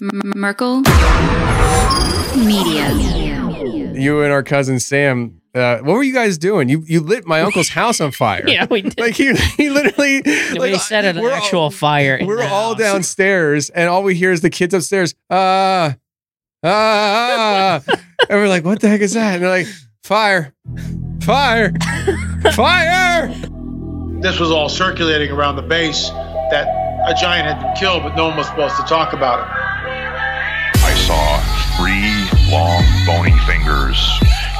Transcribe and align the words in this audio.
Merkel 0.00 0.80
Media. 2.36 2.90
You 3.94 4.22
and 4.22 4.32
our 4.32 4.42
cousin 4.42 4.80
Sam. 4.80 5.40
Uh, 5.54 5.78
what 5.78 5.94
were 5.94 6.02
you 6.02 6.14
guys 6.14 6.38
doing? 6.38 6.68
You 6.68 6.82
you 6.86 7.00
lit 7.00 7.26
my 7.26 7.40
uncle's 7.42 7.68
house 7.68 8.00
on 8.00 8.12
fire. 8.12 8.44
Yeah, 8.48 8.66
we 8.70 8.82
did. 8.82 8.98
Like 8.98 9.14
he, 9.14 9.34
he 9.34 9.68
literally 9.68 10.22
we 10.24 10.58
like, 10.58 10.80
set 10.80 11.04
an 11.04 11.18
actual 11.18 11.60
all- 11.62 11.70
fire. 11.70 12.14
in 12.16 12.26
We're 12.26 12.42
all 12.42 12.70
house. 12.74 12.78
downstairs, 12.78 13.68
and 13.70 13.88
all 13.88 14.02
we 14.02 14.14
hear 14.14 14.32
is 14.32 14.40
the 14.40 14.50
kids 14.50 14.72
upstairs. 14.74 15.14
Ah, 15.28 15.96
ah, 16.62 16.68
ah, 16.68 17.82
ah. 17.88 17.96
and 18.30 18.38
we're 18.38 18.48
like, 18.48 18.64
"What 18.64 18.80
the 18.80 18.88
heck 18.88 19.00
is 19.00 19.14
that?" 19.14 19.34
And 19.34 19.42
they're 19.42 19.50
like, 19.50 19.66
"Fire, 20.04 20.54
fire, 21.20 21.72
fire!" 22.52 23.28
this 24.20 24.38
was 24.38 24.50
all 24.50 24.68
circulating 24.68 25.30
around 25.30 25.56
the 25.56 25.62
base 25.62 26.08
that 26.50 26.68
a 27.08 27.14
giant 27.20 27.46
had 27.46 27.60
been 27.60 27.74
killed, 27.74 28.02
but 28.02 28.14
no 28.14 28.28
one 28.28 28.36
was 28.36 28.46
supposed 28.46 28.76
to 28.76 28.82
talk 28.84 29.12
about 29.14 29.40
it. 29.40 29.69
I 30.90 30.94
saw 30.94 31.38
three 31.78 32.26
long, 32.50 32.82
bony 33.06 33.38
fingers 33.46 33.94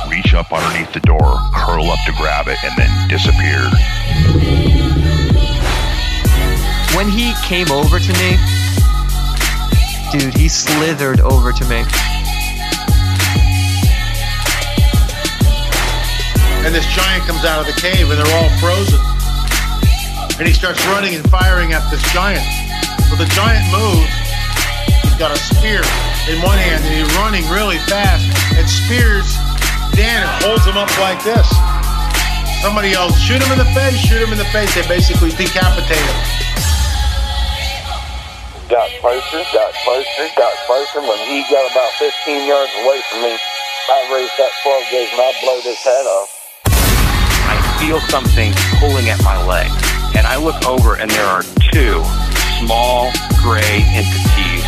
reach 0.06 0.32
up 0.32 0.52
underneath 0.52 0.92
the 0.92 1.00
door, 1.00 1.34
curl 1.52 1.90
up 1.90 1.98
to 2.06 2.12
grab 2.12 2.46
it, 2.46 2.56
and 2.62 2.70
then 2.78 3.08
disappear. 3.08 3.66
When 6.94 7.10
he 7.10 7.34
came 7.42 7.66
over 7.72 7.98
to 7.98 8.12
me, 8.22 8.38
dude, 10.14 10.32
he 10.38 10.46
slithered 10.46 11.18
over 11.18 11.50
to 11.50 11.64
me. 11.66 11.82
And 16.62 16.72
this 16.72 16.86
giant 16.94 17.26
comes 17.26 17.44
out 17.44 17.58
of 17.58 17.66
the 17.66 17.74
cave, 17.80 18.08
and 18.08 18.14
they're 18.14 18.36
all 18.38 18.50
frozen. 18.62 19.00
And 20.38 20.46
he 20.46 20.54
starts 20.54 20.78
running 20.94 21.16
and 21.16 21.28
firing 21.28 21.72
at 21.72 21.90
this 21.90 22.02
giant. 22.12 22.46
Well, 23.10 23.18
the 23.18 23.30
giant 23.34 23.66
moves. 23.74 24.14
He's 25.02 25.18
got 25.18 25.32
a 25.32 25.36
spear 25.36 25.82
in 26.30 26.38
one 26.46 26.58
hand, 26.58 26.78
and 26.86 26.94
he's 26.94 27.10
running 27.18 27.42
really 27.50 27.78
fast 27.90 28.22
and 28.54 28.62
spears 28.70 29.26
Dan 29.98 30.22
and 30.22 30.30
holds 30.46 30.62
him 30.62 30.78
up 30.78 30.90
like 31.02 31.18
this. 31.26 31.42
Somebody 32.62 32.94
else, 32.94 33.18
"Shoot 33.18 33.42
him 33.42 33.50
in 33.50 33.58
the 33.58 33.70
face! 33.74 33.98
Shoot 33.98 34.22
him 34.22 34.30
in 34.32 34.38
the 34.38 34.48
face!" 34.54 34.72
They 34.74 34.86
basically 34.86 35.30
decapitate 35.30 35.98
him. 35.98 36.20
got 38.70 38.88
closer, 39.02 39.42
got 39.52 39.74
closer, 39.82 40.30
got 40.36 40.54
closer. 40.66 41.00
When 41.02 41.18
he 41.26 41.42
got 41.50 41.68
about 41.72 41.90
15 41.98 42.46
yards 42.46 42.70
away 42.84 43.02
from 43.10 43.22
me, 43.22 43.34
I 43.90 44.14
raised 44.14 44.36
that 44.38 44.52
12 44.62 44.84
gauge 44.92 45.10
and 45.10 45.20
I 45.20 45.32
blowed 45.42 45.64
his 45.64 45.82
head 45.82 46.06
off. 46.06 46.30
I 47.50 47.58
feel 47.80 47.98
something 48.06 48.54
pulling 48.78 49.08
at 49.10 49.20
my 49.24 49.42
leg. 49.44 49.70
And 50.16 50.24
I 50.24 50.36
look 50.36 50.64
over 50.66 50.94
and 50.94 51.10
there 51.10 51.26
are 51.26 51.42
two 51.72 51.98
small 52.62 53.10
gray 53.42 53.82
entities 53.90 54.64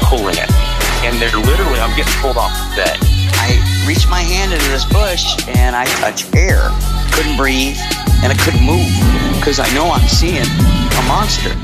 pulling 0.00 0.38
at 0.38 0.50
me. 0.50 0.65
And 1.06 1.22
they're 1.22 1.30
literally, 1.38 1.78
I'm 1.78 1.96
getting 1.96 2.12
pulled 2.14 2.36
off 2.36 2.50
the 2.50 2.82
bed. 2.82 2.98
I 3.38 3.86
reached 3.86 4.10
my 4.10 4.22
hand 4.22 4.52
into 4.52 4.68
this 4.70 4.84
bush 4.86 5.38
and 5.56 5.76
I 5.76 5.84
touched 6.02 6.34
air. 6.34 6.68
Couldn't 7.12 7.36
breathe 7.36 7.78
and 8.24 8.32
I 8.32 8.36
couldn't 8.42 8.66
move 8.66 8.90
because 9.38 9.60
I 9.60 9.72
know 9.72 9.88
I'm 9.92 10.08
seeing 10.08 10.42
a 10.42 11.02
monster. 11.06 11.54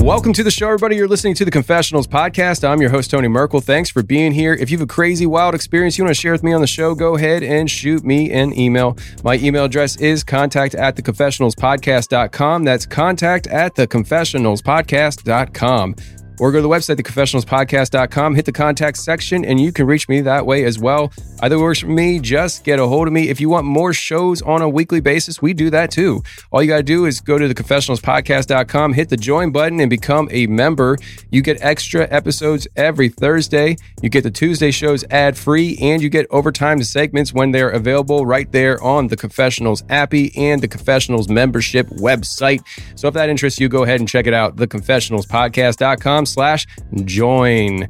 Welcome 0.00 0.32
to 0.32 0.42
the 0.42 0.50
show, 0.50 0.68
everybody. 0.68 0.96
You're 0.96 1.08
listening 1.08 1.34
to 1.34 1.44
the 1.44 1.50
Confessionals 1.50 2.06
podcast. 2.06 2.66
I'm 2.66 2.80
your 2.80 2.88
host, 2.88 3.10
Tony 3.10 3.28
Merkel. 3.28 3.60
Thanks 3.60 3.90
for 3.90 4.02
being 4.02 4.32
here. 4.32 4.54
If 4.54 4.70
you 4.70 4.78
have 4.78 4.84
a 4.84 4.88
crazy, 4.88 5.26
wild 5.26 5.54
experience 5.54 5.98
you 5.98 6.04
want 6.04 6.16
to 6.16 6.20
share 6.20 6.32
with 6.32 6.42
me 6.42 6.54
on 6.54 6.62
the 6.62 6.66
show, 6.66 6.94
go 6.94 7.16
ahead 7.16 7.42
and 7.42 7.70
shoot 7.70 8.02
me 8.02 8.32
an 8.32 8.58
email. 8.58 8.96
My 9.22 9.36
email 9.36 9.66
address 9.66 9.96
is 9.96 10.24
contact 10.24 10.74
at 10.74 10.96
theconfessionalspodcast.com. 10.96 12.64
That's 12.64 12.86
contact 12.86 13.46
at 13.48 13.74
theconfessionalspodcast.com. 13.74 15.94
Or 16.40 16.50
go 16.50 16.56
to 16.56 16.62
the 16.62 16.68
website, 16.68 16.96
theconfessionalspodcast.com, 16.96 18.34
hit 18.34 18.46
the 18.46 18.52
contact 18.52 18.96
section, 18.96 19.44
and 19.44 19.60
you 19.60 19.72
can 19.72 19.86
reach 19.86 20.08
me 20.08 20.22
that 20.22 20.46
way 20.46 20.64
as 20.64 20.78
well. 20.78 21.12
Either 21.42 21.58
works 21.58 21.80
for 21.80 21.88
me, 21.88 22.18
just 22.18 22.64
get 22.64 22.78
a 22.78 22.86
hold 22.86 23.06
of 23.06 23.12
me. 23.12 23.28
If 23.28 23.42
you 23.42 23.50
want 23.50 23.66
more 23.66 23.92
shows 23.92 24.40
on 24.40 24.62
a 24.62 24.68
weekly 24.68 25.00
basis, 25.00 25.42
we 25.42 25.52
do 25.52 25.68
that 25.68 25.90
too. 25.90 26.22
All 26.50 26.62
you 26.62 26.68
got 26.68 26.78
to 26.78 26.82
do 26.82 27.04
is 27.04 27.20
go 27.20 27.38
to 27.38 27.46
theconfessionalspodcast.com, 27.46 28.94
hit 28.94 29.10
the 29.10 29.18
join 29.18 29.52
button, 29.52 29.80
and 29.80 29.90
become 29.90 30.28
a 30.30 30.46
member. 30.46 30.96
You 31.30 31.42
get 31.42 31.58
extra 31.60 32.08
episodes 32.10 32.66
every 32.74 33.10
Thursday. 33.10 33.76
You 34.00 34.08
get 34.08 34.22
the 34.22 34.30
Tuesday 34.30 34.70
shows 34.70 35.04
ad 35.10 35.36
free, 35.36 35.76
and 35.78 36.00
you 36.00 36.08
get 36.08 36.26
overtime 36.30 36.82
segments 36.82 37.34
when 37.34 37.50
they're 37.50 37.68
available 37.68 38.24
right 38.24 38.50
there 38.50 38.82
on 38.82 39.08
the 39.08 39.16
Confessionals 39.16 39.82
appy 39.90 40.32
and 40.38 40.62
the 40.62 40.68
Confessionals 40.68 41.28
membership 41.28 41.86
website. 41.88 42.62
So 42.94 43.08
if 43.08 43.14
that 43.14 43.28
interests 43.28 43.60
you, 43.60 43.68
go 43.68 43.82
ahead 43.82 44.00
and 44.00 44.08
check 44.08 44.26
it 44.26 44.32
out, 44.32 44.56
theconfessionalspodcast.com 44.56 46.29
slash 46.32 46.66
join. 47.04 47.88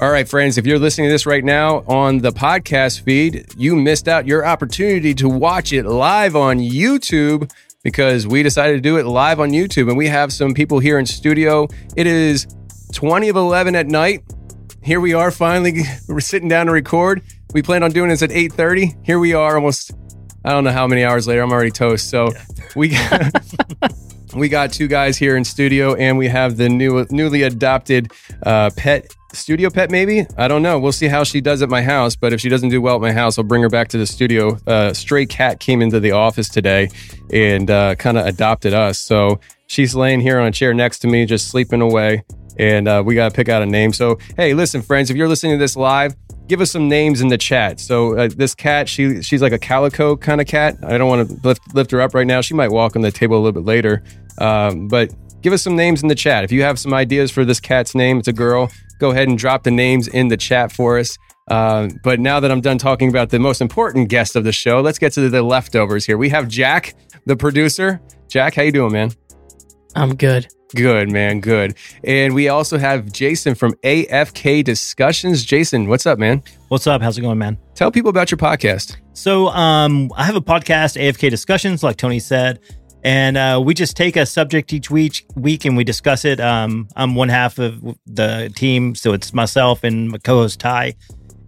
All 0.00 0.10
right, 0.10 0.28
friends, 0.28 0.58
if 0.58 0.66
you're 0.66 0.80
listening 0.80 1.08
to 1.08 1.12
this 1.12 1.26
right 1.26 1.44
now 1.44 1.84
on 1.86 2.18
the 2.18 2.32
podcast 2.32 3.02
feed, 3.02 3.46
you 3.56 3.76
missed 3.76 4.08
out 4.08 4.26
your 4.26 4.44
opportunity 4.44 5.14
to 5.14 5.28
watch 5.28 5.72
it 5.72 5.86
live 5.86 6.34
on 6.34 6.58
YouTube 6.58 7.52
because 7.84 8.26
we 8.26 8.42
decided 8.42 8.74
to 8.74 8.80
do 8.80 8.96
it 8.96 9.06
live 9.06 9.38
on 9.38 9.50
YouTube 9.50 9.88
and 9.88 9.96
we 9.96 10.08
have 10.08 10.32
some 10.32 10.54
people 10.54 10.80
here 10.80 10.98
in 10.98 11.06
studio. 11.06 11.68
It 11.96 12.06
is 12.06 12.48
20 12.92 13.28
of 13.28 13.36
11 13.36 13.76
at 13.76 13.86
night. 13.86 14.24
Here 14.82 15.00
we 15.00 15.14
are 15.14 15.30
finally 15.30 15.82
we're 16.08 16.20
sitting 16.20 16.48
down 16.48 16.66
to 16.66 16.72
record. 16.72 17.22
We 17.54 17.62
planned 17.62 17.84
on 17.84 17.92
doing 17.92 18.08
this 18.08 18.22
at 18.22 18.30
8:30. 18.30 19.04
Here 19.06 19.18
we 19.18 19.34
are 19.34 19.54
almost 19.54 19.92
I 20.44 20.50
don't 20.50 20.64
know 20.64 20.72
how 20.72 20.88
many 20.88 21.04
hours 21.04 21.28
later. 21.28 21.42
I'm 21.42 21.52
already 21.52 21.70
toast. 21.70 22.10
So 22.10 22.32
we 22.74 22.88
we 24.34 24.48
got 24.48 24.72
two 24.72 24.88
guys 24.88 25.16
here 25.16 25.36
in 25.36 25.44
studio 25.44 25.94
and 25.94 26.16
we 26.16 26.28
have 26.28 26.56
the 26.56 26.68
new 26.68 27.06
newly 27.10 27.42
adopted 27.42 28.10
uh, 28.44 28.70
pet 28.76 29.06
studio 29.32 29.70
pet 29.70 29.90
maybe? 29.90 30.26
I 30.36 30.48
don't 30.48 30.62
know. 30.62 30.78
We'll 30.78 30.92
see 30.92 31.08
how 31.08 31.24
she 31.24 31.40
does 31.40 31.62
at 31.62 31.68
my 31.68 31.82
house 31.82 32.16
but 32.16 32.32
if 32.32 32.40
she 32.40 32.48
doesn't 32.48 32.70
do 32.70 32.80
well 32.80 32.96
at 32.96 33.00
my 33.00 33.12
house 33.12 33.38
i'll 33.38 33.44
bring 33.44 33.62
her 33.62 33.68
back 33.68 33.88
to 33.88 33.98
the 33.98 34.06
studio. 34.06 34.58
Uh, 34.66 34.92
stray 34.92 35.26
cat 35.26 35.60
came 35.60 35.82
into 35.82 36.00
the 36.00 36.12
office 36.12 36.48
today 36.48 36.88
and 37.32 37.70
uh, 37.70 37.94
kind 37.96 38.18
of 38.18 38.26
adopted 38.26 38.72
us. 38.72 38.98
So 38.98 39.40
she's 39.66 39.94
laying 39.94 40.20
here 40.20 40.38
on 40.38 40.46
a 40.46 40.52
chair 40.52 40.74
next 40.74 41.00
to 41.00 41.08
me 41.08 41.26
just 41.26 41.48
sleeping 41.48 41.80
away 41.80 42.24
and 42.58 42.86
uh, 42.86 43.02
we 43.04 43.14
got 43.14 43.30
to 43.30 43.34
pick 43.34 43.48
out 43.48 43.62
a 43.62 43.66
name. 43.66 43.92
So 43.92 44.18
hey 44.36 44.54
listen 44.54 44.82
friends 44.82 45.10
if 45.10 45.16
you're 45.16 45.28
listening 45.28 45.52
to 45.52 45.58
this 45.58 45.76
live 45.76 46.14
give 46.46 46.60
us 46.60 46.70
some 46.70 46.88
names 46.88 47.20
in 47.20 47.28
the 47.28 47.38
chat. 47.38 47.80
So 47.80 48.16
uh, 48.16 48.28
this 48.34 48.54
cat, 48.54 48.88
she 48.88 49.22
she's 49.22 49.42
like 49.42 49.52
a 49.52 49.58
calico 49.58 50.16
kind 50.16 50.40
of 50.40 50.46
cat. 50.46 50.76
I 50.82 50.98
don't 50.98 51.08
want 51.08 51.28
to 51.28 51.46
lift 51.46 51.74
lift 51.74 51.90
her 51.90 52.00
up 52.00 52.14
right 52.14 52.26
now. 52.26 52.40
She 52.40 52.54
might 52.54 52.70
walk 52.70 52.96
on 52.96 53.02
the 53.02 53.12
table 53.12 53.36
a 53.36 53.40
little 53.40 53.52
bit 53.52 53.66
later. 53.66 54.02
Um, 54.38 54.88
but 54.88 55.10
give 55.42 55.52
us 55.52 55.62
some 55.62 55.76
names 55.76 56.02
in 56.02 56.08
the 56.08 56.14
chat. 56.14 56.44
If 56.44 56.52
you 56.52 56.62
have 56.62 56.78
some 56.78 56.94
ideas 56.94 57.30
for 57.30 57.44
this 57.44 57.60
cat's 57.60 57.94
name, 57.94 58.18
it's 58.18 58.28
a 58.28 58.32
girl. 58.32 58.70
Go 58.98 59.10
ahead 59.10 59.28
and 59.28 59.36
drop 59.36 59.64
the 59.64 59.70
names 59.70 60.08
in 60.08 60.28
the 60.28 60.36
chat 60.36 60.72
for 60.72 60.98
us. 60.98 61.18
Uh, 61.48 61.88
but 62.04 62.20
now 62.20 62.38
that 62.40 62.50
I'm 62.52 62.60
done 62.60 62.78
talking 62.78 63.08
about 63.08 63.30
the 63.30 63.38
most 63.38 63.60
important 63.60 64.08
guest 64.08 64.36
of 64.36 64.44
the 64.44 64.52
show, 64.52 64.80
let's 64.80 64.98
get 64.98 65.12
to 65.14 65.28
the 65.28 65.42
leftovers 65.42 66.06
here. 66.06 66.16
We 66.16 66.28
have 66.28 66.46
Jack, 66.48 66.94
the 67.26 67.36
producer. 67.36 68.00
Jack, 68.28 68.54
how 68.54 68.62
you 68.62 68.72
doing, 68.72 68.92
man? 68.92 69.10
I'm 69.94 70.14
good. 70.14 70.48
Good, 70.74 71.10
man. 71.10 71.40
Good. 71.40 71.76
And 72.02 72.34
we 72.34 72.48
also 72.48 72.78
have 72.78 73.12
Jason 73.12 73.54
from 73.54 73.74
AFK 73.84 74.64
Discussions. 74.64 75.44
Jason, 75.44 75.86
what's 75.86 76.06
up, 76.06 76.18
man? 76.18 76.42
What's 76.68 76.86
up? 76.86 77.02
How's 77.02 77.18
it 77.18 77.20
going, 77.20 77.38
man? 77.38 77.58
Tell 77.74 77.90
people 77.90 78.08
about 78.08 78.30
your 78.30 78.38
podcast. 78.38 78.96
So, 79.12 79.48
um, 79.48 80.10
I 80.16 80.24
have 80.24 80.36
a 80.36 80.40
podcast, 80.40 80.98
AFK 80.98 81.28
Discussions, 81.28 81.82
like 81.82 81.98
Tony 81.98 82.20
said, 82.20 82.60
and 83.04 83.36
uh, 83.36 83.60
we 83.62 83.74
just 83.74 83.96
take 83.96 84.16
a 84.16 84.24
subject 84.24 84.72
each 84.72 84.90
week, 84.90 85.26
week, 85.36 85.66
and 85.66 85.76
we 85.76 85.84
discuss 85.84 86.24
it. 86.24 86.40
Um, 86.40 86.88
I'm 86.96 87.14
one 87.14 87.28
half 87.28 87.58
of 87.58 87.82
the 88.06 88.50
team, 88.56 88.94
so 88.94 89.12
it's 89.12 89.34
myself 89.34 89.84
and 89.84 90.08
my 90.08 90.18
co-host 90.18 90.60
Ty, 90.60 90.94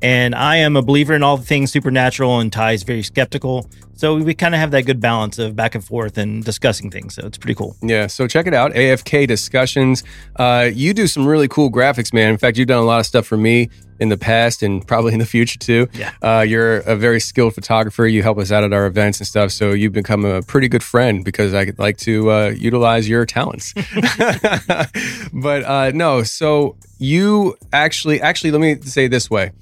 and 0.03 0.35
I 0.35 0.57
am 0.57 0.77
a 0.77 0.83
believer 0.83 1.15
in 1.15 1.23
all 1.23 1.39
the 1.39 1.47
things 1.47 1.73
supernatural, 1.73 2.41
and 2.41 2.53
Ty 2.53 2.73
is 2.73 2.83
very 2.83 3.03
skeptical. 3.03 3.71
So 3.97 4.17
we 4.17 4.35
kind 4.35 4.55
of 4.55 4.61
have 4.61 4.71
that 4.73 4.83
good 4.83 5.01
balance 5.01 5.39
of 5.39 5.55
back 5.55 5.75
and 5.75 5.85
forth 5.85 6.19
and 6.19 6.45
discussing 6.45 6.91
things. 6.91 7.15
So 7.15 7.27
it's 7.27 7.39
pretty 7.39 7.55
cool. 7.55 7.77
Yeah, 7.83 8.07
so 8.07 8.27
check 8.27 8.47
it 8.47 8.55
out, 8.55 8.73
AFK 8.73 9.27
Discussions. 9.27 10.05
Uh, 10.37 10.71
you 10.73 10.95
do 10.95 11.07
some 11.07 11.27
really 11.27 11.49
cool 11.49 11.71
graphics, 11.71 12.13
man. 12.13 12.31
In 12.31 12.39
fact, 12.39 12.59
you've 12.59 12.69
done 12.69 12.83
a 12.83 12.87
lot 12.87 13.01
of 13.01 13.07
stuff 13.07 13.27
for 13.27 13.37
me 13.37 13.71
in 14.01 14.09
the 14.09 14.17
past 14.17 14.63
and 14.63 14.87
probably 14.87 15.13
in 15.13 15.19
the 15.19 15.27
future 15.27 15.59
too. 15.59 15.89
Yeah. 15.93 16.13
Uh, 16.23 16.45
you're 16.47 16.79
a 16.79 16.97
very 16.97 17.21
skilled 17.21 17.55
photographer. 17.55 18.07
You 18.07 18.23
help 18.23 18.39
us 18.39 18.51
out 18.51 18.65
at 18.65 18.73
our 18.73 18.87
events 18.87 19.21
and 19.21 19.27
stuff. 19.27 19.53
So 19.53 19.73
you've 19.73 19.93
become 19.93 20.25
a 20.25 20.43
pretty 20.43 20.69
good 20.69 20.83
friend 20.83 21.25
because 21.25 21.55
I 21.55 21.73
like 21.79 21.97
to 21.99 22.31
uh, 22.31 22.49
utilize 22.49 23.09
your 23.09 23.25
talents. 23.27 23.73
but 25.33 25.65
uh, 25.65 25.93
no, 25.95 26.23
so 26.23 26.77
you 26.99 27.57
actually, 27.73 28.21
actually, 28.21 28.51
let 28.51 28.61
me 28.61 28.81
say 28.83 29.07
this 29.07 29.31
way. 29.31 29.53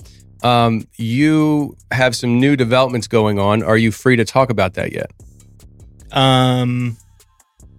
Um, 0.42 0.86
you 0.96 1.76
have 1.90 2.16
some 2.16 2.40
new 2.40 2.56
developments 2.56 3.06
going 3.06 3.38
on. 3.38 3.62
Are 3.62 3.76
you 3.76 3.92
free 3.92 4.16
to 4.16 4.24
talk 4.24 4.50
about 4.50 4.74
that 4.74 4.92
yet? 4.92 5.10
Um, 6.10 6.96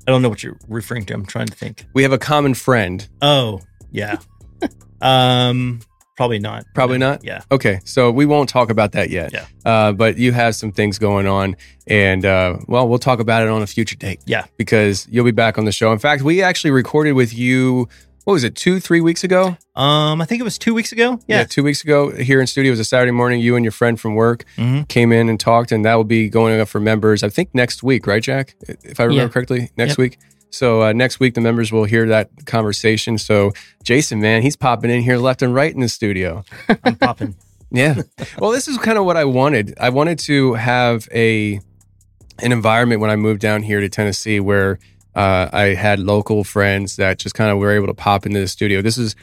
I 0.07 0.11
don't 0.11 0.21
know 0.21 0.29
what 0.29 0.43
you're 0.43 0.57
referring 0.67 1.05
to. 1.05 1.13
I'm 1.13 1.25
trying 1.25 1.47
to 1.47 1.55
think. 1.55 1.85
We 1.93 2.03
have 2.03 2.11
a 2.13 2.17
common 2.17 2.53
friend 2.53 3.07
Oh, 3.21 3.61
Yeah. 3.91 4.17
um, 5.01 5.81
probably 6.17 6.39
not. 6.39 6.65
Probably 6.73 6.97
not. 6.97 7.23
Yeah. 7.23 7.41
Okay, 7.51 7.79
so 7.85 8.11
we 8.11 8.25
won't 8.25 8.49
talk 8.49 8.69
about 8.69 8.93
that 8.93 9.09
yet. 9.09 9.33
Yeah. 9.33 9.45
Uh, 9.65 9.91
but 9.91 10.17
you 10.17 10.31
have 10.31 10.55
some 10.55 10.71
things 10.71 10.97
going 10.99 11.27
on, 11.27 11.55
and 11.87 12.25
uh, 12.25 12.57
well, 12.67 12.87
we'll 12.87 12.99
talk 12.99 13.19
about 13.19 13.43
it 13.43 13.49
on 13.49 13.61
a 13.61 13.67
future 13.67 13.95
date. 13.95 14.21
Yeah. 14.25 14.45
because 14.57 15.07
you'll 15.09 15.25
be 15.25 15.31
back 15.31 15.57
on 15.57 15.65
the 15.65 15.71
show. 15.71 15.91
In 15.91 15.99
fact, 15.99 16.23
we 16.23 16.41
actually 16.41 16.71
recorded 16.71 17.13
with 17.13 17.33
you. 17.33 17.87
What 18.25 18.33
was 18.33 18.43
it? 18.45 18.55
Two, 18.55 18.79
three 18.79 19.01
weeks 19.01 19.23
ago? 19.25 19.57
Um, 19.75 20.21
I 20.21 20.25
think 20.25 20.39
it 20.39 20.43
was 20.43 20.57
two 20.57 20.73
weeks 20.73 20.91
ago. 20.93 21.19
Yeah. 21.27 21.43
two 21.43 21.61
weeks 21.63 21.83
ago 21.83 22.09
here 22.11 22.39
in 22.39 22.47
studio. 22.47 22.69
It 22.69 22.73
was 22.73 22.79
a 22.79 22.85
Saturday 22.85 23.11
morning. 23.11 23.41
You 23.41 23.55
and 23.57 23.65
your 23.65 23.71
friend 23.73 23.99
from 23.99 24.15
work 24.15 24.45
Mhm. 24.57 24.87
came 24.87 25.11
in 25.11 25.27
and 25.27 25.37
talked, 25.39 25.71
and 25.73 25.83
that 25.83 25.95
will 25.95 26.03
be 26.05 26.29
going 26.29 26.59
up 26.59 26.69
for 26.69 26.79
members. 26.79 27.21
I 27.21 27.29
think 27.29 27.49
next 27.53 27.83
week, 27.83 28.07
right, 28.07 28.23
Jack? 28.23 28.55
If 28.61 28.99
I 28.99 29.03
remember 29.03 29.23
Yeah. 29.23 29.27
correctly, 29.29 29.71
next 29.77 29.91
Yep. 29.91 29.97
week. 29.97 30.17
So 30.51 30.83
uh, 30.83 30.93
next 30.93 31.19
week, 31.19 31.33
the 31.33 31.41
members 31.41 31.71
will 31.71 31.83
hear 31.85 32.07
that 32.07 32.29
conversation. 32.45 33.17
So 33.17 33.51
Jason, 33.83 34.21
man, 34.21 34.41
he's 34.41 34.55
popping 34.55 34.89
in 34.91 35.01
here 35.01 35.17
left 35.17 35.41
and 35.41 35.53
right 35.53 35.73
in 35.73 35.81
the 35.81 35.89
studio. 35.89 36.45
I'm 36.83 36.95
popping. 36.95 37.35
Yeah. 37.71 38.03
Well, 38.39 38.51
this 38.51 38.67
is 38.67 38.77
kind 38.77 38.97
of 38.99 39.03
what 39.05 39.17
I 39.17 39.25
wanted. 39.25 39.73
I 39.81 39.89
wanted 39.89 40.19
to 40.19 40.53
have 40.53 41.09
a 41.13 41.59
an 42.39 42.51
environment 42.51 43.01
when 43.01 43.09
I 43.09 43.15
moved 43.15 43.41
down 43.41 43.63
here 43.63 43.79
to 43.79 43.89
Tennessee 43.89 44.39
where 44.39 44.79
uh, 45.15 45.49
I 45.53 45.73
had 45.75 45.99
local 45.99 46.43
friends 46.43 46.95
that 46.97 47.19
just 47.19 47.35
kind 47.35 47.51
of 47.51 47.57
were 47.57 47.71
able 47.71 47.87
to 47.87 47.93
pop 47.93 48.25
into 48.25 48.39
the 48.39 48.47
studio. 48.47 48.81
This 48.81 48.97
is 48.97 49.15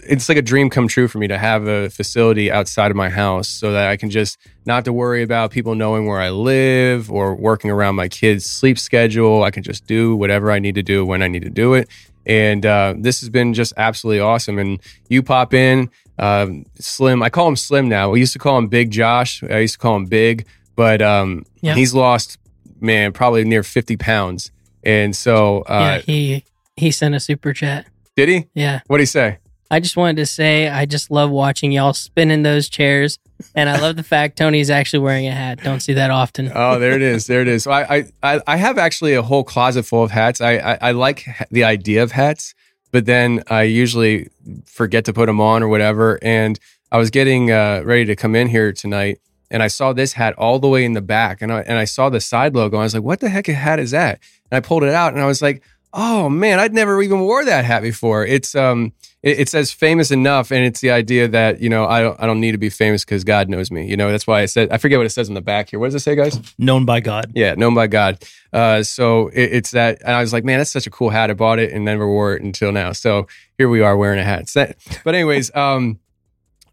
it's 0.00 0.28
like 0.28 0.36
a 0.38 0.42
dream 0.42 0.68
come 0.70 0.88
true 0.88 1.06
for 1.06 1.18
me 1.18 1.28
to 1.28 1.38
have 1.38 1.68
a 1.68 1.88
facility 1.88 2.50
outside 2.50 2.90
of 2.90 2.96
my 2.96 3.08
house 3.08 3.46
so 3.46 3.70
that 3.70 3.88
I 3.88 3.96
can 3.96 4.10
just 4.10 4.36
not 4.66 4.74
have 4.76 4.84
to 4.84 4.92
worry 4.92 5.22
about 5.22 5.52
people 5.52 5.76
knowing 5.76 6.06
where 6.06 6.20
I 6.20 6.30
live 6.30 7.12
or 7.12 7.36
working 7.36 7.70
around 7.70 7.94
my 7.94 8.08
kids' 8.08 8.44
sleep 8.44 8.76
schedule. 8.76 9.44
I 9.44 9.52
can 9.52 9.62
just 9.62 9.86
do 9.86 10.16
whatever 10.16 10.50
I 10.50 10.58
need 10.58 10.74
to 10.74 10.82
do 10.82 11.06
when 11.06 11.22
I 11.22 11.28
need 11.28 11.42
to 11.42 11.50
do 11.50 11.74
it. 11.74 11.88
And 12.26 12.66
uh, 12.66 12.94
this 12.98 13.20
has 13.20 13.30
been 13.30 13.54
just 13.54 13.72
absolutely 13.76 14.18
awesome. 14.18 14.58
And 14.58 14.80
you 15.08 15.22
pop 15.22 15.54
in, 15.54 15.90
um, 16.18 16.64
Slim. 16.80 17.22
I 17.22 17.30
call 17.30 17.46
him 17.46 17.54
Slim 17.54 17.88
now. 17.88 18.10
We 18.10 18.18
used 18.18 18.32
to 18.32 18.40
call 18.40 18.58
him 18.58 18.66
Big 18.66 18.90
Josh. 18.90 19.44
I 19.44 19.58
used 19.60 19.74
to 19.74 19.78
call 19.78 19.94
him 19.94 20.06
Big, 20.06 20.44
but 20.74 21.00
um, 21.00 21.44
Yeah. 21.60 21.74
he's 21.74 21.94
lost, 21.94 22.36
man, 22.80 23.12
probably 23.12 23.44
near 23.44 23.62
fifty 23.62 23.96
pounds. 23.96 24.50
And 24.82 25.14
so, 25.14 25.62
uh, 25.62 25.78
yeah, 25.80 25.98
he 25.98 26.44
he 26.76 26.90
sent 26.90 27.14
a 27.14 27.20
super 27.20 27.52
chat. 27.52 27.86
did 28.16 28.28
he? 28.28 28.46
Yeah. 28.54 28.80
What 28.86 28.98
did 28.98 29.02
he 29.02 29.06
say? 29.06 29.38
I 29.70 29.80
just 29.80 29.96
wanted 29.96 30.16
to 30.16 30.26
say 30.26 30.68
I 30.68 30.86
just 30.86 31.10
love 31.10 31.30
watching 31.30 31.72
y'all 31.72 31.92
spin 31.92 32.30
in 32.30 32.42
those 32.42 32.68
chairs. 32.68 33.18
And 33.54 33.68
I 33.68 33.78
love 33.80 33.96
the 33.96 34.02
fact 34.14 34.38
Tony's 34.38 34.70
actually 34.70 35.00
wearing 35.00 35.26
a 35.26 35.32
hat. 35.32 35.62
Don't 35.62 35.80
see 35.80 35.92
that 35.94 36.10
often. 36.10 36.50
Oh, 36.54 36.78
there 36.78 36.92
it 36.92 37.02
is. 37.02 37.26
There 37.26 37.42
it 37.42 37.48
is. 37.48 37.64
So 37.64 37.70
I, 37.70 38.06
I, 38.22 38.40
I, 38.46 38.56
have 38.56 38.78
actually 38.78 39.14
a 39.14 39.22
whole 39.22 39.44
closet 39.44 39.84
full 39.84 40.02
of 40.02 40.10
hats. 40.10 40.40
I, 40.40 40.56
I, 40.56 40.78
I 40.80 40.90
like 40.92 41.26
the 41.50 41.64
idea 41.64 42.02
of 42.02 42.12
hats, 42.12 42.54
but 42.90 43.06
then 43.06 43.42
I 43.48 43.62
usually 43.64 44.28
forget 44.64 45.04
to 45.04 45.12
put 45.12 45.26
them 45.26 45.40
on 45.40 45.62
or 45.62 45.68
whatever. 45.68 46.18
And 46.22 46.58
I 46.90 46.98
was 46.98 47.10
getting 47.10 47.50
uh, 47.50 47.82
ready 47.84 48.06
to 48.06 48.16
come 48.16 48.34
in 48.34 48.48
here 48.48 48.72
tonight, 48.72 49.20
and 49.50 49.62
I 49.62 49.68
saw 49.68 49.92
this 49.92 50.12
hat 50.12 50.34
all 50.36 50.58
the 50.58 50.68
way 50.68 50.84
in 50.84 50.92
the 50.92 51.00
back, 51.02 51.40
and 51.42 51.52
I 51.52 51.60
and 51.60 51.78
I 51.78 51.84
saw 51.84 52.08
the 52.08 52.20
side 52.20 52.54
logo. 52.54 52.76
And 52.76 52.82
I 52.82 52.84
was 52.84 52.94
like, 52.94 53.02
"What 53.02 53.20
the 53.20 53.28
heck 53.28 53.48
a 53.48 53.54
hat 53.54 53.78
is 53.78 53.90
that?" 53.92 54.20
And 54.50 54.56
I 54.56 54.66
pulled 54.66 54.82
it 54.84 54.92
out, 54.94 55.12
and 55.14 55.22
I 55.22 55.26
was 55.26 55.40
like, 55.42 55.62
"Oh 55.92 56.28
man, 56.28 56.58
I'd 56.58 56.72
never 56.74 57.02
even 57.02 57.20
wore 57.20 57.44
that 57.44 57.64
hat 57.64 57.82
before." 57.82 58.24
It's 58.26 58.54
um, 58.54 58.92
it, 59.22 59.40
it 59.40 59.48
says 59.48 59.72
famous 59.72 60.10
enough, 60.10 60.52
and 60.52 60.64
it's 60.64 60.80
the 60.80 60.90
idea 60.90 61.26
that 61.28 61.60
you 61.60 61.68
know 61.68 61.86
I 61.86 62.00
don't 62.02 62.20
I 62.20 62.26
don't 62.26 62.40
need 62.40 62.52
to 62.52 62.58
be 62.58 62.70
famous 62.70 63.04
because 63.04 63.24
God 63.24 63.48
knows 63.48 63.70
me. 63.70 63.86
You 63.88 63.96
know 63.96 64.10
that's 64.10 64.26
why 64.26 64.42
I 64.42 64.46
said 64.46 64.70
I 64.70 64.78
forget 64.78 64.98
what 64.98 65.06
it 65.06 65.10
says 65.10 65.28
on 65.28 65.34
the 65.34 65.40
back 65.40 65.70
here. 65.70 65.78
What 65.80 65.86
does 65.88 65.96
it 65.96 66.00
say, 66.00 66.14
guys? 66.14 66.38
Known 66.58 66.84
by 66.84 67.00
God. 67.00 67.32
Yeah, 67.34 67.54
known 67.54 67.74
by 67.74 67.86
God. 67.88 68.22
Uh, 68.52 68.82
so 68.82 69.28
it, 69.28 69.52
it's 69.52 69.70
that, 69.72 69.98
and 70.02 70.12
I 70.12 70.20
was 70.20 70.32
like, 70.32 70.44
man, 70.44 70.58
that's 70.58 70.70
such 70.70 70.86
a 70.86 70.90
cool 70.90 71.10
hat. 71.10 71.30
I 71.30 71.34
bought 71.34 71.58
it 71.58 71.72
and 71.72 71.84
never 71.84 72.06
wore 72.06 72.34
it 72.34 72.42
until 72.42 72.72
now. 72.72 72.92
So 72.92 73.26
here 73.58 73.68
we 73.68 73.80
are 73.82 73.96
wearing 73.96 74.18
a 74.20 74.24
hat. 74.24 74.48
So 74.48 74.60
that- 74.60 74.76
but 75.04 75.14
anyways, 75.14 75.54
um, 75.54 75.98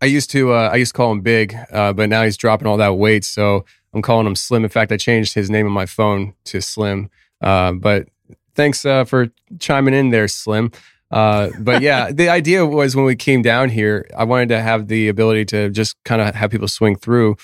I 0.01 0.05
used 0.05 0.29
to 0.31 0.53
uh, 0.53 0.69
I 0.71 0.75
used 0.75 0.93
to 0.93 0.97
call 0.97 1.11
him 1.11 1.21
Big, 1.21 1.55
uh, 1.71 1.93
but 1.93 2.09
now 2.09 2.23
he's 2.23 2.37
dropping 2.37 2.67
all 2.67 2.77
that 2.77 2.95
weight, 2.95 3.23
so 3.23 3.65
I'm 3.93 4.01
calling 4.01 4.27
him 4.27 4.35
Slim. 4.35 4.63
In 4.63 4.69
fact, 4.69 4.91
I 4.91 4.97
changed 4.97 5.33
his 5.33 5.49
name 5.49 5.65
on 5.65 5.71
my 5.71 5.85
phone 5.85 6.33
to 6.45 6.61
Slim. 6.61 7.09
Uh, 7.41 7.73
but 7.73 8.07
thanks 8.53 8.85
uh, 8.85 9.05
for 9.05 9.31
chiming 9.59 9.93
in 9.93 10.09
there, 10.09 10.27
Slim. 10.27 10.71
Uh, 11.11 11.49
but 11.59 11.81
yeah, 11.81 12.11
the 12.13 12.29
idea 12.29 12.65
was 12.65 12.95
when 12.95 13.05
we 13.05 13.15
came 13.15 13.41
down 13.41 13.69
here, 13.69 14.07
I 14.17 14.23
wanted 14.25 14.49
to 14.49 14.61
have 14.61 14.87
the 14.87 15.07
ability 15.07 15.45
to 15.45 15.69
just 15.69 15.95
kind 16.03 16.21
of 16.21 16.35
have 16.35 16.51
people 16.51 16.67
swing 16.67 16.97
through, 16.97 17.37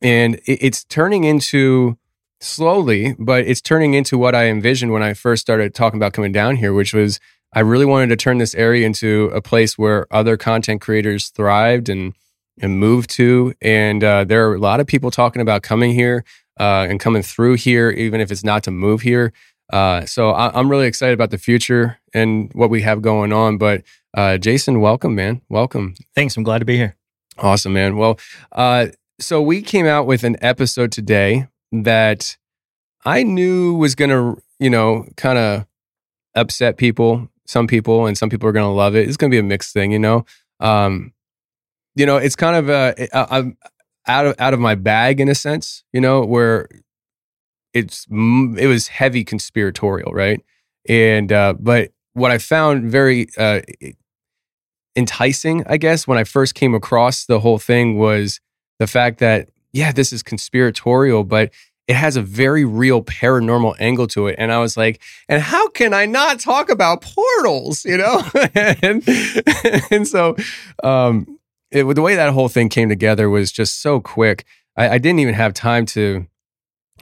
and 0.00 0.36
it, 0.46 0.58
it's 0.62 0.84
turning 0.84 1.24
into 1.24 1.98
slowly, 2.40 3.16
but 3.18 3.46
it's 3.46 3.60
turning 3.60 3.94
into 3.94 4.18
what 4.18 4.34
I 4.34 4.46
envisioned 4.46 4.92
when 4.92 5.02
I 5.02 5.14
first 5.14 5.40
started 5.40 5.74
talking 5.74 5.98
about 5.98 6.12
coming 6.12 6.32
down 6.32 6.56
here, 6.56 6.72
which 6.72 6.92
was 6.94 7.18
I 7.52 7.60
really 7.60 7.86
wanted 7.86 8.08
to 8.08 8.16
turn 8.16 8.38
this 8.38 8.54
area 8.54 8.86
into 8.86 9.26
a 9.34 9.40
place 9.40 9.78
where 9.78 10.06
other 10.10 10.36
content 10.36 10.80
creators 10.80 11.28
thrived 11.28 11.88
and 11.88 12.14
and 12.60 12.78
moved 12.78 13.10
to. 13.10 13.54
And 13.60 14.02
uh, 14.02 14.24
there 14.24 14.48
are 14.48 14.54
a 14.54 14.58
lot 14.58 14.80
of 14.80 14.86
people 14.86 15.10
talking 15.10 15.42
about 15.42 15.62
coming 15.62 15.92
here 15.92 16.24
uh, 16.58 16.86
and 16.88 16.98
coming 16.98 17.22
through 17.22 17.54
here, 17.54 17.90
even 17.90 18.20
if 18.20 18.30
it's 18.30 18.44
not 18.44 18.62
to 18.64 18.70
move 18.70 19.02
here. 19.02 19.32
Uh, 19.72 20.06
so 20.06 20.30
I, 20.30 20.58
I'm 20.58 20.70
really 20.70 20.86
excited 20.86 21.12
about 21.12 21.30
the 21.30 21.38
future 21.38 21.98
and 22.14 22.50
what 22.54 22.70
we 22.70 22.82
have 22.82 23.02
going 23.02 23.32
on. 23.32 23.58
But 23.58 23.82
uh, 24.16 24.38
Jason, 24.38 24.80
welcome, 24.80 25.14
man. 25.14 25.42
Welcome. 25.48 25.94
Thanks. 26.14 26.36
I'm 26.36 26.44
glad 26.44 26.60
to 26.60 26.64
be 26.64 26.76
here. 26.76 26.96
Awesome, 27.38 27.74
man. 27.74 27.96
Well, 27.96 28.18
uh, 28.52 28.86
so 29.20 29.42
we 29.42 29.60
came 29.60 29.86
out 29.86 30.06
with 30.06 30.24
an 30.24 30.36
episode 30.40 30.92
today 30.92 31.48
that 31.72 32.36
I 33.04 33.22
knew 33.22 33.74
was 33.76 33.94
going 33.94 34.10
to, 34.10 34.42
you 34.58 34.70
know, 34.70 35.06
kind 35.16 35.38
of 35.38 35.66
upset 36.34 36.76
people, 36.76 37.28
some 37.46 37.66
people, 37.66 38.06
and 38.06 38.16
some 38.16 38.28
people 38.28 38.48
are 38.48 38.52
going 38.52 38.64
to 38.68 38.70
love 38.74 38.94
it. 38.94 39.08
It's 39.08 39.16
going 39.16 39.30
to 39.30 39.34
be 39.34 39.38
a 39.38 39.42
mixed 39.42 39.72
thing, 39.72 39.92
you 39.92 39.98
know. 39.98 40.24
Um, 40.60 41.12
you 41.94 42.06
know, 42.06 42.16
it's 42.16 42.36
kind 42.36 42.56
of 42.56 42.68
uh, 42.70 42.94
I- 43.12 43.38
I'm 43.38 43.56
out 44.06 44.26
of 44.26 44.34
out 44.38 44.54
of 44.54 44.60
my 44.60 44.74
bag 44.74 45.20
in 45.20 45.28
a 45.28 45.34
sense, 45.34 45.84
you 45.92 46.00
know, 46.00 46.24
where 46.24 46.68
it's 47.74 48.06
it 48.10 48.66
was 48.66 48.88
heavy 48.88 49.24
conspiratorial, 49.24 50.12
right? 50.12 50.40
And 50.88 51.32
uh, 51.32 51.54
but 51.58 51.92
what 52.12 52.30
I 52.30 52.38
found 52.38 52.90
very 52.90 53.28
uh, 53.36 53.60
enticing, 54.96 55.64
I 55.66 55.76
guess, 55.76 56.06
when 56.08 56.18
I 56.18 56.24
first 56.24 56.54
came 56.54 56.74
across 56.74 57.26
the 57.26 57.40
whole 57.40 57.58
thing 57.58 57.98
was 57.98 58.40
the 58.78 58.86
fact 58.86 59.18
that, 59.18 59.50
yeah, 59.72 59.92
this 59.92 60.12
is 60.12 60.22
conspiratorial, 60.22 61.24
but 61.24 61.52
it 61.88 61.94
has 61.94 62.16
a 62.16 62.22
very 62.22 62.64
real 62.64 63.02
paranormal 63.02 63.76
angle 63.78 64.06
to 64.08 64.26
it. 64.26 64.36
And 64.38 64.50
I 64.52 64.58
was 64.58 64.76
like, 64.76 65.00
and 65.28 65.40
how 65.40 65.68
can 65.68 65.94
I 65.94 66.06
not 66.06 66.40
talk 66.40 66.68
about 66.68 67.02
portals, 67.02 67.84
you 67.84 67.96
know? 67.96 68.22
and, 68.54 69.02
and 69.90 70.06
so, 70.06 70.36
um, 70.82 71.38
it, 71.70 71.84
the 71.84 72.02
way 72.02 72.16
that 72.16 72.32
whole 72.32 72.48
thing 72.48 72.68
came 72.68 72.88
together 72.88 73.30
was 73.30 73.52
just 73.52 73.80
so 73.80 74.00
quick. 74.00 74.44
I, 74.76 74.90
I 74.90 74.98
didn't 74.98 75.20
even 75.20 75.34
have 75.34 75.54
time 75.54 75.86
to 75.86 76.26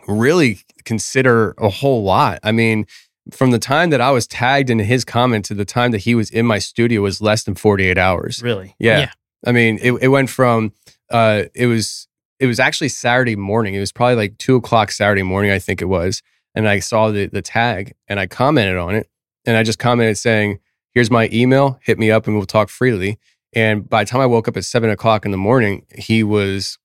really 0.06 0.60
consider 0.84 1.54
a 1.58 1.68
whole 1.68 2.02
lot. 2.02 2.40
I 2.42 2.52
mean, 2.52 2.86
from 3.32 3.52
the 3.52 3.58
time 3.58 3.90
that 3.90 4.00
I 4.00 4.10
was 4.10 4.26
tagged 4.26 4.68
into 4.68 4.84
his 4.84 5.04
comment 5.04 5.46
to 5.46 5.54
the 5.54 5.64
time 5.64 5.92
that 5.92 6.02
he 6.02 6.14
was 6.14 6.30
in 6.30 6.44
my 6.44 6.58
studio 6.58 7.00
was 7.00 7.22
less 7.22 7.44
than 7.44 7.54
48 7.54 7.96
hours. 7.96 8.42
Really? 8.42 8.74
Yeah. 8.78 9.00
Yeah. 9.00 9.10
I 9.46 9.52
mean, 9.52 9.78
it, 9.80 9.92
it 9.92 10.08
went 10.08 10.28
from, 10.28 10.72
uh, 11.10 11.44
it 11.54 11.66
was, 11.66 12.06
it 12.38 12.46
was 12.46 12.60
actually 12.60 12.88
Saturday 12.88 13.36
morning. 13.36 13.74
It 13.74 13.80
was 13.80 13.92
probably 13.92 14.16
like 14.16 14.38
two 14.38 14.56
o'clock 14.56 14.90
Saturday 14.90 15.22
morning, 15.22 15.50
I 15.50 15.58
think 15.58 15.80
it 15.80 15.86
was. 15.86 16.22
And 16.54 16.68
I 16.68 16.78
saw 16.78 17.10
the, 17.10 17.26
the 17.26 17.42
tag 17.42 17.94
and 18.08 18.20
I 18.20 18.26
commented 18.26 18.76
on 18.76 18.94
it. 18.94 19.08
And 19.44 19.56
I 19.56 19.62
just 19.62 19.78
commented 19.78 20.18
saying, 20.18 20.60
here's 20.92 21.10
my 21.10 21.28
email, 21.32 21.78
hit 21.82 21.98
me 21.98 22.10
up 22.10 22.26
and 22.26 22.36
we'll 22.36 22.46
talk 22.46 22.68
freely. 22.68 23.18
And 23.52 23.88
by 23.88 24.04
the 24.04 24.10
time 24.10 24.20
I 24.20 24.26
woke 24.26 24.48
up 24.48 24.56
at 24.56 24.64
seven 24.64 24.90
o'clock 24.90 25.24
in 25.24 25.30
the 25.30 25.36
morning, 25.36 25.86
he 25.94 26.22
was 26.22 26.78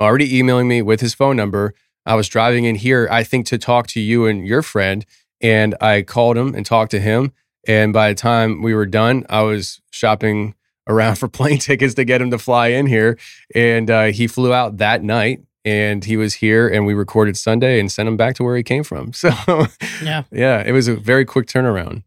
already 0.00 0.38
emailing 0.38 0.66
me 0.66 0.82
with 0.82 1.00
his 1.00 1.14
phone 1.14 1.36
number. 1.36 1.74
I 2.06 2.14
was 2.14 2.28
driving 2.28 2.64
in 2.64 2.76
here, 2.76 3.06
I 3.10 3.22
think, 3.22 3.46
to 3.46 3.58
talk 3.58 3.86
to 3.88 4.00
you 4.00 4.26
and 4.26 4.46
your 4.46 4.62
friend. 4.62 5.04
And 5.40 5.74
I 5.80 6.02
called 6.02 6.36
him 6.36 6.54
and 6.54 6.64
talked 6.64 6.90
to 6.92 7.00
him. 7.00 7.32
And 7.66 7.92
by 7.92 8.08
the 8.08 8.14
time 8.14 8.62
we 8.62 8.74
were 8.74 8.86
done, 8.86 9.24
I 9.28 9.42
was 9.42 9.80
shopping 9.90 10.54
around 10.90 11.16
for 11.16 11.28
plane 11.38 11.58
tickets 11.58 11.94
to 11.94 12.04
get 12.04 12.20
him 12.20 12.30
to 12.30 12.38
fly 12.38 12.68
in 12.68 12.86
here. 12.86 13.18
And 13.54 13.90
uh, 13.90 14.04
he 14.06 14.26
flew 14.26 14.52
out 14.52 14.76
that 14.78 15.02
night 15.02 15.40
and 15.64 16.04
he 16.04 16.16
was 16.16 16.34
here 16.34 16.68
and 16.68 16.84
we 16.86 16.94
recorded 16.94 17.36
Sunday 17.36 17.78
and 17.80 17.90
sent 17.90 18.08
him 18.08 18.16
back 18.16 18.34
to 18.36 18.44
where 18.44 18.56
he 18.56 18.62
came 18.62 18.82
from. 18.84 19.12
So, 19.14 19.30
Yeah. 20.02 20.24
yeah, 20.32 20.62
it 20.66 20.72
was 20.72 20.88
a 20.88 20.96
very 20.96 21.24
quick 21.24 21.46
turnaround. 21.46 22.02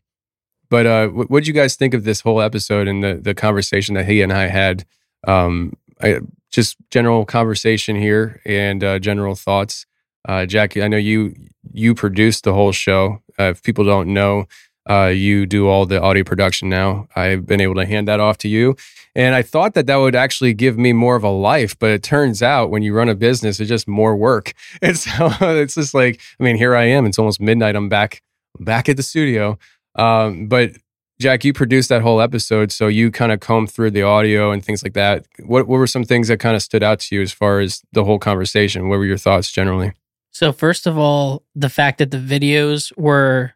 But 0.70 0.86
uh, 0.88 1.08
what 1.10 1.42
did 1.42 1.48
you 1.48 1.54
guys 1.54 1.75
think 1.75 1.94
of 1.94 2.04
this 2.04 2.22
whole 2.22 2.42
episode 2.42 2.88
and 2.88 3.04
the, 3.04 3.16
the 3.16 3.34
conversation 3.36 3.94
that 3.96 4.06
he 4.06 4.22
and 4.24 4.34
I 4.34 4.48
had? 4.48 4.86
Um, 5.28 5.74
I, 6.02 6.20
just 6.52 6.78
general 6.92 7.25
conversation 7.25 7.96
here 7.96 8.42
and 8.46 8.84
uh, 8.84 9.00
general 9.00 9.36
thoughts. 9.36 9.86
Uh, 10.28 10.46
Jackie, 10.46 10.82
I 10.84 10.88
know 10.88 10.98
you 10.98 11.36
you 11.72 11.94
produced 11.96 12.44
the 12.44 12.54
whole 12.54 12.72
show. 12.72 13.22
Uh, 13.40 13.46
if 13.46 13.62
people 13.63 13.84
don't 13.84 14.13
know, 14.13 14.46
uh, 14.90 15.12
you 15.13 15.46
do 15.46 15.68
all 15.68 15.86
the 15.86 16.02
audio 16.02 16.24
production 16.24 16.70
now. 16.70 17.08
I've 17.16 17.46
been 17.46 17.62
able 17.62 17.75
to 17.75 17.86
hand 17.86 18.08
that 18.08 18.20
off 18.20 18.38
to 18.40 18.48
you, 18.48 18.75
and 19.16 19.36
I 19.36 19.42
thought 19.42 19.74
that 19.75 19.88
that 19.88 19.98
would 19.98 20.16
actually 20.16 20.54
give 20.54 20.78
me 20.78 20.94
more 20.94 21.16
of 21.16 21.24
a 21.24 21.30
life. 21.30 21.78
But 21.78 21.92
it 21.92 22.04
turns 22.04 22.42
out 22.42 22.70
when 22.70 22.84
you 22.84 22.94
run 22.94 23.10
a 23.10 23.16
business, 23.16 23.60
it's 23.60 23.70
just 23.70 23.88
more 23.88 24.16
work. 24.16 24.54
And 24.82 24.98
so 24.98 25.32
it's 25.42 25.75
just 25.75 25.94
like, 25.94 26.20
I 26.40 26.44
mean, 26.44 26.58
here 26.58 26.75
I 26.75 26.84
am. 26.86 27.06
It's 27.06 27.20
almost 27.20 27.40
midnight. 27.40 27.75
I'm 27.75 27.90
back 27.90 28.22
back 28.60 28.90
at 28.90 28.98
the 28.98 29.04
studio. 29.04 29.58
Um, 29.96 30.48
but 30.48 30.72
Jack, 31.20 31.46
you 31.46 31.54
produced 31.54 31.90
that 31.90 32.02
whole 32.02 32.20
episode, 32.20 32.72
so 32.72 32.88
you 32.88 33.12
kind 33.12 33.32
of 33.32 33.40
combed 33.40 33.72
through 33.72 33.92
the 33.92 34.02
audio 34.02 34.52
and 34.52 34.66
things 34.66 34.84
like 34.84 34.94
that. 34.94 35.25
What 35.46 35.68
what 35.68 35.78
were 35.78 35.88
some 35.88 36.04
things 36.04 36.28
that 36.28 36.40
kind 36.40 36.56
of 36.56 36.62
stood 36.62 36.84
out 36.84 37.00
to 37.02 37.16
you 37.16 37.22
as 37.22 37.32
far 37.32 37.60
as 37.60 37.82
the 37.94 38.04
whole 38.04 38.20
conversation? 38.20 38.90
What 38.90 38.98
were 38.98 39.06
your 39.06 39.18
thoughts 39.18 39.52
generally? 39.52 39.94
So 40.32 40.52
first 40.52 40.88
of 40.88 40.98
all, 40.98 41.44
the 41.56 41.70
fact 41.70 42.00
that 42.00 42.12
the 42.12 42.18
videos 42.18 42.92
were 42.98 43.54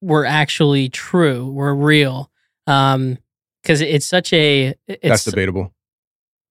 were 0.00 0.24
actually 0.24 0.88
true, 0.88 1.50
were 1.50 1.74
real, 1.74 2.30
um, 2.66 3.18
because 3.62 3.80
it's 3.80 4.06
such 4.06 4.32
a 4.32 4.74
it's 4.86 5.00
That's 5.02 5.24
debatable. 5.24 5.72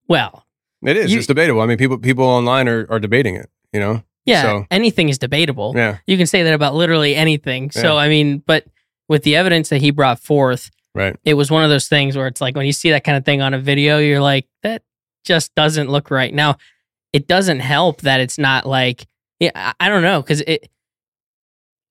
well, 0.07 0.45
It 0.83 0.97
is. 0.97 1.11
You- 1.11 1.17
it's 1.19 1.27
debatable. 1.27 1.61
I 1.61 1.65
mean, 1.65 1.77
people 1.77 1.97
people 1.97 2.25
online 2.25 2.67
are, 2.67 2.85
are 2.89 2.99
debating 2.99 3.35
it. 3.35 3.49
You 3.73 3.79
know. 3.79 4.03
yeah, 4.25 4.41
So 4.41 4.65
anything 4.71 5.09
is 5.09 5.17
debatable. 5.19 5.73
yeah, 5.75 5.97
You 6.07 6.17
can 6.17 6.25
say 6.25 6.41
that 6.43 6.53
about 6.53 6.73
literally 6.75 7.15
anything. 7.15 7.69
So 7.71 7.97
I 7.97 8.09
mean, 8.09 8.39
but 8.45 8.65
with 9.07 9.23
the 9.23 9.35
evidence 9.35 9.69
that 9.69 9.81
he 9.81 9.91
brought 9.91 10.19
forth, 10.19 10.71
right. 10.95 11.15
it 11.23 11.35
was 11.35 11.51
one 11.51 11.63
of 11.63 11.69
those 11.69 11.87
things 11.87 12.15
where 12.17 12.25
it's 12.27 12.41
like 12.41 12.55
when 12.55 12.65
you 12.65 12.71
see 12.73 12.89
that 12.91 13.03
kind 13.03 13.17
of 13.17 13.25
thing 13.25 13.41
on 13.41 13.53
a 13.53 13.59
video, 13.59 13.97
you're 13.99 14.21
like, 14.21 14.47
that 14.63 14.81
just 15.23 15.53
doesn't 15.55 15.89
look 15.89 16.09
right. 16.11 16.33
Now, 16.33 16.57
it 17.13 17.27
doesn't 17.27 17.59
help 17.59 18.01
that 18.01 18.19
it's 18.21 18.37
not 18.39 18.65
like, 18.65 19.07
yeah, 19.39 19.51
I, 19.55 19.73
I 19.79 19.89
don't 19.89 20.01
know, 20.03 20.21
because 20.21 20.41
it, 20.41 20.69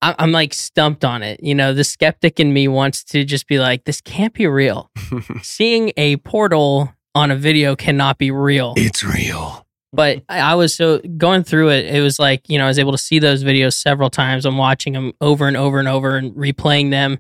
I, 0.01 0.15
I'm 0.19 0.33
like 0.33 0.55
stumped 0.55 1.05
on 1.05 1.23
it. 1.23 1.43
You 1.43 1.55
know, 1.55 1.73
the 1.75 1.85
skeptic 1.85 2.39
in 2.39 2.53
me 2.53 2.69
wants 2.69 3.03
to 3.05 3.25
just 3.25 3.47
be 3.49 3.59
like, 3.59 3.85
this 3.85 4.01
can't 4.01 4.33
be 4.33 4.47
real. 4.47 4.91
Seeing 5.43 5.93
a 5.97 6.17
portal 6.19 6.95
on 7.15 7.31
a 7.31 7.37
video 7.37 7.75
cannot 7.75 8.19
be 8.19 8.31
real 8.31 8.75
it's 8.77 9.03
real. 9.03 9.67
but 9.93 10.23
I, 10.29 10.39
I 10.39 10.55
was 10.55 10.75
so 10.75 11.01
going 11.17 11.43
through 11.43 11.71
it. 11.71 11.87
It 11.87 12.01
was 12.01 12.19
like 12.19 12.49
you 12.49 12.59
know 12.59 12.65
I 12.65 12.69
was 12.69 12.79
able 12.79 12.93
to 12.93 12.99
see 12.99 13.19
those 13.19 13.43
videos 13.43 13.75
several 13.75 14.11
times. 14.11 14.45
I'm 14.45 14.59
watching 14.59 14.93
them 14.93 15.13
over 15.21 15.49
and 15.49 15.57
over 15.57 15.79
and 15.81 15.89
over 15.89 16.17
and 16.17 16.33
replaying 16.35 16.91
them, 16.91 17.19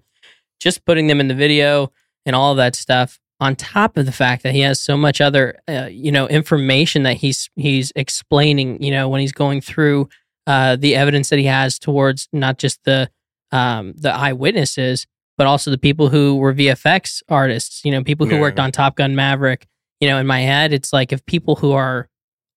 just 0.61 0.85
putting 0.85 1.09
them 1.09 1.21
in 1.21 1.29
the 1.29 1.35
video 1.35 1.91
and 2.25 2.37
all 2.37 2.55
that 2.57 2.77
stuff. 2.77 3.19
On 3.41 3.57
top 3.57 3.97
of 3.97 4.05
the 4.05 4.13
fact 4.13 4.43
that 4.43 4.53
he 4.53 4.61
has 4.61 4.81
so 4.81 4.97
much 4.97 5.21
other 5.21 5.59
uh, 5.69 5.89
you 5.91 6.13
know 6.13 6.29
information 6.29 7.03
that 7.05 7.17
he's 7.17 7.51
he's 7.57 7.93
explaining. 7.97 8.81
You 8.83 8.93
know 8.93 9.09
when 9.09 9.21
he's 9.21 9.33
going 9.33 9.63
through 9.63 10.09
uh, 10.49 10.75
the 10.77 10.97
evidence 10.97 11.29
that 11.29 11.39
he 11.39 11.45
has 11.45 11.79
towards 11.79 12.29
not 12.33 12.59
just 12.59 12.83
the 12.85 13.09
um, 13.53 13.95
the 13.97 14.13
eyewitnesses, 14.13 15.07
but 15.37 15.47
also 15.47 15.71
the 15.71 15.79
people 15.79 16.09
who 16.09 16.37
were 16.37 16.53
VFX 16.55 17.23
artists. 17.29 17.85
You 17.85 17.93
know 17.93 18.03
people 18.03 18.27
who 18.27 18.35
Yeah. 18.35 18.41
worked 18.41 18.59
on 18.59 18.73
Top 18.73 18.97
Gun 18.97 19.15
Maverick. 19.15 19.67
You 20.01 20.09
know 20.09 20.19
in 20.19 20.27
my 20.27 20.41
head, 20.41 20.73
it's 20.73 20.93
like 20.93 21.13
if 21.13 21.25
people 21.27 21.57
who 21.57 21.73
are 21.73 22.09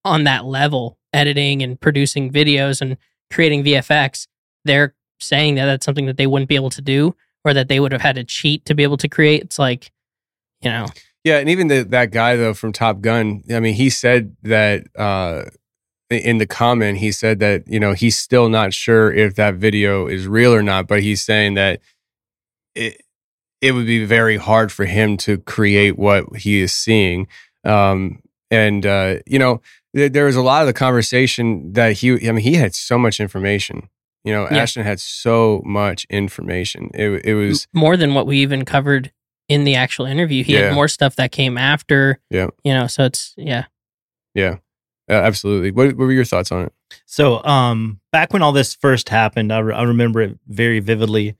on 0.04 0.24
that 0.24 0.44
level, 0.44 0.98
editing 1.12 1.62
and 1.62 1.80
producing 1.80 2.30
videos 2.32 2.80
and 2.80 2.96
creating 3.30 3.62
VFX, 3.64 4.26
they're 4.64 4.94
saying 5.20 5.54
that 5.56 5.66
that's 5.66 5.84
something 5.84 6.06
that 6.06 6.16
they 6.16 6.26
wouldn't 6.26 6.48
be 6.48 6.56
able 6.56 6.70
to 6.70 6.82
do 6.82 7.14
or 7.44 7.54
that 7.54 7.68
they 7.68 7.78
would 7.80 7.92
have 7.92 8.00
had 8.00 8.16
to 8.16 8.24
cheat 8.24 8.64
to 8.64 8.74
be 8.74 8.82
able 8.82 8.96
to 8.96 9.08
create. 9.08 9.42
It's 9.42 9.58
like, 9.58 9.90
you 10.60 10.70
know, 10.70 10.86
Yeah, 11.24 11.38
and 11.38 11.48
even 11.48 11.68
the, 11.68 11.82
that 11.90 12.10
guy 12.10 12.34
though 12.36 12.54
from 12.54 12.72
Top 12.72 13.00
Gun, 13.00 13.42
I 13.52 13.60
mean, 13.60 13.74
he 13.74 13.90
said 13.90 14.36
that 14.42 14.84
uh, 14.96 15.44
in 16.12 16.38
the 16.38 16.46
comment, 16.46 16.98
he 16.98 17.12
said 17.12 17.38
that 17.40 17.66
you 17.66 17.80
know 17.80 17.92
he's 17.92 18.16
still 18.16 18.48
not 18.48 18.72
sure 18.74 19.12
if 19.12 19.34
that 19.36 19.54
video 19.56 20.06
is 20.06 20.26
real 20.26 20.52
or 20.54 20.62
not, 20.62 20.86
but 20.86 21.02
he's 21.02 21.22
saying 21.22 21.54
that 21.54 21.80
it 22.74 23.00
it 23.60 23.72
would 23.72 23.86
be 23.86 24.04
very 24.04 24.36
hard 24.36 24.72
for 24.72 24.84
him 24.84 25.16
to 25.18 25.38
create 25.38 25.98
what 25.98 26.36
he 26.36 26.60
is 26.60 26.72
seeing. 26.72 27.28
Um, 27.64 28.20
and 28.50 28.84
uh, 28.84 29.16
you 29.26 29.38
know, 29.38 29.60
there, 29.94 30.08
there 30.08 30.24
was 30.24 30.36
a 30.36 30.42
lot 30.42 30.62
of 30.62 30.66
the 30.66 30.72
conversation 30.72 31.72
that 31.74 31.92
he, 31.98 32.12
I 32.28 32.32
mean, 32.32 32.42
he 32.42 32.54
had 32.54 32.74
so 32.74 32.98
much 32.98 33.20
information. 33.20 33.88
You 34.24 34.32
know, 34.32 34.48
Yeah. 34.50 34.58
Ashton 34.58 34.84
had 34.84 35.00
so 35.00 35.62
much 35.64 36.06
information. 36.10 36.90
It 36.94 37.24
it 37.24 37.34
was 37.34 37.66
more 37.72 37.96
than 37.96 38.14
what 38.14 38.26
we 38.26 38.38
even 38.38 38.64
covered 38.64 39.12
in 39.48 39.64
the 39.64 39.74
actual 39.74 40.06
interview. 40.06 40.42
He 40.44 40.54
Yeah. 40.54 40.66
had 40.66 40.74
more 40.74 40.88
stuff 40.88 41.16
that 41.16 41.30
came 41.32 41.58
after, 41.58 42.20
yeah, 42.30 42.46
you 42.64 42.72
know, 42.72 42.86
so 42.86 43.04
it's, 43.04 43.34
yeah. 43.36 43.64
yeah, 44.34 44.56
uh, 45.12 45.16
absolutely. 45.16 45.70
What, 45.70 45.88
what 45.88 45.98
were 45.98 46.12
your 46.12 46.24
thoughts 46.24 46.50
on 46.50 46.66
it? 46.66 46.72
So, 47.06 47.44
um, 47.44 48.00
back 48.10 48.32
when 48.32 48.42
all 48.42 48.52
this 48.52 48.74
first 48.74 49.08
happened, 49.08 49.52
I, 49.52 49.58
re- 49.58 49.74
I 49.74 49.82
remember 49.82 50.22
it 50.22 50.38
very 50.48 50.80
vividly. 50.80 51.36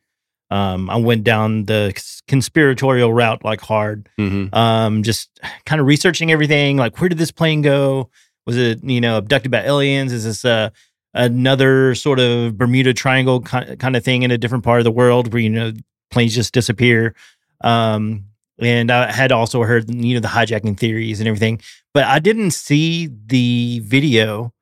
Um, 0.51 0.91
I 0.91 0.97
went 0.97 1.25
down 1.25 1.65
the 1.65 1.95
conspiratorial 2.29 3.13
route 3.13 3.43
like 3.43 3.63
hard. 3.63 4.11
Mm-hmm. 4.19 4.55
Um, 4.55 5.03
just 5.03 5.41
kind 5.65 5.81
of 5.81 5.87
researching 5.87 6.31
everything. 6.31 6.77
Like, 6.77 7.01
where 7.01 7.09
did 7.09 7.17
this 7.17 7.31
plane 7.31 7.63
go? 7.63 8.11
Was 8.47 8.59
it 8.59 8.85
you 8.85 9.01
know 9.01 9.17
abducted 9.17 9.51
by 9.51 9.63
aliens? 9.63 10.13
Is 10.13 10.25
this 10.25 10.45
uh, 10.45 10.69
another 11.15 11.95
sort 11.95 12.21
of 12.21 12.59
Bermuda 12.59 12.93
Triangle 12.93 13.41
kind 13.41 13.79
kind 13.79 13.97
of 13.97 14.05
thing 14.05 14.25
in 14.25 14.31
a 14.31 14.37
different 14.37 14.65
part 14.65 14.81
of 14.81 14.85
the 14.85 14.91
world 14.91 15.33
where 15.33 15.41
you 15.41 15.49
know 15.49 15.73
planes 16.11 16.35
just 16.35 16.53
disappear? 16.53 17.15
Um, 17.63 18.27
and 18.63 18.91
I 18.91 19.13
had 19.13 19.33
also 19.33 19.63
heard 19.63 19.93
you 19.93 20.15
know 20.15 20.21
the 20.21 20.29
hijacking 20.29 20.79
theories 20.79 21.21
and 21.21 21.29
everything, 21.29 21.61
but 21.93 22.05
I 22.05 22.19
didn't 22.19 22.53
see 22.53 23.09
the 23.27 23.81
video 23.85 24.53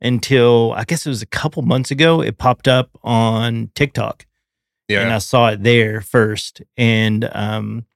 until 0.00 0.72
I 0.72 0.84
guess 0.84 1.06
it 1.06 1.08
was 1.08 1.22
a 1.22 1.26
couple 1.26 1.62
months 1.62 1.90
ago. 1.90 2.20
It 2.20 2.38
popped 2.38 2.68
up 2.68 2.90
on 3.02 3.70
TikTok, 3.74 4.26
and 5.02 5.12
I 5.12 5.18
saw 5.18 5.48
it 5.48 5.62
there 5.62 6.00
first. 6.00 6.62
And 6.76 7.28
um, 7.32 7.86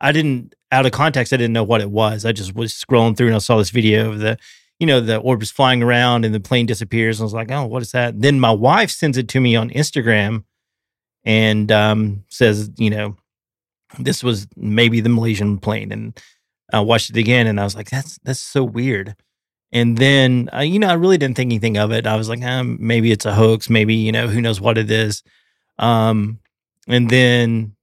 I 0.00 0.12
didn't, 0.12 0.54
out 0.72 0.86
of 0.86 0.92
context, 0.92 1.32
I 1.32 1.36
didn't 1.36 1.52
know 1.52 1.64
what 1.64 1.80
it 1.80 1.90
was. 1.90 2.24
I 2.24 2.32
just 2.32 2.54
was 2.54 2.72
scrolling 2.72 3.16
through 3.16 3.28
and 3.28 3.36
I 3.36 3.40
saw 3.40 3.58
this 3.58 3.70
video 3.70 4.10
of 4.10 4.18
the, 4.18 4.38
you 4.78 4.86
know, 4.86 5.00
the 5.00 5.18
orb 5.18 5.42
is 5.42 5.50
flying 5.50 5.82
around 5.82 6.24
and 6.24 6.34
the 6.34 6.40
plane 6.40 6.66
disappears. 6.66 7.18
And 7.18 7.24
I 7.24 7.26
was 7.26 7.34
like, 7.34 7.50
oh, 7.50 7.66
what 7.66 7.82
is 7.82 7.92
that? 7.92 8.20
Then 8.20 8.40
my 8.40 8.50
wife 8.50 8.90
sends 8.90 9.16
it 9.16 9.28
to 9.28 9.40
me 9.40 9.56
on 9.56 9.70
Instagram 9.70 10.44
and 11.24 11.70
um, 11.72 12.24
says, 12.28 12.70
you 12.76 12.90
know, 12.90 13.16
this 13.98 14.22
was 14.22 14.46
maybe 14.56 15.00
the 15.00 15.08
Malaysian 15.08 15.58
plane. 15.58 15.92
And 15.92 16.18
I 16.72 16.80
watched 16.80 17.10
it 17.10 17.16
again 17.16 17.46
and 17.46 17.60
I 17.60 17.64
was 17.64 17.76
like, 17.76 17.90
that's 17.90 18.18
that's 18.22 18.40
so 18.40 18.64
weird. 18.64 19.14
And 19.72 19.98
then, 19.98 20.48
uh, 20.54 20.60
you 20.60 20.78
know, 20.78 20.88
I 20.88 20.94
really 20.94 21.18
didn't 21.18 21.36
think 21.36 21.48
anything 21.48 21.76
of 21.76 21.92
it. 21.92 22.06
I 22.06 22.16
was 22.16 22.28
like, 22.28 22.42
um, 22.42 22.78
maybe 22.80 23.10
it's 23.10 23.26
a 23.26 23.34
hoax. 23.34 23.68
Maybe, 23.68 23.94
you 23.94 24.12
know, 24.12 24.28
who 24.28 24.40
knows 24.40 24.60
what 24.60 24.78
it 24.78 24.90
is. 24.90 25.22
Um, 25.78 26.38
and 26.88 27.10
then 27.10 27.74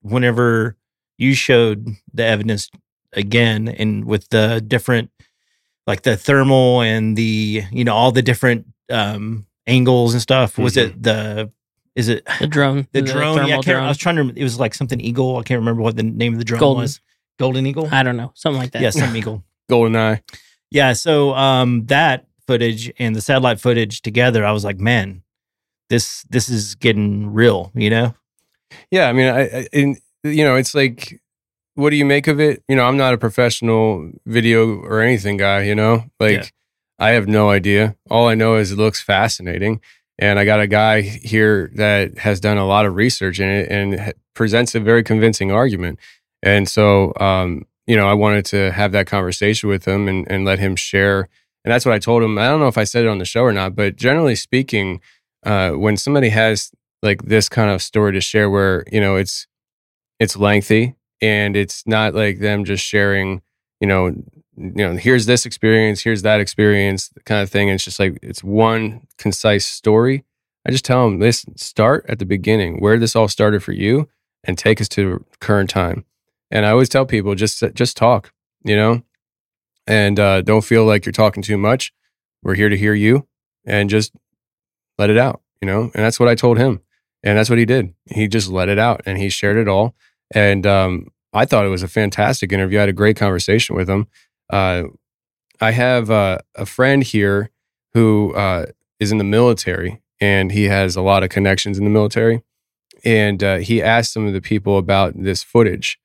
whenever 0.00 0.76
you 1.18 1.34
showed 1.34 1.86
the 2.12 2.24
evidence 2.24 2.70
again 3.12 3.68
and 3.68 4.04
with 4.06 4.28
the 4.30 4.64
different, 4.66 5.10
like 5.86 6.02
the 6.02 6.16
thermal 6.16 6.80
and 6.80 7.16
the, 7.16 7.62
you 7.70 7.84
know, 7.84 7.94
all 7.94 8.10
the 8.10 8.22
different 8.22 8.66
um, 8.90 9.46
angles 9.66 10.14
and 10.14 10.22
stuff, 10.22 10.56
was 10.58 10.76
it 10.76 11.02
the, 11.02 11.52
is 11.98 12.08
it 12.08 12.26
The 12.40 12.46
drone, 12.46 12.86
the, 12.92 13.02
drone? 13.02 13.36
Yeah, 13.36 13.42
I, 13.42 13.48
thermal 13.48 13.62
can't, 13.64 13.78
I 13.84 13.88
was 13.88 13.98
trying 13.98 14.14
to, 14.16 14.20
remember- 14.22 14.40
it 14.40 14.44
was 14.44 14.58
like 14.58 14.72
something 14.74 15.00
Eagle. 15.00 15.36
I 15.36 15.42
can't 15.42 15.58
remember 15.58 15.82
what 15.82 15.96
the 15.96 16.02
name 16.04 16.32
of 16.32 16.38
the 16.38 16.44
drone 16.44 16.60
Golden. 16.60 16.82
was. 16.82 17.00
Golden 17.38 17.66
Eagle? 17.66 17.88
I 17.92 18.02
don't 18.02 18.16
know, 18.16 18.32
something 18.34 18.60
like 18.60 18.72
that. 18.72 18.82
Yeah, 18.82 18.90
some 18.90 19.14
Eagle. 19.20 19.44
Golden 19.68 19.94
Eye. 19.96 20.22
Yeah, 20.70 20.92
so 20.94 21.34
um 21.34 21.84
that 21.86 22.26
footage 22.46 22.90
and 22.98 23.14
the 23.14 23.20
satellite 23.20 23.60
footage 23.60 24.00
together, 24.02 24.44
I 24.44 24.52
was 24.52 24.64
like, 24.64 24.78
man, 24.80 25.22
this 25.90 26.22
this 26.30 26.48
is 26.48 26.74
getting 26.76 27.32
real, 27.32 27.70
you 27.74 27.90
know? 27.90 28.14
Yeah, 28.90 29.08
I 29.08 29.12
mean, 29.12 29.28
I, 29.28 29.40
I 29.42 29.68
and, 29.72 29.96
you 30.24 30.44
know, 30.44 30.56
it's 30.56 30.74
like, 30.74 31.20
what 31.74 31.90
do 31.90 31.96
you 31.96 32.04
make 32.04 32.26
of 32.26 32.38
it? 32.40 32.62
You 32.68 32.76
know, 32.76 32.84
I'm 32.84 32.96
not 32.96 33.14
a 33.14 33.18
professional 33.18 34.10
video 34.26 34.78
or 34.80 35.00
anything 35.00 35.36
guy. 35.36 35.62
You 35.62 35.74
know, 35.74 36.04
like 36.20 36.32
Yeah. 36.32 36.44
I 36.98 37.10
have 37.10 37.28
no 37.28 37.50
idea. 37.50 37.94
All 38.10 38.26
I 38.28 38.34
know 38.34 38.56
is 38.56 38.72
it 38.72 38.78
looks 38.78 39.00
fascinating, 39.00 39.80
and 40.18 40.38
I 40.38 40.44
got 40.44 40.60
a 40.60 40.66
guy 40.66 41.00
here 41.02 41.70
that 41.74 42.18
has 42.18 42.40
done 42.40 42.58
a 42.58 42.66
lot 42.66 42.86
of 42.86 42.96
research 42.96 43.40
in 43.40 43.48
it 43.48 43.70
and 43.70 44.12
presents 44.34 44.74
a 44.74 44.80
very 44.80 45.02
convincing 45.02 45.52
argument. 45.52 45.98
And 46.42 46.68
so, 46.68 47.12
um, 47.20 47.66
you 47.86 47.96
know, 47.96 48.08
I 48.08 48.14
wanted 48.14 48.44
to 48.46 48.72
have 48.72 48.92
that 48.92 49.06
conversation 49.06 49.68
with 49.68 49.86
him 49.86 50.08
and, 50.08 50.30
and 50.30 50.44
let 50.44 50.58
him 50.58 50.76
share. 50.76 51.28
And 51.64 51.72
that's 51.72 51.84
what 51.84 51.94
I 51.94 51.98
told 51.98 52.22
him. 52.22 52.38
I 52.38 52.48
don't 52.48 52.60
know 52.60 52.68
if 52.68 52.78
I 52.78 52.84
said 52.84 53.04
it 53.04 53.08
on 53.08 53.18
the 53.18 53.24
show 53.24 53.42
or 53.42 53.52
not, 53.52 53.74
but 53.74 53.96
generally 53.96 54.34
speaking, 54.34 55.00
uh, 55.44 55.70
when 55.72 55.96
somebody 55.96 56.30
has 56.30 56.72
like 57.02 57.22
this 57.22 57.48
kind 57.48 57.70
of 57.70 57.82
story 57.82 58.12
to 58.12 58.20
share 58.20 58.50
where 58.50 58.84
you 58.90 59.00
know 59.00 59.16
it's 59.16 59.46
it's 60.18 60.36
lengthy 60.36 60.96
and 61.20 61.56
it's 61.56 61.86
not 61.86 62.14
like 62.14 62.40
them 62.40 62.64
just 62.64 62.84
sharing 62.84 63.42
you 63.80 63.86
know 63.86 64.14
you 64.58 64.72
know 64.74 64.96
here's 64.96 65.26
this 65.26 65.46
experience 65.46 66.02
here's 66.02 66.22
that 66.22 66.40
experience 66.40 67.10
kind 67.24 67.42
of 67.42 67.50
thing. 67.50 67.68
And 67.68 67.76
it's 67.76 67.84
just 67.84 68.00
like 68.00 68.18
it's 68.22 68.42
one 68.42 69.06
concise 69.16 69.66
story. 69.66 70.24
I 70.66 70.70
just 70.70 70.84
tell 70.84 71.04
them 71.04 71.18
listen 71.18 71.56
start 71.56 72.04
at 72.08 72.18
the 72.18 72.26
beginning 72.26 72.80
where 72.80 72.98
this 72.98 73.16
all 73.16 73.28
started 73.28 73.62
for 73.62 73.72
you 73.72 74.08
and 74.44 74.58
take 74.58 74.80
us 74.80 74.88
to 74.90 75.24
current 75.40 75.70
time. 75.70 76.04
And 76.50 76.64
i 76.64 76.70
always 76.70 76.88
tell 76.88 77.06
people 77.06 77.34
just 77.34 77.62
just 77.74 77.96
talk 77.96 78.32
you 78.64 78.76
know? 78.76 79.02
And 79.86 80.20
uh, 80.20 80.42
don't 80.42 80.64
feel 80.64 80.84
like 80.84 81.06
you're 81.06 81.12
talking 81.12 81.42
too 81.42 81.56
much. 81.56 81.94
We're 82.42 82.56
here 82.56 82.68
to 82.68 82.76
hear 82.76 82.92
you 82.92 83.26
and 83.64 83.88
just 83.88 84.12
let 84.98 85.10
it 85.10 85.16
out 85.16 85.40
you 85.60 85.66
know? 85.66 85.82
And 85.82 86.04
that's 86.04 86.20
what 86.20 86.28
i 86.28 86.34
told 86.34 86.58
him. 86.58 86.80
And 87.22 87.36
that's 87.36 87.50
what 87.50 87.58
he 87.58 87.64
did. 87.64 87.94
He 88.06 88.28
just 88.28 88.48
let 88.48 88.68
it 88.68 88.78
out 88.78 89.02
and 89.04 89.18
he 89.18 89.28
shared 89.28 89.56
it 89.56 89.68
all. 89.68 89.94
And 90.30 90.66
um, 90.66 91.08
i 91.32 91.44
thought 91.44 91.66
it 91.66 91.70
was 91.70 91.82
a 91.82 91.88
fantastic 91.88 92.52
interview. 92.52 92.78
I 92.78 92.82
had 92.82 92.88
a 92.88 92.94
great 92.94 93.16
conversation 93.16 93.76
with 93.76 93.88
him 93.88 94.06
uh, 94.50 94.84
i 95.60 95.70
have 95.70 96.10
uh, 96.10 96.38
a 96.54 96.66
friend 96.66 97.02
here 97.04 97.50
who 97.94 98.34
uh, 98.34 98.66
is 99.00 99.12
in 99.12 99.18
the 99.18 99.24
military 99.24 100.00
and 100.20 100.52
he 100.52 100.64
has 100.64 100.96
a 100.96 101.02
lot 101.02 101.22
of 101.22 101.30
connections 101.30 101.78
in 101.78 101.84
the 101.84 101.90
military 101.90 102.42
and 103.04 103.42
uh, 103.42 103.56
he 103.56 103.82
asked 103.82 104.12
some 104.12 104.26
of 104.26 104.32
the 104.32 104.40
people 104.40 104.78
about 104.78 105.14
this 105.16 105.42
footage, 105.42 105.98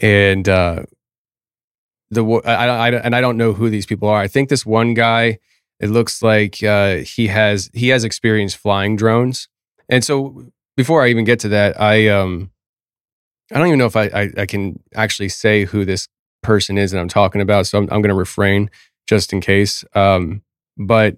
and 0.00 0.48
uh, 0.48 0.84
the 2.10 2.24
I, 2.44 2.66
I, 2.66 2.90
and 2.90 3.14
I 3.14 3.20
don't 3.20 3.36
know 3.36 3.52
who 3.52 3.70
these 3.70 3.86
people 3.86 4.08
are. 4.08 4.20
I 4.20 4.28
think 4.28 4.48
this 4.48 4.66
one 4.66 4.94
guy. 4.94 5.38
It 5.80 5.90
looks 5.90 6.24
like 6.24 6.60
uh, 6.64 6.96
he 6.96 7.28
has 7.28 7.70
he 7.72 7.88
has 7.88 8.02
experience 8.02 8.52
flying 8.52 8.96
drones, 8.96 9.48
and 9.88 10.02
so 10.02 10.50
before 10.76 11.04
I 11.04 11.08
even 11.08 11.24
get 11.24 11.38
to 11.40 11.48
that, 11.50 11.80
I 11.80 12.08
um 12.08 12.50
I 13.52 13.58
don't 13.58 13.68
even 13.68 13.78
know 13.78 13.86
if 13.86 13.94
I 13.94 14.06
I, 14.06 14.30
I 14.38 14.46
can 14.46 14.82
actually 14.94 15.28
say 15.28 15.64
who 15.66 15.84
this 15.84 16.08
person 16.42 16.78
is 16.78 16.90
that 16.92 17.00
I'm 17.00 17.08
talking 17.08 17.40
about, 17.40 17.66
so 17.66 17.78
I'm, 17.78 17.84
I'm 17.84 18.00
going 18.02 18.08
to 18.10 18.14
refrain 18.14 18.70
just 19.06 19.32
in 19.32 19.40
case. 19.40 19.84
Um, 19.94 20.42
but 20.76 21.16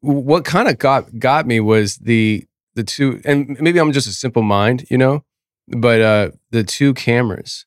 what 0.00 0.44
kind 0.44 0.68
of 0.68 0.78
got 0.78 1.18
got 1.18 1.46
me 1.46 1.60
was 1.60 1.96
the 1.96 2.44
the 2.74 2.84
two, 2.84 3.20
and 3.24 3.58
maybe 3.60 3.78
I'm 3.78 3.92
just 3.92 4.06
a 4.08 4.12
simple 4.12 4.42
mind, 4.42 4.86
you 4.90 4.98
know, 4.98 5.24
but 5.68 6.00
uh, 6.00 6.30
the 6.50 6.64
two 6.64 6.92
cameras, 6.94 7.66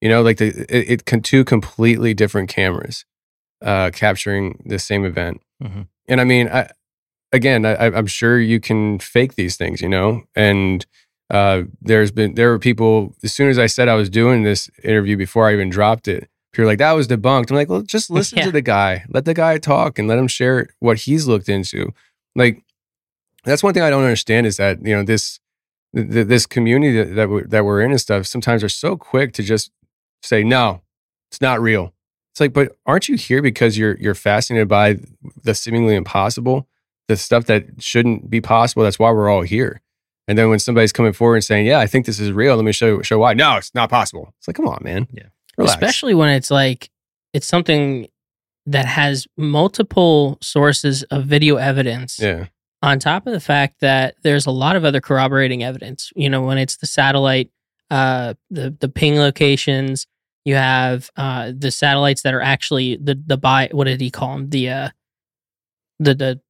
you 0.00 0.08
know, 0.08 0.22
like 0.22 0.36
the 0.38 0.48
it, 0.68 0.90
it 0.90 1.04
can 1.04 1.22
two 1.22 1.44
completely 1.44 2.12
different 2.14 2.48
cameras 2.48 3.04
uh, 3.62 3.90
capturing 3.92 4.62
the 4.66 4.78
same 4.78 5.04
event, 5.04 5.40
Mhm. 5.62 5.88
and 6.08 6.20
I 6.20 6.24
mean, 6.24 6.48
I 6.48 6.70
again, 7.32 7.64
I, 7.66 7.74
I'm 7.86 8.06
sure 8.06 8.38
you 8.40 8.60
can 8.60 8.98
fake 8.98 9.34
these 9.34 9.56
things, 9.56 9.80
you 9.80 9.88
know, 9.88 10.22
and 10.34 10.84
uh, 11.30 11.62
there's 11.80 12.10
been 12.10 12.34
there 12.34 12.48
were 12.50 12.58
people 12.58 13.14
as 13.22 13.32
soon 13.32 13.48
as 13.50 13.58
I 13.58 13.66
said 13.66 13.88
I 13.88 13.94
was 13.94 14.08
doing 14.10 14.42
this 14.42 14.70
interview 14.82 15.16
before 15.16 15.48
I 15.48 15.52
even 15.52 15.68
dropped 15.70 16.08
it. 16.08 16.28
People 16.52 16.64
were 16.64 16.70
like, 16.72 16.78
"That 16.78 16.92
was 16.92 17.06
debunked." 17.08 17.50
I'm 17.50 17.56
like, 17.56 17.68
"Well, 17.68 17.82
just 17.82 18.10
listen 18.18 18.38
Yeah. 18.38 18.44
to 18.46 18.52
the 18.52 18.62
guy. 18.62 19.04
Let 19.08 19.24
the 19.26 19.34
guy 19.34 19.58
talk 19.58 19.98
and 19.98 20.08
let 20.08 20.18
him 20.18 20.28
share 20.28 20.68
what 20.80 20.98
he's 20.98 21.26
looked 21.26 21.48
into." 21.48 21.92
Like, 22.34 22.62
that's 23.44 23.62
one 23.62 23.74
thing 23.74 23.82
I 23.82 23.90
don't 23.90 24.04
understand 24.04 24.46
is 24.46 24.56
that 24.56 24.78
you 24.84 24.94
know 24.96 25.02
this 25.02 25.38
th- 25.94 26.10
th- 26.10 26.26
this 26.26 26.46
community 26.46 26.96
that 27.02 27.14
that 27.14 27.28
we're, 27.28 27.46
that 27.46 27.64
we're 27.64 27.82
in 27.82 27.90
and 27.90 28.00
stuff. 28.00 28.26
Sometimes 28.26 28.64
are 28.64 28.68
so 28.68 28.96
quick 28.96 29.32
to 29.34 29.42
just 29.42 29.70
say, 30.22 30.42
"No, 30.42 30.80
it's 31.30 31.40
not 31.40 31.60
real." 31.60 31.92
It's 32.32 32.40
like, 32.40 32.52
but 32.52 32.76
aren't 32.86 33.08
you 33.08 33.16
here 33.16 33.42
because 33.42 33.76
you're 33.76 33.96
you're 33.98 34.14
fascinated 34.14 34.68
by 34.68 34.96
the 35.42 35.54
seemingly 35.54 35.94
impossible, 35.96 36.68
the 37.08 37.16
stuff 37.16 37.44
that 37.46 37.64
shouldn't 37.82 38.30
be 38.30 38.40
possible? 38.40 38.84
That's 38.84 38.98
why 38.98 39.10
we're 39.10 39.28
all 39.28 39.42
here. 39.42 39.80
And 40.28 40.38
then 40.38 40.50
when 40.50 40.58
somebody's 40.58 40.92
coming 40.92 41.12
forward 41.14 41.36
and 41.36 41.44
saying, 41.44 41.66
"Yeah, 41.66 41.80
I 41.80 41.86
think 41.86 42.06
this 42.06 42.20
is 42.20 42.30
real," 42.30 42.54
let 42.54 42.64
me 42.64 42.72
show 42.72 43.02
show 43.02 43.18
why. 43.18 43.34
No, 43.34 43.56
it's 43.56 43.74
not 43.74 43.90
possible. 43.90 44.34
It's 44.38 44.46
like, 44.46 44.56
come 44.56 44.68
on, 44.68 44.78
man. 44.82 45.08
Yeah. 45.10 45.24
Relax. 45.58 45.74
especially 45.74 46.14
when 46.14 46.28
it's 46.28 46.50
like 46.50 46.88
it's 47.32 47.46
something 47.46 48.08
that 48.66 48.84
has 48.84 49.26
multiple 49.36 50.38
sources 50.40 51.02
of 51.04 51.24
video 51.24 51.56
evidence 51.56 52.18
yeah, 52.20 52.46
on 52.82 52.98
top 52.98 53.26
of 53.26 53.32
the 53.32 53.40
fact 53.40 53.80
that 53.80 54.14
there's 54.22 54.46
a 54.46 54.50
lot 54.50 54.76
of 54.76 54.84
other 54.84 55.00
corroborating 55.00 55.64
evidence 55.64 56.12
you 56.14 56.30
know 56.30 56.42
when 56.42 56.58
it's 56.58 56.76
the 56.76 56.86
satellite 56.86 57.50
uh 57.90 58.34
the 58.50 58.70
the 58.78 58.88
ping 58.88 59.16
locations 59.18 60.06
you 60.44 60.54
have 60.54 61.10
uh 61.16 61.50
the 61.56 61.72
satellites 61.72 62.22
that 62.22 62.34
are 62.34 62.42
actually 62.42 62.96
the 62.96 63.20
the 63.26 63.36
by 63.36 63.68
what 63.72 63.84
did 63.84 64.00
he 64.00 64.10
call 64.10 64.34
them 64.34 64.50
the 64.50 64.68
uh 64.70 64.88
the 65.98 66.14
the 66.14 66.40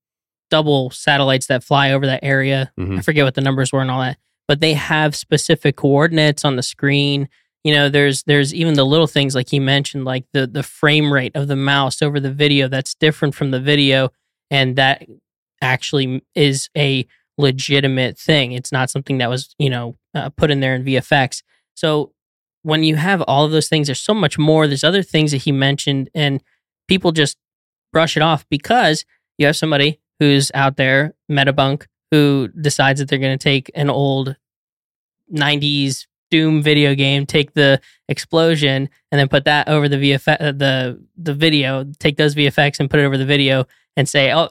double 0.51 0.91
satellites 0.91 1.47
that 1.47 1.63
fly 1.65 1.93
over 1.93 2.07
that 2.07 2.21
area. 2.25 2.73
Mhm. 2.79 2.99
i 2.99 3.01
forget 3.03 3.25
what 3.25 3.35
the 3.35 3.41
numbers 3.41 3.73
were 3.73 3.81
and 3.83 3.91
all 3.91 4.01
that 4.01 4.19
but 4.49 4.61
they 4.61 4.73
have 4.73 5.15
specific 5.15 5.77
coordinates 5.77 6.43
on 6.45 6.57
the 6.57 6.63
screen. 6.63 7.29
You 7.65 7.75
know 7.75 7.89
there's 7.91 8.23
there's 8.23 8.55
even 8.55 8.75
the 8.75 8.87
little 8.87 9.07
things 9.07 9.35
like 9.35 9.51
he 9.51 9.61
mentioned 9.61 10.05
like 10.07 10.25
the 10.33 10.47
the 10.47 10.63
frame 10.63 11.13
rate 11.13 11.33
of 11.35 11.49
the 11.49 11.57
mouse 11.57 12.01
over 12.01 12.19
the 12.19 12.33
video 12.33 12.67
that's 12.69 12.95
different 12.95 13.35
from 13.35 13.51
the 13.51 13.61
video 13.61 14.09
and 14.51 14.77
that 14.77 15.05
actually 15.61 16.23
is 16.35 16.71
a 16.77 17.07
legitimate 17.37 18.19
thing. 18.19 18.53
It's 18.53 18.73
not 18.73 18.91
something 18.91 19.19
that 19.19 19.29
was 19.29 19.55
you 19.59 19.69
know 19.71 19.97
uh, 20.15 20.31
put 20.31 20.51
in 20.51 20.61
there 20.61 20.75
in 20.75 20.85
vfx 20.85 21.43
so 21.75 22.13
when 22.63 22.83
you 22.85 22.97
have 22.97 23.23
all 23.23 23.45
of 23.45 23.51
those 23.53 23.69
things 23.69 23.87
there's 23.89 24.01
so 24.01 24.15
much 24.15 24.39
more. 24.39 24.67
There's 24.67 24.85
other 24.85 25.03
things 25.03 25.31
that 25.33 25.39
he 25.43 25.53
mentioned 25.53 26.09
and 26.15 26.43
people 26.89 27.13
just 27.13 27.37
brush 27.93 28.17
it 28.17 28.23
off 28.23 28.45
because 28.51 29.05
you 29.37 29.47
have 29.47 29.57
somebody 29.57 30.01
who's 30.19 30.51
out 30.55 30.77
there 30.77 31.15
metabunk 31.31 31.87
who 32.11 32.49
decides 32.61 33.01
that 33.01 33.09
they're 33.09 33.19
going 33.19 33.37
to 33.37 33.43
take 33.43 33.71
an 33.75 33.91
old 33.91 34.37
90s 35.33 36.07
doom 36.31 36.63
video 36.63 36.95
game 36.95 37.25
take 37.25 37.55
the 37.55 37.81
explosion 38.09 38.89
and 39.11 39.19
then 39.19 39.29
put 39.29 39.45
that 39.45 39.69
over 39.69 39.89
the 39.89 39.97
VFX 39.97 40.37
uh, 40.41 40.53
the 40.53 41.03
the 41.17 41.35
video 41.35 41.85
take 41.99 42.17
those 42.17 42.35
VFX 42.35 42.81
and 42.81 42.91
put 42.91 43.01
it 43.01 43.05
over 43.05 43.17
the 43.17 43.25
video 43.25 43.67
and 43.97 44.09
say 44.09 44.33
oh 44.33 44.51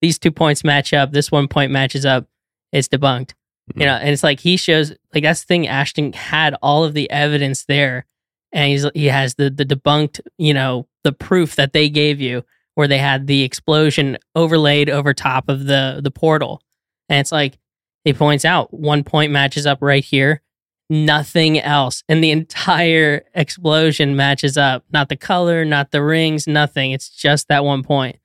these 0.00 0.18
two 0.18 0.30
points 0.30 0.64
match 0.64 0.92
up. 0.92 1.12
This 1.12 1.30
one 1.30 1.48
point 1.48 1.72
matches 1.72 2.06
up. 2.06 2.26
It's 2.72 2.88
debunked. 2.88 3.34
You 3.76 3.84
know 3.84 3.96
and 3.96 4.08
it's 4.08 4.22
like 4.22 4.40
he 4.40 4.56
shows 4.56 4.94
like 5.14 5.24
that's 5.24 5.40
the 5.42 5.46
thing 5.46 5.68
Ashton 5.68 6.14
had 6.14 6.54
all 6.62 6.84
of 6.84 6.94
the 6.94 7.10
evidence 7.10 7.66
there 7.66 8.06
and 8.50 8.70
he's 8.70 8.86
he 8.94 9.06
has 9.06 9.34
the 9.34 9.50
the 9.50 9.66
debunked 9.66 10.22
you 10.38 10.54
know 10.54 10.88
the 11.04 11.12
proof 11.12 11.54
that 11.56 11.74
they 11.74 11.90
gave 11.90 12.18
you 12.18 12.46
where 12.78 12.86
they 12.86 12.98
had 12.98 13.26
the 13.26 13.42
explosion 13.42 14.16
overlaid 14.36 14.88
over 14.88 15.12
top 15.12 15.48
of 15.48 15.64
the 15.64 15.98
the 16.00 16.12
portal. 16.12 16.62
And 17.08 17.18
it's 17.18 17.32
like 17.32 17.58
he 18.04 18.12
points 18.12 18.44
out 18.44 18.72
one 18.72 19.02
point 19.02 19.32
matches 19.32 19.66
up 19.66 19.78
right 19.80 20.04
here. 20.04 20.42
Nothing 20.88 21.58
else. 21.58 22.04
And 22.08 22.22
the 22.22 22.30
entire 22.30 23.24
explosion 23.34 24.14
matches 24.14 24.56
up. 24.56 24.84
Not 24.92 25.08
the 25.08 25.16
color 25.16 25.64
not 25.64 25.90
the 25.90 26.04
rings 26.04 26.46
nothing. 26.46 26.92
It's 26.92 27.10
just 27.10 27.48
that 27.48 27.64
one 27.64 27.82
point. 27.82 28.20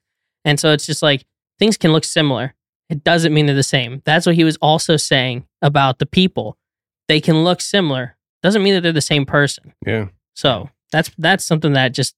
And 0.46 0.60
so 0.60 0.72
it's 0.72 0.86
just 0.86 1.02
like 1.02 1.26
things 1.58 1.76
can 1.76 1.92
look 1.92 2.04
similar. 2.04 2.54
It 2.92 3.04
doesn't 3.04 3.34
mean 3.34 3.48
they're 3.48 3.56
the 3.56 3.64
same. 3.64 4.04
That's 4.06 4.28
what 4.28 4.36
he 4.36 4.44
was 4.44 4.58
also 4.58 4.98
saying 4.98 5.48
about 5.64 5.98
the 5.98 6.06
people. 6.06 6.60
They 7.08 7.20
can 7.20 7.44
look 7.44 7.60
similar. 7.60 8.18
Doesn't 8.44 8.62
mean 8.62 8.76
that 8.76 8.82
they're 8.82 8.92
the 8.92 9.02
same 9.02 9.26
person. 9.26 9.74
Yeah. 9.84 10.10
so 10.36 10.70
that's 10.92 11.10
that's 11.18 11.44
something 11.44 11.74
that 11.74 11.94
just 11.94 12.14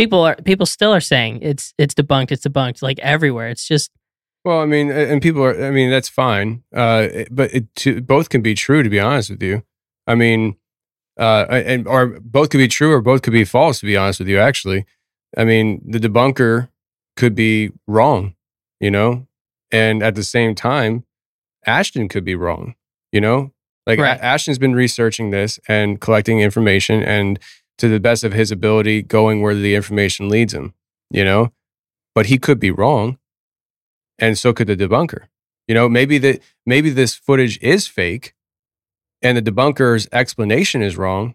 people 0.00 0.22
are 0.24 0.36
people 0.36 0.64
still 0.64 0.92
are 0.92 1.00
saying 1.00 1.38
it's 1.42 1.74
it's 1.76 1.92
debunked 1.92 2.32
it's 2.32 2.46
debunked 2.46 2.80
like 2.80 2.98
everywhere 3.00 3.48
it's 3.48 3.66
just 3.68 3.90
Well, 4.44 4.60
I 4.60 4.66
mean, 4.66 4.90
and 4.90 5.20
people 5.20 5.44
are. 5.44 5.66
I 5.66 5.70
mean, 5.70 5.90
that's 5.90 6.08
fine. 6.08 6.62
Uh, 6.74 7.08
but 7.30 7.52
it, 7.52 7.74
to, 7.76 8.00
both 8.00 8.30
can 8.30 8.40
be 8.40 8.54
true. 8.54 8.82
To 8.82 8.88
be 8.88 8.98
honest 8.98 9.28
with 9.30 9.42
you, 9.42 9.62
I 10.06 10.14
mean, 10.14 10.56
uh, 11.18 11.44
and 11.50 11.86
or 11.86 12.18
both 12.20 12.48
could 12.48 12.58
be 12.58 12.68
true 12.68 12.90
or 12.92 13.02
both 13.02 13.20
could 13.20 13.34
be 13.34 13.44
false. 13.44 13.80
To 13.80 13.86
be 13.86 13.98
honest 13.98 14.20
with 14.20 14.28
you, 14.28 14.38
actually, 14.38 14.86
I 15.36 15.44
mean, 15.44 15.82
the 15.86 15.98
debunker 15.98 16.70
could 17.16 17.34
be 17.34 17.70
wrong, 17.86 18.34
you 18.80 18.90
know, 18.90 19.26
and 19.70 20.02
at 20.02 20.14
the 20.14 20.24
same 20.24 20.54
time, 20.54 21.04
Ashton 21.66 22.08
could 22.08 22.24
be 22.24 22.34
wrong, 22.34 22.74
you 23.12 23.20
know. 23.20 23.52
Like 23.86 23.98
Right. 23.98 24.20
Ashton's 24.20 24.58
been 24.58 24.74
researching 24.74 25.30
this 25.30 25.58
and 25.68 26.00
collecting 26.00 26.40
information, 26.40 27.02
and 27.02 27.38
to 27.80 27.88
the 27.88 28.00
best 28.00 28.24
of 28.24 28.32
his 28.32 28.50
ability, 28.50 29.02
going 29.02 29.42
where 29.42 29.54
the 29.54 29.74
information 29.74 30.28
leads 30.28 30.54
him, 30.54 30.74
you 31.10 31.24
know. 31.24 31.52
But 32.14 32.26
he 32.26 32.38
could 32.38 32.58
be 32.58 32.70
wrong 32.70 33.18
and 34.20 34.38
so 34.38 34.52
could 34.52 34.68
the 34.68 34.76
debunker. 34.76 35.26
You 35.66 35.74
know, 35.74 35.88
maybe 35.88 36.18
that 36.18 36.40
maybe 36.66 36.90
this 36.90 37.14
footage 37.14 37.58
is 37.62 37.88
fake, 37.88 38.34
and 39.22 39.36
the 39.36 39.42
debunker's 39.42 40.08
explanation 40.12 40.82
is 40.82 40.96
wrong, 40.96 41.34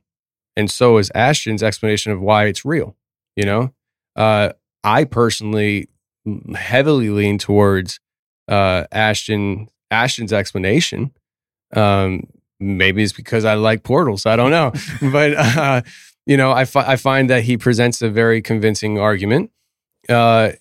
and 0.55 0.69
so 0.69 0.97
is 0.97 1.11
Ashton's 1.15 1.63
explanation 1.63 2.11
of 2.11 2.21
why 2.21 2.45
it's 2.45 2.63
real. 2.63 2.95
You 3.35 3.45
know, 3.45 3.73
uh, 4.15 4.49
I 4.83 5.05
personally 5.05 5.89
heavily 6.55 7.09
lean 7.09 7.37
towards 7.37 7.99
uh, 8.47 8.85
Ashton 8.91 9.67
Ashton's 9.89 10.33
explanation. 10.33 11.11
Um, 11.73 12.27
maybe 12.59 13.03
it's 13.03 13.13
because 13.13 13.45
I 13.45 13.55
like 13.55 13.83
portals. 13.83 14.25
I 14.25 14.35
don't 14.35 14.51
know, 14.51 14.73
but 15.11 15.33
uh, 15.33 15.81
you 16.25 16.37
know, 16.37 16.51
I 16.51 16.65
fi- 16.65 16.87
I 16.87 16.95
find 16.95 17.29
that 17.29 17.43
he 17.43 17.57
presents 17.57 18.01
a 18.01 18.09
very 18.09 18.41
convincing 18.41 18.99
argument. 18.99 19.51
Uh, 20.09 20.51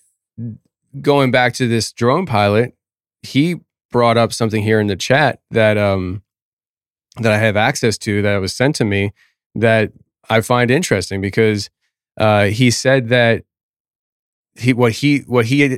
going 1.00 1.30
back 1.30 1.54
to 1.54 1.68
this 1.68 1.92
drone 1.92 2.26
pilot, 2.26 2.74
he 3.22 3.56
brought 3.90 4.16
up 4.16 4.32
something 4.32 4.62
here 4.62 4.80
in 4.80 4.86
the 4.88 4.96
chat 4.96 5.40
that 5.50 5.78
um 5.78 6.22
that 7.16 7.32
I 7.32 7.38
have 7.38 7.56
access 7.56 7.96
to 7.98 8.22
that 8.22 8.38
was 8.38 8.52
sent 8.52 8.76
to 8.76 8.84
me 8.84 9.12
that 9.54 9.92
I 10.28 10.40
find 10.40 10.70
interesting 10.70 11.20
because 11.20 11.70
uh, 12.18 12.46
he 12.46 12.70
said 12.70 13.08
that 13.08 13.44
he 14.56 14.72
what 14.72 14.92
he 14.92 15.18
what 15.20 15.46
he 15.46 15.76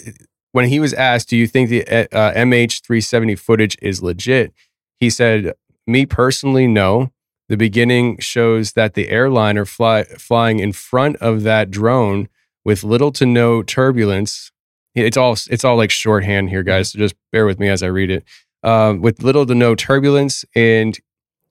when 0.53 0.69
he 0.69 0.81
was 0.81 0.95
asked, 0.95 1.29
"Do 1.29 1.37
you 1.37 1.47
think 1.47 1.69
the 1.69 1.87
uh, 1.87 2.33
MH370 2.35 3.39
footage 3.39 3.77
is 3.83 4.03
legit?" 4.03 4.53
He 4.99 5.11
said, 5.11 5.55
"Me 5.87 6.07
personally, 6.07 6.67
no. 6.67 7.11
The 7.49 7.57
beginning 7.57 8.19
shows 8.19 8.73
that 8.73 8.95
the 8.95 9.09
airliner 9.09 9.65
fly, 9.65 10.05
flying 10.05 10.59
in 10.59 10.73
front 10.73 11.17
of 11.17 11.43
that 11.45 11.71
drone 11.71 12.29
with 12.65 12.83
little 12.83 13.13
to 13.13 13.27
no 13.27 13.63
turbulence. 13.63 14.51
It's 14.95 15.17
all 15.17 15.37
it's 15.51 15.65
all 15.65 15.77
like 15.77 15.91
shorthand 15.91 16.51
here, 16.51 16.63
guys. 16.63 16.91
So 16.93 16.99
just 16.99 17.15
bear 17.31 17.47
with 17.47 17.59
me 17.61 17.69
as 17.69 17.83
I 17.83 17.87
read 17.87 18.11
it. 18.11 18.25
Um, 18.63 19.01
with 19.01 19.23
little 19.23 19.47
to 19.47 19.55
no 19.55 19.75
turbulence, 19.75 20.45
and 20.55 20.99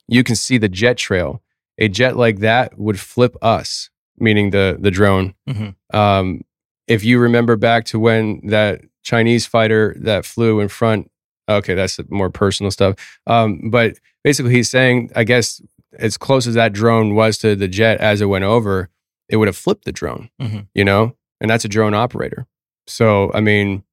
you 0.07 0.23
can 0.23 0.35
see 0.35 0.57
the 0.57 0.67
jet 0.67 0.97
trail. 0.97 1.41
A 1.77 1.87
jet 1.87 2.17
like 2.17 2.39
that 2.39 2.77
would 2.77 2.99
flip 2.99 3.35
us, 3.41 3.89
meaning 4.17 4.49
the 4.49 4.77
the 4.79 4.91
drone. 4.91 5.33
Mhm. 5.47 5.75
Um, 5.93 6.41
if 6.87 7.03
you 7.03 7.19
remember 7.19 7.55
back 7.55 7.85
to 7.85 7.99
when 7.99 8.41
that 8.47 8.81
Chinese 9.03 9.45
fighter 9.45 9.95
that 9.99 10.25
flew 10.25 10.59
in 10.59 10.67
front 10.67 11.09
Okay, 11.47 11.75
that's 11.75 11.99
more 12.09 12.29
personal 12.29 12.71
stuff. 12.71 12.95
Um, 13.27 13.69
but 13.69 13.97
basically, 14.23 14.53
he's 14.53 14.69
saying, 14.69 15.11
I 15.15 15.23
guess, 15.23 15.61
as 15.99 16.17
close 16.17 16.47
as 16.47 16.55
that 16.55 16.73
drone 16.73 17.15
was 17.15 17.37
to 17.39 17.55
the 17.55 17.67
jet 17.67 17.99
as 17.99 18.21
it 18.21 18.25
went 18.25 18.43
over, 18.43 18.89
it 19.29 19.37
would 19.37 19.47
have 19.47 19.57
flipped 19.57 19.85
the 19.85 19.91
drone. 19.91 20.29
Mhm. 20.41 20.67
You 20.73 20.85
know, 20.85 21.15
and 21.41 21.49
that's 21.49 21.65
a 21.65 21.69
drone 21.69 21.93
operator. 21.93 22.45
So, 22.87 23.31
I 23.33 23.41
mean, 23.41 23.83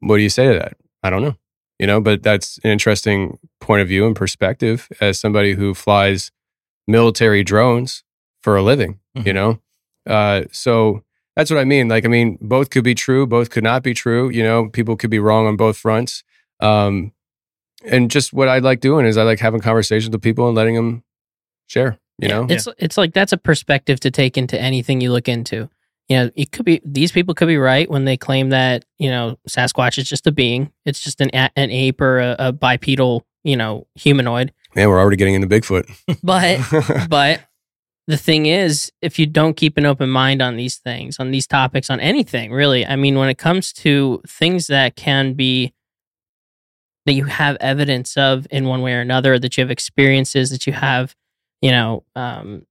what 0.00 0.16
do 0.16 0.22
you 0.22 0.28
say 0.30 0.46
to 0.52 0.58
that? 0.58 0.76
I 1.02 1.10
don't 1.10 1.22
know. 1.22 1.36
You 1.78 1.86
know, 1.86 2.00
but 2.00 2.22
that's 2.22 2.58
an 2.62 2.70
interesting 2.70 3.38
point 3.60 3.82
of 3.82 3.88
view 3.88 4.06
and 4.06 4.14
perspective 4.14 4.88
as 5.00 5.18
somebody 5.18 5.54
who 5.54 5.74
flies 5.74 6.30
military 6.86 7.42
drones 7.42 8.04
for 8.42 8.56
a 8.56 8.62
living. 8.62 9.00
You 9.14 9.22
Mhm. 9.24 9.34
know, 9.34 9.60
uh, 10.06 10.42
so 10.52 11.02
that's 11.36 11.50
what 11.50 11.58
I 11.60 11.64
mean. 11.64 11.88
Like, 11.88 12.04
I 12.04 12.08
mean, 12.08 12.38
both 12.40 12.70
could 12.70 12.84
be 12.84 12.94
true, 12.94 13.26
both 13.26 13.50
could 13.50 13.64
not 13.64 13.82
be 13.82 13.94
true. 13.94 14.30
You 14.30 14.42
know, 14.42 14.68
people 14.68 14.96
could 14.96 15.10
be 15.10 15.18
wrong 15.18 15.46
on 15.46 15.56
both 15.56 15.76
fronts. 15.76 16.22
Um, 16.60 17.12
and 17.84 18.10
just 18.10 18.32
what 18.32 18.48
I 18.48 18.58
like 18.58 18.80
doing 18.80 19.06
is 19.06 19.16
I 19.16 19.22
like 19.24 19.40
having 19.40 19.60
conversations 19.60 20.12
with 20.12 20.22
people 20.22 20.46
and 20.46 20.56
letting 20.56 20.76
them 20.76 21.02
share. 21.72 21.98
You 22.18 22.28
know, 22.28 22.46
it's 22.48 22.68
it's 22.78 22.96
like 22.96 23.14
that's 23.14 23.32
a 23.32 23.36
perspective 23.36 23.98
to 24.00 24.10
take 24.10 24.38
into 24.38 24.60
anything 24.60 25.00
you 25.00 25.10
look 25.10 25.28
into. 25.28 25.68
You 26.08 26.16
know, 26.16 26.30
it 26.36 26.52
could 26.52 26.64
be 26.64 26.80
these 26.84 27.10
people 27.10 27.34
could 27.34 27.48
be 27.48 27.56
right 27.56 27.90
when 27.90 28.04
they 28.04 28.16
claim 28.16 28.50
that 28.50 28.84
you 28.98 29.10
know 29.10 29.38
Sasquatch 29.48 29.98
is 29.98 30.08
just 30.08 30.26
a 30.26 30.32
being. 30.32 30.70
It's 30.84 31.00
just 31.00 31.20
an 31.20 31.30
an 31.30 31.70
ape 31.70 32.00
or 32.00 32.20
a, 32.20 32.36
a 32.38 32.52
bipedal 32.52 33.24
you 33.42 33.56
know 33.56 33.86
humanoid. 33.94 34.52
man, 34.76 34.88
we're 34.88 35.00
already 35.00 35.16
getting 35.16 35.34
into 35.34 35.48
Bigfoot. 35.48 35.90
But 36.22 36.60
but 37.08 37.40
the 38.06 38.16
thing 38.16 38.46
is, 38.46 38.92
if 39.00 39.18
you 39.18 39.26
don't 39.26 39.56
keep 39.56 39.76
an 39.76 39.86
open 39.86 40.10
mind 40.10 40.42
on 40.42 40.56
these 40.56 40.76
things, 40.76 41.18
on 41.18 41.30
these 41.30 41.46
topics, 41.46 41.88
on 41.88 41.98
anything 41.98 42.52
really, 42.52 42.86
I 42.86 42.96
mean, 42.96 43.16
when 43.16 43.28
it 43.28 43.38
comes 43.38 43.72
to 43.74 44.20
things 44.26 44.66
that 44.66 44.96
can 44.96 45.34
be 45.34 45.72
that 47.06 47.14
you 47.14 47.24
have 47.24 47.56
evidence 47.60 48.16
of 48.16 48.46
in 48.50 48.66
one 48.66 48.82
way 48.82 48.94
or 48.94 49.00
another, 49.00 49.38
that 49.38 49.56
you 49.56 49.62
have 49.62 49.70
experiences, 49.70 50.50
that 50.50 50.66
you 50.66 50.72
have, 50.72 51.16
you 51.62 51.70
know, 51.70 52.04
um, 52.14 52.66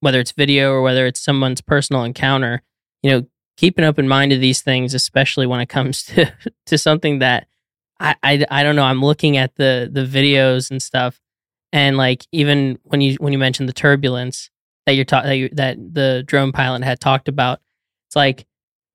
whether 0.00 0.20
it's 0.20 0.32
video 0.32 0.70
or 0.72 0.80
whether 0.82 1.06
it's 1.06 1.20
someone's 1.20 1.60
personal 1.60 2.04
encounter, 2.04 2.62
you 3.02 3.10
know, 3.10 3.26
keep 3.56 3.76
an 3.76 3.84
open 3.84 4.06
mind 4.08 4.30
to 4.30 4.38
these 4.38 4.62
things, 4.62 4.94
especially 4.94 5.46
when 5.46 5.60
it 5.60 5.68
comes 5.68 6.02
to 6.04 6.32
to 6.66 6.78
something 6.78 7.18
that 7.18 7.46
I, 8.00 8.14
I 8.22 8.46
I 8.50 8.62
don't 8.62 8.76
know. 8.76 8.84
I'm 8.84 9.02
looking 9.02 9.36
at 9.36 9.56
the 9.56 9.90
the 9.92 10.04
videos 10.04 10.70
and 10.70 10.80
stuff, 10.82 11.20
and 11.72 11.96
like 11.96 12.24
even 12.32 12.78
when 12.84 13.00
you 13.00 13.16
when 13.20 13.32
you 13.32 13.38
mentioned 13.38 13.68
the 13.68 13.72
turbulence 13.74 14.50
that 14.86 14.92
you're 14.92 15.04
talking 15.04 15.28
that, 15.28 15.36
you, 15.36 15.48
that 15.52 15.76
the 15.94 16.22
drone 16.26 16.52
pilot 16.52 16.82
had 16.84 17.00
talked 17.00 17.28
about, 17.28 17.60
it's 18.08 18.16
like 18.16 18.46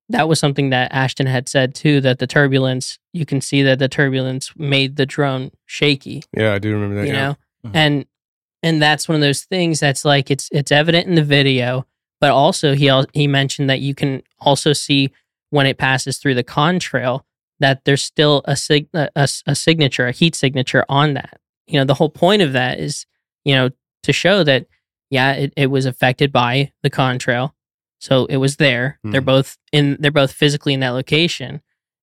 that 0.10 0.28
was 0.28 0.40
something 0.40 0.70
that 0.72 0.94
Ashton 0.94 1.28
had 1.28 1.50
said 1.50 1.76
too. 1.76 2.00
That 2.02 2.20
the 2.20 2.28
turbulence, 2.28 2.98
you 3.12 3.26
can 3.26 3.42
see 3.42 3.62
that 3.64 3.80
the 3.80 3.90
turbulence 3.90 4.54
made 4.56 4.96
the 4.96 5.06
drone 5.06 5.52
shaky 5.66 6.24
yeah, 6.36 6.54
I 6.54 6.60
do 6.60 6.72
remember 6.72 6.96
that. 6.96 7.08
you 7.08 7.14
yeah. 7.14 7.28
know 7.28 7.36
Mhm. 7.66 7.72
and 7.76 8.06
and 8.64 8.82
that's 8.82 9.08
one 9.08 9.16
of 9.16 9.22
those 9.22 9.44
things 9.44 9.80
that's 9.80 10.04
like 10.06 10.32
it's 10.32 10.50
it's 10.52 10.72
evident 10.72 11.06
in 11.08 11.16
the 11.16 11.24
video 11.24 11.86
but 12.20 12.32
also 12.32 12.74
he 12.74 12.90
he 13.14 13.28
mentioned 13.28 13.70
that 13.70 13.82
you 13.82 13.94
can 13.94 14.24
also 14.40 14.74
see 14.74 15.12
when 15.52 15.66
it 15.68 15.78
passes 15.78 16.18
through 16.18 16.34
the 16.34 16.44
contrail 16.44 17.22
that 17.60 17.86
there's 17.86 18.04
still 18.04 18.42
a, 18.46 18.56
sig- 18.56 18.90
a 18.96 19.28
signature 19.54 20.08
a 20.08 20.12
heat 20.12 20.34
signature 20.36 20.86
on 20.90 21.14
that 21.14 21.40
you 21.68 21.78
know 21.80 21.86
the 21.86 21.94
whole 21.96 22.10
point 22.10 22.42
of 22.42 22.54
that 22.54 22.80
is 22.80 23.06
you 23.46 23.54
know 23.54 23.70
to 24.02 24.12
show 24.14 24.44
that 24.44 24.66
yeah 25.10 25.34
it, 25.34 25.54
it 25.56 25.68
was 25.68 25.86
affected 25.86 26.32
by 26.32 26.72
the 26.82 26.90
contrail 26.90 27.52
so 28.00 28.26
it 28.26 28.38
was 28.38 28.56
there 28.58 29.00
they're 29.04 29.22
Mhm. 29.22 29.26
both 29.26 29.58
in 29.72 29.98
they're 30.00 30.12
both 30.12 30.32
physically 30.32 30.74
in 30.74 30.80
that 30.80 30.90
location 30.92 31.62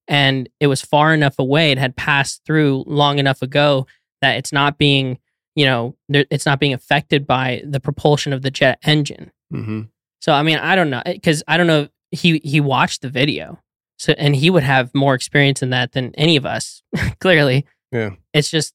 and 0.08 0.48
it 0.60 0.66
was 0.66 0.80
far 0.82 1.12
enough 1.14 1.38
away 1.38 1.70
it 1.72 1.78
had 1.78 1.94
passed 1.96 2.42
through 2.44 2.84
long 2.86 3.18
enough 3.18 3.42
ago 3.42 3.86
that 4.22 4.36
it's 4.36 4.52
not 4.52 4.78
being 4.78 5.18
you 5.54 5.66
know 5.66 5.96
it's 6.08 6.46
not 6.46 6.60
being 6.60 6.72
affected 6.72 7.26
by 7.26 7.62
the 7.64 7.80
propulsion 7.80 8.32
of 8.32 8.42
the 8.42 8.50
jet 8.50 8.78
engine. 8.84 9.30
Hmm 9.50 9.82
so 10.22 10.34
i 10.34 10.42
mean 10.42 10.58
i 10.58 10.76
don't 10.76 10.90
know 10.90 11.00
because 11.06 11.42
i 11.48 11.56
don't 11.56 11.66
know 11.66 11.88
he 12.10 12.40
he 12.44 12.60
watched 12.60 13.02
the 13.02 13.08
video. 13.08 13.58
So 13.98 14.14
and 14.16 14.34
he 14.34 14.50
would 14.50 14.62
have 14.62 14.94
more 14.94 15.14
experience 15.14 15.62
in 15.62 15.70
that 15.70 15.92
than 15.92 16.14
any 16.14 16.36
of 16.36 16.46
us 16.46 16.82
clearly. 17.20 17.66
Yeah. 17.92 18.10
it's 18.32 18.50
just 18.50 18.72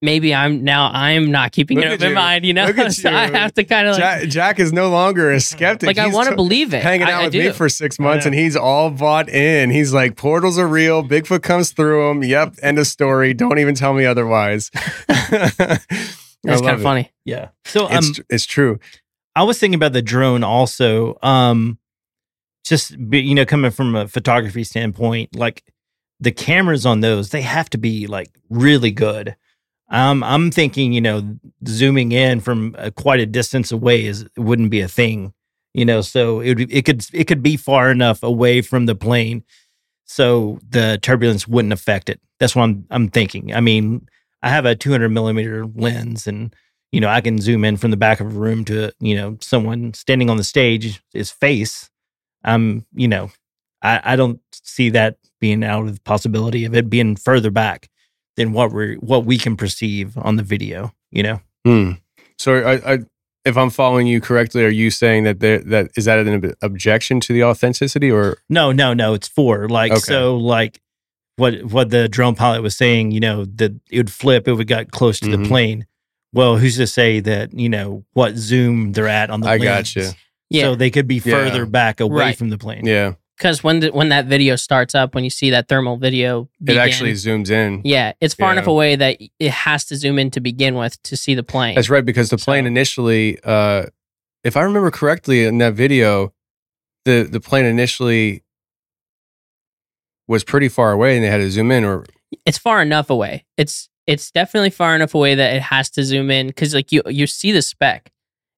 maybe 0.00 0.34
i'm 0.34 0.62
now 0.62 0.90
i'm 0.92 1.30
not 1.30 1.50
keeping 1.52 1.76
Look 1.78 1.86
an 1.86 1.92
at 1.92 1.94
open 2.00 2.08
you. 2.10 2.14
mind 2.14 2.44
you 2.46 2.54
know 2.54 2.66
Look 2.66 2.78
at 2.78 2.92
so 2.92 3.10
i 3.10 3.26
have 3.26 3.52
to 3.54 3.64
kind 3.64 3.88
of 3.88 3.94
like 3.94 4.00
Jack, 4.22 4.28
Jack 4.28 4.58
is 4.60 4.72
no 4.72 4.90
longer 4.90 5.30
a 5.32 5.40
skeptic. 5.40 5.86
like 5.86 5.98
i 5.98 6.06
want 6.08 6.26
to 6.26 6.30
to- 6.30 6.36
believe 6.36 6.72
it 6.72 6.82
hanging 6.82 7.08
out 7.08 7.22
I 7.22 7.24
with 7.24 7.34
me 7.34 7.50
for 7.50 7.68
six 7.68 7.98
months, 7.98 8.24
and 8.26 8.34
he's 8.34 8.56
all 8.56 8.90
bought 8.90 9.28
in. 9.28 9.70
He's 9.70 9.92
like, 9.92 10.16
portals 10.16 10.58
are 10.58 10.68
real. 10.68 11.02
Bigfoot 11.02 11.42
comes 11.42 11.72
through 11.72 12.08
them. 12.08 12.22
Yep. 12.22 12.56
End 12.62 12.78
of 12.78 12.86
story. 12.86 13.34
Don't 13.34 13.58
even 13.58 13.74
tell 13.74 13.92
me 13.94 14.04
otherwise. 14.06 14.70
that's 15.08 15.84
kind 16.62 16.68
of 16.68 16.82
funny 16.82 17.10
Yeah. 17.24 17.48
So 17.64 17.86
um, 17.86 17.90
It's 17.98 18.20
it's 18.30 18.46
true. 18.46 18.78
I 19.34 19.42
was 19.42 19.58
thinking 19.58 19.74
about 19.76 19.92
the 19.92 20.02
drone 20.02 20.44
also. 20.44 21.18
Um, 21.22 21.78
just 22.64 22.96
be, 23.10 23.20
you 23.20 23.34
know, 23.34 23.44
coming 23.46 23.70
from 23.70 23.94
a 23.94 24.06
photography 24.08 24.64
standpoint, 24.64 25.34
like 25.34 25.64
the 26.20 26.32
cameras 26.32 26.84
on 26.86 27.00
those, 27.00 27.30
they 27.30 27.42
have 27.42 27.70
to 27.70 27.78
be 27.78 28.06
like 28.06 28.30
really 28.50 28.90
good. 28.90 29.36
Um, 29.90 30.22
I'm 30.22 30.50
thinking, 30.50 30.92
you 30.92 31.00
know, 31.00 31.38
zooming 31.66 32.12
in 32.12 32.40
from 32.40 32.76
uh, 32.78 32.90
quite 32.90 33.20
a 33.20 33.26
distance 33.26 33.72
away 33.72 34.04
is 34.04 34.26
wouldn't 34.36 34.70
be 34.70 34.80
a 34.80 34.88
thing, 34.88 35.32
you 35.72 35.84
know. 35.84 36.02
So 36.02 36.40
it 36.40 36.60
it 36.60 36.84
could 36.84 37.06
it 37.12 37.24
could 37.24 37.42
be 37.42 37.56
far 37.56 37.90
enough 37.90 38.22
away 38.22 38.60
from 38.60 38.86
the 38.86 38.94
plane, 38.94 39.44
so 40.04 40.58
the 40.68 40.98
turbulence 41.00 41.48
wouldn't 41.48 41.72
affect 41.72 42.10
it. 42.10 42.20
That's 42.38 42.54
what 42.54 42.64
I'm 42.64 42.86
I'm 42.90 43.08
thinking. 43.08 43.54
I 43.54 43.60
mean, 43.60 44.06
I 44.42 44.50
have 44.50 44.66
a 44.66 44.76
200 44.76 45.08
millimeter 45.08 45.66
lens, 45.66 46.26
and 46.26 46.54
you 46.92 47.00
know, 47.00 47.08
I 47.08 47.20
can 47.20 47.38
zoom 47.40 47.64
in 47.64 47.76
from 47.76 47.90
the 47.90 47.96
back 47.96 48.20
of 48.20 48.26
a 48.28 48.38
room 48.38 48.64
to, 48.66 48.92
you 49.00 49.14
know, 49.14 49.36
someone 49.40 49.92
standing 49.94 50.30
on 50.30 50.36
the 50.38 50.44
stage, 50.44 51.02
his 51.12 51.30
face. 51.30 51.90
I'm, 52.44 52.86
you 52.94 53.08
know, 53.08 53.30
I, 53.82 54.00
I 54.04 54.16
don't 54.16 54.40
see 54.52 54.90
that 54.90 55.18
being 55.40 55.64
out 55.64 55.86
of 55.86 55.94
the 55.94 56.00
possibility 56.00 56.64
of 56.64 56.74
it 56.74 56.88
being 56.88 57.16
further 57.16 57.50
back 57.50 57.88
than 58.38 58.52
what 58.52 58.72
we're 58.72 58.94
what 58.96 59.24
we 59.26 59.36
can 59.38 59.56
perceive 59.56 60.16
on 60.16 60.36
the 60.36 60.42
video, 60.42 60.92
you 61.10 61.22
know. 61.22 61.40
Hmm. 61.66 61.92
So, 62.38 62.54
I, 62.56 62.94
I, 62.94 62.98
if 63.44 63.56
I'm 63.56 63.70
following 63.70 64.06
you 64.06 64.20
correctly, 64.20 64.64
are 64.64 64.68
you 64.70 64.90
saying 64.90 65.24
that 65.24 65.40
there, 65.40 65.58
that 65.58 65.90
is 65.96 66.04
that 66.06 66.18
an 66.20 66.28
ob- 66.44 66.54
objection 66.62 67.20
to 67.20 67.32
the 67.32 67.44
authenticity, 67.44 68.10
or 68.10 68.38
No, 68.48 68.72
no, 68.72 68.94
no, 68.94 69.14
it's 69.14 69.28
four. 69.28 69.68
Like 69.68 69.92
Okay. 69.92 70.00
so 70.00 70.36
like 70.36 70.80
what 71.36 71.64
what 71.64 71.90
the 71.90 72.08
drone 72.08 72.34
pilot 72.34 72.62
was 72.62 72.76
saying, 72.76 73.10
you 73.10 73.20
know, 73.20 73.44
that 73.44 73.72
it 73.90 73.96
would 73.98 74.12
flip 74.12 74.48
if 74.48 74.58
it 74.60 74.64
got 74.66 74.90
close 74.90 75.20
to 75.20 75.26
Mhm. 75.26 75.42
the 75.42 75.48
plane. 75.48 75.86
Well, 76.32 76.58
who's 76.58 76.76
to 76.76 76.86
say 76.86 77.20
that, 77.20 77.54
you 77.58 77.68
know, 77.70 78.04
what 78.12 78.36
zoom 78.36 78.92
they're 78.92 79.08
at 79.08 79.30
on 79.30 79.40
the 79.40 79.48
I 79.48 79.56
lens? 79.56 79.94
gotcha. 79.94 80.12
yeah 80.50 80.64
So 80.64 80.74
they 80.76 80.90
could 80.90 81.08
be 81.08 81.16
Yeah. 81.16 81.20
further 81.32 81.64
back 81.66 82.00
away 82.00 82.18
Right. 82.26 82.36
from 82.38 82.50
the 82.50 82.58
plane. 82.58 82.84
yeah, 82.86 83.14
because 83.38 83.62
when 83.62 83.80
the, 83.80 83.88
when 83.90 84.08
that 84.08 84.26
video 84.26 84.56
starts 84.56 84.94
up 84.94 85.14
when 85.14 85.22
you 85.24 85.30
see 85.30 85.50
that 85.50 85.68
thermal 85.68 85.96
video 85.96 86.48
it 86.66 86.76
actually 86.76 87.12
zooms 87.12 87.50
in. 87.50 87.80
Yeah, 87.84 88.12
it's 88.20 88.34
far 88.34 88.48
Yeah. 88.48 88.54
enough 88.54 88.66
away 88.66 88.96
that 88.96 89.18
it 89.38 89.50
has 89.50 89.84
to 89.86 89.96
zoom 89.96 90.18
in 90.18 90.30
to 90.32 90.40
begin 90.40 90.74
with 90.74 91.00
to 91.04 91.16
see 91.16 91.34
the 91.34 91.42
plane. 91.44 91.74
That's 91.76 91.88
right, 91.90 92.04
because 92.04 92.30
the 92.30 92.38
plane 92.38 92.64
So- 92.64 92.68
initially, 92.68 93.38
uh, 93.44 93.86
if 94.44 94.56
I 94.56 94.62
remember 94.62 94.90
correctly 94.90 95.44
in 95.44 95.58
that 95.58 95.74
video, 95.74 96.32
the 97.04 97.22
the 97.30 97.40
plane 97.40 97.64
initially 97.64 98.42
was 100.26 100.44
pretty 100.44 100.68
far 100.68 100.92
away, 100.92 101.14
and 101.16 101.24
they 101.24 101.28
had 101.30 101.38
to 101.38 101.50
zoom 101.50 101.70
in. 101.70 101.84
Or 101.84 102.04
It's 102.44 102.58
far 102.58 102.82
enough 102.82 103.08
away. 103.10 103.46
It's 103.56 103.88
it's 104.06 104.30
definitely 104.30 104.70
far 104.70 104.94
enough 104.94 105.14
away 105.14 105.34
that 105.34 105.54
it 105.54 105.62
has 105.62 105.90
to 105.90 106.02
zoom 106.04 106.30
in 106.30 106.48
because 106.48 106.74
like 106.74 106.92
you 106.92 107.02
you 107.06 107.26
see 107.26 107.52
the 107.52 107.62
speck. 107.62 108.10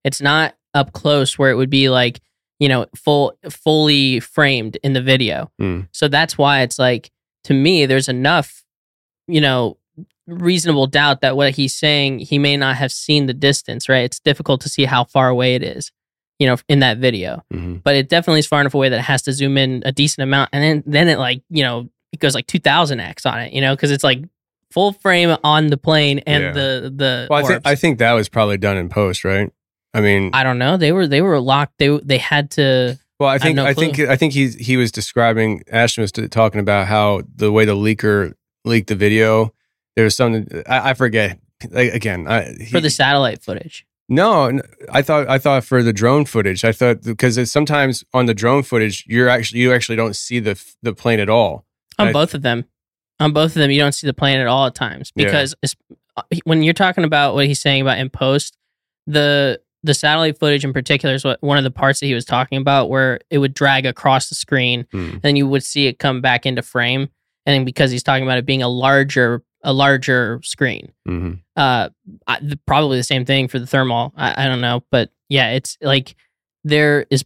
It's 0.04 0.20
not 0.20 0.56
up 0.74 0.92
close 0.92 1.38
where 1.38 1.50
it 1.50 1.56
would 1.56 1.70
be 1.70 1.88
like 1.90 2.20
you 2.60 2.68
know 2.68 2.86
full 2.94 3.32
fully 3.50 4.20
framed 4.20 4.76
in 4.84 4.92
the 4.92 5.02
video. 5.02 5.50
Hmm. 5.58 5.80
So 5.90 6.06
that's 6.06 6.38
why 6.38 6.60
it's 6.62 6.78
like 6.78 7.10
to 7.44 7.54
me 7.54 7.86
there's 7.86 8.08
enough 8.08 8.62
you 9.26 9.40
know 9.40 9.76
reasonable 10.26 10.86
doubt 10.86 11.22
that 11.22 11.36
what 11.36 11.52
he's 11.52 11.74
saying 11.74 12.20
he 12.20 12.38
may 12.38 12.56
not 12.56 12.76
have 12.76 12.92
seen 12.92 13.26
the 13.26 13.34
distance. 13.34 13.88
Right? 13.88 14.04
It's 14.04 14.20
difficult 14.20 14.60
to 14.60 14.68
see 14.68 14.84
how 14.84 15.02
far 15.04 15.28
away 15.28 15.54
it 15.56 15.62
is. 15.64 15.90
You 16.38 16.46
know, 16.46 16.56
in 16.70 16.78
that 16.80 16.96
video. 16.96 17.44
Mhm. 17.52 17.82
but 17.82 17.94
it 17.96 18.08
definitely 18.08 18.38
is 18.38 18.46
far 18.46 18.62
enough 18.62 18.72
away 18.72 18.88
that 18.88 18.98
it 19.00 19.02
has 19.02 19.20
to 19.22 19.32
zoom 19.32 19.58
in 19.58 19.82
a 19.84 19.92
decent 19.92 20.22
amount, 20.22 20.48
and 20.54 20.62
then 20.64 20.82
then 20.86 21.08
it 21.08 21.18
like 21.18 21.42
you 21.50 21.62
know 21.62 21.90
it 22.12 22.18
goes 22.20 22.34
like 22.34 22.46
two 22.46 22.58
thousand 22.58 23.00
x 23.00 23.26
on 23.26 23.40
it, 23.40 23.52
you 23.52 23.60
know, 23.60 23.76
because 23.76 23.90
it's 23.90 24.02
like 24.04 24.24
full 24.72 24.92
frame 24.92 25.36
on 25.44 25.66
the 25.66 25.76
plane 25.76 26.20
and 26.20 26.42
Yeah. 26.44 26.52
the 26.52 26.92
the. 26.96 27.26
well, 27.28 27.44
I 27.44 27.46
think. 27.46 27.60
I 27.66 27.74
think 27.74 27.98
that 27.98 28.12
was 28.12 28.30
probably 28.30 28.56
done 28.56 28.78
in 28.78 28.88
post, 28.88 29.22
right? 29.22 29.50
I 29.92 30.00
mean, 30.00 30.30
I 30.32 30.42
don't 30.44 30.58
know. 30.58 30.76
They 30.76 30.92
were 30.92 31.06
they 31.06 31.20
were 31.22 31.40
locked. 31.40 31.74
They 31.78 31.88
they 31.98 32.18
had 32.18 32.50
to. 32.52 32.98
Well, 33.18 33.28
I 33.28 33.38
think 33.38 33.56
no 33.56 33.66
I 33.66 33.74
think 33.74 33.98
I 33.98 34.16
think 34.16 34.32
he 34.32 34.48
he 34.48 34.76
was 34.76 34.90
describing 34.92 35.62
Ashton 35.70 36.02
was 36.02 36.12
talking 36.12 36.60
about 36.60 36.86
how 36.86 37.22
the 37.36 37.50
way 37.52 37.64
the 37.64 37.74
leaker 37.76 38.34
leaked 38.64 38.88
the 38.88 38.94
video. 38.94 39.52
There 39.96 40.04
was 40.04 40.16
something 40.16 40.46
I, 40.68 40.90
I 40.90 40.94
forget. 40.94 41.38
Again, 41.72 42.26
I, 42.26 42.54
he, 42.58 42.66
for 42.66 42.80
the 42.80 42.88
satellite 42.88 43.42
footage. 43.42 43.84
no, 44.08 44.60
I 44.90 45.02
thought 45.02 45.28
I 45.28 45.36
thought 45.38 45.64
for 45.64 45.82
the 45.82 45.92
drone 45.92 46.24
footage. 46.24 46.64
I 46.64 46.72
thought 46.72 47.02
because 47.02 47.50
sometimes 47.52 48.02
on 48.14 48.24
the 48.24 48.32
drone 48.32 48.62
footage 48.62 49.04
you're 49.06 49.28
actually 49.28 49.60
you 49.60 49.74
actually 49.74 49.96
don't 49.96 50.16
see 50.16 50.40
the 50.40 50.58
the 50.82 50.94
plane 50.94 51.20
at 51.20 51.28
all. 51.28 51.66
On 51.98 52.08
I- 52.08 52.12
both 52.12 52.32
of 52.32 52.40
them. 52.40 52.64
on 53.18 53.32
both 53.34 53.50
of 53.50 53.60
them, 53.60 53.70
you 53.70 53.78
don't 53.78 53.92
see 53.92 54.06
the 54.06 54.14
plane 54.14 54.40
at 54.40 54.46
all 54.46 54.64
at 54.66 54.74
times 54.74 55.12
Yeah. 55.14 55.26
because 55.26 55.54
it's, 55.62 55.76
uh, 56.16 56.22
when 56.44 56.62
you're 56.62 56.72
talking 56.72 57.04
about 57.04 57.34
what 57.34 57.44
he's 57.46 57.60
saying 57.60 57.82
about 57.82 57.98
in 57.98 58.08
post, 58.08 58.56
the 59.06 59.60
the 59.82 59.94
satellite 59.94 60.38
footage 60.38 60.64
in 60.64 60.72
particular 60.72 61.14
is 61.14 61.24
what 61.24 61.42
one 61.42 61.58
of 61.58 61.64
the 61.64 61.70
parts 61.70 62.00
that 62.00 62.06
he 62.06 62.14
was 62.14 62.24
talking 62.24 62.58
about 62.58 62.90
where 62.90 63.20
it 63.30 63.38
would 63.38 63.54
drag 63.54 63.86
across 63.86 64.28
the 64.28 64.34
screen 64.34 64.86
Hmm. 64.92 65.16
and 65.22 65.38
you 65.38 65.46
would 65.46 65.62
see 65.64 65.86
it 65.86 65.98
come 65.98 66.20
back 66.20 66.44
into 66.46 66.62
frame. 66.62 67.08
And 67.46 67.64
because 67.64 67.90
he's 67.90 68.02
talking 68.02 68.24
about 68.24 68.38
it 68.38 68.46
being 68.46 68.62
a 68.62 68.68
larger 68.68 69.42
a 69.62 69.72
larger 69.72 70.40
screen, 70.42 70.92
hmm 71.06 71.32
uh, 71.56 71.88
I, 72.26 72.38
the, 72.40 72.58
probably 72.66 72.96
the 72.96 73.02
same 73.04 73.24
thing 73.26 73.48
for 73.48 73.58
the 73.58 73.66
thermal. 73.66 74.12
I, 74.16 74.44
I 74.44 74.48
don't 74.48 74.60
know, 74.62 74.82
but 74.90 75.10
yeah, 75.28 75.50
it's 75.50 75.76
like 75.82 76.14
there 76.64 77.06
is 77.10 77.24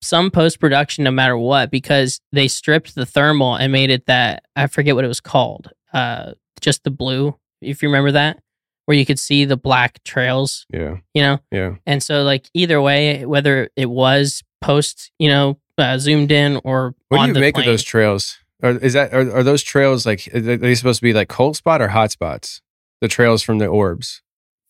some 0.00 0.30
post 0.30 0.58
production 0.58 1.04
no 1.04 1.10
matter 1.12 1.36
what 1.38 1.70
because 1.70 2.20
they 2.32 2.48
stripped 2.48 2.94
the 2.96 3.06
thermal 3.06 3.54
and 3.54 3.70
made 3.72 3.90
it 3.90 4.06
that 4.06 4.44
I 4.56 4.66
forget 4.66 4.94
what 4.96 5.04
it 5.04 5.08
was 5.08 5.20
called. 5.20 5.70
Uh, 5.92 6.32
just 6.60 6.82
the 6.84 6.90
blue, 6.90 7.36
if 7.60 7.82
you 7.82 7.88
remember 7.88 8.12
that, 8.12 8.41
where 8.86 8.96
you 8.96 9.06
could 9.06 9.18
see 9.18 9.44
the 9.44 9.56
black 9.56 10.02
trails, 10.04 10.66
Yeah. 10.72 10.96
you 11.14 11.22
know. 11.22 11.38
Yeah. 11.50 11.76
And 11.86 12.02
so, 12.02 12.22
like 12.22 12.48
either 12.54 12.80
way, 12.82 13.24
whether 13.24 13.68
it 13.76 13.90
was 13.90 14.42
post, 14.60 15.10
you 15.18 15.28
know, 15.28 15.58
uh, 15.78 15.98
zoomed 15.98 16.30
in 16.32 16.60
or 16.64 16.94
What 17.08 17.26
do 17.26 17.32
you 17.32 17.40
make 17.40 17.54
plane, 17.54 17.66
of 17.66 17.72
those 17.72 17.82
trails? 17.82 18.38
Are, 18.62 18.70
is 18.70 18.92
that 18.92 19.12
are, 19.12 19.38
are 19.38 19.42
those 19.42 19.62
trails 19.62 20.06
like 20.06 20.28
are 20.34 20.40
they 20.40 20.74
supposed 20.74 21.00
to 21.00 21.04
be 21.04 21.12
like 21.12 21.28
cold 21.28 21.56
spot 21.56 21.80
or 21.82 21.88
hot 21.88 22.10
spots? 22.12 22.60
The 23.00 23.08
trails 23.08 23.42
from 23.42 23.58
the 23.58 23.66
orbs. 23.66 24.22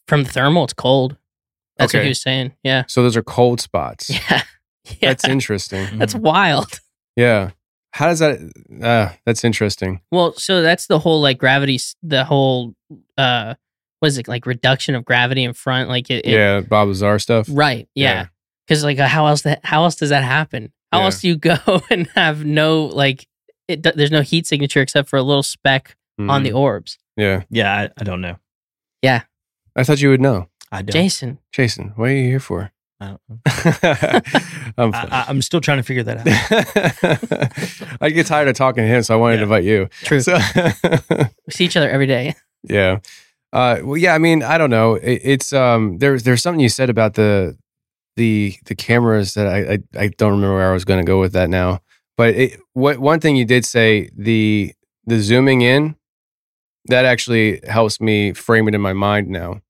from 0.09 0.23
the 0.25 0.31
thermal, 0.31 0.65
it's 0.65 0.73
cold. 0.73 1.17
That's 1.77 1.93
what 1.93 2.03
he 2.03 2.09
was 2.11 2.23
saying. 2.23 2.53
Yeah, 2.63 2.85
So 2.87 3.03
those 3.03 3.17
are 3.17 3.23
cold 3.23 3.61
spots. 3.61 4.09
yeah, 4.31 4.43
yeah. 4.85 4.95
That's 5.01 5.27
interesting. 5.27 5.87
That's 5.99 6.15
wild. 6.15 6.81
Yeah. 7.17 7.51
How 7.93 8.07
does 8.07 8.21
that? 8.21 8.39
Uh, 8.83 9.11
that's 9.27 9.45
interesting. 9.45 10.01
Well, 10.11 10.33
so 10.35 10.63
that's 10.63 10.87
the 10.87 10.99
whole 10.99 11.21
like 11.21 11.37
gravity, 11.37 11.79
the 12.03 12.25
whole 12.25 12.75
uh, 13.19 13.55
what 14.03 14.09
is 14.09 14.19
it 14.19 14.27
like 14.27 14.47
reduction 14.47 14.97
of 14.97 15.05
gravity 15.05 15.45
in 15.45 15.53
front? 15.53 15.89
Like 15.89 16.11
it, 16.11 16.27
it- 16.27 16.33
yeah, 16.33 16.61
Bob 16.61 16.89
Lazar 16.89 17.21
stuff. 17.21 17.47
right, 17.49 17.89
Yeah. 17.95 18.13
yeah. 18.13 18.27
Because 18.67 18.83
like 18.83 18.99
uh, 18.99 19.07
how 19.07 19.27
else 19.27 19.43
that 19.43 19.61
how 19.65 19.85
else 19.85 19.95
does 19.95 20.09
that 20.11 20.25
happen? 20.25 20.73
How 20.91 20.99
Yeah. 20.99 21.05
else 21.05 21.21
do 21.21 21.29
you 21.29 21.37
go 21.37 21.57
and 21.91 22.09
have 22.17 22.45
no 22.45 22.87
like 22.87 23.29
it? 23.69 23.83
There's 23.85 24.11
no 24.11 24.23
heat 24.23 24.47
signature 24.49 24.81
except 24.81 25.09
for 25.09 25.17
a 25.19 25.23
little 25.23 25.43
speck 25.45 25.97
on 26.19 26.43
Mm, 26.43 26.45
the 26.45 26.53
orbs. 26.53 26.99
Yeah, 27.17 27.43
Yeah, 27.49 27.73
I, 27.73 27.91
I 28.01 28.05
don't 28.05 28.21
know. 28.21 28.37
Yeah. 29.03 29.23
I 29.77 29.85
thought 29.85 30.01
you 30.03 30.11
would 30.11 30.21
know, 30.21 30.49
I 30.73 30.83
don't. 30.83 30.93
Jason, 30.93 31.39
Jason. 31.53 31.93
What 31.97 32.11
are 32.11 32.15
you 32.15 32.29
here 32.29 32.41
for? 32.41 32.73
I 33.01 33.07
don't 33.07 33.21
know. 33.29 33.41
I'm 34.79 34.95
I, 34.95 35.09
I, 35.11 35.25
I'm 35.29 35.43
still 35.43 35.61
trying 35.61 35.79
to 35.79 35.83
figure 35.83 36.03
that 36.05 36.19
out. 36.19 37.97
I 38.01 38.11
get 38.11 38.27
tired 38.27 38.49
of 38.49 38.55
talking 38.55 38.85
to 38.85 38.89
him, 38.89 39.03
so 39.03 39.15
I 39.15 39.17
wanted 39.17 39.39
to 39.39 39.43
invite 39.45 39.65
you. 39.65 39.89
True. 40.05 40.21
So, 40.21 40.39
we 40.85 41.53
see 41.53 41.65
each 41.65 41.77
other 41.77 41.91
every 41.91 42.07
day. 42.07 42.35
yeah. 42.63 42.99
Uh, 43.53 43.79
well, 43.83 43.97
yeah. 43.97 44.15
I 44.15 44.19
mean, 44.19 44.43
I 44.43 44.59
don't 44.59 44.71
know. 44.71 44.95
It, 44.95 45.21
it's 45.23 45.53
um, 45.53 45.99
there's 45.99 46.23
there's 46.23 46.43
something 46.43 46.61
you 46.61 46.69
said 46.69 46.91
about 46.91 47.15
the 47.15 47.57
the 48.17 48.57
the 48.67 48.75
cameras 48.75 49.35
that 49.35 49.47
I 49.47 49.75
I, 49.75 49.79
I 50.05 50.09
don't 50.09 50.33
remember 50.33 50.55
where 50.57 50.71
I 50.71 50.73
was 50.73 50.85
going 50.85 51.05
to 51.05 51.07
go 51.07 51.21
with 51.21 51.33
that 51.33 51.51
now. 51.51 51.81
But 52.17 52.35
it, 52.35 52.61
what 52.73 52.99
one 52.99 53.21
thing 53.21 53.37
you 53.37 53.45
did 53.45 53.65
say 53.65 54.11
the 54.17 54.73
the 55.07 55.21
zooming 55.21 55.63
in 55.63 55.97
that 56.87 57.05
actually 57.05 57.61
helps 57.69 58.01
me 58.01 58.33
frame 58.33 58.69
it 58.69 58.75
in 58.75 58.81
my 58.81 58.93
mind 58.93 59.29
now 59.29 59.61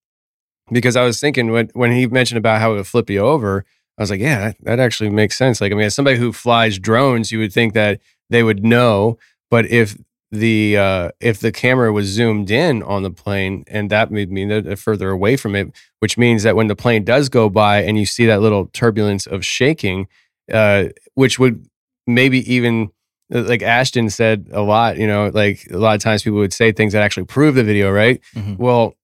because 0.70 0.96
I 0.96 1.04
was 1.04 1.20
thinking 1.20 1.50
when 1.50 1.68
when 1.74 1.92
he 1.92 2.06
mentioned 2.06 2.38
about 2.38 2.60
how 2.60 2.72
it 2.72 2.76
would 2.76 2.86
flip 2.86 3.10
you 3.10 3.20
over, 3.20 3.64
I 3.98 4.02
was 4.02 4.10
like, 4.10 4.20
yeah, 4.20 4.38
that, 4.40 4.56
that 4.62 4.80
actually 4.80 5.10
makes 5.10 5.36
sense. 5.36 5.60
Like, 5.60 5.72
I 5.72 5.74
mean, 5.74 5.86
as 5.86 5.94
somebody 5.94 6.18
who 6.18 6.32
flies 6.32 6.78
drones, 6.78 7.32
you 7.32 7.38
would 7.40 7.52
think 7.52 7.74
that 7.74 8.00
they 8.30 8.42
would 8.42 8.64
know, 8.64 9.18
but 9.50 9.66
if 9.66 9.96
the 10.32 10.76
uh, 10.78 11.10
if 11.20 11.38
the 11.40 11.52
camera 11.52 11.92
was 11.92 12.06
zoomed 12.06 12.50
in 12.50 12.82
on 12.82 13.02
the 13.02 13.10
plane, 13.10 13.64
and 13.68 13.90
that 13.90 14.10
would 14.10 14.32
mean 14.32 14.48
that 14.48 14.78
further 14.78 15.10
away 15.10 15.36
from 15.36 15.54
it, 15.54 15.70
which 16.00 16.16
means 16.18 16.42
that 16.42 16.56
when 16.56 16.66
the 16.68 16.74
plane 16.74 17.04
does 17.04 17.28
go 17.28 17.48
by 17.50 17.82
and 17.82 17.98
you 17.98 18.06
see 18.06 18.24
that 18.26 18.40
little 18.40 18.66
turbulence 18.68 19.26
of 19.26 19.44
shaking, 19.44 20.08
uh, 20.50 20.84
which 21.14 21.38
would 21.38 21.66
maybe 22.06 22.50
even 22.52 22.90
uh, 23.32 23.42
like 23.42 23.62
Ashton 23.62 24.08
said 24.10 24.48
a 24.52 24.62
lot, 24.62 24.96
you 24.96 25.06
know, 25.06 25.30
like 25.34 25.66
a 25.70 25.76
lot 25.76 25.94
of 25.94 26.00
times 26.02 26.22
people 26.22 26.38
would 26.38 26.54
say 26.54 26.72
things 26.72 26.94
that 26.94 27.02
actually 27.02 27.26
prove 27.26 27.54
the 27.54 27.62
video, 27.64 27.90
right? 27.90 28.18
Mhm. 28.34 28.58
Well, 28.58 28.94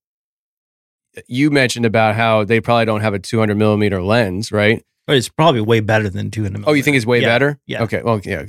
you 1.26 1.50
mentioned 1.50 1.84
about 1.84 2.14
how 2.14 2.44
they 2.44 2.60
probably 2.60 2.84
don't 2.86 3.00
have 3.00 3.14
a 3.14 3.18
200 3.18 3.56
millimeter 3.56 4.02
lens, 4.02 4.50
right? 4.52 4.82
It's 5.08 5.28
probably 5.28 5.60
way 5.62 5.80
better 5.80 6.08
than 6.08 6.30
200 6.30 6.64
Oh, 6.66 6.72
you 6.74 6.82
think 6.82 6.96
it's 6.96 7.06
way 7.06 7.20
Yeah, 7.20 7.26
better? 7.28 7.58
yeah. 7.66 7.82
Okay. 7.82 8.02
Well, 8.04 8.20
yeah, 8.24 8.44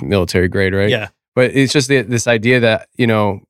military 0.00 0.48
grade, 0.48 0.74
right? 0.74 0.88
Yeah. 0.88 1.08
But 1.34 1.54
it's 1.54 1.72
just 1.72 1.88
the, 1.88 2.02
this 2.02 2.26
idea 2.26 2.60
that 2.60 2.88
you 2.96 3.06
know 3.06 3.40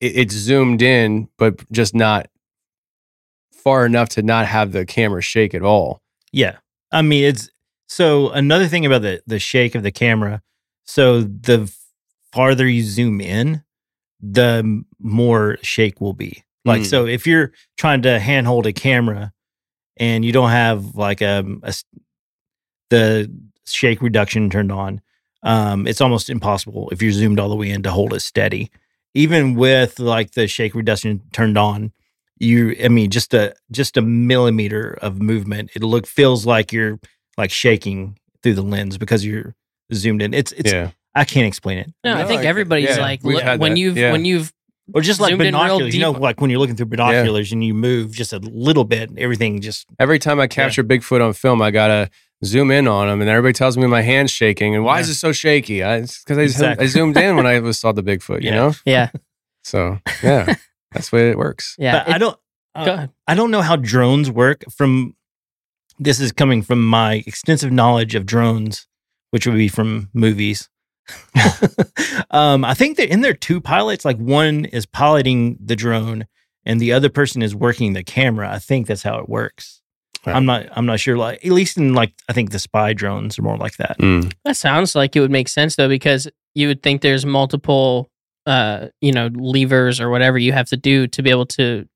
it, 0.00 0.16
it's 0.16 0.34
zoomed 0.34 0.82
in, 0.82 1.28
but 1.38 1.70
just 1.72 1.94
not 1.94 2.28
far 3.52 3.86
enough 3.86 4.10
to 4.10 4.22
not 4.22 4.46
have 4.46 4.72
the 4.72 4.84
camera 4.86 5.22
shake 5.22 5.54
at 5.54 5.62
all. 5.62 6.00
Yeah. 6.32 6.56
I 6.92 7.02
mean, 7.02 7.24
it's 7.24 7.50
so 7.88 8.30
another 8.30 8.68
thing 8.68 8.86
about 8.86 9.02
the 9.02 9.22
the 9.26 9.38
shake 9.38 9.74
of 9.74 9.82
the 9.82 9.92
camera. 9.92 10.42
So 10.84 11.22
the 11.22 11.72
farther 12.32 12.66
you 12.68 12.82
zoom 12.82 13.20
in, 13.20 13.62
the 14.20 14.84
more 15.00 15.58
shake 15.62 16.00
will 16.00 16.12
be. 16.12 16.44
Like 16.64 16.82
Mm. 16.82 16.86
so, 16.86 17.06
if 17.06 17.26
you're 17.26 17.52
trying 17.76 18.02
to 18.02 18.18
handhold 18.18 18.66
a 18.66 18.72
camera 18.72 19.32
and 19.96 20.24
you 20.24 20.32
don't 20.32 20.50
have 20.50 20.94
like 20.96 21.20
a 21.20 21.44
the 22.90 23.32
shake 23.66 24.02
reduction 24.02 24.50
turned 24.50 24.72
on, 24.72 25.00
um, 25.46 25.86
it's 25.86 26.00
almost 26.00 26.28
impossible 26.28 26.88
if 26.92 27.00
you're 27.00 27.12
zoomed 27.12 27.38
all 27.40 27.48
the 27.48 27.54
way 27.56 27.70
in 27.70 27.82
to 27.84 27.90
hold 27.90 28.12
it 28.12 28.20
steady. 28.20 28.70
Even 29.14 29.54
with 29.54 29.98
like 29.98 30.32
the 30.32 30.46
shake 30.46 30.74
reduction 30.74 31.22
turned 31.32 31.56
on, 31.56 31.92
you 32.38 32.76
I 32.84 32.88
mean 32.88 33.10
just 33.10 33.32
a 33.32 33.54
just 33.70 33.96
a 33.96 34.02
millimeter 34.02 34.98
of 35.00 35.22
movement, 35.22 35.70
it 35.74 35.82
look 35.82 36.06
feels 36.06 36.44
like 36.44 36.72
you're 36.72 36.98
like 37.38 37.50
shaking 37.50 38.18
through 38.42 38.54
the 38.54 38.62
lens 38.62 38.98
because 38.98 39.24
you're 39.24 39.54
zoomed 39.94 40.20
in. 40.20 40.34
It's 40.34 40.52
it's 40.52 40.72
yeah. 40.72 40.90
I 41.14 41.24
can't 41.24 41.46
explain 41.46 41.78
it. 41.78 41.90
No, 42.04 42.14
I 42.14 42.24
think 42.24 42.42
I- 42.42 42.46
everybody's 42.46 42.96
yeah, 42.96 43.02
like 43.02 43.24
look, 43.24 43.42
when 43.58 43.72
that. 43.72 43.78
you've 43.78 43.96
Yeah. 43.96 44.12
when 44.12 44.26
you've 44.26 44.52
Or 44.92 45.00
just 45.00 45.18
like 45.20 45.30
Zoomed 45.30 45.42
in 45.42 45.54
real 45.54 45.62
binoculars, 45.62 45.94
you 45.94 46.00
know, 46.02 46.10
like 46.10 46.40
when 46.42 46.50
you're 46.50 46.58
looking 46.60 46.76
through 46.76 46.86
binoculars 46.86 47.52
and 47.52 47.64
you 47.64 47.72
move 47.72 48.12
just 48.12 48.32
a 48.34 48.38
little 48.38 48.84
bit, 48.84 49.10
everything 49.16 49.60
just 49.62 49.86
Every 49.98 50.18
time 50.18 50.38
I 50.38 50.46
capture 50.46 50.84
Bigfoot 50.84 51.24
on 51.26 51.32
film, 51.32 51.62
I 51.62 51.70
gotta 51.70 52.10
zoom 52.44 52.70
in 52.70 52.86
on 52.88 53.08
them, 53.08 53.20
and 53.20 53.30
everybody 53.30 53.52
tells 53.54 53.76
me 53.76 53.86
my 53.86 54.02
hand's 54.02 54.30
shaking. 54.32 54.74
And 54.74 54.84
why 54.84 55.00
is 55.00 55.08
it 55.08 55.14
so 55.14 55.32
shaky? 55.32 55.82
I, 55.82 55.96
it's 55.96 56.22
because 56.22 56.38
I, 56.38 56.42
Exactly. 56.42 56.84
I 56.84 56.88
zoomed 56.88 57.16
in 57.16 57.36
when 57.36 57.46
I 57.46 57.58
was- 57.60 57.78
saw 57.78 57.92
the 57.92 58.02
Bigfoot. 58.02 58.42
You 58.42 58.50
Yeah. 58.50 58.54
know, 58.54 58.72
yeah 58.84 59.10
so 59.64 59.98
yeah, 60.22 60.54
that's 60.92 61.10
the 61.10 61.16
way 61.16 61.30
it 61.30 61.38
works. 61.38 61.74
yeah. 61.78 62.04
But 62.04 62.14
I 62.14 62.18
don't 62.18 62.38
uh, 62.74 62.84
go 62.84 62.92
ahead. 62.94 63.10
I 63.26 63.34
don't 63.34 63.50
know 63.50 63.62
how 63.62 63.76
drones 63.76 64.30
work 64.30 64.64
from 64.70 65.16
this 65.98 66.20
is 66.20 66.30
coming 66.30 66.62
from 66.62 66.86
my 66.86 67.24
extensive 67.26 67.72
knowledge 67.72 68.14
of 68.14 68.26
drones, 68.26 68.86
which 69.30 69.46
would 69.46 69.56
be 69.56 69.68
from 69.68 70.10
movies. 70.12 70.68
um, 72.30 72.64
I 72.64 72.74
think 72.74 72.96
that 72.98 73.08
in 73.10 73.20
there 73.22 73.32
two 73.32 73.60
pilots, 73.60 74.04
like 74.04 74.18
one 74.18 74.64
is 74.66 74.86
piloting 74.86 75.56
the 75.64 75.76
drone 75.76 76.26
and 76.64 76.80
the 76.80 76.92
other 76.92 77.08
person 77.08 77.42
is 77.42 77.54
working 77.54 77.92
the 77.92 78.02
camera. 78.04 78.50
I 78.52 78.58
think 78.58 78.86
that's 78.86 79.02
how 79.04 79.18
it 79.18 79.28
works. 79.28 79.80
Right. 80.26 80.34
I'm 80.36 80.44
not 80.44 80.66
I'm 80.72 80.86
not 80.86 80.98
sure 81.00 81.16
like 81.16 81.44
at 81.44 81.52
least 81.52 81.76
in 81.78 81.94
like 81.94 82.12
I 82.28 82.32
think 82.32 82.50
the 82.50 82.58
spy 82.58 82.92
drones 82.92 83.38
are 83.38 83.42
more 83.42 83.56
like 83.56 83.76
that. 83.76 83.96
Mm. 83.98 84.32
That 84.44 84.56
sounds 84.56 84.94
like 84.94 85.14
it 85.16 85.20
would 85.20 85.30
make 85.30 85.48
sense 85.48 85.76
though, 85.76 85.88
because 85.88 86.28
you 86.54 86.66
would 86.68 86.82
think 86.82 87.02
there's 87.02 87.24
multiple, 87.24 88.10
uh, 88.46 88.88
you 89.00 89.12
know, 89.12 89.28
levers 89.34 90.00
or 90.00 90.10
whatever 90.10 90.38
you 90.38 90.52
have 90.52 90.68
to 90.70 90.76
do 90.76 91.06
to 91.08 91.22
be 91.22 91.30
able 91.30 91.46
to 91.46 91.86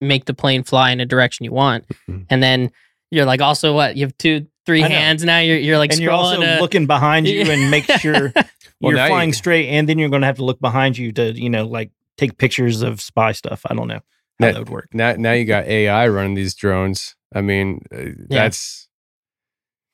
make 0.00 0.26
the 0.26 0.34
plane 0.34 0.62
fly 0.62 0.90
in 0.90 1.00
a 1.00 1.06
direction 1.06 1.44
you 1.44 1.52
want, 1.52 1.84
Mhm. 2.08 2.26
and 2.30 2.42
then 2.42 2.70
you're 3.10 3.24
like, 3.24 3.40
also 3.40 3.74
what 3.74 3.96
you 3.96 4.04
have 4.06 4.16
two, 4.18 4.46
three 4.66 4.80
hands 4.80 5.24
now. 5.24 5.38
You're 5.38 5.58
you're 5.58 5.78
like 5.78 5.90
and 5.92 6.00
you're 6.00 6.12
also 6.12 6.40
looking 6.60 6.86
behind 6.86 7.26
you 7.28 7.42
and 7.50 7.70
make 7.70 7.84
sure 8.00 8.32
Well, 8.80 8.92
you're 8.92 8.94
now 8.94 9.04
you- 9.06 9.10
flying 9.10 9.32
straight 9.32 9.68
and 9.68 9.88
then 9.88 9.98
you're 9.98 10.08
going 10.08 10.22
to 10.22 10.26
have 10.26 10.36
to 10.36 10.44
look 10.44 10.60
behind 10.60 10.96
you 10.98 11.10
to, 11.12 11.32
you 11.32 11.50
know, 11.50 11.66
like 11.66 11.90
take 12.16 12.36
pictures 12.38 12.82
of 12.82 13.00
spy 13.00 13.32
stuff. 13.32 13.62
I 13.68 13.74
don't 13.74 13.88
know 13.88 13.94
how 13.94 14.00
That- 14.40 14.52
that 14.54 14.58
would 14.60 14.70
work. 14.70 14.88
Now, 14.94 15.14
now 15.14 15.32
you 15.32 15.44
got 15.44 15.66
AI 15.66 16.06
running 16.08 16.34
these 16.34 16.54
drones. 16.54 17.14
I 17.34 17.40
mean, 17.40 17.80
uh, 17.94 18.10
that's 18.28 18.88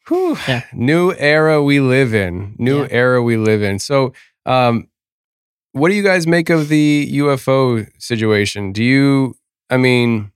whew, 0.08 0.36
Yeah. 0.48 0.62
new 0.72 1.12
era 1.14 1.62
we 1.62 1.80
live 1.80 2.14
in. 2.14 2.54
New 2.58 2.82
Yeah. 2.82 2.88
era 2.90 3.22
we 3.22 3.36
live 3.36 3.62
in. 3.62 3.78
So, 3.78 4.12
um, 4.46 4.88
what 5.72 5.90
do 5.90 5.94
you 5.94 6.02
guys 6.02 6.26
make 6.26 6.50
of 6.50 6.68
the 6.68 7.08
UFO 7.12 7.86
situation? 7.98 8.72
Do 8.72 8.82
you? 8.82 9.36
I 9.70 9.76
mean, 9.76 10.32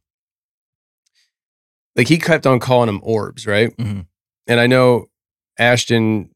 like 1.97 2.09
he 2.09 2.19
kept 2.19 2.47
on 2.47 2.59
calling 2.61 2.87
them 2.87 3.01
orbs, 3.03 3.47
right? 3.47 3.77
Mhm. 3.77 4.07
And 4.47 4.61
I 4.61 4.67
know 4.67 5.07
Ashton. 5.59 6.31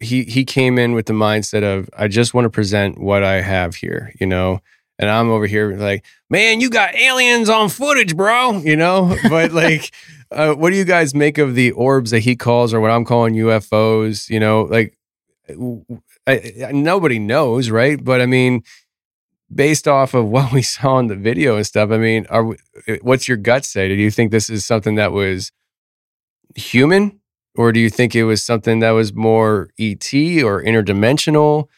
He 0.00 0.22
he 0.24 0.44
came 0.44 0.78
in 0.78 0.92
with 0.92 1.06
the 1.06 1.12
mindset 1.12 1.62
of 1.64 1.88
I 1.96 2.06
just 2.08 2.32
want 2.34 2.44
to 2.44 2.50
present 2.50 2.98
what 3.00 3.24
I 3.24 3.40
have 3.40 3.74
here, 3.76 4.12
you 4.20 4.26
know. 4.26 4.60
And 4.98 5.08
I'm 5.08 5.30
over 5.30 5.46
here 5.46 5.76
like, 5.76 6.04
man, 6.28 6.60
you 6.60 6.70
got 6.70 6.94
aliens 6.96 7.48
on 7.48 7.68
footage, 7.68 8.16
bro. 8.16 8.58
You 8.58 8.76
know, 8.76 9.16
but 9.28 9.52
like, 9.52 9.92
uh, 10.32 10.54
what 10.54 10.70
do 10.70 10.76
you 10.76 10.84
guys 10.84 11.14
make 11.14 11.38
of 11.38 11.54
the 11.54 11.70
orbs 11.72 12.10
that 12.10 12.20
he 12.20 12.34
calls, 12.36 12.74
or 12.74 12.80
what 12.80 12.90
I'm 12.90 13.04
calling 13.04 13.34
UFOs? 13.34 14.28
You 14.28 14.40
know, 14.40 14.62
like, 14.62 14.96
I, 16.26 16.52
I- 16.66 16.72
nobody 16.72 17.18
knows, 17.18 17.70
right? 17.70 18.02
But 18.02 18.20
I 18.20 18.26
mean, 18.26 18.62
based 19.54 19.86
off 19.88 20.14
of 20.14 20.26
what 20.34 20.52
we 20.52 20.62
saw 20.62 20.98
in 20.98 21.06
the 21.06 21.16
video 21.16 21.56
and 21.56 21.66
stuff, 21.66 21.90
I 21.90 21.98
mean, 21.98 22.26
are 22.28 22.44
we, 22.44 22.56
what's 23.02 23.28
your 23.28 23.36
gut 23.36 23.64
say? 23.64 23.88
Do 23.88 23.94
you 23.94 24.10
think 24.10 24.30
this 24.30 24.50
is 24.50 24.64
something 24.66 24.96
that 24.96 25.12
was 25.12 25.52
human, 26.54 27.20
or 27.56 27.72
do 27.72 27.80
you 27.80 27.90
think 27.90 28.14
it 28.14 28.24
was 28.24 28.42
something 28.44 28.80
that 28.80 28.90
was 28.90 29.12
more 29.12 29.70
ET 29.78 30.12
or 30.42 30.62
interdimensional? 30.62 31.68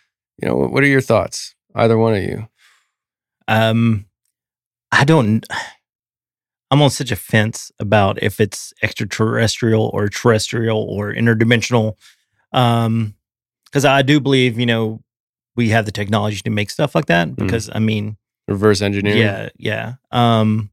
You 0.42 0.48
know, 0.48 0.56
what 0.56 0.83
are 0.83 0.87
your 0.87 1.00
thoughts? 1.00 1.54
Either 1.74 1.98
one 1.98 2.14
of 2.14 2.22
you. 2.22 2.48
Um, 3.50 4.06
I 4.92 5.04
don't. 5.04 5.46
I'm 6.70 6.80
on 6.82 6.90
such 6.90 7.10
a 7.10 7.16
fence 7.16 7.72
about 7.80 8.22
if 8.22 8.40
it's 8.40 8.72
extraterrestrial 8.82 9.90
or 9.92 10.08
terrestrial 10.08 10.78
or 10.78 11.12
interdimensional. 11.12 11.94
Um, 12.52 13.14
because 13.64 13.84
I 13.84 14.02
do 14.02 14.20
believe, 14.20 14.58
you 14.58 14.66
know, 14.66 15.00
we 15.56 15.68
have 15.70 15.84
the 15.84 15.92
technology 15.92 16.40
to 16.42 16.50
make 16.50 16.70
stuff 16.70 16.94
like 16.94 17.06
that. 17.06 17.34
Because 17.36 17.68
I 17.72 17.78
mean, 17.80 18.16
Reverse 18.48 18.82
engineering. 18.82 19.18
yeah, 19.18 19.48
yeah. 19.58 19.94
Um, 20.12 20.70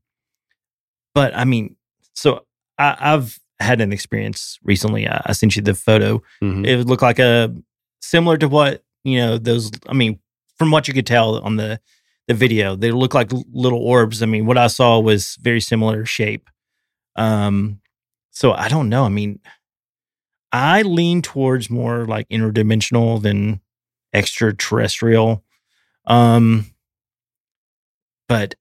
but 1.16 1.36
I 1.36 1.46
mean, 1.46 1.76
so 2.14 2.46
I, 2.78 2.96
I've 3.00 3.40
had 3.60 3.82
an 3.82 3.92
experience 3.92 4.60
recently. 4.64 5.08
I, 5.08 5.22
I 5.26 5.34
sent 5.34 5.56
you 5.56 5.62
the 5.64 5.74
photo. 5.74 6.22
Mhm. 6.44 6.66
It 6.66 6.78
would 6.78 6.90
look 6.90 7.02
like 7.02 7.20
a 7.20 7.54
similar 8.02 8.38
to 8.38 8.48
what 8.48 8.84
you 9.04 9.18
know 9.18 9.38
those. 9.40 9.72
I 9.88 9.94
mean, 9.94 10.20
from 10.58 10.70
what 10.72 10.88
you 10.88 10.94
could 10.94 11.08
tell 11.08 11.40
on 11.40 11.56
the 11.58 11.80
the 12.28 12.34
video, 12.34 12.76
they 12.76 12.92
look 12.92 13.14
like 13.14 13.32
little 13.52 13.80
orbs. 13.80 14.22
I 14.22 14.26
mean, 14.26 14.46
what 14.46 14.58
I 14.58 14.68
saw 14.68 15.00
was 15.00 15.38
very 15.42 15.62
similar 15.62 16.06
shape. 16.06 16.50
Um, 17.16 17.82
so 18.32 18.52
I 18.54 18.68
don't 18.68 18.90
know. 18.90 19.04
I 19.04 19.10
mean, 19.10 19.40
I 20.52 20.82
lean 20.84 21.22
towards 21.22 21.70
more 21.70 22.06
like 22.06 22.28
interdimensional 22.30 23.22
than 23.22 23.62
extraterrestrial. 24.14 25.44
Um, 26.06 26.66
but 28.28 28.56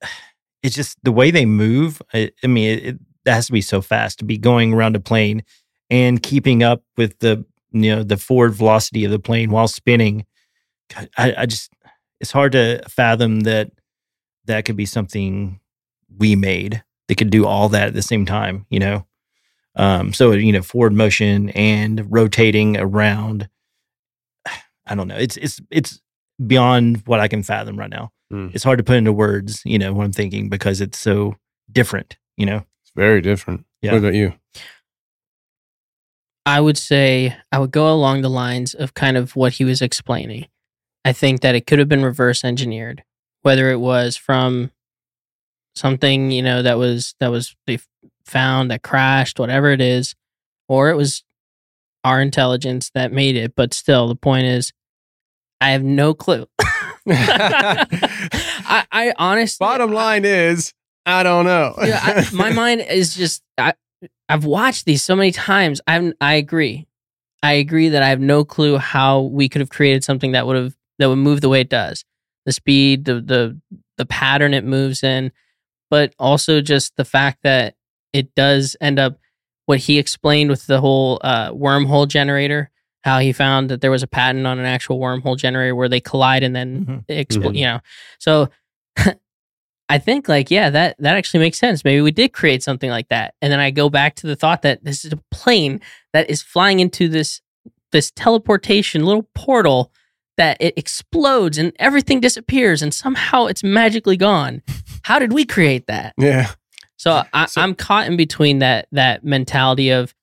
it's 0.62 0.74
just 0.74 0.98
the 1.02 1.12
way 1.12 1.30
they 1.30 1.46
move. 1.46 2.00
I, 2.12 2.30
I 2.42 2.46
mean, 2.46 2.70
it, 2.70 2.86
it 2.86 2.98
that 3.24 3.34
has 3.34 3.46
to 3.46 3.52
be 3.52 3.60
so 3.60 3.82
fast 3.82 4.20
to 4.20 4.24
be 4.24 4.38
going 4.38 4.72
around 4.72 4.96
a 4.96 5.00
plane 5.00 5.42
and 5.90 6.22
keeping 6.22 6.62
up 6.62 6.82
with 6.96 7.18
the 7.18 7.44
you 7.72 7.94
know 7.94 8.02
the 8.02 8.16
forward 8.16 8.54
velocity 8.54 9.04
of 9.04 9.10
the 9.10 9.18
plane 9.18 9.50
while 9.50 9.68
spinning. 9.68 10.24
God, 10.94 11.08
I, 11.18 11.34
I 11.38 11.46
just 11.46 11.72
it's 12.20 12.32
hard 12.32 12.52
to 12.52 12.82
fathom 12.88 13.40
that 13.40 13.70
that 14.46 14.64
could 14.64 14.76
be 14.76 14.86
something 14.86 15.60
we 16.18 16.36
made 16.36 16.82
that 17.08 17.16
could 17.16 17.30
do 17.30 17.46
all 17.46 17.68
that 17.70 17.88
at 17.88 17.94
the 17.94 18.02
same 18.02 18.26
time. 18.26 18.66
You 18.70 18.80
know, 18.80 19.06
um, 19.76 20.12
so 20.12 20.32
you 20.32 20.52
know 20.52 20.62
forward 20.62 20.92
motion 20.92 21.50
and 21.50 22.10
rotating 22.10 22.76
around. 22.76 23.48
I 24.86 24.94
don't 24.94 25.08
know. 25.08 25.16
It's 25.16 25.36
it's 25.36 25.60
it's 25.70 26.00
beyond 26.44 27.02
what 27.06 27.20
I 27.20 27.28
can 27.28 27.42
fathom 27.42 27.78
right 27.78 27.90
now. 27.90 28.12
Mm. 28.32 28.54
It's 28.54 28.64
hard 28.64 28.78
to 28.78 28.84
put 28.84 28.96
into 28.96 29.12
words, 29.12 29.62
you 29.64 29.78
know, 29.78 29.92
what 29.92 30.04
I'm 30.04 30.12
thinking 30.12 30.48
because 30.48 30.80
it's 30.80 30.98
so 30.98 31.36
different, 31.70 32.16
you 32.36 32.46
know. 32.46 32.64
It's 32.82 32.92
very 32.94 33.20
different. 33.20 33.64
Yeah. 33.82 33.92
What 33.92 33.98
about 33.98 34.14
you? 34.14 34.32
I 36.44 36.60
would 36.60 36.78
say 36.78 37.36
I 37.50 37.58
would 37.58 37.72
go 37.72 37.92
along 37.92 38.22
the 38.22 38.30
lines 38.30 38.74
of 38.74 38.94
kind 38.94 39.16
of 39.16 39.34
what 39.34 39.54
he 39.54 39.64
was 39.64 39.82
explaining. 39.82 40.46
I 41.06 41.12
think 41.12 41.42
that 41.42 41.54
it 41.54 41.68
could 41.68 41.78
have 41.78 41.88
been 41.88 42.02
reverse 42.02 42.44
engineered, 42.44 43.04
whether 43.42 43.70
it 43.70 43.78
was 43.78 44.16
from 44.16 44.72
something 45.76 46.32
you 46.32 46.42
know 46.42 46.62
that 46.62 46.78
was 46.78 47.14
that 47.20 47.30
was 47.30 47.54
they 47.68 47.78
found 48.24 48.72
that 48.72 48.82
crashed, 48.82 49.38
whatever 49.38 49.70
it 49.70 49.80
is, 49.80 50.16
or 50.68 50.90
it 50.90 50.96
was 50.96 51.22
our 52.02 52.20
intelligence 52.20 52.90
that 52.94 53.12
made 53.12 53.36
it. 53.36 53.54
But 53.54 53.72
still, 53.72 54.08
the 54.08 54.16
point 54.16 54.46
is, 54.46 54.72
I 55.60 55.70
have 55.70 55.84
no 55.84 56.12
clue. 56.12 56.48
I, 57.08 58.84
I 58.90 59.14
honestly, 59.16 59.64
Bottom 59.64 59.92
line 59.92 60.24
is, 60.24 60.74
I 61.06 61.22
don't 61.22 61.44
know. 61.44 61.76
yeah, 61.84 62.00
I, 62.02 62.26
my 62.34 62.50
mind 62.50 62.80
is 62.80 63.14
just 63.14 63.44
I, 63.56 63.74
I've 64.28 64.44
watched 64.44 64.86
these 64.86 65.02
so 65.02 65.14
many 65.14 65.30
times. 65.30 65.80
I'm 65.86 66.14
I 66.20 66.34
agree. 66.34 66.88
I 67.44 67.52
agree 67.52 67.90
that 67.90 68.02
I 68.02 68.08
have 68.08 68.18
no 68.18 68.44
clue 68.44 68.76
how 68.76 69.20
we 69.20 69.48
could 69.48 69.60
have 69.60 69.70
created 69.70 70.02
something 70.02 70.32
that 70.32 70.48
would 70.48 70.56
have 70.56 70.74
that 70.98 71.08
would 71.08 71.16
move 71.16 71.40
the 71.40 71.48
way 71.48 71.60
it 71.60 71.68
does. 71.68 72.04
The 72.44 72.52
speed, 72.52 73.04
the 73.04 73.20
the 73.20 73.60
the 73.98 74.06
pattern 74.06 74.54
it 74.54 74.64
moves 74.64 75.02
in, 75.02 75.32
but 75.90 76.14
also 76.18 76.60
just 76.60 76.96
the 76.96 77.04
fact 77.04 77.38
that 77.42 77.74
it 78.12 78.34
does 78.34 78.76
end 78.80 78.98
up 78.98 79.18
what 79.66 79.78
he 79.80 79.98
explained 79.98 80.48
with 80.50 80.66
the 80.66 80.80
whole 80.80 81.18
uh, 81.24 81.50
wormhole 81.52 82.06
generator. 82.08 82.70
How 83.04 83.20
he 83.20 83.32
found 83.32 83.68
that 83.70 83.80
there 83.80 83.90
was 83.92 84.02
a 84.02 84.08
patent 84.08 84.46
on 84.48 84.58
an 84.58 84.64
actual 84.66 84.98
wormhole 84.98 85.36
generator 85.36 85.74
where 85.76 85.88
they 85.88 86.00
collide 86.00 86.42
and 86.42 86.54
then 86.56 86.84
Mhm. 86.86 87.04
explode. 87.08 87.54
Mhm. 87.54 87.58
You 87.58 87.64
know, 87.66 87.80
so 88.18 88.48
I 89.88 89.98
think 89.98 90.28
like 90.28 90.50
yeah, 90.50 90.70
that 90.70 90.96
that 90.98 91.16
actually 91.16 91.40
makes 91.40 91.58
sense. 91.58 91.84
Maybe 91.84 92.00
we 92.00 92.10
did 92.10 92.32
create 92.32 92.62
something 92.62 92.90
like 92.90 93.08
that. 93.08 93.34
And 93.40 93.52
then 93.52 93.60
I 93.60 93.70
go 93.70 93.88
back 93.88 94.16
to 94.16 94.26
the 94.26 94.34
thought 94.36 94.62
that 94.62 94.82
this 94.84 95.04
is 95.04 95.12
a 95.12 95.20
plane 95.30 95.80
that 96.12 96.28
is 96.28 96.42
flying 96.42 96.80
into 96.80 97.08
this 97.08 97.40
this 97.92 98.10
teleportation 98.10 99.04
little 99.04 99.28
portal 99.34 99.92
that 100.36 100.56
it 100.60 100.74
explodes 100.76 101.58
and 101.58 101.72
everything 101.78 102.20
disappears 102.20 102.82
and 102.82 102.92
somehow 102.92 103.46
it's 103.46 103.62
magically 103.64 104.16
gone. 104.16 104.62
How 105.02 105.18
did 105.18 105.32
we 105.32 105.44
create 105.44 105.86
that? 105.86 106.14
yeah. 106.18 106.50
So, 106.98 107.22
I, 107.32 107.46
So- 107.46 107.60
I'm 107.60 107.74
caught 107.74 108.06
in 108.06 108.16
between 108.16 108.58
that 108.60 108.88
that 108.92 109.24
mentality 109.24 109.90
of 109.90 110.14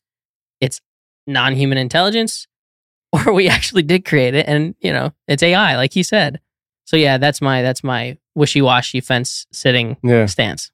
it's 0.60 0.82
non-human 1.28 1.78
intelligence, 1.78 2.48
or 3.14 3.32
we 3.34 3.48
actually 3.48 3.84
did 3.84 4.06
create 4.06 4.34
it, 4.34 4.48
and 4.48 4.76
you 4.82 4.92
know 4.92 5.14
it's 5.28 5.44
AI, 5.44 5.76
like 5.78 5.94
he 5.94 6.02
said. 6.04 6.40
So 6.86 6.98
yeah, 6.98 7.18
that's 7.18 7.42
my 7.42 7.62
that's 7.62 7.84
my 7.84 8.18
wishy-washy 8.36 9.02
fence 9.02 9.46
sitting 9.52 9.98
Yeah. 10.04 10.26
stance. 10.26 10.72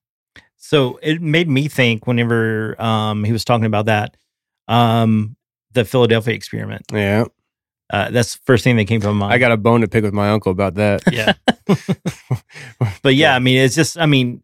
So 0.56 1.00
it 1.04 1.22
made 1.22 1.50
me 1.50 1.68
think 1.68 2.08
whenever 2.08 2.82
um 2.82 3.24
he 3.26 3.32
was 3.34 3.44
talking 3.44 3.66
about 3.66 3.86
that, 3.88 4.16
um, 4.68 5.36
the 5.74 5.84
Philadelphia 5.86 6.34
experiment. 6.34 6.84
Yeah. 6.94 7.26
Uh, 7.90 8.12
that's 8.12 8.36
the 8.36 8.42
first 8.46 8.64
thing 8.64 8.76
that 8.78 8.86
came 8.86 9.02
to 9.02 9.08
my 9.08 9.14
mind. 9.14 9.34
I 9.34 9.38
got 9.40 9.52
a 9.52 9.58
bone 9.58 9.82
to 9.82 9.88
pick 9.88 10.04
with 10.04 10.14
my 10.14 10.30
uncle 10.30 10.52
about 10.52 10.76
that. 10.76 11.02
yeah. 11.12 11.34
but 13.02 13.16
yeah, 13.16 13.36
I 13.36 13.40
mean, 13.40 13.58
it's 13.58 13.76
just, 13.76 13.98
I 13.98 14.06
mean, 14.06 14.44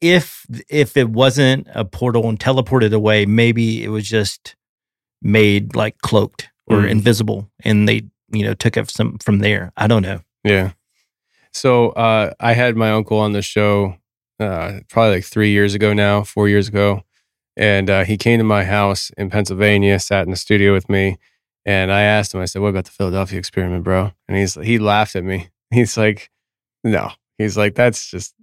if 0.00 0.46
if 0.68 0.96
it 0.96 1.10
wasn't 1.10 1.66
a 1.74 1.84
portal 1.84 2.28
and 2.28 2.38
teleported 2.38 2.92
away, 2.92 3.26
maybe 3.26 3.82
it 3.82 3.88
was 3.88 4.08
just 4.08 4.56
made 5.22 5.74
like 5.74 5.98
cloaked 5.98 6.48
or 6.66 6.78
Mm. 6.78 6.90
invisible, 6.90 7.50
and 7.64 7.88
they 7.88 8.02
you 8.30 8.44
know 8.44 8.54
took 8.54 8.76
it 8.76 8.90
some 8.90 9.18
from 9.18 9.38
there. 9.38 9.72
I 9.76 9.86
don't 9.86 10.02
know. 10.02 10.20
Yeah. 10.44 10.72
So 11.52 11.90
uh, 11.90 12.32
I 12.40 12.52
had 12.52 12.76
my 12.76 12.90
uncle 12.92 13.18
on 13.18 13.32
the 13.32 13.40
show 13.42 13.96
uh, 14.38 14.80
probably 14.88 15.16
like 15.16 15.24
three 15.24 15.50
years 15.50 15.74
ago 15.74 15.92
now, 15.94 16.22
four 16.22 16.48
years 16.48 16.68
ago. 16.68 17.02
And 17.56 17.88
uh, 17.88 18.04
he 18.04 18.18
came 18.18 18.38
to 18.38 18.44
my 18.44 18.64
house 18.64 19.10
in 19.16 19.30
Pennsylvania, 19.30 19.98
sat 19.98 20.26
in 20.26 20.30
the 20.30 20.36
studio 20.36 20.74
with 20.74 20.90
me. 20.90 21.16
And 21.66 21.92
I 21.92 22.02
asked 22.02 22.32
him, 22.32 22.40
I 22.40 22.44
said, 22.44 22.62
What 22.62 22.68
about 22.68 22.84
the 22.86 22.92
Philadelphia 22.92 23.38
experiment, 23.38 23.84
bro? 23.84 24.12
And 24.28 24.38
he's 24.38 24.54
he 24.54 24.78
laughed 24.78 25.16
at 25.16 25.24
me. 25.24 25.48
He's 25.70 25.96
like, 25.98 26.30
No. 26.84 27.10
He's 27.36 27.58
like, 27.58 27.74
That's 27.74 28.08
just 28.08 28.34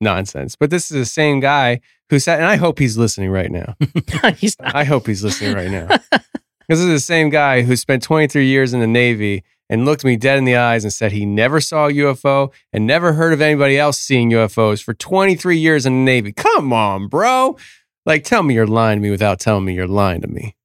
nonsense. 0.00 0.54
But 0.56 0.70
this 0.70 0.90
is 0.90 0.96
the 0.96 1.06
same 1.06 1.40
guy 1.40 1.80
who 2.10 2.18
sat, 2.18 2.38
and 2.38 2.46
I 2.46 2.56
hope 2.56 2.78
he's 2.78 2.98
listening 2.98 3.30
right 3.30 3.50
now. 3.50 3.74
He's 4.36 4.56
not. 4.60 4.76
I 4.76 4.84
hope 4.84 5.06
he's 5.06 5.24
listening 5.24 5.56
right 5.56 5.70
now. 5.70 5.88
This 6.68 6.80
is 6.80 6.86
the 6.86 6.98
same 6.98 7.30
guy 7.30 7.62
who 7.62 7.76
spent 7.76 8.02
23 8.02 8.44
years 8.44 8.74
in 8.74 8.80
the 8.80 8.88
Navy 8.88 9.44
and 9.70 9.84
looked 9.84 10.04
me 10.04 10.16
dead 10.16 10.36
in 10.36 10.44
the 10.44 10.56
eyes 10.56 10.82
and 10.82 10.92
said 10.92 11.12
he 11.12 11.24
never 11.24 11.60
saw 11.60 11.86
a 11.86 11.92
UFO 11.92 12.52
and 12.72 12.84
never 12.84 13.12
heard 13.12 13.32
of 13.32 13.40
anybody 13.40 13.78
else 13.78 14.00
seeing 14.00 14.32
UFOs 14.32 14.82
for 14.82 14.92
23 14.92 15.56
years 15.58 15.86
in 15.86 15.92
the 15.92 16.04
Navy. 16.04 16.32
Come 16.32 16.72
on, 16.72 17.06
bro. 17.06 17.56
Like, 18.04 18.24
tell 18.24 18.42
me 18.42 18.54
you're 18.54 18.66
lying 18.66 18.98
to 18.98 19.02
me 19.04 19.10
without 19.10 19.38
telling 19.38 19.64
me 19.64 19.74
you're 19.74 19.86
lying 19.86 20.22
to 20.22 20.26
me. 20.26 20.55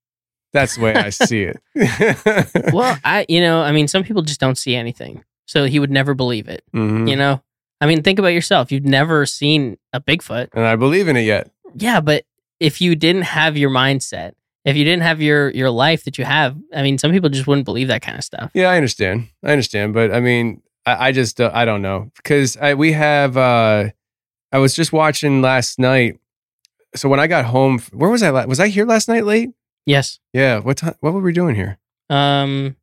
That's 0.53 0.75
the 0.75 0.81
way 0.81 0.93
I 0.95 1.09
see 1.09 1.43
it. 1.43 1.61
well, 2.73 2.97
I 3.03 3.25
you 3.29 3.39
know, 3.41 3.61
I 3.61 3.71
mean, 3.71 3.87
some 3.87 4.03
people 4.03 4.21
just 4.21 4.39
don't 4.39 4.57
see 4.57 4.75
anything, 4.75 5.23
so 5.45 5.65
he 5.65 5.79
would 5.79 5.91
never 5.91 6.13
believe 6.13 6.47
it. 6.47 6.63
Mhm. 6.73 7.09
You 7.09 7.15
know, 7.15 7.41
I 7.79 7.85
mean, 7.87 8.03
think 8.03 8.19
about 8.19 8.29
yourself. 8.29 8.71
You've 8.71 8.85
never 8.85 9.25
seen 9.25 9.77
a 9.93 10.01
Bigfoot. 10.01 10.49
And 10.53 10.65
I 10.65 10.75
believe 10.75 11.07
in 11.07 11.15
it 11.17 11.21
yet. 11.21 11.49
Yeah, 11.75 12.01
but 12.01 12.25
if 12.59 12.81
you 12.81 12.95
didn't 12.95 13.23
have 13.23 13.55
your 13.57 13.69
mindset, 13.69 14.33
if 14.65 14.75
you 14.75 14.83
didn't 14.83 15.03
have 15.03 15.21
your 15.21 15.49
your 15.51 15.69
life 15.69 16.03
that 16.03 16.17
you 16.17 16.25
have, 16.25 16.57
I 16.75 16.81
mean, 16.83 16.97
some 16.97 17.11
people 17.11 17.29
just 17.29 17.47
wouldn't 17.47 17.65
believe 17.65 17.87
that 17.87 18.01
kind 18.01 18.17
of 18.17 18.23
stuff. 18.23 18.51
Yeah, 18.53 18.69
I 18.69 18.75
understand. 18.77 19.29
I 19.43 19.51
understand, 19.51 19.93
but 19.93 20.13
I 20.13 20.19
mean, 20.19 20.61
I, 20.85 21.07
I 21.07 21.11
just 21.13 21.39
uh, 21.39 21.49
I 21.53 21.63
don't 21.65 21.81
know 21.81 22.11
because 22.17 22.57
I, 22.57 22.73
we 22.73 22.91
have. 22.91 23.37
uh 23.37 23.89
I 24.53 24.57
was 24.57 24.75
just 24.75 24.91
watching 24.91 25.41
last 25.41 25.79
night. 25.79 26.19
So 26.93 27.07
when 27.07 27.21
I 27.21 27.27
got 27.27 27.45
home, 27.45 27.79
where 27.93 28.09
was 28.09 28.21
I? 28.21 28.31
la- 28.31 28.43
Was 28.45 28.59
I 28.59 28.67
here 28.67 28.85
last 28.85 29.07
night 29.07 29.23
late? 29.23 29.51
Yes. 29.85 30.19
Yeah. 30.33 30.59
What 30.59 30.77
time? 30.77 30.95
What 30.99 31.13
were 31.13 31.21
we 31.21 31.33
doing 31.33 31.55
here? 31.55 31.77
Um, 32.09 32.75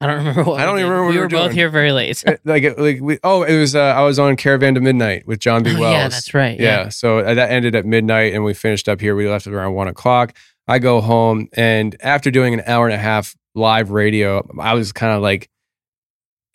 I 0.00 0.06
don't 0.06 0.16
remember 0.26 0.44
what 0.44 0.60
I 0.60 0.64
don't 0.64 0.74
we 0.74 0.80
even 0.80 0.90
remember 0.92 1.04
what 1.04 1.10
We 1.10 1.14
we 1.14 1.18
were 1.18 1.24
were 1.24 1.28
both 1.28 1.44
doing. 1.46 1.56
here 1.56 1.68
very 1.70 1.92
late. 1.92 2.22
Uh, 2.26 2.36
like 2.44 2.78
like 2.78 3.00
we. 3.00 3.18
Oh, 3.22 3.42
it 3.44 3.58
was. 3.58 3.74
Uh, 3.74 3.80
I 3.80 4.02
was 4.02 4.18
on 4.18 4.36
Caravan 4.36 4.74
to 4.74 4.80
Midnight 4.80 5.26
with 5.26 5.38
John 5.40 5.62
B. 5.62 5.74
Oh, 5.76 5.80
Wells. 5.80 5.92
yeah, 5.92 6.08
that's 6.08 6.34
right. 6.34 6.58
Yeah. 6.58 6.82
Yeah. 6.84 6.88
So 6.90 7.18
uh, 7.20 7.34
that 7.34 7.50
ended 7.50 7.74
at 7.74 7.86
midnight, 7.86 8.34
and 8.34 8.44
we 8.44 8.54
finished 8.54 8.88
up 8.88 9.00
here. 9.00 9.14
We 9.14 9.28
left 9.28 9.46
at 9.46 9.52
around 9.52 9.74
one 9.74 9.88
o'clock. 9.88 10.36
I 10.68 10.78
go 10.80 11.00
home, 11.00 11.48
and 11.52 11.96
after 12.00 12.30
doing 12.30 12.52
an 12.54 12.62
hour 12.66 12.86
and 12.86 12.94
a 12.94 12.98
half 12.98 13.36
live 13.54 13.90
radio, 13.90 14.46
I 14.60 14.74
was 14.74 14.92
kind 14.92 15.12
of 15.14 15.22
like 15.22 15.48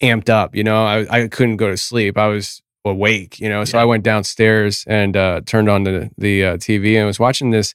amped 0.04 0.30
up. 0.30 0.56
You 0.56 0.64
know, 0.64 0.84
I 0.86 1.24
I 1.24 1.28
couldn't 1.28 1.58
go 1.58 1.70
to 1.70 1.78
sleep. 1.78 2.18
I 2.18 2.28
was 2.28 2.62
awake. 2.84 3.40
You 3.40 3.48
know, 3.50 3.64
so 3.64 3.78
I 3.80 3.86
went 3.86 4.04
downstairs 4.04 4.84
and 4.88 5.16
uh, 5.16 5.42
turned 5.46 5.70
on 5.70 5.84
the 5.84 6.10
the 6.18 6.46
uh, 6.46 6.58
TV 6.58 6.96
and 6.98 7.08
was 7.08 7.20
watching 7.20 7.52
this 7.52 7.74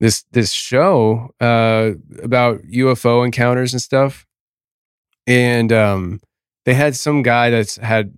this 0.00 0.24
this 0.32 0.50
show 0.50 1.30
uh, 1.40 1.92
about 2.22 2.62
UFO 2.62 3.24
encounters 3.24 3.72
and 3.72 3.80
stuff. 3.80 4.26
And 5.26 5.72
um, 5.72 6.20
they 6.64 6.74
had 6.74 6.96
some 6.96 7.22
guy 7.22 7.50
that's 7.50 7.76
had 7.76 8.12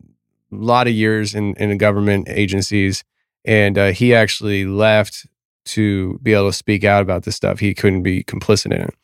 a 0.52 0.56
lot 0.56 0.86
of 0.86 0.94
years 0.94 1.34
in 1.34 1.54
in 1.56 1.76
government 1.78 2.28
agencies, 2.28 3.04
and 3.44 3.76
uh, 3.76 3.90
he 3.92 4.14
actually 4.14 4.64
left 4.64 5.26
to 5.64 6.18
be 6.22 6.32
able 6.32 6.48
to 6.48 6.52
speak 6.52 6.84
out 6.84 7.02
about 7.02 7.24
this 7.24 7.36
stuff. 7.36 7.58
He 7.58 7.74
couldn't 7.74 8.02
be 8.02 8.22
complicit 8.24 8.66
in 8.66 8.82
it, 8.82 8.94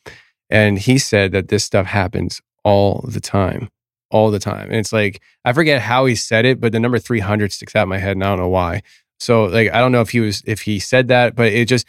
and 0.49 0.79
he 0.79 0.99
said 0.99 1.33
that 1.33 1.49
this 1.49 1.65
stuff 1.65 1.87
happens 1.87 2.41
all 2.65 3.05
the 3.09 3.21
time, 3.21 3.69
all 4.11 4.31
the 4.31 4.39
time. 4.39 4.69
And 4.69 4.77
it's 4.77 4.93
like 4.93 5.21
I 5.45 5.53
forget 5.53 5.83
how 5.83 6.07
he 6.07 6.15
said 6.15 6.45
it, 6.45 6.61
but 6.61 6.73
the 6.73 6.81
number 6.81 7.01
three 7.01 7.21
hundred 7.21 7.53
sticks 7.53 7.75
out 7.75 7.85
in 7.85 7.89
my 7.89 7.99
head, 7.99 8.13
and 8.13 8.23
I 8.23 8.29
don't 8.29 8.39
know 8.39 8.49
why. 8.49 8.83
So 9.19 9.45
like 9.45 9.73
I 9.73 9.81
don't 9.81 9.93
know 9.93 10.01
if 10.01 10.11
he 10.11 10.21
was 10.21 10.43
if 10.47 10.63
he 10.63 10.79
said 10.79 11.09
that, 11.09 11.35
but 11.35 11.53
it 11.53 11.67
just 11.67 11.87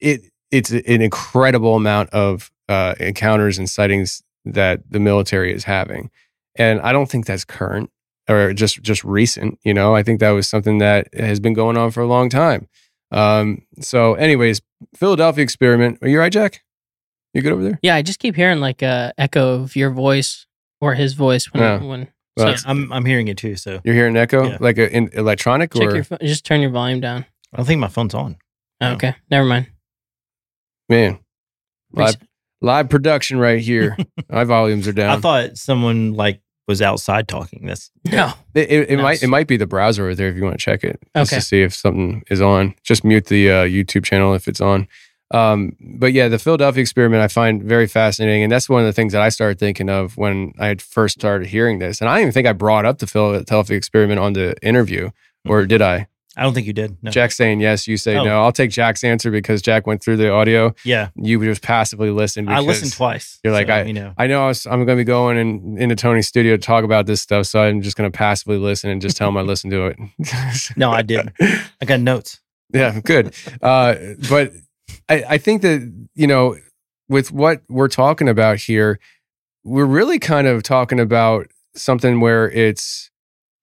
it 0.00 0.22
it's 0.50 0.70
an 0.70 1.02
incredible 1.02 1.74
amount 1.76 2.10
of 2.10 2.50
uh, 2.68 2.94
encounters 3.00 3.58
and 3.58 3.68
sightings 3.68 4.22
that 4.44 4.80
the 4.90 4.98
military 5.00 5.52
is 5.52 5.64
having, 5.64 6.10
and 6.56 6.80
I 6.80 6.92
don't 6.92 7.10
think 7.10 7.26
that's 7.26 7.44
current 7.44 7.90
or 8.28 8.52
just 8.52 8.82
just 8.82 9.04
recent. 9.04 9.58
You 9.64 9.74
know, 9.74 9.94
I 9.94 10.02
think 10.02 10.20
that 10.20 10.30
was 10.30 10.48
something 10.48 10.78
that 10.78 11.08
has 11.14 11.40
been 11.40 11.54
going 11.54 11.76
on 11.76 11.90
for 11.90 12.00
a 12.02 12.06
long 12.06 12.28
time. 12.30 12.68
Um, 13.10 13.62
so, 13.80 14.14
anyways, 14.14 14.60
Philadelphia 14.96 15.42
experiment. 15.42 15.98
Are 16.02 16.08
you 16.08 16.18
right, 16.18 16.32
Jack? 16.32 16.62
You 17.34 17.42
good 17.42 17.52
over 17.52 17.62
there? 17.62 17.78
Yeah, 17.82 17.94
I 17.94 18.02
just 18.02 18.18
keep 18.18 18.34
hearing 18.36 18.60
like 18.60 18.82
a 18.82 19.12
echo 19.18 19.62
of 19.62 19.76
your 19.76 19.90
voice 19.90 20.46
or 20.80 20.94
his 20.94 21.14
voice 21.14 21.46
when 21.52 21.62
Yeah. 21.62 21.82
when. 21.82 22.08
Well, 22.36 22.56
so 22.56 22.68
I'm 22.68 22.92
I'm 22.92 23.04
hearing 23.04 23.28
it 23.28 23.36
too. 23.36 23.56
So 23.56 23.80
You're 23.84 23.94
hearing 23.94 24.16
an 24.16 24.22
echo, 24.22 24.48
Yeah. 24.48 24.58
like 24.60 24.78
a, 24.78 24.90
in 24.94 25.08
electronic, 25.12 25.72
check 25.74 25.88
or 25.88 25.94
your 25.96 26.04
just 26.22 26.44
turn 26.44 26.60
your 26.60 26.70
volume 26.70 27.00
down. 27.00 27.26
I 27.52 27.56
don't 27.56 27.66
think 27.66 27.80
my 27.80 27.88
phone's 27.88 28.14
on. 28.14 28.36
Oh, 28.80 28.88
No. 28.90 28.94
Okay, 28.94 29.14
never 29.30 29.46
mind. 29.46 29.66
Man, 30.88 31.18
live 31.92 32.16
live 32.60 32.88
production 32.88 33.38
right 33.38 33.60
here. 33.60 33.96
My 34.30 34.44
volumes 34.44 34.88
are 34.88 34.92
down. 34.92 35.16
I 35.16 35.20
thought 35.20 35.56
someone 35.56 36.14
like 36.14 36.40
was 36.66 36.82
outside 36.82 37.26
talking. 37.28 37.64
That's 37.66 37.90
No, 38.04 38.32
It, 38.54 38.70
it, 38.70 38.90
it 38.90 38.96
Nice. 38.96 39.02
might 39.02 39.22
it 39.22 39.28
might 39.28 39.46
be 39.46 39.56
the 39.56 39.66
browser 39.66 40.04
over 40.04 40.14
there 40.14 40.28
if 40.28 40.36
you 40.36 40.42
want 40.44 40.54
to 40.58 40.62
check 40.62 40.84
it 40.84 41.00
just 41.16 41.32
Okay. 41.32 41.40
to 41.40 41.46
see 41.46 41.62
if 41.62 41.74
something 41.74 42.22
is 42.30 42.40
on. 42.42 42.74
Just 42.82 43.04
mute 43.04 43.26
the 43.26 43.50
uh, 43.50 43.64
YouTube 43.64 44.04
channel 44.04 44.34
if 44.34 44.48
it's 44.48 44.60
on. 44.60 44.86
Um, 45.30 45.76
but 45.80 46.14
yeah, 46.14 46.28
the 46.28 46.38
Philadelphia 46.38 46.80
experiment 46.80 47.22
I 47.22 47.28
find 47.28 47.62
very 47.62 47.86
fascinating, 47.86 48.42
and 48.44 48.50
that's 48.52 48.66
one 48.68 48.80
of 48.80 48.86
the 48.86 48.94
things 48.94 49.12
that 49.12 49.20
I 49.20 49.28
started 49.28 49.58
thinking 49.58 49.90
of 49.90 50.16
when 50.16 50.52
I 50.58 50.68
had 50.68 50.80
first 50.80 51.20
started 51.20 51.48
hearing 51.48 51.78
this. 51.80 52.00
And 52.00 52.08
I 52.08 52.14
don't 52.14 52.22
even 52.22 52.32
think 52.32 52.46
I 52.46 52.54
brought 52.54 52.86
up 52.86 52.98
the 52.98 53.06
Philadelphia 53.06 53.76
experiment 53.76 54.20
on 54.20 54.32
the 54.32 54.54
interview, 54.62 55.10
or 55.46 55.66
did 55.66 55.82
I? 55.82 56.06
I 56.38 56.42
don't 56.42 56.54
think 56.54 56.66
you 56.66 56.72
did. 56.72 56.96
No. 57.02 57.10
Jack 57.10 57.32
saying 57.32 57.60
yes, 57.60 57.86
you 57.88 57.96
say 57.96 58.16
Oh. 58.16 58.24
no. 58.24 58.40
I'll 58.42 58.52
take 58.52 58.70
Jack's 58.70 59.02
answer 59.02 59.30
because 59.30 59.60
Jack 59.60 59.86
went 59.86 60.02
through 60.02 60.16
the 60.18 60.30
audio. 60.30 60.74
Yeah, 60.84 61.08
You 61.16 61.42
just 61.44 61.62
passively 61.62 62.10
listened. 62.10 62.48
I 62.48 62.60
listened 62.60 62.92
twice. 62.92 63.40
you're 63.42 63.52
like, 63.52 63.66
so, 63.66 63.72
I- 63.74 63.82
you 63.82 63.92
know, 63.92 64.14
I 64.16 64.26
know 64.28 64.48
I 64.48 64.54
I'm 64.70 64.84
going 64.84 64.96
to 64.96 64.96
be 64.96 65.04
going 65.04 65.36
in, 65.36 65.76
into 65.78 65.96
Tony's 65.96 66.28
studio 66.28 66.56
to 66.56 66.62
talk 66.62 66.84
about 66.84 67.06
this 67.06 67.20
stuff, 67.20 67.46
so 67.46 67.60
I'm 67.60 67.82
just 67.82 67.96
going 67.96 68.10
to 68.10 68.16
passively 68.16 68.56
listen 68.58 68.88
and 68.90 69.02
just 69.02 69.16
tell 69.16 69.28
him 69.28 69.36
I 69.36 69.42
listened 69.52 69.72
to 69.72 69.86
it. 69.86 69.96
No, 70.76 70.90
I 70.92 71.02
didn't. 71.02 71.32
I 71.40 71.84
got 71.84 72.00
notes. 72.00 72.40
Yeah, 72.72 73.00
good. 73.00 73.34
Uh, 73.60 73.94
but 74.30 74.52
I, 75.08 75.24
I 75.30 75.38
think 75.38 75.62
that 75.62 75.80
you 76.14 76.26
know, 76.26 76.56
with 77.08 77.32
what 77.32 77.62
we're 77.68 77.88
talking 77.88 78.28
about 78.28 78.58
here, 78.58 79.00
we're 79.64 79.86
really 79.86 80.18
kind 80.18 80.46
of 80.46 80.62
talking 80.62 81.00
about 81.00 81.46
something 81.74 82.20
where 82.20 82.50
it's 82.50 83.10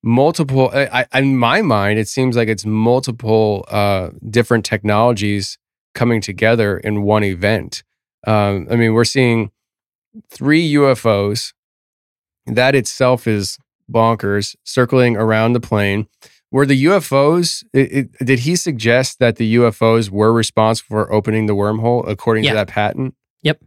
multiple. 0.06 0.70
I, 0.72 1.06
I, 1.12 1.18
in 1.18 1.36
my 1.36 1.60
mind, 1.60 1.98
it 1.98 2.08
seems 2.08 2.36
like 2.36 2.48
it's 2.48 2.64
multiple 2.64 3.64
uh, 3.68 4.10
different 4.30 4.64
technologies 4.64 5.58
coming 5.94 6.20
together 6.20 6.78
in 6.78 7.02
one 7.02 7.24
event. 7.24 7.82
Um, 8.26 8.66
I 8.70 8.76
mean, 8.76 8.94
we're 8.94 9.04
seeing 9.04 9.50
three 10.30 10.72
UFOs. 10.72 11.52
That 12.46 12.74
itself 12.74 13.26
is 13.26 13.58
bonkers, 13.90 14.56
circling 14.64 15.16
around 15.16 15.52
the 15.52 15.60
plane 15.60 16.06
were 16.50 16.66
the 16.66 16.84
UFOs? 16.84 17.64
It, 17.72 17.92
it, 17.92 18.18
did 18.24 18.40
he 18.40 18.56
suggest 18.56 19.18
that 19.18 19.36
the 19.36 19.56
UFOs 19.56 20.10
were 20.10 20.32
responsible 20.32 20.88
for 20.88 21.12
opening 21.12 21.46
the 21.46 21.54
wormhole 21.54 22.08
according 22.08 22.44
Yeah. 22.44 22.50
to 22.50 22.56
that 22.56 22.68
patent? 22.68 23.14
Yep. 23.42 23.62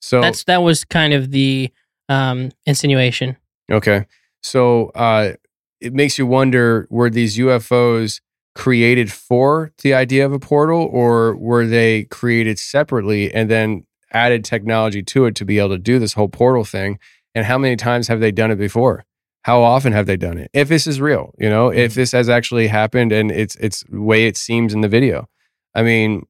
So 0.00 0.20
that's 0.20 0.44
that 0.44 0.62
was 0.62 0.84
kind 0.84 1.14
of 1.14 1.30
the 1.30 1.70
um, 2.08 2.50
insinuation. 2.66 3.36
okay, 3.70 4.06
so 4.42 4.88
uh, 4.88 5.34
it 5.82 5.92
makes 5.94 6.18
you 6.18 6.26
wonder: 6.26 6.86
were 6.90 7.10
these 7.10 7.36
UFOs 7.38 8.20
created 8.54 9.10
for 9.10 9.72
the 9.82 9.94
idea 9.94 10.26
of 10.26 10.32
a 10.32 10.38
portal, 10.38 10.88
or 10.90 11.36
were 11.36 11.66
they 11.66 12.04
created 12.04 12.58
separately 12.58 13.32
and 13.32 13.50
then 13.50 13.84
added 14.12 14.44
technology 14.44 15.02
to 15.02 15.24
it 15.24 15.34
to 15.36 15.44
be 15.44 15.58
able 15.58 15.70
to 15.70 15.78
do 15.78 15.98
this 15.98 16.14
whole 16.14 16.28
portal 16.28 16.64
thing? 16.64 16.98
And 17.34 17.46
how 17.46 17.58
many 17.58 17.76
times 17.76 18.08
have 18.08 18.20
they 18.20 18.30
done 18.30 18.50
it 18.50 18.56
before? 18.56 19.04
How 19.42 19.62
often 19.62 19.92
have 19.92 20.06
they 20.06 20.16
done 20.16 20.38
it? 20.38 20.50
If 20.52 20.68
this 20.68 20.86
is 20.86 21.00
real, 21.00 21.34
you 21.38 21.48
know, 21.48 21.70
if 21.70 21.92
mm-hmm. 21.92 22.00
this 22.00 22.12
has 22.12 22.28
actually 22.28 22.68
happened 22.68 23.10
and 23.10 23.32
it's 23.32 23.56
it's 23.56 23.84
way 23.90 24.26
it 24.26 24.36
seems 24.36 24.72
in 24.72 24.82
the 24.82 24.88
video. 24.88 25.28
I 25.74 25.82
mean, 25.82 26.26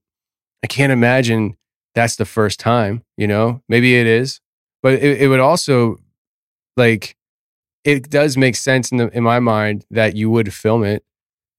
I 0.62 0.66
can't 0.66 0.92
imagine 0.92 1.56
that's 1.94 2.16
the 2.16 2.24
first 2.24 2.58
time, 2.58 3.02
you 3.16 3.26
know. 3.26 3.62
Maybe 3.68 3.96
it 3.96 4.06
is, 4.06 4.40
but 4.82 4.94
it, 4.94 5.22
it 5.22 5.28
would 5.28 5.40
also 5.40 5.96
like 6.76 7.16
it 7.84 8.10
does 8.10 8.36
make 8.36 8.56
sense 8.56 8.90
in 8.92 8.98
the, 8.98 9.08
in 9.16 9.22
my 9.22 9.40
mind 9.40 9.84
that 9.90 10.14
you 10.16 10.30
would 10.30 10.52
film 10.52 10.84
it. 10.84 11.04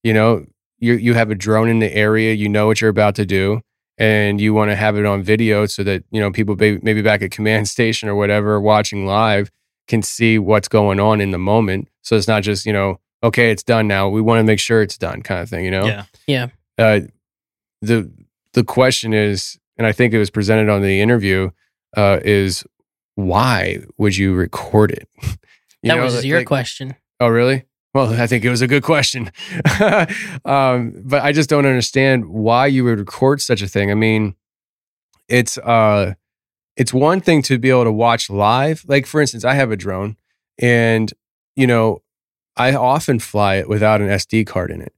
You 0.04 0.14
know, 0.14 0.46
you 0.80 0.94
you 0.94 1.14
have 1.14 1.32
a 1.32 1.36
drone 1.36 1.70
in 1.70 1.80
the 1.80 1.94
area, 1.94 2.34
you 2.34 2.50
know 2.50 2.68
what 2.68 2.82
you're 2.82 2.90
about 2.90 3.16
to 3.16 3.26
do, 3.26 3.62
and 3.98 4.40
you 4.42 4.54
want 4.54 4.72
to 4.72 4.76
have 4.76 4.98
it 4.98 5.06
on 5.06 5.24
video 5.24 5.66
so 5.66 5.84
that 5.84 6.04
you 6.12 6.20
know 6.20 6.32
people 6.32 6.56
maybe, 6.56 6.80
maybe 6.84 7.02
back 7.02 7.22
at 7.22 7.32
command 7.38 7.68
station 7.68 8.10
or 8.10 8.16
whatever 8.16 8.60
watching 8.60 9.06
live 9.06 9.50
can 9.88 10.02
see 10.02 10.40
what's 10.40 10.68
going 10.68 11.00
on 11.00 11.20
in 11.22 11.32
the 11.32 11.38
moment. 11.38 11.90
So 12.02 12.16
it's 12.16 12.28
not 12.28 12.44
just 12.44 12.66
you 12.66 12.74
know 12.74 13.00
okay, 13.24 13.52
it's 13.52 13.64
done 13.64 13.88
now. 13.88 14.10
We 14.10 14.22
want 14.22 14.40
to 14.40 14.44
make 14.44 14.60
sure 14.60 14.82
it's 14.82 14.98
done, 14.98 15.22
kind 15.22 15.42
of 15.42 15.50
thing. 15.50 15.64
You 15.66 15.72
know, 15.72 15.86
Yeah. 15.86 16.04
Yeah. 16.28 16.48
uh, 16.78 17.00
the 17.82 18.12
the 18.54 18.64
question 18.64 19.14
is, 19.14 19.58
and 19.78 19.88
I 19.88 19.92
think 19.94 20.14
it 20.14 20.20
was 20.20 20.30
presented 20.30 20.70
on 20.70 20.82
the 20.82 21.02
interview, 21.02 21.50
uh, 21.98 22.20
is 22.24 22.64
why 23.16 23.84
would 23.98 24.18
you 24.18 24.34
record 24.34 24.92
it? 24.92 25.08
That 25.84 25.96
know, 25.98 26.04
was 26.04 26.16
like- 26.16 26.26
your 26.26 26.40
like- 26.40 26.48
question. 26.48 26.96
Oh, 27.20 27.28
really? 27.28 27.66
Well, 27.94 28.12
I 28.20 28.26
think 28.26 28.44
it 28.44 28.50
was 28.50 28.64
a 28.64 28.68
good 28.68 28.82
question, 28.82 29.32
um, 30.46 30.94
but 31.06 31.22
I 31.22 31.32
just 31.32 31.48
don't 31.48 31.68
understand 31.68 32.26
why 32.26 32.66
you 32.66 32.84
would 32.86 32.98
record 32.98 33.40
such 33.40 33.62
a 33.62 33.68
thing. 33.68 33.92
I 33.92 33.94
mean, 33.94 34.34
it's 35.28 35.60
uh, 35.60 36.16
it's 36.76 36.92
one 36.92 37.22
thing 37.22 37.44
to 37.44 37.60
be 37.60 37.70
able 37.70 37.84
to 37.84 37.92
watch 37.92 38.32
live. 38.32 38.84
Like 38.88 39.06
for 39.06 39.22
instance, 39.22 39.46
I 39.46 39.54
have 39.54 39.70
a 39.70 39.76
drone, 39.76 40.18
and 40.58 41.14
you 41.56 41.68
know, 41.68 42.02
I 42.58 42.74
often 42.74 43.20
fly 43.20 43.58
it 43.58 43.70
without 43.70 44.02
an 44.02 44.08
SD 44.08 44.48
card 44.48 44.72
in 44.72 44.82
it, 44.82 44.94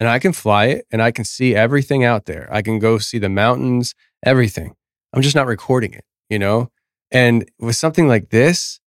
and 0.00 0.08
I 0.08 0.18
can 0.18 0.32
fly 0.32 0.66
it, 0.66 0.86
and 0.90 1.00
I 1.00 1.12
can 1.12 1.24
see 1.24 1.54
everything 1.54 2.02
out 2.02 2.26
there. 2.26 2.48
I 2.50 2.62
can 2.62 2.80
go 2.80 2.98
see 2.98 3.18
the 3.18 3.28
mountains, 3.28 3.94
everything. 4.26 4.74
I'm 5.12 5.22
just 5.22 5.36
not 5.36 5.46
recording 5.46 5.92
it, 5.92 6.04
you 6.28 6.40
know. 6.40 6.72
And 7.12 7.48
with 7.60 7.76
something 7.76 8.08
like 8.08 8.30
this, 8.30 8.79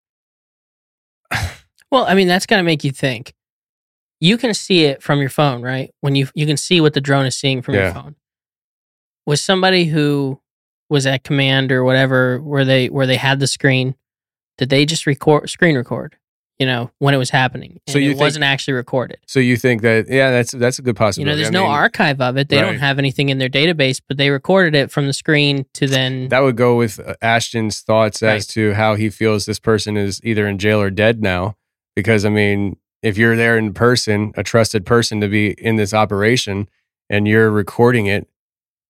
Well, 1.91 2.07
I 2.07 2.15
mean, 2.15 2.27
that's 2.29 2.47
gonna 2.47 2.63
make 2.63 2.85
you 2.85 2.91
think. 2.91 3.35
You 4.21 4.39
can 4.39 4.55
see 4.55 4.85
it 4.85 5.03
from 5.03 5.21
your 5.21 5.29
phone, 5.29 5.63
right? 5.63 5.93
When 6.01 6.15
you 6.15 6.29
you 6.35 6.47
can 6.47 6.57
see 6.57 6.81
what 6.81 6.95
the 6.95 7.01
drone 7.01 7.27
is 7.27 7.37
seeing 7.37 7.61
from 7.63 7.75
Yeah. 7.75 7.85
your 7.85 7.95
phone. 7.95 8.17
Was 9.27 9.43
somebody 9.43 9.85
who 9.85 10.41
was 10.89 11.07
at 11.07 11.25
command 11.25 11.71
or 11.73 11.85
whatever, 11.85 12.41
where 12.41 12.65
they 12.65 12.89
where 12.89 13.07
they 13.07 13.17
had 13.17 13.41
the 13.41 13.47
screen, 13.47 13.95
did 14.59 14.69
they 14.71 14.85
just 14.87 15.07
record 15.07 15.49
screen 15.51 15.77
record? 15.77 16.17
You 16.59 16.67
know, 16.67 16.91
when 16.99 17.13
it 17.13 17.17
was 17.17 17.31
happening, 17.31 17.81
and 17.87 17.93
So 17.93 17.99
you 17.99 18.11
it 18.11 18.13
think- 18.13 18.21
wasn't 18.21 18.45
actually 18.45 18.75
recorded. 18.75 19.19
So 19.27 19.41
you 19.41 19.57
think 19.57 19.83
that 19.83 20.07
yeah, 20.09 20.31
that's 20.31 20.53
that's 20.53 20.79
a 20.79 20.83
good 20.83 20.95
possibility. 20.95 21.31
You 21.31 21.33
know, 21.33 21.37
there's 21.37 21.49
I 21.49 21.59
no 21.59 21.65
mean, 21.65 21.73
archive 21.73 22.21
of 22.21 22.37
it. 22.37 22.49
They 22.51 22.61
don't 22.61 22.79
have 22.79 22.99
anything 23.01 23.31
in 23.31 23.39
their 23.39 23.49
database, 23.49 24.01
but 24.07 24.17
they 24.17 24.31
recorded 24.31 24.75
it 24.77 24.91
from 24.93 25.07
the 25.09 25.13
screen 25.13 25.67
to 25.75 25.89
then. 25.89 26.29
That 26.29 26.41
would 26.41 26.57
go 26.57 26.77
with 26.77 27.01
uh, 27.01 27.15
Ashton's 27.21 27.81
thoughts 27.81 28.23
as 28.23 28.47
to 28.49 28.75
how 28.75 28.95
he 28.95 29.11
feels 29.11 29.45
this 29.47 29.59
person 29.59 29.97
is 29.97 30.21
either 30.23 30.47
in 30.47 30.59
jail 30.59 30.81
or 30.81 30.91
dead 30.91 31.21
now. 31.21 31.57
Because 31.97 32.25
I 32.25 32.29
mean, 32.29 32.77
if 33.03 33.19
you're 33.19 33.35
there 33.35 33.59
in 33.59 33.73
person, 33.75 34.33
a 34.37 34.45
trusted 34.45 34.87
person 34.87 35.21
to 35.21 35.29
be 35.29 35.53
in 35.59 35.77
this 35.77 35.93
operation, 35.93 36.69
and 37.11 37.27
you're 37.27 37.51
recording 37.51 38.07
it 38.07 38.29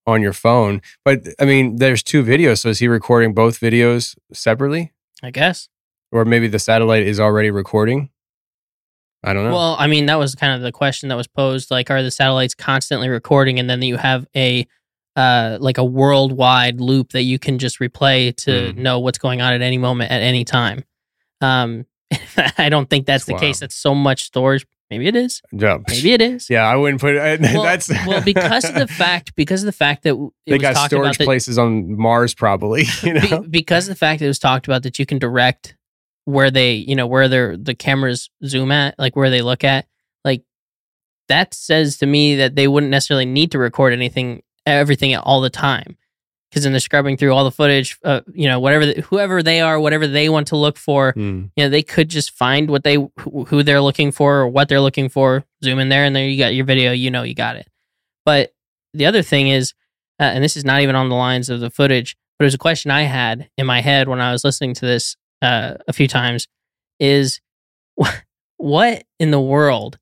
on 0.07 0.21
your 0.21 0.33
phone, 0.35 0.83
but 1.05 1.21
I 1.41 1.45
mean, 1.47 1.77
there's 1.77 2.03
two 2.03 2.23
videos. 2.23 2.59
So 2.59 2.69
is 2.71 2.81
he 2.81 2.89
recording 2.89 3.33
both 3.33 3.61
videos 3.61 4.15
separately, 4.33 4.93
I 5.23 5.31
guess. 5.31 5.69
Or 6.13 6.25
maybe 6.25 6.47
the 6.49 6.59
satellite 6.59 7.03
is 7.05 7.19
already 7.19 7.51
recording? 7.51 8.11
I 9.25 9.33
don't 9.33 9.45
know. 9.45 9.53
Well, 9.53 9.77
I 9.79 9.87
mean, 9.87 10.07
that 10.07 10.19
was 10.19 10.35
kind 10.35 10.53
of 10.55 10.63
the 10.63 10.73
question 10.73 11.09
that 11.09 11.17
was 11.17 11.29
posed. 11.29 11.71
Like, 11.71 11.91
are 11.91 12.03
the 12.03 12.11
satellites 12.11 12.55
constantly 12.55 13.09
recording, 13.09 13.59
and 13.59 13.69
then 13.71 13.81
you 13.83 13.97
have 13.97 14.27
a 14.37 14.67
uh, 15.15 15.59
like 15.61 15.77
a 15.77 15.85
worldwide 15.85 16.81
loop 16.81 17.13
that 17.13 17.23
you 17.23 17.39
can 17.39 17.59
just 17.59 17.79
replay 17.81 18.35
to 18.35 18.51
Mhm. 18.73 18.77
know 18.79 18.99
what's 18.99 19.19
going 19.19 19.43
on 19.43 19.53
at 19.53 19.61
any 19.61 19.77
moment 19.79 20.11
at 20.11 20.23
any 20.23 20.43
time? 20.45 20.85
Um, 21.43 21.85
I 22.59 22.69
don't 22.71 22.89
think 22.89 23.05
that's 23.07 23.27
the 23.27 23.35
Wow. 23.35 23.39
case. 23.41 23.61
That's 23.61 23.75
so 23.75 23.95
much 23.95 24.23
storage. 24.25 24.67
Maybe 24.91 25.07
it 25.07 25.15
is. 25.17 25.41
Yeah. 25.53 25.79
Maybe 25.89 26.13
it 26.13 26.21
is. 26.23 26.49
Yeah, 26.51 26.65
I 26.67 26.77
wouldn't 26.77 27.01
put 27.01 27.15
it. 27.15 27.41
Well, 27.55 27.63
that's 27.63 27.89
well, 28.07 28.23
because 28.23 28.65
of 28.65 28.75
the 28.75 28.87
fact, 29.03 29.35
because 29.37 29.63
of 29.63 29.67
the 29.67 29.73
fact 29.73 30.03
that 30.05 30.15
it 30.15 30.31
they 30.47 30.53
was 30.55 30.63
got 30.63 30.77
storage 30.91 31.07
about 31.09 31.19
that, 31.19 31.25
places 31.25 31.59
on 31.59 31.95
Mars, 31.97 32.35
probably. 32.35 32.85
You 33.03 33.15
know, 33.15 33.45
because 33.49 33.87
of 33.89 33.95
the 33.95 33.99
fact 33.99 34.19
that 34.21 34.25
it 34.25 34.29
was 34.29 34.39
talked 34.39 34.67
about 34.67 34.83
that 34.83 34.99
you 34.99 35.05
can 35.07 35.19
direct 35.19 35.77
where 36.25 36.51
they, 36.51 36.75
you 36.75 36.95
know, 36.95 37.07
where 37.07 37.29
their 37.29 37.57
the 37.57 37.75
cameras 37.75 38.31
zoom 38.45 38.71
at, 38.71 38.99
like 38.99 39.17
where 39.17 39.31
they 39.31 39.43
look 39.43 39.65
at, 39.65 39.87
like 40.25 40.43
that 41.29 41.55
says 41.55 41.99
to 41.99 42.07
me 42.07 42.37
that 42.37 42.55
they 42.57 42.69
wouldn't 42.69 42.91
necessarily 42.91 43.25
need 43.27 43.51
to 43.53 43.59
record 43.59 43.93
anything, 43.93 44.43
everything 44.67 45.17
all 45.17 45.41
the 45.41 45.51
time, 45.51 45.97
because 46.51 46.63
then 46.65 46.73
they're 46.73 46.81
scrubbing 46.81 47.17
through 47.17 47.33
all 47.33 47.45
the 47.45 47.51
footage, 47.51 47.99
uh, 48.05 48.21
you 48.35 48.47
know, 48.47 48.61
whatever, 48.61 48.87
the, 48.87 49.01
whoever 49.03 49.43
they 49.43 49.61
are, 49.61 49.81
whatever 49.81 50.07
they 50.07 50.29
want 50.29 50.47
to 50.49 50.57
look 50.57 50.77
for, 50.77 51.13
Hmm. 51.13 51.47
you 51.57 51.65
know, 51.65 51.69
they 51.69 51.83
could 51.83 52.09
just 52.09 52.31
find 52.33 52.71
what 52.71 52.85
they 52.85 52.95
who 52.95 53.45
who 53.49 53.63
they're 53.63 53.81
looking 53.81 54.13
for 54.13 54.41
or 54.41 54.49
what 54.49 54.69
they're 54.69 54.81
looking 54.81 55.09
for, 55.09 55.45
zoom 55.65 55.79
in 55.79 55.89
there, 55.89 56.05
and 56.05 56.15
there 56.15 56.29
you 56.29 56.39
got 56.39 56.55
your 56.55 56.65
video. 56.67 56.93
You 56.93 57.11
know, 57.11 57.23
you 57.23 57.35
got 57.35 57.57
it. 57.57 57.69
But 58.25 58.55
the 58.95 59.07
other 59.07 59.23
thing 59.23 59.49
is, 59.49 59.73
uh, 60.21 60.25
and 60.25 60.45
this 60.45 60.57
is 60.57 60.65
not 60.65 60.83
even 60.83 60.95
on 60.95 61.09
the 61.09 61.17
lines 61.17 61.49
of 61.51 61.59
the 61.61 61.71
footage, 61.71 62.17
but 62.39 62.45
it 62.45 62.47
was 62.47 62.55
a 62.55 62.59
question 62.59 62.91
I 62.91 63.03
had 63.03 63.49
in 63.57 63.67
my 63.67 63.81
head 63.81 64.07
when 64.09 64.21
I 64.21 64.31
was 64.31 64.45
listening 64.45 64.75
to 64.75 64.87
this 64.87 65.17
uh, 65.43 65.75
a 65.87 65.93
few 65.93 66.09
times: 66.09 66.49
is 66.99 67.41
what 68.57 69.05
in 69.19 69.31
the 69.31 69.41
world? 69.41 69.99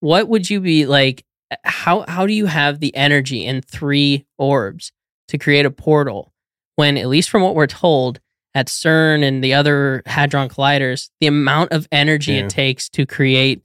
What 0.00 0.28
would 0.28 0.48
you 0.50 0.60
be 0.60 0.86
like? 0.86 1.24
How 1.64 2.04
how 2.08 2.26
do 2.26 2.32
you 2.32 2.46
have 2.46 2.80
the 2.80 2.94
energy 2.96 3.44
in 3.44 3.62
three 3.62 4.26
orbs 4.38 4.92
to 5.28 5.38
create 5.38 5.64
a 5.66 5.70
portal 5.70 6.32
when, 6.76 6.96
at 6.96 7.06
least 7.08 7.30
from 7.30 7.42
what 7.42 7.54
we're 7.54 7.66
told, 7.66 8.20
at 8.54 8.66
CERN 8.66 9.22
and 9.26 9.42
the 9.42 9.54
other 9.54 10.02
hadron 10.06 10.48
colliders, 10.48 11.10
the 11.20 11.26
amount 11.26 11.72
of 11.72 11.88
energy 11.92 12.32
Yeah. 12.34 12.44
it 12.44 12.50
takes 12.50 12.88
to 12.90 13.06
create 13.06 13.62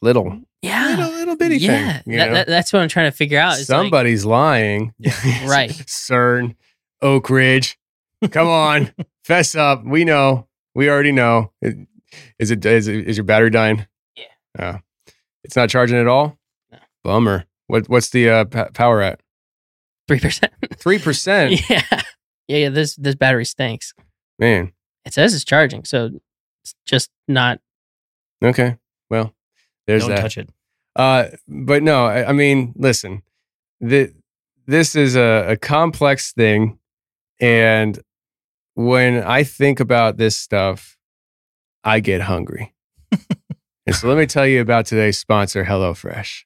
little, 0.00 0.40
yeah 0.62 0.96
little, 0.96 1.12
little 1.12 1.36
bitty 1.36 1.58
yeah 1.58 1.98
thing. 2.00 2.16
that, 2.16 2.32
that- 2.32 2.46
that's 2.46 2.72
what 2.72 2.82
I'm 2.82 2.88
trying 2.88 3.10
to 3.10 3.16
figure 3.16 3.38
out. 3.38 3.58
It's 3.58 3.68
like- 3.68 3.78
Somebody's 3.82 4.24
lying. 4.24 4.94
Right. 5.44 5.70
CERN, 5.86 6.54
Oak 7.02 7.28
Ridge. 7.30 7.78
Come 8.30 8.48
on, 8.48 8.92
fess 9.28 9.54
up. 9.54 9.84
We 9.84 10.04
know. 10.04 10.48
We 10.74 10.88
already 10.88 11.12
know. 11.12 11.52
Is 12.38 12.50
it 12.50 12.64
is, 12.64 12.88
it, 12.88 13.06
is 13.06 13.18
your 13.18 13.24
battery 13.24 13.50
dying? 13.50 13.86
Yeah. 14.16 14.24
Oh. 14.58 14.78
it's 15.44 15.54
not 15.54 15.68
charging 15.68 15.98
at 15.98 16.08
all. 16.08 16.38
No. 16.72 16.78
Bummer. 17.04 17.44
What 17.66 17.88
what's 17.88 18.08
the 18.08 18.30
uh, 18.30 18.44
pa- 18.46 18.70
power 18.72 19.02
at? 19.02 19.20
three 20.08 20.18
percent. 20.18 20.52
Three 20.76 20.98
percent. 20.98 21.68
yeah, 21.68 21.82
yeah, 22.48 22.56
yeah. 22.56 22.68
This 22.70 22.96
this 22.96 23.14
battery 23.14 23.44
stinks. 23.44 23.92
Man. 24.38 24.72
It 25.04 25.12
says 25.12 25.34
it's 25.34 25.44
charging, 25.44 25.84
so 25.84 26.10
it's 26.62 26.74
just 26.86 27.10
not. 27.26 27.60
Okay. 28.42 28.78
Well, 29.10 29.34
there's 29.86 30.02
Don't 30.02 30.10
that. 30.14 30.20
touch 30.22 30.38
it. 30.38 30.48
Uh, 30.96 31.26
but 31.46 31.82
no, 31.82 32.06
I, 32.06 32.30
I 32.30 32.32
mean, 32.32 32.72
listen, 32.76 33.22
the, 33.80 34.12
this 34.66 34.94
is 34.96 35.16
a, 35.16 35.44
a 35.48 35.56
complex 35.56 36.32
thing. 36.32 36.78
And 37.40 37.98
when 38.78 39.24
I 39.24 39.42
think 39.42 39.80
about 39.80 40.18
this 40.18 40.36
stuff, 40.36 40.96
I 41.82 41.98
get 41.98 42.20
hungry. 42.20 42.76
and 43.10 43.96
so 43.96 44.06
let 44.06 44.16
me 44.16 44.24
tell 44.24 44.46
you 44.46 44.60
about 44.60 44.86
today's 44.86 45.18
sponsor, 45.18 45.64
HelloFresh. 45.64 46.44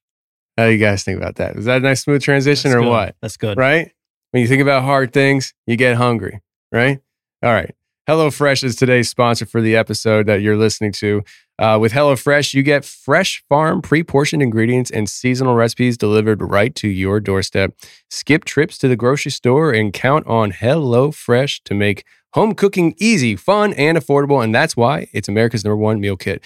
How 0.57 0.64
do 0.64 0.72
you 0.72 0.78
guys 0.78 1.05
think 1.05 1.18
about 1.18 1.37
that? 1.37 1.57
Is 1.57 1.66
that 1.66 1.83
a 1.83 1.85
nice 1.85 2.05
smooth 2.05 2.22
transition 2.22 2.70
That's 2.70 2.78
or 2.78 2.85
good. 2.85 2.89
what? 2.89 3.16
That's 3.20 3.37
good. 3.37 3.59
Right? 3.59 3.93
When 4.30 4.41
you 4.41 4.49
think 4.49 4.62
about 4.62 4.83
hard 4.83 5.12
things, 5.12 5.53
you 5.66 5.76
get 5.76 5.97
hungry, 5.97 6.41
right? 6.72 7.01
All 7.43 7.53
right. 7.53 7.74
HelloFresh 8.09 8.64
is 8.64 8.76
today's 8.76 9.11
sponsor 9.11 9.45
for 9.45 9.61
the 9.61 9.76
episode 9.76 10.24
that 10.26 10.41
you're 10.41 10.57
listening 10.57 10.93
to. 10.93 11.22
Uh, 11.63 11.79
with 11.79 11.93
HelloFresh, 11.93 12.55
you 12.55 12.65
get 12.65 12.85
fresh 12.85 13.45
farm, 13.49 13.81
pre 13.83 14.03
portioned 14.03 14.43
ingredients 14.43 14.91
and 14.91 15.09
seasonal 15.09 15.55
recipes 15.55 15.97
delivered 15.97 16.43
right 16.43 16.75
to 16.75 16.89
your 16.89 17.21
doorstep. 17.21 17.73
Skip 18.11 18.45
trips 18.45 18.77
to 18.79 18.89
the 18.89 18.97
grocery 18.97 19.31
store 19.31 19.71
and 19.71 19.93
count 19.93 20.27
on 20.27 20.51
HelloFresh 20.51 21.63
to 21.63 21.75
make 21.75 22.05
home 22.33 22.57
cooking 22.57 22.97
easy, 22.99 23.37
fun, 23.37 23.75
and 23.75 23.97
affordable. 23.97 24.43
And 24.43 24.53
that's 24.53 24.77
why 24.77 25.07
it's 25.13 25.29
America's 25.29 25.65
number 25.65 25.77
one 25.77 26.01
meal 26.01 26.17
kit. 26.17 26.43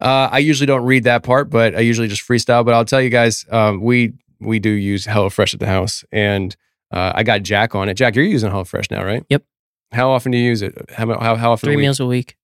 Uh, 0.00 0.28
I 0.30 0.38
usually 0.38 0.68
don't 0.68 0.84
read 0.84 1.02
that 1.04 1.24
part, 1.24 1.50
but 1.50 1.74
I 1.74 1.80
usually 1.80 2.06
just 2.06 2.22
freestyle. 2.22 2.64
But 2.64 2.74
I'll 2.74 2.84
tell 2.84 3.02
you 3.02 3.10
guys, 3.10 3.44
um, 3.50 3.80
we 3.80 4.12
we 4.38 4.60
do 4.60 4.70
use 4.70 5.06
HelloFresh 5.06 5.54
at 5.54 5.58
the 5.58 5.66
house, 5.66 6.04
and 6.12 6.54
uh, 6.92 7.10
I 7.16 7.24
got 7.24 7.42
Jack 7.42 7.74
on 7.74 7.88
it. 7.88 7.94
Jack, 7.94 8.14
you're 8.14 8.24
using 8.24 8.52
HelloFresh 8.52 8.92
now, 8.92 9.04
right? 9.04 9.24
Yep. 9.28 9.42
How 9.90 10.10
often 10.10 10.30
do 10.30 10.38
you 10.38 10.44
use 10.44 10.62
it? 10.62 10.88
How 10.90 11.06
how, 11.18 11.34
how 11.34 11.50
often? 11.50 11.66
Three 11.66 11.76
meals 11.76 11.98
a 11.98 12.06
week. 12.06 12.36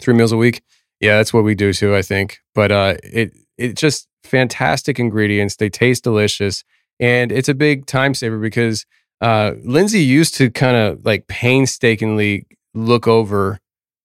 three 0.00 0.14
meals 0.14 0.32
a 0.32 0.38
week. 0.38 0.62
Yeah, 1.00 1.16
that's 1.16 1.32
what 1.32 1.44
we 1.44 1.54
do 1.54 1.72
too. 1.72 1.94
I 1.94 2.02
think, 2.02 2.38
but 2.54 2.72
uh, 2.72 2.94
it 3.02 3.32
it's 3.58 3.80
just 3.80 4.08
fantastic 4.24 4.98
ingredients. 4.98 5.56
They 5.56 5.68
taste 5.68 6.04
delicious, 6.04 6.64
and 6.98 7.30
it's 7.30 7.48
a 7.48 7.54
big 7.54 7.86
time 7.86 8.14
saver 8.14 8.38
because 8.38 8.86
uh, 9.20 9.52
Lindsay 9.64 10.02
used 10.02 10.34
to 10.36 10.50
kind 10.50 10.76
of 10.76 11.04
like 11.04 11.26
painstakingly 11.26 12.46
look 12.74 13.06
over 13.06 13.58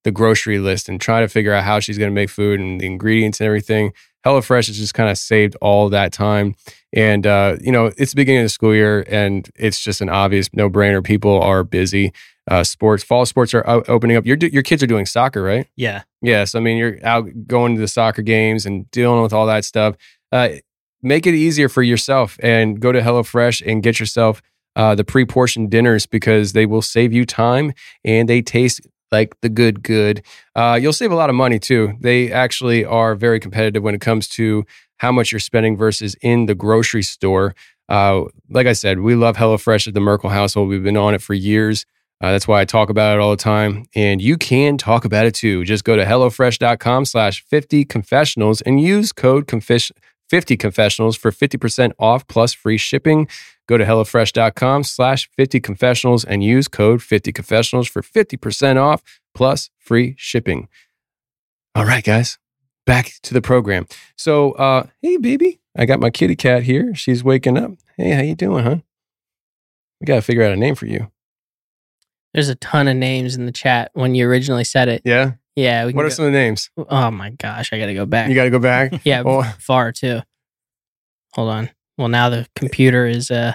the 0.03 0.11
grocery 0.11 0.59
list 0.59 0.89
and 0.89 0.99
try 0.99 1.21
to 1.21 1.27
figure 1.27 1.53
out 1.53 1.63
how 1.63 1.79
she's 1.79 1.97
going 1.97 2.09
to 2.09 2.15
make 2.15 2.29
food 2.29 2.59
and 2.59 2.81
the 2.81 2.85
ingredients 2.85 3.39
and 3.39 3.45
everything. 3.45 3.93
HelloFresh 4.25 4.67
has 4.67 4.77
just 4.77 4.93
kind 4.93 5.09
of 5.09 5.17
saved 5.17 5.55
all 5.61 5.89
that 5.89 6.11
time. 6.13 6.55
And, 6.93 7.25
uh, 7.25 7.57
you 7.61 7.71
know, 7.71 7.91
it's 7.97 8.11
the 8.11 8.15
beginning 8.15 8.41
of 8.41 8.45
the 8.45 8.49
school 8.49 8.73
year 8.73 9.03
and 9.07 9.49
it's 9.55 9.83
just 9.83 10.01
an 10.01 10.09
obvious 10.09 10.49
no 10.53 10.69
brainer. 10.69 11.03
People 11.03 11.41
are 11.41 11.63
busy. 11.63 12.13
Uh, 12.49 12.63
sports, 12.63 13.03
fall 13.03 13.25
sports 13.25 13.53
are 13.53 13.63
o- 13.69 13.83
opening 13.87 14.17
up. 14.17 14.25
Your, 14.25 14.35
your 14.37 14.63
kids 14.63 14.81
are 14.81 14.87
doing 14.87 15.05
soccer, 15.05 15.43
right? 15.43 15.67
Yeah. 15.75 16.03
Yeah. 16.21 16.43
So 16.45 16.59
I 16.59 16.61
mean 16.61 16.77
you're 16.77 16.97
out 17.03 17.29
going 17.47 17.75
to 17.75 17.81
the 17.81 17.87
soccer 17.87 18.21
games 18.21 18.65
and 18.65 18.89
dealing 18.91 19.21
with 19.21 19.31
all 19.33 19.45
that 19.47 19.63
stuff. 19.63 19.95
Uh, 20.31 20.49
make 21.03 21.27
it 21.27 21.33
easier 21.33 21.69
for 21.69 21.83
yourself 21.83 22.37
and 22.41 22.79
go 22.79 22.91
to 22.91 23.01
HelloFresh 23.01 23.61
and 23.65 23.83
get 23.83 23.99
yourself 23.99 24.41
uh, 24.75 24.95
the 24.95 25.03
pre-portioned 25.03 25.69
dinners 25.69 26.05
because 26.05 26.53
they 26.53 26.65
will 26.65 26.81
save 26.81 27.11
you 27.11 27.25
time 27.25 27.73
and 28.03 28.29
they 28.29 28.41
taste 28.41 28.81
like 29.11 29.35
the 29.41 29.49
good 29.49 29.83
good. 29.83 30.23
Uh, 30.55 30.79
you'll 30.81 30.93
save 30.93 31.11
a 31.11 31.15
lot 31.15 31.29
of 31.29 31.35
money 31.35 31.59
too. 31.59 31.93
They 31.99 32.31
actually 32.31 32.85
are 32.85 33.13
very 33.13 33.39
competitive 33.39 33.83
when 33.83 33.93
it 33.93 34.01
comes 34.01 34.27
to 34.29 34.65
how 34.97 35.11
much 35.11 35.31
you're 35.31 35.39
spending 35.39 35.75
versus 35.75 36.15
in 36.21 36.45
the 36.45 36.55
grocery 36.55 37.03
store. 37.03 37.55
Uh, 37.89 38.23
like 38.49 38.67
I 38.67 38.73
said, 38.73 38.99
we 39.01 39.15
love 39.15 39.35
HelloFresh 39.35 39.87
at 39.87 39.93
the 39.93 39.99
Merkel 39.99 40.29
household. 40.29 40.69
We've 40.69 40.83
been 40.83 40.95
on 40.95 41.13
it 41.13 41.21
for 41.21 41.33
years. 41.33 41.85
Uh, 42.21 42.31
that's 42.31 42.47
why 42.47 42.61
I 42.61 42.65
talk 42.65 42.89
about 42.89 43.15
it 43.15 43.19
all 43.19 43.31
the 43.31 43.37
time. 43.37 43.85
And 43.95 44.21
you 44.21 44.37
can 44.37 44.77
talk 44.77 45.05
about 45.05 45.25
it 45.25 45.33
too. 45.33 45.65
Just 45.65 45.83
go 45.83 45.95
to 45.95 46.05
HelloFresh.com 46.05 47.05
slash 47.05 47.43
50 47.45 47.83
confessionals 47.85 48.61
and 48.61 48.79
use 48.79 49.11
code 49.11 49.47
confess- 49.47 49.91
50 50.29 50.55
confessionals 50.55 51.17
for 51.17 51.31
50% 51.31 51.93
off 51.97 52.27
plus 52.27 52.53
free 52.53 52.77
shipping. 52.77 53.27
Go 53.67 53.77
to 53.77 53.85
HelloFresh.com 53.85 54.83
slash 54.83 55.29
50 55.35 55.59
confessionals 55.59 56.23
and 56.23 56.43
use 56.43 56.67
code 56.67 57.01
50 57.01 57.31
confessionals 57.31 57.87
for 57.87 58.01
50% 58.01 58.77
off 58.77 59.01
plus 59.33 59.71
free 59.79 60.15
shipping. 60.17 60.69
All 61.73 61.85
right, 61.85 62.03
guys, 62.03 62.37
back 62.85 63.13
to 63.23 63.33
the 63.33 63.41
program. 63.41 63.87
So, 64.15 64.51
uh, 64.53 64.87
hey, 65.01 65.17
baby, 65.17 65.59
I 65.75 65.85
got 65.85 65.99
my 65.99 66.09
kitty 66.11 66.35
cat 66.35 66.63
here. 66.63 66.93
She's 66.93 67.23
waking 67.23 67.57
up. 67.57 67.71
Hey, 67.97 68.11
how 68.11 68.21
you 68.21 68.35
doing, 68.35 68.63
huh? 68.63 68.77
We 69.99 70.05
got 70.05 70.15
to 70.15 70.21
figure 70.21 70.43
out 70.43 70.51
a 70.51 70.57
name 70.57 70.75
for 70.75 70.85
you. 70.85 71.11
There's 72.33 72.49
a 72.49 72.55
ton 72.55 72.87
of 72.87 72.95
names 72.95 73.35
in 73.35 73.45
the 73.45 73.51
chat 73.51 73.91
when 73.93 74.15
you 74.15 74.27
originally 74.27 74.63
said 74.63 74.87
it. 74.87 75.01
Yeah? 75.05 75.33
Yeah. 75.55 75.85
We 75.85 75.93
What 75.93 76.05
are 76.05 76.09
go- 76.09 76.13
some 76.15 76.25
of 76.25 76.31
the 76.31 76.37
names? 76.37 76.69
oh 76.77 77.11
my 77.11 77.31
gosh, 77.31 77.73
I 77.73 77.79
got 77.79 77.87
to 77.87 77.93
go 77.93 78.05
back. 78.05 78.29
You 78.29 78.35
got 78.35 78.45
to 78.45 78.49
go 78.49 78.59
back. 78.59 78.93
yeah, 79.05 79.23
Oh. 79.25 79.43
far 79.59 79.91
too. 79.91 80.21
Hold 81.33 81.49
on. 81.49 81.69
Well, 81.97 82.07
now 82.07 82.29
the 82.29 82.47
computer 82.55 83.05
is 83.05 83.29
uh, 83.31 83.53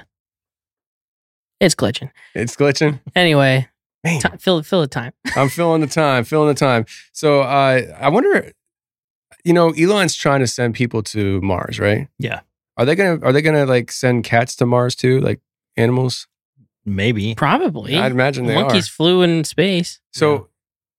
it's 1.60 1.74
glitching. 1.74 2.10
It's 2.34 2.54
glitching. 2.56 3.00
Anyway, 3.14 3.68
Man, 4.04 4.20
ti- 4.20 4.28
fill 4.38 4.62
fill 4.62 4.82
the 4.82 4.86
time. 4.86 5.12
I'm 5.36 5.48
filling 5.48 5.80
the 5.80 5.86
time, 5.86 6.24
Filling 6.24 6.48
the 6.48 6.54
time. 6.54 6.84
So 7.12 7.40
uh, 7.42 7.80
I 7.98 8.08
wonder, 8.08 8.52
you 9.44 9.52
know, 9.52 9.70
Elon's 9.70 10.14
trying 10.14 10.40
to 10.40 10.46
send 10.46 10.74
people 10.74 11.02
to 11.04 11.40
Mars, 11.40 11.80
right? 11.80 12.08
Yeah. 12.18 12.40
Are 12.76 12.84
they 12.84 12.94
gonna 12.94 13.18
Are 13.24 13.32
they 13.32 13.40
gonna 13.42 13.64
like 13.64 13.90
send 13.90 14.24
cats 14.24 14.54
to 14.56 14.66
Mars 14.66 14.94
too, 14.94 15.18
like 15.20 15.40
animals? 15.76 16.28
Maybe. 16.86 17.34
Probably. 17.34 17.96
I'd 17.96 18.12
imagine 18.12 18.46
they 18.46 18.54
Monkeys 18.54 18.88
are. 18.88 18.92
flew 18.92 19.22
in 19.22 19.44
space. 19.44 20.00
So, 20.12 20.48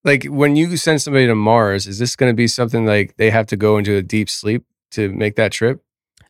like, 0.04 0.26
when 0.26 0.56
you 0.56 0.76
send 0.78 1.02
somebody 1.02 1.26
to 1.28 1.36
Mars, 1.36 1.88
is 1.88 1.98
this 1.98 2.16
going 2.16 2.32
to 2.32 2.36
be 2.36 2.48
something 2.48 2.86
like 2.86 3.16
they 3.18 3.30
have 3.30 3.48
to 3.48 3.56
go 3.58 3.78
into 3.78 3.96
a 3.96 4.02
deep 4.02 4.30
sleep 4.30 4.66
to 4.92 5.12
make 5.14 5.36
that 5.38 5.52
trip? 5.52 5.82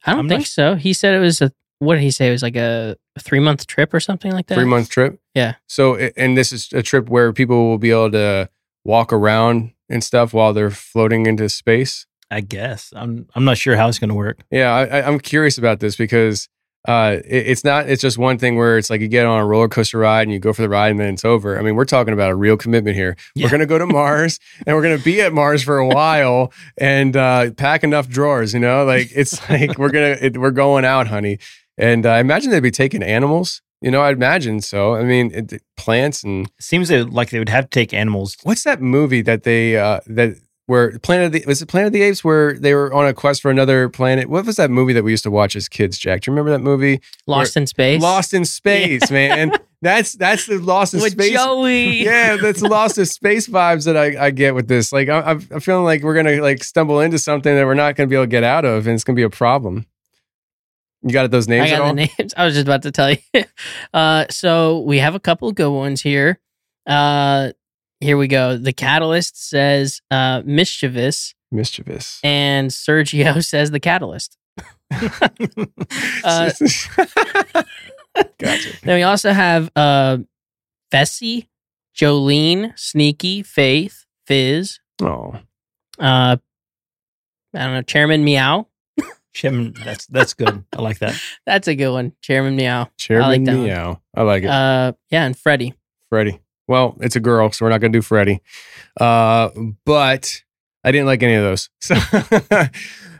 I 0.05 0.11
don't 0.11 0.21
I'm 0.21 0.29
think 0.29 0.45
sh- 0.45 0.51
so. 0.51 0.75
He 0.75 0.93
said 0.93 1.15
it 1.15 1.19
was 1.19 1.41
a 1.41 1.51
what 1.79 1.95
did 1.95 2.01
he 2.01 2.11
say? 2.11 2.27
It 2.29 2.31
was 2.31 2.41
like 2.43 2.55
a 2.55 2.95
three 3.19 3.39
month 3.39 3.67
trip 3.67 3.93
or 3.93 3.99
something 3.99 4.31
like 4.31 4.47
that. 4.47 4.55
Three 4.55 4.65
month 4.65 4.89
trip. 4.89 5.19
Yeah. 5.33 5.55
So, 5.67 5.95
and 5.95 6.37
this 6.37 6.51
is 6.51 6.69
a 6.73 6.81
trip 6.81 7.09
where 7.09 7.33
people 7.33 7.67
will 7.67 7.77
be 7.77 7.91
able 7.91 8.11
to 8.11 8.49
walk 8.83 9.11
around 9.11 9.73
and 9.89 10.03
stuff 10.03 10.33
while 10.33 10.53
they're 10.53 10.71
floating 10.71 11.25
into 11.25 11.49
space. 11.49 12.05
I 12.29 12.41
guess. 12.41 12.91
I'm 12.95 13.27
I'm 13.35 13.45
not 13.45 13.57
sure 13.57 13.75
how 13.75 13.87
it's 13.87 13.99
going 13.99 14.09
to 14.09 14.15
work. 14.15 14.39
Yeah, 14.51 14.71
I, 14.73 14.85
I, 14.85 15.07
I'm 15.07 15.19
curious 15.19 15.57
about 15.57 15.79
this 15.79 15.95
because 15.95 16.49
uh, 16.87 17.17
it- 17.25 17.47
it's 17.47 17.63
not. 17.63 17.89
It's 17.89 18.01
just 18.01 18.17
one 18.17 18.37
thing 18.37 18.55
where 18.55 18.77
it's 18.77 18.89
like 18.89 19.01
you 19.01 19.07
get 19.07 19.25
on 19.25 19.39
a 19.39 19.45
roller 19.45 19.67
coaster 19.67 19.97
ride 19.97 20.23
and 20.23 20.31
you 20.31 20.39
go 20.39 20.53
for 20.53 20.61
the 20.61 20.69
ride 20.69 20.91
and 20.91 20.99
then 20.99 21.13
it's 21.13 21.25
over. 21.25 21.57
I 21.59 21.61
mean, 21.61 21.75
we're 21.75 21.85
talking 21.85 22.13
about 22.13 22.31
a 22.31 22.35
real 22.35 22.55
commitment 22.57 22.95
here. 22.95 23.15
Yeah. 23.35 23.45
We're 23.47 23.51
gonna 23.51 23.65
go 23.65 23.77
to 23.77 23.85
Mars 23.99 24.39
and 24.65 24.75
we're 24.75 24.83
gonna 24.83 24.97
be 24.97 25.21
at 25.21 25.33
Mars 25.33 25.63
for 25.63 25.77
a 25.77 25.87
while 25.87 26.51
and 26.77 27.15
uh, 27.15 27.51
pack 27.51 27.83
enough 27.83 28.07
drawers. 28.07 28.53
You 28.53 28.59
know, 28.61 28.85
like 28.85 29.09
it's 29.13 29.49
like 29.49 29.77
we're 29.77 29.89
gonna 29.91 30.17
it, 30.21 30.37
we're 30.37 30.51
going 30.51 30.85
out, 30.85 31.07
honey. 31.07 31.39
And 31.77 32.05
uh, 32.05 32.11
I 32.11 32.19
imagine 32.19 32.51
they'd 32.51 32.61
be 32.61 32.71
taking 32.71 33.03
animals. 33.03 33.61
You 33.81 33.91
know, 33.91 34.01
I'd 34.01 34.15
imagine 34.15 34.61
so. 34.61 34.95
I 34.95 35.03
mean, 35.03 35.29
it, 35.33 35.61
plants 35.75 36.23
and 36.23 36.49
Seems 36.59 36.89
like 36.89 37.29
they 37.29 37.37
would 37.37 37.49
have 37.49 37.65
to 37.65 37.69
take 37.69 37.93
animals. 37.93 38.35
what's 38.41 38.63
that 38.63 38.81
movie 38.81 39.21
that 39.21 39.43
they 39.43 39.77
uh, 39.77 39.99
that 40.07 40.35
where 40.67 40.99
Planet 40.99 41.27
of 41.27 41.31
the 41.31 41.43
was 41.47 41.61
it 41.61 41.67
Planet 41.67 41.87
of 41.87 41.93
the 41.93 42.03
Apes 42.03 42.23
where 42.23 42.53
they 42.53 42.73
were 42.73 42.93
on 42.93 43.07
a 43.07 43.13
quest 43.13 43.41
for 43.41 43.49
another 43.49 43.89
planet? 43.89 44.29
What 44.29 44.45
was 44.45 44.57
that 44.57 44.69
movie 44.69 44.93
that 44.93 45.03
we 45.03 45.11
used 45.11 45.23
to 45.23 45.31
watch 45.31 45.55
as 45.55 45.67
kids, 45.67 45.97
Jack? 45.97 46.21
Do 46.21 46.29
you 46.29 46.33
remember 46.33 46.51
that 46.51 46.63
movie? 46.63 47.01
Lost 47.25 47.57
in 47.57 47.65
space. 47.65 48.01
Lost 48.01 48.33
in 48.33 48.45
Space, 48.45 49.09
man. 49.11 49.53
That's 49.81 50.13
that's 50.13 50.45
the 50.45 50.57
Lost 50.59 50.93
in 50.93 51.01
with 51.01 51.13
Space. 51.13 51.33
Joey. 51.33 52.03
Yeah, 52.03 52.37
that's 52.37 52.61
the 52.61 52.67
Lost 52.67 52.97
in 52.97 53.05
Space 53.05 53.47
vibes 53.47 53.85
that 53.85 53.97
I, 53.97 54.25
I 54.25 54.31
get 54.31 54.55
with 54.55 54.67
this. 54.67 54.91
Like 54.91 55.09
I, 55.09 55.21
I'm 55.21 55.47
I'm 55.51 55.59
feeling 55.59 55.85
like 55.85 56.03
we're 56.03 56.15
gonna 56.15 56.41
like 56.41 56.63
stumble 56.63 56.99
into 56.99 57.17
something 57.17 57.55
that 57.55 57.65
we're 57.65 57.73
not 57.73 57.95
gonna 57.95 58.07
be 58.07 58.15
able 58.15 58.25
to 58.25 58.29
get 58.29 58.43
out 58.43 58.65
of, 58.65 58.87
and 58.87 58.95
it's 58.95 59.03
gonna 59.03 59.15
be 59.15 59.23
a 59.23 59.29
problem. 59.29 59.85
You 61.03 61.13
got 61.13 61.29
those 61.31 61.47
names 61.47 61.71
I 61.71 61.77
got 61.77 61.95
the 61.95 62.09
names. 62.17 62.33
I 62.37 62.45
was 62.45 62.55
just 62.55 62.67
about 62.67 62.81
to 62.83 62.91
tell 62.91 63.11
you. 63.11 63.17
Uh, 63.93 64.25
so 64.29 64.79
we 64.81 64.99
have 64.99 65.15
a 65.15 65.19
couple 65.19 65.47
of 65.47 65.55
good 65.55 65.71
ones 65.71 66.01
here. 66.01 66.39
Uh, 66.85 67.51
here 67.99 68.17
we 68.17 68.27
go. 68.27 68.57
The 68.57 68.73
Catalyst 68.73 69.49
says 69.49 70.01
uh, 70.11 70.41
mischievous, 70.45 71.33
Mischievous. 71.51 72.19
and 72.23 72.69
Sergio 72.71 73.43
says 73.45 73.71
the 73.71 73.79
Catalyst. 73.79 74.37
Uh, 76.23 76.49
gotcha. 78.39 78.69
Then 78.83 78.95
we 78.95 79.03
also 79.03 79.31
have 79.31 79.69
uh, 79.75 80.17
Fessy, 80.91 81.47
Jolene, 81.95 82.77
Sneaky, 82.77 83.43
Faith, 83.43 84.05
Fizz. 84.25 84.79
Oh, 85.01 85.35
Uh, 85.99 86.37
I 87.53 87.59
don't 87.59 87.73
know, 87.73 87.81
Chairman 87.81 88.23
Meow. 88.23 88.67
Chairman, 89.33 89.75
that's 89.85 90.07
that's 90.07 90.33
good. 90.33 90.63
I 90.75 90.81
like 90.81 90.97
that. 90.99 91.15
That's 91.45 91.67
a 91.67 91.75
good 91.75 91.91
one. 91.91 92.13
Chairman 92.21 92.55
Meow. 92.55 92.89
Chairman 92.97 93.27
like 93.27 93.45
that 93.45 93.55
one. 93.55 93.63
Meow. 93.65 94.01
I 94.15 94.21
like 94.23 94.43
it. 94.43 94.49
Uh, 94.49 94.93
yeah, 95.11 95.25
and 95.25 95.37
Freddie. 95.37 95.75
Freddie. 96.09 96.39
Well, 96.67 96.97
it's 97.01 97.15
a 97.15 97.19
girl, 97.19 97.51
so 97.51 97.65
we're 97.65 97.69
not 97.69 97.79
going 97.81 97.91
to 97.93 97.97
do 97.97 98.01
Freddie. 98.01 98.41
Uh, 98.99 99.49
but 99.85 100.43
I 100.83 100.91
didn't 100.91 101.07
like 101.07 101.23
any 101.23 101.35
of 101.35 101.43
those. 101.43 101.69
So 101.81 101.95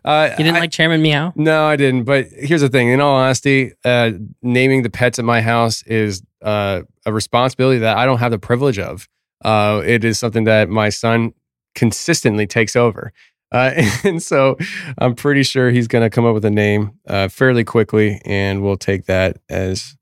uh, 0.06 0.30
You 0.38 0.44
didn't 0.46 0.56
I- 0.56 0.60
like 0.62 0.72
Chairman 0.72 1.02
Meow? 1.02 1.34
No, 1.36 1.66
I 1.66 1.76
didn't. 1.76 2.04
But 2.06 2.28
here's 2.28 2.62
the 2.62 2.70
thing. 2.70 2.90
In 2.90 3.02
all 3.02 3.16
honesty, 3.16 3.74
uh, 3.84 4.12
naming 4.42 4.84
the 4.84 4.90
pets 4.90 5.20
at 5.20 5.26
my 5.26 5.42
house 5.42 5.84
is 5.84 6.22
uh, 6.42 6.82
a 7.06 7.12
responsibility 7.12 7.80
that 7.80 7.98
I 7.98 8.06
don't 8.06 8.20
have 8.20 8.32
the 8.32 8.40
privilege 8.40 8.80
of. 8.80 9.08
Uh, 9.44 9.82
it 9.86 10.06
is 10.06 10.18
something 10.18 10.46
that 10.46 10.70
my 10.70 10.90
son 10.90 11.34
consistently 11.76 12.48
takes 12.48 12.76
over. 12.76 13.12
Uh, 13.52 13.72
and 14.06 14.24
so 14.24 14.58
I'm 14.98 15.14
pretty 15.16 15.44
sure 15.44 15.72
he's 15.72 15.88
going 15.88 16.04
to 16.04 16.10
come 16.10 16.26
up 16.26 16.34
with 16.34 16.46
a 16.46 16.52
name 16.52 16.92
uh, 17.08 17.28
fairly 17.28 17.64
quickly, 17.66 18.22
and 18.26 18.62
we'll 18.64 18.78
take 18.78 19.06
that 19.08 19.38
as 19.50 19.96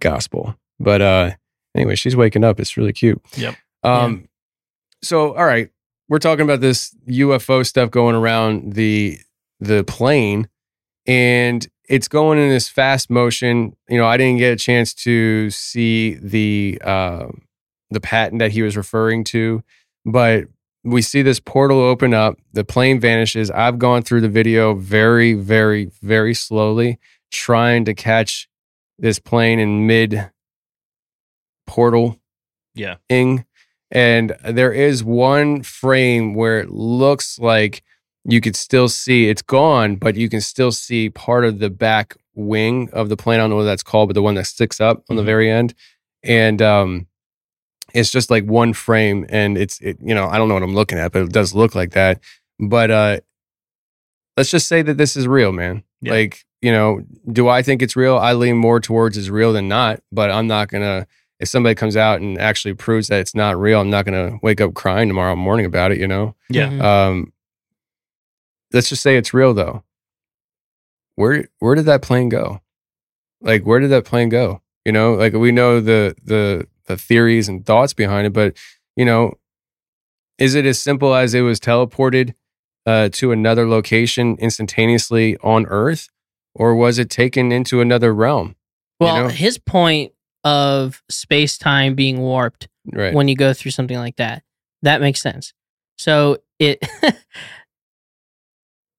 gospel. 0.00 0.56
But 0.80 1.00
uh, 1.00 1.30
anyway, 1.74 1.94
she's 1.94 2.16
waking 2.16 2.44
up. 2.44 2.60
It's 2.60 2.76
really 2.76 2.92
cute. 2.92 3.20
Yep. 3.36 3.56
Um, 3.82 4.28
So, 5.02 5.34
all 5.34 5.44
right, 5.44 5.70
we're 6.08 6.18
talking 6.18 6.44
about 6.44 6.60
this 6.60 6.94
UFO 7.08 7.66
stuff 7.66 7.90
going 7.90 8.14
around 8.14 8.74
the 8.74 9.18
the 9.60 9.84
plane, 9.84 10.48
and 11.06 11.66
it's 11.88 12.08
going 12.08 12.38
in 12.38 12.48
this 12.48 12.68
fast 12.68 13.10
motion. 13.10 13.76
You 13.88 13.98
know, 13.98 14.06
I 14.06 14.16
didn't 14.16 14.38
get 14.38 14.52
a 14.52 14.56
chance 14.56 14.94
to 14.94 15.50
see 15.50 16.14
the 16.14 16.80
uh, 16.84 17.26
the 17.90 18.00
patent 18.00 18.38
that 18.40 18.52
he 18.52 18.62
was 18.62 18.76
referring 18.76 19.24
to, 19.24 19.62
but 20.04 20.44
we 20.84 21.00
see 21.02 21.22
this 21.22 21.38
portal 21.38 21.78
open 21.78 22.12
up. 22.12 22.38
The 22.52 22.64
plane 22.64 22.98
vanishes. 22.98 23.50
I've 23.50 23.78
gone 23.78 24.02
through 24.02 24.22
the 24.22 24.28
video 24.28 24.74
very, 24.74 25.34
very, 25.34 25.86
very 26.02 26.34
slowly, 26.34 26.98
trying 27.30 27.84
to 27.84 27.94
catch 27.94 28.48
this 28.98 29.18
plane 29.18 29.58
in 29.58 29.86
mid 29.86 30.30
portal 31.76 32.18
Yeah. 32.74 32.96
ing. 33.08 33.44
And 33.90 34.36
there 34.44 34.72
is 34.72 35.02
one 35.02 35.62
frame 35.62 36.34
where 36.34 36.60
it 36.60 36.70
looks 36.70 37.38
like 37.38 37.82
you 38.24 38.40
could 38.40 38.56
still 38.56 38.88
see 38.88 39.28
it's 39.30 39.42
gone, 39.42 39.96
but 39.96 40.14
you 40.16 40.28
can 40.28 40.40
still 40.40 40.70
see 40.72 41.08
part 41.10 41.44
of 41.44 41.58
the 41.60 41.70
back 41.70 42.16
wing 42.34 42.88
of 42.92 43.08
the 43.08 43.16
plane. 43.16 43.38
I 43.40 43.42
don't 43.44 43.50
know 43.50 43.56
what 43.56 43.64
that's 43.64 43.82
called, 43.82 44.08
but 44.10 44.14
the 44.14 44.22
one 44.22 44.34
that 44.36 44.46
sticks 44.46 44.80
up 44.80 45.02
on 45.10 45.16
the 45.16 45.22
Mhm. 45.22 45.26
very 45.32 45.50
end. 45.50 45.74
And 46.22 46.60
um 46.62 47.06
it's 47.94 48.10
just 48.10 48.30
like 48.30 48.44
one 48.44 48.72
frame 48.72 49.26
and 49.28 49.58
it's 49.58 49.78
it, 49.80 49.96
you 50.00 50.14
know, 50.14 50.26
I 50.28 50.36
don't 50.38 50.48
know 50.48 50.54
what 50.54 50.62
I'm 50.62 50.74
looking 50.74 50.98
at, 50.98 51.12
but 51.12 51.22
it 51.22 51.32
does 51.32 51.54
look 51.54 51.74
like 51.74 51.92
that. 51.92 52.20
But 52.58 52.90
uh 52.90 53.20
let's 54.36 54.50
just 54.50 54.68
say 54.68 54.82
that 54.82 54.96
this 54.98 55.16
is 55.16 55.26
real, 55.26 55.52
man. 55.52 55.82
Yeah. 56.00 56.12
Like, 56.12 56.44
you 56.62 56.72
know, 56.72 57.02
do 57.30 57.48
I 57.48 57.62
think 57.62 57.82
it's 57.82 57.96
real? 57.96 58.16
I 58.16 58.32
lean 58.32 58.56
more 58.56 58.80
towards 58.80 59.16
it's 59.18 59.28
real 59.28 59.52
than 59.52 59.68
not, 59.68 60.00
but 60.10 60.30
I'm 60.30 60.46
not 60.46 60.68
gonna 60.68 61.06
if 61.42 61.48
somebody 61.48 61.74
comes 61.74 61.96
out 61.96 62.20
and 62.20 62.38
actually 62.38 62.72
proves 62.72 63.08
that 63.08 63.18
it's 63.18 63.34
not 63.34 63.58
real, 63.58 63.80
I'm 63.80 63.90
not 63.90 64.04
gonna 64.04 64.38
wake 64.42 64.60
up 64.60 64.74
crying 64.74 65.08
tomorrow 65.08 65.34
morning 65.34 65.66
about 65.66 65.90
it, 65.90 65.98
you 65.98 66.06
know? 66.06 66.36
Yeah. 66.48 66.68
Mhm. 66.70 66.80
Um 66.82 67.32
let's 68.72 68.88
just 68.88 69.02
say 69.02 69.16
it's 69.16 69.34
real 69.34 69.52
though. 69.52 69.82
Where 71.16 71.48
where 71.58 71.74
did 71.74 71.86
that 71.86 72.00
plane 72.00 72.28
go? 72.28 72.60
Like 73.40 73.64
where 73.64 73.80
did 73.80 73.90
that 73.90 74.04
plane 74.04 74.28
go? 74.28 74.62
You 74.84 74.92
know, 74.92 75.14
like 75.14 75.32
we 75.32 75.50
know 75.50 75.80
the 75.80 76.14
the 76.24 76.68
the 76.86 76.96
theories 76.96 77.48
and 77.48 77.66
thoughts 77.66 77.92
behind 77.92 78.28
it, 78.28 78.32
but 78.32 78.56
you 78.94 79.04
know, 79.04 79.34
is 80.38 80.54
it 80.54 80.64
as 80.64 80.80
simple 80.80 81.12
as 81.12 81.34
it 81.34 81.40
was 81.40 81.58
teleported 81.58 82.34
uh, 82.86 83.08
to 83.12 83.32
another 83.32 83.68
location 83.68 84.36
instantaneously 84.38 85.36
on 85.38 85.66
Earth, 85.66 86.08
or 86.54 86.74
was 86.74 86.98
it 86.98 87.10
taken 87.10 87.52
into 87.52 87.80
another 87.80 88.12
realm? 88.14 88.56
Well, 88.98 89.24
know? 89.24 89.28
his 89.28 89.58
point 89.58 90.12
of 90.44 91.02
space 91.08 91.56
time 91.58 91.94
being 91.94 92.18
warped 92.20 92.68
Right. 92.92 93.14
when 93.14 93.28
you 93.28 93.36
go 93.36 93.52
through 93.54 93.70
something 93.70 93.96
like 93.96 94.16
that, 94.16 94.42
that 94.82 95.00
makes 95.00 95.22
sense. 95.22 95.52
So 95.98 96.38
it 96.58 96.80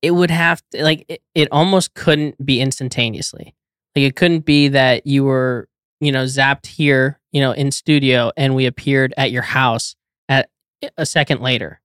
it 0.02 0.12
would 0.12 0.32
have 0.32 0.62
to 0.72 0.84
like 0.84 1.06
it, 1.08 1.22
it 1.36 1.48
almost 1.52 1.94
couldn't 1.94 2.44
be 2.46 2.60
instantaneously. 2.62 3.56
Like 3.96 4.04
it 4.06 4.16
couldn't 4.16 4.46
be 4.46 4.70
that 4.70 5.06
you 5.06 5.24
were, 5.24 5.68
you 6.00 6.12
know, 6.12 6.24
zapped 6.24 6.66
here, 6.66 7.20
you 7.32 7.42
know, 7.42 7.52
in 7.52 7.72
studio 7.72 8.32
and 8.36 8.56
we 8.56 8.66
appeared 8.66 9.14
at 9.18 9.32
your 9.32 9.44
house 9.44 9.96
at 10.30 10.50
a 10.98 11.06
second 11.06 11.42
later. 11.42 11.80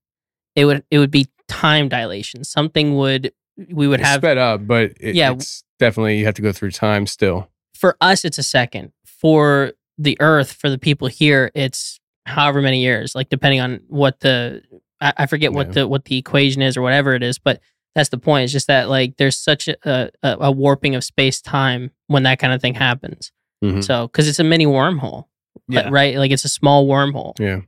It 0.57 0.65
would 0.65 0.85
it 0.91 0.99
would 0.99 1.11
be 1.11 1.27
time 1.49 1.89
dilation. 1.89 2.45
Something 2.45 2.97
would 2.97 3.33
we 3.73 3.89
would 3.89 4.01
It's 4.01 4.09
have 4.09 4.21
sped 4.21 4.39
up, 4.39 4.67
but 4.67 4.93
it, 5.01 5.15
Yeah. 5.15 5.33
it's 5.33 5.65
definitely 5.79 6.19
you 6.19 6.25
have 6.27 6.35
to 6.35 6.43
go 6.43 6.53
through 6.53 6.71
time 6.73 7.07
still. 7.07 7.49
For 7.79 7.97
us 8.01 8.25
it's 8.25 8.39
a 8.39 8.43
second 8.43 8.93
for 9.05 9.73
the 9.97 10.17
earth 10.21 10.53
for 10.53 10.69
the 10.71 10.79
people 10.79 11.09
here 11.09 11.51
it's 11.55 11.99
however 12.27 12.61
many 12.63 12.81
years 12.83 13.15
like 13.15 13.29
depending 13.29 13.61
on 13.61 13.81
what 13.89 14.21
the 14.21 14.63
i, 15.01 15.13
I 15.19 15.27
forget 15.27 15.53
what 15.53 15.73
the 15.73 15.87
what 15.89 16.05
the 16.05 16.17
equation 16.19 16.63
is 16.63 16.77
or 16.77 16.83
whatever 16.83 17.15
it 17.15 17.23
is 17.23 17.39
but 17.39 17.61
that's 17.95 18.11
the 18.11 18.19
point 18.19 18.45
it's 18.45 18.53
just 18.53 18.67
that 18.69 18.89
like 18.89 19.17
there's 19.17 19.37
such 19.37 19.67
a, 19.69 19.77
a, 19.85 20.11
a 20.23 20.53
warping 20.53 20.95
of 20.95 21.03
space 21.05 21.41
time 21.41 21.91
when 22.07 22.23
that 22.25 22.39
kind 22.39 22.53
of 22.53 22.61
thing 22.61 22.75
happens 22.75 23.33
Mhm. 23.65 23.83
so 23.83 24.07
because 24.07 24.29
it's 24.29 24.39
a 24.39 24.45
mini 24.45 24.67
wormhole 24.67 25.25
Yeah. 25.69 25.89
right 25.91 26.17
like 26.17 26.31
it's 26.31 26.45
a 26.45 26.49
small 26.49 26.87
wormhole 26.87 27.33
Yeah. 27.41 27.63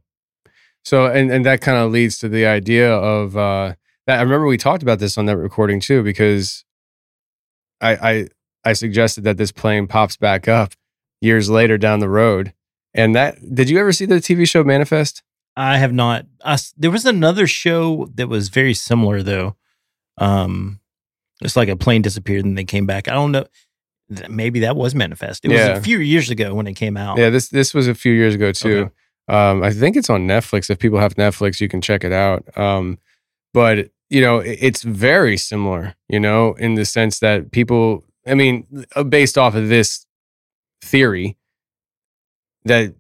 So 0.85 1.07
and 1.07 1.31
and 1.33 1.45
that 1.47 1.61
kind 1.61 1.79
of 1.79 1.91
leads 1.91 2.19
to 2.19 2.29
the 2.29 2.47
idea 2.47 2.93
of 2.95 3.37
uh 3.37 3.75
that 4.07 4.19
I 4.19 4.23
remember 4.23 4.47
we 4.47 4.57
talked 4.57 4.83
about 4.85 4.99
this 5.01 5.19
on 5.19 5.27
that 5.27 5.37
recording 5.37 5.81
too 5.81 6.03
because 6.05 6.65
I 7.81 7.91
I 8.11 8.29
I 8.65 8.73
suggested 8.75 9.25
that 9.25 9.37
this 9.37 9.53
plane 9.53 9.87
pops 9.87 10.17
back 10.17 10.49
up 10.49 10.73
years 11.21 11.51
later 11.51 11.79
down 11.79 12.01
the 12.01 12.09
road. 12.09 12.53
And 12.95 13.15
that 13.15 13.37
did 13.55 13.71
you 13.71 13.79
ever 13.79 13.93
see 13.93 14.07
the 14.07 14.17
TV 14.17 14.49
show 14.49 14.65
Manifest? 14.65 15.23
I 15.57 15.79
have 15.79 15.93
not. 15.93 16.27
I 16.45 16.59
there 16.77 16.91
was 16.91 17.05
another 17.05 17.47
show 17.47 18.09
that 18.15 18.29
was 18.29 18.49
very 18.49 18.75
similar 18.75 19.23
though. 19.23 19.57
Um, 20.19 20.81
it's 21.41 21.57
like 21.57 21.69
a 21.69 21.77
plane 21.77 22.03
disappeared 22.03 22.45
and 22.45 22.59
they 22.59 22.65
came 22.65 22.87
back. 22.87 23.09
I 23.09 23.13
don't 23.13 23.33
know. 23.33 23.47
Maybe 24.29 24.61
that 24.61 24.75
was 24.75 24.95
Manifest. 24.95 25.45
It 25.45 25.53
was 25.53 25.61
a 25.61 25.81
few 25.81 25.99
years 25.99 26.31
ago 26.31 26.55
when 26.55 26.67
it 26.67 26.75
came 26.75 26.97
out. 26.97 27.19
Yeah, 27.19 27.31
this 27.31 27.49
this 27.49 27.73
was 27.73 27.87
a 27.87 27.95
few 27.95 28.13
years 28.13 28.35
ago 28.35 28.53
too. 28.53 28.79
Okay. 28.79 28.91
Um, 29.29 29.63
I 29.63 29.71
think 29.71 29.97
it's 29.97 30.11
on 30.11 30.27
Netflix. 30.27 30.69
If 30.69 30.81
people 30.81 30.99
have 30.99 31.15
Netflix, 31.15 31.61
you 31.61 31.69
can 31.69 31.81
check 31.81 32.03
it 32.03 32.13
out. 32.13 32.45
Um, 32.59 32.99
but 33.55 33.91
you 34.09 34.21
know, 34.21 34.39
it's 34.39 34.83
very 34.83 35.37
similar. 35.37 35.95
You 36.09 36.19
know, 36.19 36.55
in 36.55 36.75
the 36.75 36.85
sense 36.85 37.21
that 37.21 37.53
people, 37.53 38.05
I 38.27 38.35
mean, 38.35 38.67
uh, 38.95 39.03
based 39.05 39.39
off 39.39 39.55
of 39.55 39.69
this 39.69 40.07
theory, 40.83 41.37
that 42.65 42.95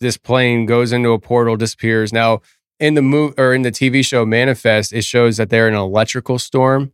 this 0.00 0.16
plane 0.16 0.66
goes 0.66 0.92
into 0.92 1.10
a 1.10 1.18
portal, 1.18 1.56
disappears. 1.56 2.12
Now, 2.12 2.40
in 2.78 2.94
the 2.94 3.02
movie 3.02 3.34
or 3.38 3.54
in 3.54 3.62
the 3.62 3.70
TV 3.70 4.04
show 4.04 4.26
Manifest, 4.26 4.92
it 4.92 5.04
shows 5.04 5.36
that 5.38 5.48
they're 5.50 5.68
in 5.68 5.74
an 5.74 5.80
electrical 5.80 6.38
storm 6.38 6.92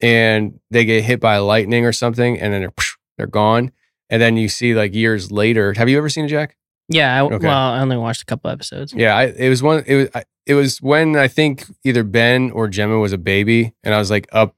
and 0.00 0.58
they 0.70 0.84
get 0.84 1.04
hit 1.04 1.20
by 1.20 1.36
lightning 1.38 1.84
or 1.84 1.92
something, 1.92 2.38
and 2.40 2.52
then 2.52 2.60
they're 2.62 2.72
they're 3.18 3.26
gone, 3.26 3.70
and 4.08 4.20
then 4.22 4.36
you 4.38 4.48
see 4.48 4.74
like 4.74 4.94
years 4.94 5.30
later. 5.30 5.74
Have 5.74 5.88
you 5.90 5.98
ever 5.98 6.08
seen 6.08 6.24
it, 6.24 6.28
Jack? 6.28 6.56
Yeah, 6.88 7.14
I, 7.14 7.24
Okay. 7.26 7.46
well, 7.46 7.72
I 7.72 7.80
only 7.80 7.98
watched 7.98 8.22
a 8.22 8.24
couple 8.24 8.50
episodes. 8.50 8.92
Yeah, 8.94 9.14
I, 9.14 9.24
it 9.26 9.48
was 9.50 9.62
one. 9.62 9.84
It 9.86 9.94
was 9.96 10.08
I- 10.14 10.24
it 10.46 10.54
was 10.54 10.78
when 10.78 11.14
I 11.16 11.28
think 11.28 11.64
either 11.84 12.02
Ben 12.02 12.50
or 12.50 12.66
Gemma 12.66 12.98
was 12.98 13.12
a 13.12 13.18
baby, 13.18 13.74
and 13.84 13.94
I 13.94 13.98
was 13.98 14.10
like 14.10 14.26
up, 14.32 14.56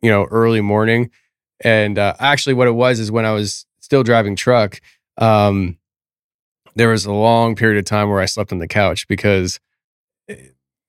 you 0.00 0.08
know, 0.10 0.24
early 0.26 0.60
morning. 0.62 1.10
And 1.60 1.98
uh, 1.98 2.14
actually, 2.18 2.54
what 2.54 2.68
it 2.68 2.72
was 2.72 3.00
is 3.00 3.10
when 3.10 3.24
I 3.24 3.32
was 3.32 3.66
still 3.80 4.02
driving 4.02 4.36
truck. 4.36 4.80
Um, 5.18 5.78
there 6.74 6.90
was 6.90 7.06
a 7.06 7.12
long 7.12 7.56
period 7.56 7.78
of 7.78 7.84
time 7.86 8.10
where 8.10 8.20
I 8.20 8.26
slept 8.26 8.52
on 8.52 8.58
the 8.58 8.68
couch 8.68 9.08
because 9.08 9.58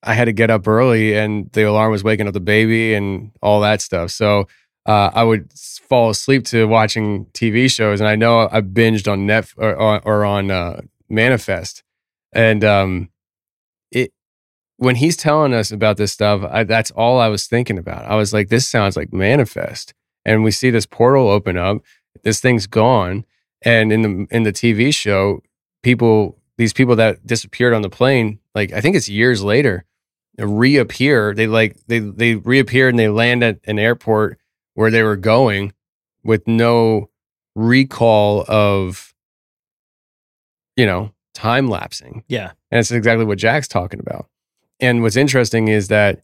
I 0.04 0.14
had 0.14 0.26
to 0.26 0.34
get 0.34 0.50
up 0.50 0.68
early, 0.68 1.16
and 1.16 1.50
the 1.54 1.64
alarm 1.64 1.92
was 1.92 2.04
waking 2.04 2.28
up 2.28 2.34
the 2.34 2.40
baby 2.40 2.94
and 2.94 3.32
all 3.42 3.62
that 3.62 3.82
stuff. 3.82 4.12
So 4.12 4.48
uh, 4.86 5.12
I 5.14 5.24
would 5.24 5.52
fall 5.54 6.10
asleep 6.10 6.46
to 6.46 6.66
watching 6.66 7.26
TV 7.28 7.72
shows, 7.72 8.00
and 8.00 8.08
I 8.08 8.16
know 8.16 8.48
I 8.52 8.62
binged 8.62 9.12
on 9.12 9.26
Net 9.26 9.52
or, 9.58 9.76
or, 9.76 10.02
or 10.06 10.26
on 10.26 10.52
uh, 10.52 10.82
Manifest, 11.10 11.84
and 12.34 12.64
um, 12.64 13.10
it 13.92 14.14
when 14.78 14.96
he's 14.96 15.18
telling 15.18 15.54
us 15.54 15.72
about 15.72 15.98
this 15.98 16.14
stuff, 16.14 16.42
I, 16.50 16.64
that's 16.64 16.92
all 16.92 17.20
I 17.20 17.30
was 17.30 17.48
thinking 17.48 17.78
about. 17.78 18.06
I 18.06 18.16
was 18.16 18.34
like, 18.34 18.50
this 18.50 18.68
sounds 18.68 18.96
like 18.96 19.12
Manifest, 19.12 19.94
and 20.28 20.44
we 20.44 20.52
see 20.52 20.70
this 20.70 20.86
portal 20.86 21.28
open 21.30 21.58
up. 21.58 21.78
This 22.24 22.40
thing's 22.40 22.68
gone, 22.68 23.26
and 23.64 23.92
in 23.92 24.02
the 24.04 24.28
in 24.30 24.44
the 24.44 24.54
TV 24.54 24.94
show, 24.94 25.42
people 25.82 26.38
these 26.58 26.74
people 26.74 26.96
that 26.98 27.26
disappeared 27.26 27.74
on 27.74 27.82
the 27.82 27.90
plane, 27.90 28.38
like 28.54 28.72
I 28.74 28.82
think 28.82 28.96
it's 28.96 29.10
years 29.10 29.44
later, 29.44 29.86
reappear. 30.38 31.34
They 31.34 31.48
like 31.48 31.78
they 31.88 32.00
they 32.00 32.36
reappear 32.36 32.90
and 32.90 33.00
they 33.00 33.08
land 33.10 33.44
at 33.44 33.60
an 33.66 33.80
airport 33.80 34.38
where 34.76 34.92
they 34.92 35.02
were 35.02 35.16
going 35.16 35.74
with 36.24 36.48
no 36.48 37.10
recall 37.56 38.46
of 38.48 39.14
you 40.76 40.86
know 40.86 41.12
time 41.34 41.68
lapsing 41.70 42.24
Yeah. 42.28 42.52
and 42.72 42.80
it's 42.80 42.92
exactly 42.92 43.26
what 43.26 43.38
Jack's 43.38 43.68
talking 43.68 44.00
about. 44.00 44.28
And 44.80 45.02
what's 45.04 45.16
interesting 45.16 45.68
is 45.68 45.88
that 45.88 46.24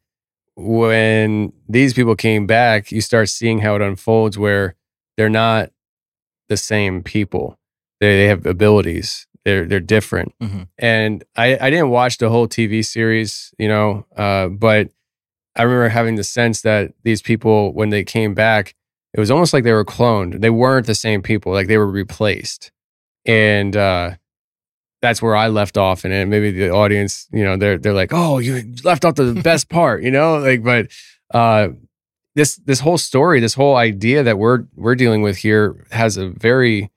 when 0.56 1.54
these 1.68 1.94
people 1.94 2.16
came 2.16 2.46
back, 2.46 2.92
you 2.92 3.02
start 3.02 3.30
seeing 3.30 3.60
how 3.60 3.76
it 3.76 3.82
unfolds 3.82 4.38
where 4.38 4.76
they're 5.18 5.30
not 5.30 5.72
the 6.50 6.58
same 6.58 7.04
people. 7.04 7.58
They, 8.00 8.18
they 8.18 8.26
have 8.26 8.46
abilities. 8.46 9.28
They're 9.46 9.66
they're 9.66 9.80
different. 9.80 10.34
Mhm. 10.42 10.68
And 10.78 11.24
I, 11.36 11.58
I 11.60 11.70
didn't 11.70 11.90
watch 11.90 12.18
the 12.18 12.30
whole 12.30 12.48
TV 12.48 12.86
series, 12.86 13.54
you 13.58 13.68
know, 13.68 14.06
uh, 14.16 14.48
but 14.48 14.90
I 15.56 15.64
remember 15.64 15.90
having 15.90 16.16
the 16.16 16.24
sense 16.24 16.62
that 16.62 16.94
these 17.04 17.22
people, 17.22 17.74
when 17.74 17.90
they 17.90 18.04
came 18.04 18.34
back, 18.34 18.74
it 19.14 19.20
was 19.20 19.30
almost 19.30 19.54
like 19.54 19.64
they 19.64 19.74
were 19.74 19.86
cloned. 19.86 20.42
They 20.42 20.50
weren't 20.50 20.88
the 20.88 20.96
same 20.96 21.22
people, 21.22 21.52
like 21.52 21.68
they 21.68 21.78
were 21.78 21.90
replaced. 21.90 22.72
And 23.26 23.76
uh, 23.78 24.12
that's 25.04 25.22
where 25.22 25.36
I 25.36 25.50
left 25.50 25.78
off 25.78 26.06
in 26.06 26.14
it. 26.14 26.26
Maybe 26.28 26.50
the 26.52 26.70
audience, 26.72 27.28
you 27.34 27.44
know, 27.44 27.58
they're 27.58 27.78
they're 27.78 27.94
like, 27.94 28.14
"Oh, 28.14 28.40
you 28.40 28.74
left 28.86 29.04
off 29.06 29.16
the 29.16 29.34
best 29.44 29.68
part," 29.70 30.02
you 30.02 30.10
know, 30.12 30.38
like. 30.38 30.64
But 30.64 30.88
uh, 31.34 31.68
this 32.36 32.56
this 32.56 32.80
whole 32.80 32.98
story, 32.98 33.42
this 33.42 33.54
whole 33.54 33.76
idea 33.76 34.24
that 34.24 34.38
we're 34.38 34.64
we're 34.76 34.96
dealing 34.96 35.22
with 35.22 35.38
here 35.38 35.86
has 35.92 36.16
a 36.18 36.30
very 36.30 36.90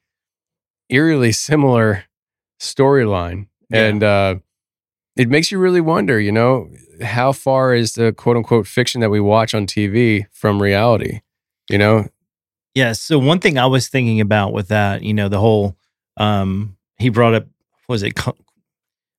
eerily 0.88 1.32
similar 1.32 2.04
storyline, 2.60 3.48
Yeah. 3.70 3.86
and 3.86 4.02
uh, 4.02 4.34
it 5.16 5.28
makes 5.28 5.50
you 5.50 5.58
really 5.58 5.80
wonder, 5.80 6.20
you 6.20 6.32
know, 6.32 6.70
how 7.02 7.32
far 7.32 7.74
is 7.74 7.94
the 7.94 8.12
quote 8.12 8.36
unquote 8.36 8.66
fiction 8.66 9.00
that 9.00 9.10
we 9.10 9.20
watch 9.20 9.54
on 9.54 9.66
TV 9.66 10.26
from 10.30 10.62
reality? 10.62 11.20
You 11.68 11.78
know, 11.78 12.08
Yeah. 12.74 12.92
So 12.92 13.18
one 13.18 13.40
thing 13.40 13.58
I 13.58 13.66
was 13.66 13.88
thinking 13.88 14.20
about 14.20 14.52
with 14.52 14.68
that, 14.68 15.02
you 15.02 15.12
know, 15.12 15.28
the 15.28 15.40
whole 15.40 15.76
um 16.16 16.76
he 16.98 17.08
brought 17.10 17.34
up 17.34 17.46
was 17.88 18.02
it 18.02 18.14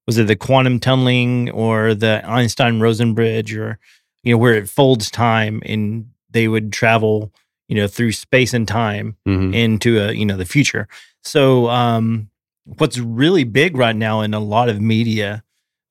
was 0.05 0.17
it 0.17 0.27
the 0.27 0.35
quantum 0.35 0.79
tunneling 0.79 1.49
or 1.51 1.93
the 1.93 2.21
Einstein 2.25 2.79
Rosen 2.79 3.13
bridge 3.13 3.53
or 3.55 3.77
you 4.23 4.33
know 4.33 4.37
where 4.37 4.53
it 4.55 4.69
folds 4.69 5.09
time 5.11 5.61
and 5.65 6.09
they 6.29 6.47
would 6.47 6.71
travel, 6.73 7.31
you 7.67 7.75
know, 7.75 7.87
through 7.87 8.11
space 8.11 8.53
and 8.53 8.67
time 8.67 9.15
Mhm. 9.27 9.53
into 9.53 9.99
a, 9.99 10.11
you 10.13 10.25
know, 10.25 10.37
the 10.37 10.45
future. 10.45 10.87
So 11.23 11.69
um 11.69 12.29
what's 12.77 12.99
really 12.99 13.43
big 13.45 13.77
right 13.77 13.95
now 13.95 14.21
in 14.21 14.33
a 14.33 14.39
lot 14.39 14.67
of 14.67 14.81
media, 14.81 15.43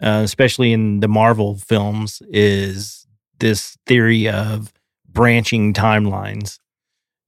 uh, 0.03 0.21
especially 0.23 0.73
in 0.73 1.01
the 1.01 1.09
Marvel 1.09 1.57
films 1.57 2.21
is 2.29 3.07
this 3.39 3.79
theory 3.87 4.29
of 4.29 4.73
branching 5.09 5.73
timelines 5.73 6.59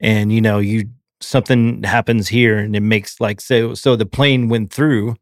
and 0.00 0.30
you 0.32 0.40
know 0.42 0.58
you 0.58 0.84
something 1.20 1.82
happens 1.82 2.28
here 2.28 2.58
and 2.58 2.76
it 2.76 2.80
makes 2.80 3.20
like 3.20 3.40
so 3.40 3.72
so 3.74 3.96
the 3.96 4.04
plane 4.06 4.48
went 4.50 4.70
through 4.72 5.16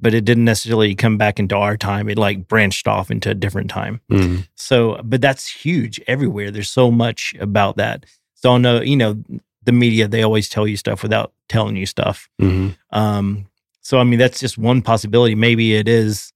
but 0.00 0.12
it 0.14 0.24
didn't 0.24 0.44
necessarily 0.44 0.94
come 0.94 1.16
back 1.16 1.38
into 1.38 1.56
our 1.56 1.76
time. 1.76 2.08
It 2.08 2.18
like 2.18 2.48
branched 2.48 2.86
off 2.86 3.10
into 3.10 3.30
a 3.30 3.34
different 3.34 3.70
time. 3.70 4.00
Mhm. 4.10 4.46
so 4.54 5.00
but 5.04 5.20
that's 5.20 5.48
huge 5.48 6.00
everywhere. 6.06 6.50
There's 6.50 6.70
so 6.70 6.90
much 6.90 7.34
about 7.40 7.76
that. 7.76 8.04
So 8.34 8.52
I 8.54 8.58
know 8.58 8.80
you 8.82 8.96
know 8.96 9.22
the 9.64 9.72
media 9.72 10.06
they 10.06 10.22
always 10.22 10.48
tell 10.48 10.66
you 10.68 10.76
stuff 10.76 11.02
without 11.02 11.32
telling 11.48 11.76
you 11.76 11.86
stuff. 11.86 12.28
Mhm. 12.40 12.76
um 12.90 13.46
so 13.80 13.98
i 14.00 14.04
mean 14.04 14.18
that's 14.18 14.40
just 14.40 14.58
one 14.58 14.82
possibility. 14.82 15.34
Maybe 15.34 15.74
it 15.74 15.88
is 15.88 16.32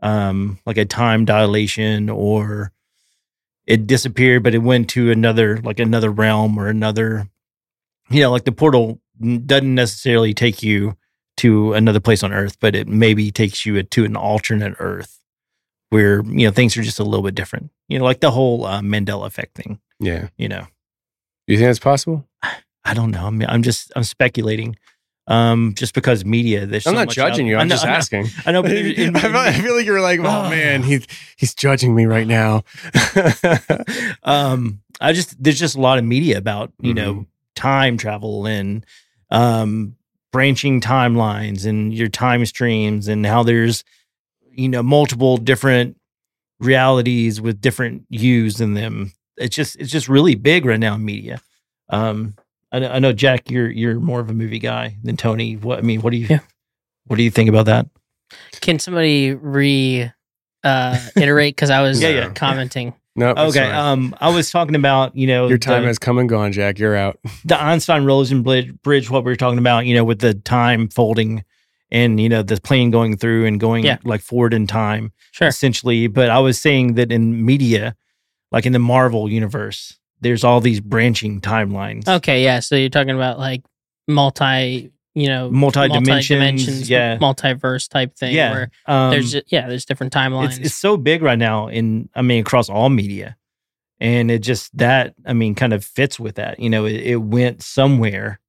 um 0.00 0.58
like 0.66 0.76
a 0.78 0.84
time 0.84 1.24
dilation 1.24 2.08
or 2.10 2.72
it 3.66 3.86
disappeared 3.86 4.42
but 4.42 4.54
it 4.54 4.58
went 4.58 4.88
to 4.90 5.10
another 5.10 5.58
like 5.58 5.78
another 5.78 6.10
realm 6.10 6.58
or 6.58 6.68
another 6.68 7.28
you 8.10 8.20
know 8.20 8.30
like 8.30 8.44
the 8.44 8.52
portal 8.52 9.00
doesn't 9.46 9.74
necessarily 9.74 10.32
take 10.34 10.62
you 10.62 10.96
to 11.40 11.72
another 11.74 12.00
place 12.00 12.22
on 12.22 12.32
earth 12.32 12.56
but 12.60 12.74
it 12.74 12.86
maybe 12.88 13.30
takes 13.30 13.64
you 13.66 13.82
to 13.82 14.04
an 14.04 14.16
alternate 14.16 14.74
earth 14.78 15.18
where 15.90 16.22
you 16.26 16.46
know 16.46 16.52
things 16.52 16.76
are 16.76 16.82
just 16.82 17.00
a 17.00 17.04
little 17.04 17.24
bit 17.24 17.34
different 17.34 17.70
you 17.88 17.98
know 17.98 18.04
like 18.04 18.20
the 18.20 18.30
whole 18.30 18.64
uh, 18.66 18.80
mandela 18.80 19.26
effect 19.26 19.54
thing 19.54 19.80
yeah. 19.98 20.28
you 20.36 20.48
know 20.48 20.66
You 21.46 21.56
think 21.56 21.68
that's 21.68 21.78
possible? 21.78 22.26
i 22.84 22.94
don't 22.94 23.10
know 23.10 23.26
i 23.26 23.30
mean 23.30 23.48
i'm 23.48 23.62
just 23.62 23.92
i'm 23.96 24.04
speculating 24.04 24.76
um 25.26 25.74
just 25.76 25.94
because 25.94 26.24
media 26.24 26.66
there's 26.66 26.86
I'm 26.86 26.94
so 26.94 26.98
not 27.04 27.08
judging 27.10 27.46
out- 27.46 27.50
you. 27.50 27.56
I'm 27.58 27.68
know- 27.68 27.74
just 27.74 27.84
I 27.84 27.88
know- 27.90 27.94
asking. 27.96 28.26
I 28.46 28.52
know, 28.52 28.62
but 28.62 28.72
I 28.76 28.82
feel, 28.94 29.16
I 29.16 29.52
feel 29.52 29.76
like 29.76 29.86
you're 29.86 30.00
like, 30.00 30.18
oh 30.20 30.48
man, 30.56 30.82
he's 30.82 31.06
he's 31.36 31.54
judging 31.54 31.94
me 31.94 32.06
right 32.06 32.26
now. 32.26 32.64
um 34.24 34.80
i 35.00 35.12
just 35.12 35.40
there's 35.42 35.58
just 35.58 35.76
a 35.76 35.80
lot 35.80 35.98
of 35.98 36.04
media 36.04 36.38
about 36.38 36.72
you 36.80 36.94
know 36.94 37.12
Mm-hmm. 37.14 37.22
time 37.54 37.96
travel 37.96 38.46
and 38.46 38.84
um 39.30 39.96
branching 40.32 40.80
timelines 40.80 41.66
and 41.66 41.92
your 41.94 42.08
time 42.08 42.44
streams 42.46 43.08
and 43.08 43.26
how 43.26 43.42
there's 43.42 43.82
you 44.52 44.68
know 44.68 44.82
multiple 44.82 45.36
different 45.36 45.96
realities 46.60 47.40
with 47.40 47.60
different 47.60 48.04
views 48.10 48.60
in 48.60 48.74
them 48.74 49.12
it's 49.36 49.56
just 49.56 49.76
it's 49.76 49.90
just 49.90 50.08
really 50.08 50.34
big 50.34 50.64
right 50.66 50.78
now 50.80 50.94
in 50.94 51.04
media 51.04 51.40
um 51.88 52.34
i, 52.70 52.78
know- 52.78 52.90
I 52.90 52.98
know 52.98 53.12
jack 53.12 53.50
you're 53.50 53.70
you're 53.70 53.98
more 53.98 54.20
of 54.20 54.28
a 54.28 54.34
movie 54.34 54.58
guy 54.58 54.96
than 55.02 55.16
tony 55.16 55.56
what 55.56 55.78
i 55.78 55.82
mean 55.82 56.02
what 56.02 56.10
do 56.10 56.18
you 56.18 56.26
Yeah. 56.28 56.40
what 57.06 57.16
do 57.16 57.22
you 57.22 57.30
think 57.30 57.48
about 57.48 57.66
that 57.66 57.86
Can 58.60 58.78
somebody 58.78 59.34
re 59.34 60.12
uh, 60.62 60.98
iterate? 61.16 61.56
Because 61.56 61.70
I 61.70 61.80
was 61.80 62.02
Yeah, 62.02 62.10
yeah. 62.10 62.30
commenting. 62.34 62.92
No, 63.20 63.30
it's 63.30 63.56
okay 63.56 63.66
fine. 63.70 63.74
um 63.74 64.14
i 64.20 64.28
was 64.28 64.50
talking 64.50 64.74
about 64.74 65.14
you 65.14 65.26
know 65.26 65.46
your 65.48 65.58
time 65.58 65.82
the- 65.82 65.88
has 65.88 65.98
come 65.98 66.18
and 66.18 66.28
gone, 66.28 66.50
Jack. 66.52 66.78
You're 66.78 66.96
out. 66.96 67.18
the 67.44 67.60
Einstein 67.62 68.04
Rosen 68.04 68.42
bridge, 68.42 68.72
bridge, 68.82 69.08
what 69.10 69.24
we 69.24 69.30
were 69.30 69.36
talking 69.36 69.58
about, 69.58 69.86
you 69.86 69.94
know, 69.94 70.04
with 70.04 70.18
the 70.20 70.34
time 70.34 70.88
folding 70.88 71.44
and, 71.92 72.20
you 72.20 72.28
know, 72.28 72.42
the 72.42 72.60
plane 72.60 72.90
going 72.90 73.16
through 73.16 73.46
and 73.46 73.58
going 73.60 73.84
Yeah. 73.84 73.98
like 74.04 74.20
forward 74.20 74.54
in 74.54 74.66
time, 74.66 75.12
Sure. 75.32 75.48
essentially. 75.48 76.06
But 76.06 76.30
I 76.30 76.38
was 76.38 76.58
saying 76.60 76.94
that 76.94 77.10
in 77.12 77.44
media, 77.44 77.96
like 78.52 78.64
in 78.66 78.72
the 78.72 78.78
Marvel 78.78 79.28
universe, 79.30 79.98
there's 80.20 80.44
all 80.44 80.60
these 80.60 80.80
branching 80.80 81.40
timelines. 81.40 82.06
Okay, 82.08 82.44
yeah. 82.44 82.60
So 82.60 82.76
you're 82.76 82.88
talking 82.90 83.14
about 83.16 83.38
like 83.38 83.62
multi, 84.06 84.90
you 85.14 85.26
know, 85.28 85.50
Multi-dimensions, 85.50 86.08
multi-dimensions, 86.08 86.90
yeah. 86.90 87.18
multiverse 87.18 87.88
type 87.88 88.14
thing. 88.16 88.34
yeah. 88.34 88.52
Where 88.52 88.70
Um, 88.86 89.10
there's 89.10 89.32
ju- 89.32 89.42
yeah, 89.48 89.68
there's 89.68 89.84
different 89.84 90.12
timelines. 90.12 90.50
it's, 90.50 90.58
it's 90.58 90.74
so 90.74 90.96
big 90.96 91.22
right 91.22 91.38
now 91.38 91.66
in, 91.68 92.08
I 92.14 92.22
mean, 92.22 92.40
across 92.40 92.68
all 92.68 92.88
media. 92.90 93.36
And 93.98 94.30
it 94.30 94.38
just, 94.38 94.76
that, 94.78 95.14
I 95.26 95.32
mean, 95.32 95.54
kind 95.54 95.72
of 95.72 95.84
fits 95.84 96.18
with 96.18 96.36
that. 96.36 96.58
You 96.60 96.70
know, 96.70 96.86
it, 96.86 96.94
it 97.02 97.16
went 97.16 97.62
somewhere, 97.62 98.40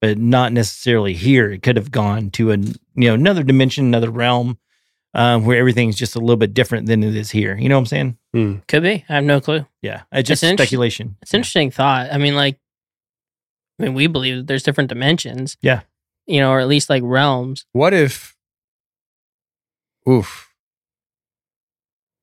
but 0.00 0.18
not 0.18 0.52
necessarily 0.52 1.12
here. 1.14 1.52
It 1.52 1.62
could 1.62 1.76
have 1.76 1.90
gone 1.92 2.30
to 2.30 2.50
an, 2.52 2.74
you 2.96 3.08
know, 3.08 3.14
another 3.14 3.42
dimension, 3.44 3.84
another 3.84 4.10
realm, 4.10 4.58
um, 5.14 5.44
where 5.44 5.56
everything's 5.58 5.96
just 5.96 6.16
a 6.16 6.20
little 6.20 6.36
bit 6.36 6.52
different 6.54 6.86
than 6.86 7.04
it 7.04 7.14
is 7.14 7.30
here. 7.30 7.56
You 7.56 7.68
know 7.68 7.76
what 7.76 7.92
I'm 7.92 8.14
saying? 8.34 8.62
Could 8.66 8.82
be. 8.82 9.04
I 9.08 9.14
have 9.14 9.24
no 9.24 9.40
clue. 9.40 9.66
Yeah. 9.82 10.02
It's 10.10 10.26
just 10.28 10.42
It's 10.42 10.50
inter- 10.52 10.62
speculation. 10.64 11.16
It's 11.22 11.32
an 11.34 11.38
interesting 11.38 11.70
thought. 11.70 12.12
I 12.12 12.18
mean, 12.18 12.34
like, 12.34 12.58
I 13.78 13.84
mean, 13.84 13.94
we 13.94 14.06
believe 14.08 14.36
that 14.38 14.46
there's 14.48 14.62
different 14.64 14.88
dimensions. 14.88 15.56
Yeah. 15.60 15.82
You 16.28 16.40
know, 16.40 16.50
or 16.52 16.60
at 16.60 16.68
least 16.68 16.88
like 16.90 17.02
realms. 17.04 17.64
What 17.72 17.92
if? 17.92 18.36
Oof. 20.08 20.52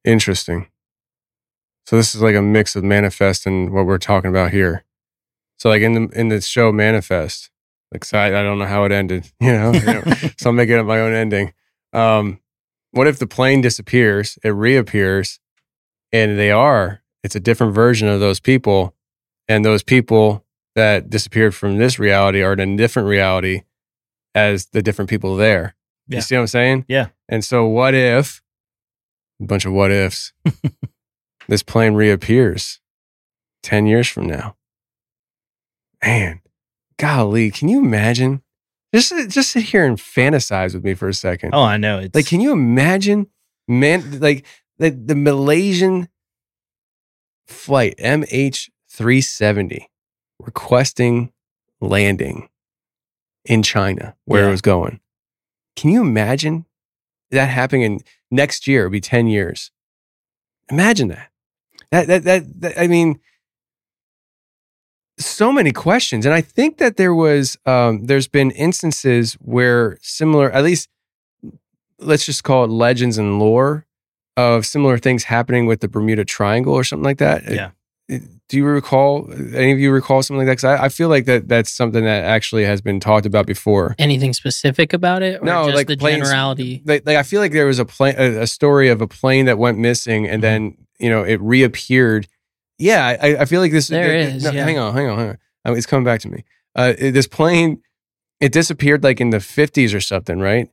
Interesting. 0.06 0.68
So 1.88 1.97
this 1.97 2.16
is 2.16 2.22
like 2.22 2.36
a 2.36 2.41
mix 2.41 2.76
of 2.76 2.84
manifest 2.84 3.45
and 3.45 3.72
what 3.72 3.86
we're 3.86 3.97
talking 3.97 4.30
about 4.30 4.51
here. 4.51 4.84
So 5.58 5.70
like 5.70 5.82
in 5.82 5.93
the 5.93 6.20
in 6.20 6.30
the 6.30 6.41
show 6.41 6.72
Manifest, 6.72 7.49
Like, 7.91 8.06
so 8.06 8.18
I, 8.18 8.28
I 8.28 8.43
don't 8.43 8.60
know 8.60 8.66
how 8.66 8.86
it 8.86 8.91
ended, 8.91 9.32
you 9.39 9.51
know. 9.51 9.72
You 9.74 9.86
know? 9.86 10.03
so 10.38 10.49
I'm 10.49 10.56
making 10.56 10.76
up 10.76 10.86
my 10.86 10.99
own 10.99 11.14
ending. 11.14 11.53
Um, 11.93 12.39
what 12.91 13.08
if 13.08 13.20
the 13.20 13.28
plane 13.28 13.62
disappears, 13.62 14.38
it 14.43 14.49
reappears, 14.49 15.39
and 16.12 16.38
they 16.38 16.51
are? 16.51 17.01
It's 17.24 17.36
a 17.36 17.39
different 17.39 17.74
version 17.74 18.08
of 18.08 18.20
those 18.20 18.39
people, 18.39 18.95
and 19.47 19.66
those 19.66 19.84
people 19.84 20.45
that 20.76 21.10
disappeared 21.10 21.56
from 21.56 21.78
this 21.78 21.97
reality 21.99 22.41
are 22.43 22.53
in 22.53 22.60
a 22.60 22.78
different 22.78 23.08
reality 23.08 23.64
as 24.36 24.68
the 24.68 24.84
different 24.84 25.10
people 25.10 25.36
there. 25.36 25.76
Yeah. 26.08 26.18
You 26.18 26.22
see 26.22 26.36
what 26.36 26.42
I'm 26.42 26.48
saying? 26.48 26.86
Yeah. 26.88 27.08
And 27.28 27.44
so, 27.44 27.66
what 27.66 27.96
if 27.96 28.44
a 29.42 29.46
bunch 29.46 29.66
of 29.66 29.74
what 29.74 29.92
ifs? 29.92 30.34
this 31.48 31.64
plane 31.64 31.94
reappears 31.94 32.80
10 33.64 33.88
years 33.88 34.08
from 34.08 34.28
now. 34.28 34.56
Man, 36.04 36.42
golly, 37.00 37.50
can 37.50 37.70
you 37.70 37.80
imagine? 37.80 38.44
Just, 38.94 39.12
just 39.30 39.52
sit 39.52 39.64
here 39.64 39.86
and 39.86 39.98
fantasize 39.98 40.74
with 40.74 40.84
me 40.84 40.94
for 40.94 41.10
a 41.10 41.14
second. 41.14 41.54
Oh, 41.54 41.64
I 41.64 41.78
know. 41.78 42.00
It's 42.00 42.16
Like, 42.16 42.28
can 42.28 42.40
you 42.40 42.52
imagine, 42.52 43.28
man, 43.68 44.20
like 44.20 44.46
the, 44.78 44.92
the 44.92 45.16
Malaysian 45.16 46.08
flight 47.48 47.96
MH370 47.98 49.86
requesting 50.40 51.34
landing 51.82 52.50
in 53.46 53.64
China 53.64 54.16
where 54.26 54.48
it 54.48 54.52
was 54.52 54.62
going? 54.62 55.00
Can 55.76 55.91
you 55.91 56.02
imagine 56.02 56.66
that 57.32 57.50
happening 57.50 57.82
in 57.82 58.00
next 58.32 58.68
year? 58.68 58.82
It'll 58.82 58.91
be 58.91 59.02
10 59.02 59.28
years. 59.28 59.72
Imagine 60.70 61.10
that. 61.10 61.30
That, 61.91 62.08
that, 62.08 62.24
that, 62.24 62.62
that 62.62 62.80
I 62.80 62.88
mean, 62.88 63.20
so 65.18 65.52
many 65.52 65.72
questions. 65.72 66.26
And 66.26 66.34
I 66.34 66.41
think 66.41 66.78
that 66.78 66.98
there 66.98 67.14
was, 67.14 67.58
um, 67.66 68.06
there's 68.06 68.28
been 68.28 68.52
instances 68.52 69.34
where 69.36 69.98
similar, 70.02 70.52
at 70.52 70.64
least 70.64 70.89
let's 72.00 72.26
just 72.26 72.43
call 72.43 72.66
it 72.66 72.70
legends 72.70 73.18
and 73.18 73.39
lore 73.39 73.86
of 74.38 74.66
similar 74.66 74.98
things 74.98 75.26
happening 75.26 75.66
with 75.66 75.80
the 75.80 75.88
Bermuda 75.88 76.26
Triangle 76.26 76.74
or 76.74 76.84
something 76.84 77.06
like 77.06 77.20
that. 77.20 77.43
Yeah. 77.50 77.72
Do 78.48 78.58
you 78.58 78.66
recall 78.66 79.28
any 79.56 79.72
of 79.72 79.80
you 79.80 79.91
recall 79.91 80.22
something 80.22 80.46
like 80.46 80.46
that? 80.46 80.52
Because 80.70 80.80
I, 80.82 80.86
I 80.86 80.89
feel 80.89 81.10
like 81.10 81.26
that 81.26 81.48
that's 81.48 81.72
something 81.72 82.04
that 82.04 82.24
actually 82.26 82.64
has 82.66 82.80
been 82.80 83.00
talked 83.00 83.26
about 83.26 83.48
before. 83.48 83.96
Anything 83.98 84.34
specific 84.34 84.93
about 84.93 85.24
it? 85.24 85.41
Or 85.41 85.46
No, 85.46 85.66
just 85.66 85.76
like 85.76 85.88
the 85.88 85.98
planes- 85.98 86.28
generality. 86.28 86.84
Like, 86.86 87.04
like 87.08 87.18
I 87.18 87.24
feel 87.24 87.41
like 87.41 87.54
there 87.54 87.66
was 87.66 87.80
a 87.80 87.86
plane, 87.86 88.14
a, 88.18 88.41
a 88.41 88.48
story 88.48 88.89
of 88.89 89.02
a 89.02 89.08
plane 89.08 89.46
that 89.46 89.58
went 89.58 89.80
missing, 89.80 90.28
and 90.28 90.43
then 90.43 90.78
you 91.00 91.10
know 91.10 91.24
it 91.24 91.41
reappeared. 91.41 92.28
Yeah, 92.78 93.18
I, 93.20 93.38
I 93.38 93.46
feel 93.46 93.62
like 93.62 93.72
this. 93.72 93.88
There 93.88 94.16
is, 94.16 94.43
no, 94.43 94.52
yeah. 94.52 94.64
Hang 94.66 94.78
on, 94.78 94.93
hang 94.93 95.08
on, 95.10 95.18
hang 95.18 95.30
on. 95.30 95.38
Oh, 95.66 95.74
it's 95.74 95.88
coming 95.88 96.06
back 96.06 96.20
to 96.22 96.30
me. 96.30 96.43
Uh, 96.76 96.93
it- 97.00 97.12
this 97.14 97.26
plane, 97.28 97.82
it 98.39 98.52
disappeared 98.52 99.04
like 99.04 99.20
in 99.20 99.32
the 99.32 99.39
fifties 99.39 99.91
or 99.93 100.02
something, 100.02 100.39
right? 100.39 100.70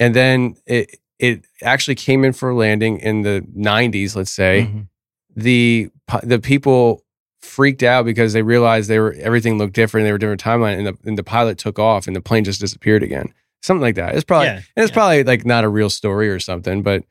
And 0.00 0.12
then 0.16 0.56
it 0.66 0.96
it 1.20 1.44
actually 1.62 1.94
came 1.94 2.24
in 2.24 2.32
for 2.32 2.50
a 2.50 2.54
landing 2.56 2.98
in 2.98 3.22
the 3.22 3.46
nineties, 3.54 4.16
let's 4.16 4.32
say. 4.32 4.68
Mhm. 4.72 4.88
The 5.36 5.88
the 6.24 6.40
people 6.40 7.01
freaked 7.42 7.82
out 7.82 8.04
because 8.04 8.32
they 8.32 8.42
realized 8.42 8.88
they 8.88 8.98
were 8.98 9.14
everything 9.18 9.58
looked 9.58 9.74
different. 9.74 10.06
They 10.06 10.12
were 10.12 10.18
different 10.18 10.42
timeline, 10.42 10.78
and 10.78 10.86
the 10.86 10.96
and 11.04 11.18
the 11.18 11.24
pilot 11.24 11.58
took 11.58 11.78
off, 11.78 12.06
and 12.06 12.16
the 12.16 12.20
plane 12.20 12.44
just 12.44 12.60
disappeared 12.60 13.02
again. 13.02 13.34
Something 13.62 13.82
like 13.82 13.94
that. 13.96 14.14
It's 14.14 14.24
probably 14.24 14.46
Yeah, 14.46 14.56
and 14.56 14.84
it's 14.84 14.90
yeah. 14.90 14.94
probably 14.94 15.24
like 15.24 15.44
not 15.44 15.64
a 15.64 15.68
real 15.68 15.90
story 15.90 16.28
or 16.28 16.40
something, 16.40 16.82
but 16.82 17.04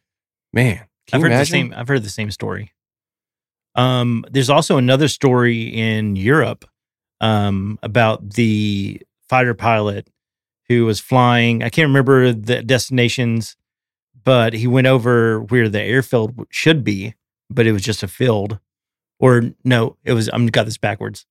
man, 0.54 0.86
I've 1.14 1.22
heard 1.22 1.32
imagine? 1.32 1.40
the 1.40 1.46
same. 1.46 1.74
I've 1.76 1.88
heard 1.88 2.04
the 2.04 2.10
same 2.10 2.32
story. 2.32 2.74
Um, 3.76 4.26
there's 4.30 4.50
also 4.50 4.78
another 4.78 5.08
story 5.08 5.64
in 5.64 6.16
Europe 6.18 6.66
um, 7.22 7.80
about 7.82 8.32
the 8.32 9.02
fighter 9.30 9.54
pilot 9.54 10.10
who 10.68 10.86
was 10.86 11.00
flying. 11.00 11.64
I 11.64 11.70
can't 11.70 11.88
remember 11.88 12.34
the 12.34 12.64
destinations, 12.64 13.56
but 14.26 14.54
he 14.54 14.68
went 14.68 14.88
over 14.88 15.42
where 15.42 15.70
the 15.70 15.82
airfield 15.82 16.46
should 16.50 16.84
be, 16.84 17.14
but 17.50 17.66
it 17.66 17.72
was 17.72 17.82
just 17.82 18.04
a 18.04 18.08
field. 18.10 18.60
Or 19.22 19.44
no, 19.64 19.98
it 20.04 20.14
was. 20.14 20.30
I'm 20.34 20.48
got 20.48 20.66
this 20.66 20.78
backwards. 20.78 21.26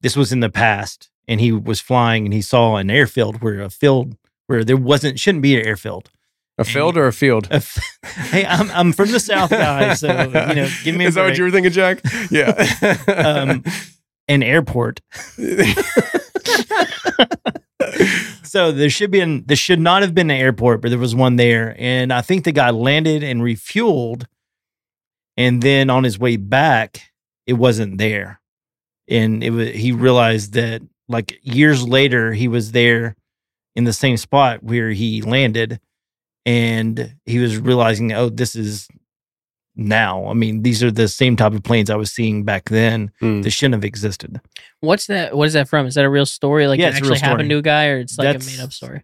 This 0.00 0.16
was 0.16 0.32
in 0.32 0.40
the 0.40 0.48
past, 0.50 1.10
and 1.26 1.40
he 1.40 1.50
was 1.52 1.80
flying, 1.80 2.24
and 2.24 2.32
he 2.32 2.40
saw 2.42 2.76
an 2.76 2.90
airfield 2.90 3.42
where 3.42 3.60
a 3.60 3.70
field 3.70 4.16
where 4.46 4.64
there 4.64 4.76
wasn't 4.76 5.18
shouldn't 5.18 5.42
be 5.42 5.58
an 5.58 5.66
airfield. 5.66 6.10
A 6.56 6.64
field 6.64 6.96
or 6.96 7.08
a 7.08 7.12
field? 7.12 7.48
A 7.50 7.54
f- 7.54 7.98
hey, 8.30 8.46
I'm 8.46 8.70
I'm 8.70 8.92
from 8.92 9.10
the 9.10 9.18
South, 9.18 9.50
guys. 9.50 9.98
So 10.00 10.08
you 10.08 10.28
know, 10.54 10.68
give 10.84 10.94
me 10.94 11.04
a 11.06 11.08
Is 11.08 11.16
that 11.16 11.24
what 11.24 11.36
you 11.36 11.42
were 11.44 11.50
thinking, 11.50 11.72
Jack? 11.72 12.00
Yeah. 12.30 12.50
um, 13.08 13.64
an 14.28 14.44
airport. 14.44 15.00
so 18.44 18.70
there 18.70 18.88
should 18.90 19.10
be 19.10 19.18
an 19.20 19.44
there 19.46 19.56
should 19.56 19.80
not 19.80 20.02
have 20.02 20.14
been 20.14 20.30
an 20.30 20.36
airport, 20.36 20.80
but 20.80 20.90
there 20.90 20.98
was 20.98 21.14
one 21.14 21.34
there, 21.36 21.74
and 21.78 22.12
I 22.12 22.20
think 22.22 22.44
the 22.44 22.52
guy 22.52 22.70
landed 22.70 23.24
and 23.24 23.40
refueled, 23.40 24.26
and 25.36 25.60
then 25.60 25.90
on 25.90 26.04
his 26.04 26.18
way 26.20 26.36
back, 26.36 27.00
it 27.46 27.54
wasn't 27.54 27.98
there, 27.98 28.40
and 29.08 29.42
it 29.44 29.50
was 29.50 29.70
he 29.70 29.92
realized 29.92 30.54
that 30.54 30.82
like 31.08 31.38
years 31.42 31.86
later 31.86 32.32
he 32.32 32.48
was 32.48 32.72
there 32.72 33.14
in 33.76 33.84
the 33.84 33.92
same 33.92 34.16
spot 34.16 34.62
where 34.62 34.90
he 34.90 35.20
landed, 35.22 35.80
and 36.46 37.14
he 37.26 37.38
was 37.38 37.56
realizing, 37.58 38.12
oh, 38.12 38.28
this 38.28 38.54
is 38.54 38.88
now. 39.76 40.26
I 40.26 40.34
mean, 40.34 40.62
these 40.62 40.82
are 40.82 40.90
the 40.90 41.08
same 41.08 41.34
type 41.36 41.52
of 41.52 41.62
planes 41.64 41.90
I 41.90 41.96
was 41.96 42.12
seeing 42.12 42.44
back 42.44 42.68
then 42.68 43.10
Mm. 43.20 43.42
that 43.42 43.50
shouldn't 43.50 43.74
have 43.74 43.84
existed. 43.84 44.40
What's 44.80 45.06
that? 45.06 45.36
What 45.36 45.48
is 45.48 45.54
that 45.54 45.68
from? 45.68 45.86
Is 45.86 45.94
that 45.96 46.04
a 46.04 46.10
real 46.10 46.26
story? 46.26 46.68
Like 46.68 46.78
Yeah, 46.78 46.86
it 46.86 46.88
it's 46.90 46.96
a 46.96 46.98
actually 46.98 47.14
real 47.14 47.20
happened 47.30 47.50
to 47.50 47.58
a 47.58 47.62
guy, 47.62 47.86
or 47.88 47.98
it's 47.98 48.16
like 48.18 48.26
That's- 48.26 48.46
a 48.46 48.50
made 48.58 48.62
up 48.64 48.72
story? 48.72 49.02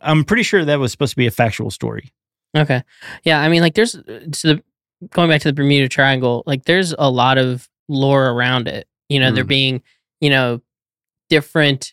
I'm 0.00 0.24
pretty 0.24 0.42
sure 0.42 0.64
that 0.64 0.78
was 0.78 0.90
supposed 0.90 1.10
to 1.12 1.16
be 1.16 1.26
a 1.26 1.30
factual 1.30 1.70
story. 1.70 2.10
Okay. 2.56 2.82
Yeah, 3.24 3.38
I 3.40 3.50
mean, 3.50 3.60
like, 3.60 3.74
there's 3.74 3.92
to 3.92 4.00
the 4.42 4.62
going 5.10 5.28
back 5.28 5.42
to 5.42 5.48
the 5.48 5.52
Bermuda 5.52 5.88
Triangle. 5.90 6.42
Like, 6.46 6.64
there's 6.64 6.94
a 6.98 7.10
lot 7.10 7.36
of 7.36 7.68
lore 7.88 8.28
around 8.30 8.68
it. 8.68 8.86
You 9.08 9.20
know, 9.20 9.30
there 9.30 9.44
Mm. 9.44 9.48
being 9.48 9.82
you 10.20 10.30
know 10.30 10.60
different 11.28 11.92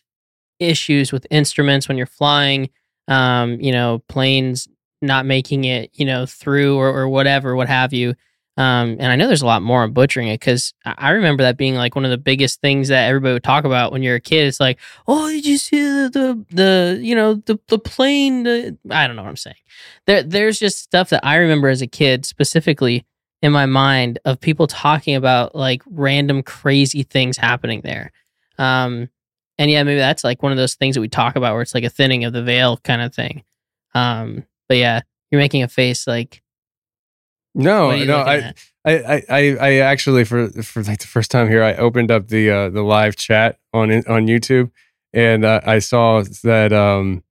issues 0.60 1.12
with 1.12 1.26
instruments 1.30 1.88
when 1.88 1.96
you're 1.96 2.06
flying. 2.06 2.70
Um, 3.08 3.60
you 3.60 3.72
know, 3.72 4.02
planes 4.08 4.66
not 5.02 5.26
making 5.26 5.64
it, 5.64 5.90
you 5.92 6.06
know, 6.06 6.24
through 6.24 6.76
or, 6.78 6.88
or 6.88 7.08
whatever, 7.08 7.54
what 7.54 7.68
have 7.68 7.92
you. 7.92 8.14
Um, 8.56 8.96
and 9.00 9.06
I 9.06 9.16
know 9.16 9.26
there's 9.26 9.42
a 9.42 9.46
lot 9.46 9.62
more 9.62 9.82
on 9.82 9.92
butchering 9.92 10.28
it 10.28 10.38
because 10.40 10.72
I 10.86 10.94
I 10.96 11.10
remember 11.10 11.42
that 11.42 11.58
being 11.58 11.74
like 11.74 11.96
one 11.96 12.04
of 12.04 12.10
the 12.12 12.16
biggest 12.16 12.60
things 12.60 12.88
that 12.88 13.08
everybody 13.08 13.32
would 13.34 13.42
talk 13.42 13.64
about 13.64 13.90
when 13.92 14.02
you're 14.02 14.14
a 14.14 14.20
kid. 14.20 14.46
It's 14.46 14.60
like, 14.60 14.78
oh, 15.08 15.28
did 15.28 15.44
you 15.44 15.58
see 15.58 15.80
the 15.82 16.08
the, 16.48 16.54
the 16.54 17.00
you 17.02 17.14
know 17.16 17.34
the 17.34 17.58
the 17.66 17.78
plane? 17.80 18.44
The, 18.44 18.78
I 18.90 19.06
don't 19.08 19.16
know 19.16 19.22
what 19.22 19.28
I'm 19.28 19.36
saying. 19.36 19.56
There 20.06 20.22
there's 20.22 20.58
just 20.60 20.78
stuff 20.78 21.10
that 21.10 21.26
I 21.26 21.34
remember 21.36 21.68
as 21.68 21.82
a 21.82 21.86
kid 21.88 22.24
specifically 22.24 23.04
in 23.44 23.52
my 23.52 23.66
mind 23.66 24.18
of 24.24 24.40
people 24.40 24.66
talking 24.66 25.14
about 25.14 25.54
like 25.54 25.82
random 25.90 26.42
crazy 26.42 27.02
things 27.02 27.36
happening 27.36 27.82
there. 27.84 28.10
Um, 28.56 29.10
and 29.58 29.70
yeah, 29.70 29.82
maybe 29.82 29.98
that's 29.98 30.24
like 30.24 30.42
one 30.42 30.50
of 30.50 30.56
those 30.56 30.76
things 30.76 30.94
that 30.94 31.02
we 31.02 31.08
talk 31.08 31.36
about 31.36 31.52
where 31.52 31.60
it's 31.60 31.74
like 31.74 31.84
a 31.84 31.90
thinning 31.90 32.24
of 32.24 32.32
the 32.32 32.42
veil 32.42 32.78
kind 32.78 33.02
of 33.02 33.14
thing. 33.14 33.44
Um, 33.94 34.46
but 34.66 34.78
yeah, 34.78 35.02
you're 35.30 35.42
making 35.42 35.62
a 35.62 35.68
face 35.68 36.06
like 36.06 36.42
No, 37.54 37.88
what 37.88 37.96
are 37.96 37.98
you 37.98 38.06
no? 38.06 38.16
I, 38.16 38.54
I, 38.86 39.22
I, 39.28 39.56
I 39.60 39.72
actually 39.80 40.24
for 40.24 40.48
for 40.62 40.82
like 40.82 41.00
the 41.00 41.06
first 41.06 41.30
time 41.30 41.50
here, 41.50 41.62
I 41.62 41.74
opened 41.74 42.10
up 42.10 42.28
the 42.28 42.50
uh, 42.50 42.68
the 42.70 42.82
live 42.82 43.14
chat 43.14 43.58
on 43.74 43.92
on 43.92 44.26
YouTube, 44.26 44.70
and 45.12 45.44
uh, 45.44 45.60
I 45.66 45.80
saw 45.80 46.22
that. 46.44 46.72
Um, 46.72 47.22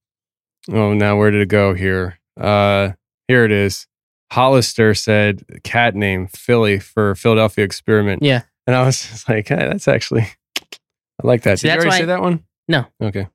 oh, 0.71 0.93
now 0.93 1.17
where 1.17 1.31
did 1.31 1.41
it 1.41 1.49
go? 1.49 1.73
Here, 1.73 2.19
uh, 2.39 2.91
here 3.27 3.45
it 3.45 3.51
is. 3.51 3.87
Hollister 4.33 4.93
said 4.95 5.43
cat 5.63 5.93
name 5.95 6.27
Philly 6.27 6.79
for 6.79 7.13
Philadelphia 7.15 7.63
Experiment. 7.63 8.23
Yeah. 8.23 8.41
and 8.65 8.75
I 8.75 8.83
was 8.83 9.01
just 9.09 9.29
like, 9.29 9.47
hey, 9.47 9.55
that's 9.55 9.87
actually, 9.87 10.27
I 10.71 11.27
like 11.27 11.43
that. 11.43 11.59
See, 11.59 11.67
did 11.67 11.75
you 11.75 11.79
already 11.81 11.97
say 11.97 12.05
that 12.05 12.21
one? 12.21 12.43
No. 12.67 12.85
Okay, 13.01 13.27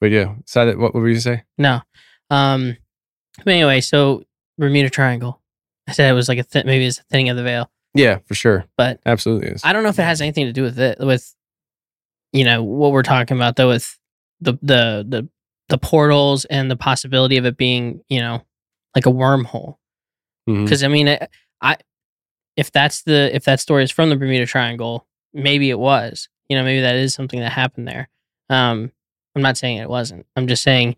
but 0.00 0.10
yeah, 0.10 0.34
so 0.46 0.66
that, 0.66 0.78
what, 0.78 0.94
what 0.94 1.00
were 1.00 1.08
you 1.08 1.20
say? 1.20 1.42
No. 1.58 1.80
Um. 2.30 2.76
But 3.44 3.54
anyway, 3.54 3.80
so 3.80 4.24
Bermuda 4.58 4.90
Triangle. 4.90 5.40
I 5.88 5.92
said 5.92 6.08
it 6.08 6.14
was 6.14 6.28
like 6.28 6.38
a 6.38 6.44
th- 6.44 6.64
maybe 6.66 6.86
it's 6.86 6.98
a 7.00 7.02
thinning 7.10 7.28
of 7.30 7.36
the 7.36 7.42
veil, 7.42 7.68
Yeah, 7.94 8.18
for 8.26 8.34
sure, 8.34 8.66
but 8.76 9.00
absolutely 9.04 9.48
is. 9.48 9.62
I 9.64 9.72
don't 9.72 9.82
know 9.82 9.88
if 9.88 9.98
it 9.98 10.04
has 10.04 10.20
anything 10.20 10.46
to 10.46 10.52
do 10.52 10.62
with 10.62 10.78
it 10.78 10.98
with, 11.00 11.34
you 12.32 12.44
know, 12.44 12.62
what 12.62 12.92
we're 12.92 13.02
talking 13.02 13.36
about 13.36 13.56
though 13.56 13.68
with 13.68 13.98
the 14.40 14.52
the 14.62 15.04
the 15.08 15.28
the 15.68 15.78
portals 15.78 16.44
and 16.44 16.70
the 16.70 16.76
possibility 16.76 17.36
of 17.38 17.46
it 17.46 17.56
being 17.56 18.02
you 18.08 18.20
know 18.20 18.42
like 18.94 19.06
a 19.06 19.10
wormhole. 19.10 19.76
Because 20.46 20.82
I 20.82 20.88
mean, 20.88 21.08
I, 21.08 21.28
I 21.60 21.76
if 22.56 22.70
that's 22.72 23.02
the 23.02 23.34
if 23.34 23.44
that 23.44 23.60
story 23.60 23.84
is 23.84 23.90
from 23.90 24.10
the 24.10 24.16
Bermuda 24.16 24.46
Triangle, 24.46 25.06
maybe 25.32 25.70
it 25.70 25.78
was. 25.78 26.28
You 26.48 26.56
know, 26.58 26.64
maybe 26.64 26.80
that 26.82 26.96
is 26.96 27.14
something 27.14 27.40
that 27.40 27.52
happened 27.52 27.88
there. 27.88 28.08
Um, 28.50 28.92
I'm 29.34 29.42
not 29.42 29.56
saying 29.56 29.78
it 29.78 29.88
wasn't. 29.88 30.26
I'm 30.36 30.46
just 30.46 30.62
saying, 30.62 30.96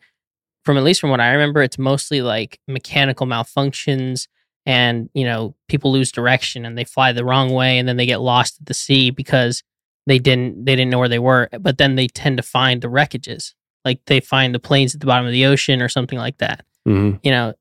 from 0.65 0.77
at 0.77 0.83
least 0.83 1.01
from 1.01 1.11
what 1.11 1.21
I 1.21 1.31
remember, 1.33 1.63
it's 1.63 1.79
mostly 1.79 2.23
like 2.23 2.59
mechanical 2.67 3.27
malfunctions, 3.27 4.27
and 4.67 5.11
you 5.15 5.25
know, 5.25 5.55
people 5.69 5.93
lose 5.93 6.11
direction 6.11 6.65
and 6.65 6.77
they 6.77 6.85
fly 6.85 7.13
the 7.13 7.25
wrong 7.25 7.51
way, 7.51 7.79
and 7.79 7.89
then 7.89 7.97
they 7.97 8.07
get 8.07 8.21
lost 8.21 8.59
at 8.61 8.67
the 8.67 8.75
sea 8.75 9.11
because 9.11 9.63
they 10.07 10.19
didn't 10.19 10.65
they 10.65 10.75
didn't 10.75 10.91
know 10.91 10.99
where 10.99 11.09
they 11.09 11.19
were. 11.19 11.49
But 11.61 11.79
then 11.79 11.95
they 11.95 12.09
tend 12.09 12.37
to 12.39 12.43
find 12.43 12.81
the 12.83 12.89
wreckages. 12.89 13.53
like 13.85 14.01
they 14.07 14.19
find 14.19 14.55
the 14.55 14.59
planes 14.59 14.95
at 14.95 15.01
the 15.01 15.07
bottom 15.07 15.27
of 15.27 15.33
the 15.33 15.45
ocean 15.45 15.83
or 15.83 15.91
something 15.91 16.19
like 16.19 16.39
that. 16.39 16.65
Mhm. 16.89 17.21
You 17.23 17.31
know, 17.31 17.53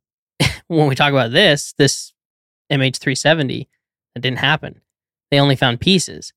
when 0.67 0.87
we 0.87 0.95
talk 0.95 1.11
about 1.11 1.31
this, 1.31 1.73
this 1.77 2.13
MH370, 2.71 3.67
that 4.13 4.21
didn't 4.21 4.39
happen. 4.39 4.81
They 5.31 5.39
only 5.39 5.55
found 5.55 5.79
pieces. 5.79 6.33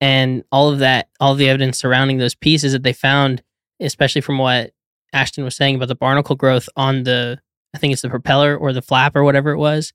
And 0.00 0.44
all 0.52 0.70
of 0.70 0.78
that, 0.78 1.08
all 1.18 1.32
of 1.32 1.38
the 1.38 1.48
evidence 1.48 1.78
surrounding 1.78 2.18
those 2.18 2.34
pieces 2.34 2.72
that 2.72 2.82
they 2.82 2.92
found, 2.92 3.42
especially 3.80 4.20
from 4.20 4.38
what 4.38 4.72
Ashton 5.12 5.44
was 5.44 5.56
saying 5.56 5.76
about 5.76 5.88
the 5.88 5.94
barnacle 5.94 6.36
growth 6.36 6.68
on 6.76 7.02
the, 7.02 7.40
I 7.74 7.78
think 7.78 7.92
it's 7.92 8.02
the 8.02 8.08
propeller 8.08 8.56
or 8.56 8.72
the 8.72 8.82
flap 8.82 9.16
or 9.16 9.24
whatever 9.24 9.50
it 9.50 9.58
was, 9.58 9.92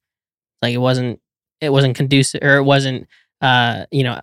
like 0.61 0.73
it 0.73 0.79
wasn't, 0.79 1.21
it 1.61 1.69
wasn't 1.69 1.95
conducive 1.95 2.41
or 2.43 2.57
it 2.57 2.63
wasn't, 2.63 3.07
uh, 3.41 3.85
you 3.91 4.03
know, 4.03 4.19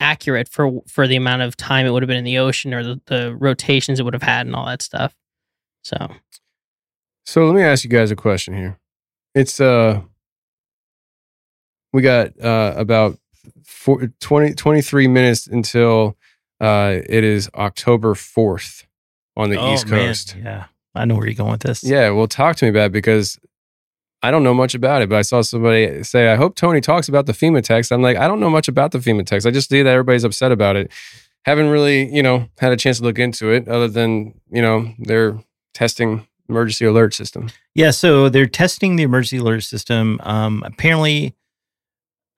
accurate 0.00 0.48
for 0.48 0.80
for 0.88 1.06
the 1.06 1.16
amount 1.16 1.42
of 1.42 1.56
time 1.56 1.86
it 1.86 1.90
would 1.90 2.02
have 2.02 2.08
been 2.08 2.16
in 2.16 2.24
the 2.24 2.38
ocean 2.38 2.72
or 2.72 2.82
the, 2.82 3.00
the 3.06 3.36
rotations 3.36 4.00
it 4.00 4.02
would 4.02 4.14
have 4.14 4.22
had 4.22 4.46
and 4.46 4.56
all 4.56 4.66
that 4.66 4.82
stuff. 4.82 5.14
So 5.84 5.96
So 7.30 7.46
let 7.46 7.54
me 7.54 7.62
ask 7.62 7.84
you 7.84 7.90
guys 7.90 8.10
a 8.10 8.16
question 8.16 8.54
here. 8.54 8.76
It's 9.36 9.60
uh 9.60 10.00
we 11.92 12.02
got 12.02 12.36
uh 12.40 12.74
about 12.76 13.20
four, 13.64 14.10
20 14.18 14.54
23 14.54 15.06
minutes 15.06 15.46
until 15.46 16.16
uh 16.60 16.96
it 17.08 17.22
is 17.22 17.48
October 17.54 18.14
4th 18.14 18.84
on 19.36 19.48
the 19.48 19.58
Oh, 19.60 19.72
East 19.72 19.86
man. 19.86 20.08
Coast. 20.08 20.34
Yeah, 20.42 20.64
I 20.92 21.04
know 21.04 21.14
where 21.14 21.26
you're 21.26 21.34
going 21.36 21.52
with 21.52 21.60
this. 21.60 21.84
Yeah, 21.84 22.10
well 22.10 22.26
talk 22.26 22.56
to 22.56 22.64
me 22.64 22.70
about 22.70 22.86
it 22.86 22.92
because 22.94 23.38
I 24.24 24.32
don't 24.32 24.42
know 24.42 24.52
much 24.52 24.74
about 24.74 25.00
it, 25.02 25.08
but 25.08 25.14
I 25.14 25.22
saw 25.22 25.40
somebody 25.42 26.02
say, 26.02 26.32
I 26.32 26.34
hope 26.34 26.56
Tony 26.56 26.80
talks 26.80 27.08
about 27.08 27.26
the 27.26 27.32
FEMA 27.32 27.62
text. 27.62 27.92
I'm 27.92 28.02
like, 28.02 28.16
I 28.16 28.26
don't 28.26 28.40
know 28.40 28.50
much 28.50 28.66
about 28.66 28.90
the 28.90 28.98
FEMA 28.98 29.24
text. 29.24 29.46
I 29.46 29.52
just 29.52 29.68
see 29.68 29.84
that 29.84 29.88
everybody's 29.88 30.24
upset 30.24 30.50
about 30.50 30.74
it. 30.74 30.90
Haven't 31.44 31.68
really, 31.68 32.12
you 32.12 32.24
know, 32.24 32.48
had 32.58 32.72
a 32.72 32.76
chance 32.76 32.98
to 32.98 33.04
look 33.04 33.20
into 33.20 33.52
it 33.52 33.68
other 33.68 33.86
than, 33.86 34.34
you 34.50 34.60
know, 34.62 34.92
they're 34.98 35.38
testing 35.74 36.26
emergency 36.50 36.84
alert 36.84 37.14
system. 37.14 37.48
Yeah, 37.74 37.90
so 37.92 38.28
they're 38.28 38.46
testing 38.46 38.96
the 38.96 39.02
emergency 39.04 39.38
alert 39.38 39.62
system. 39.62 40.20
Um, 40.22 40.62
apparently, 40.66 41.34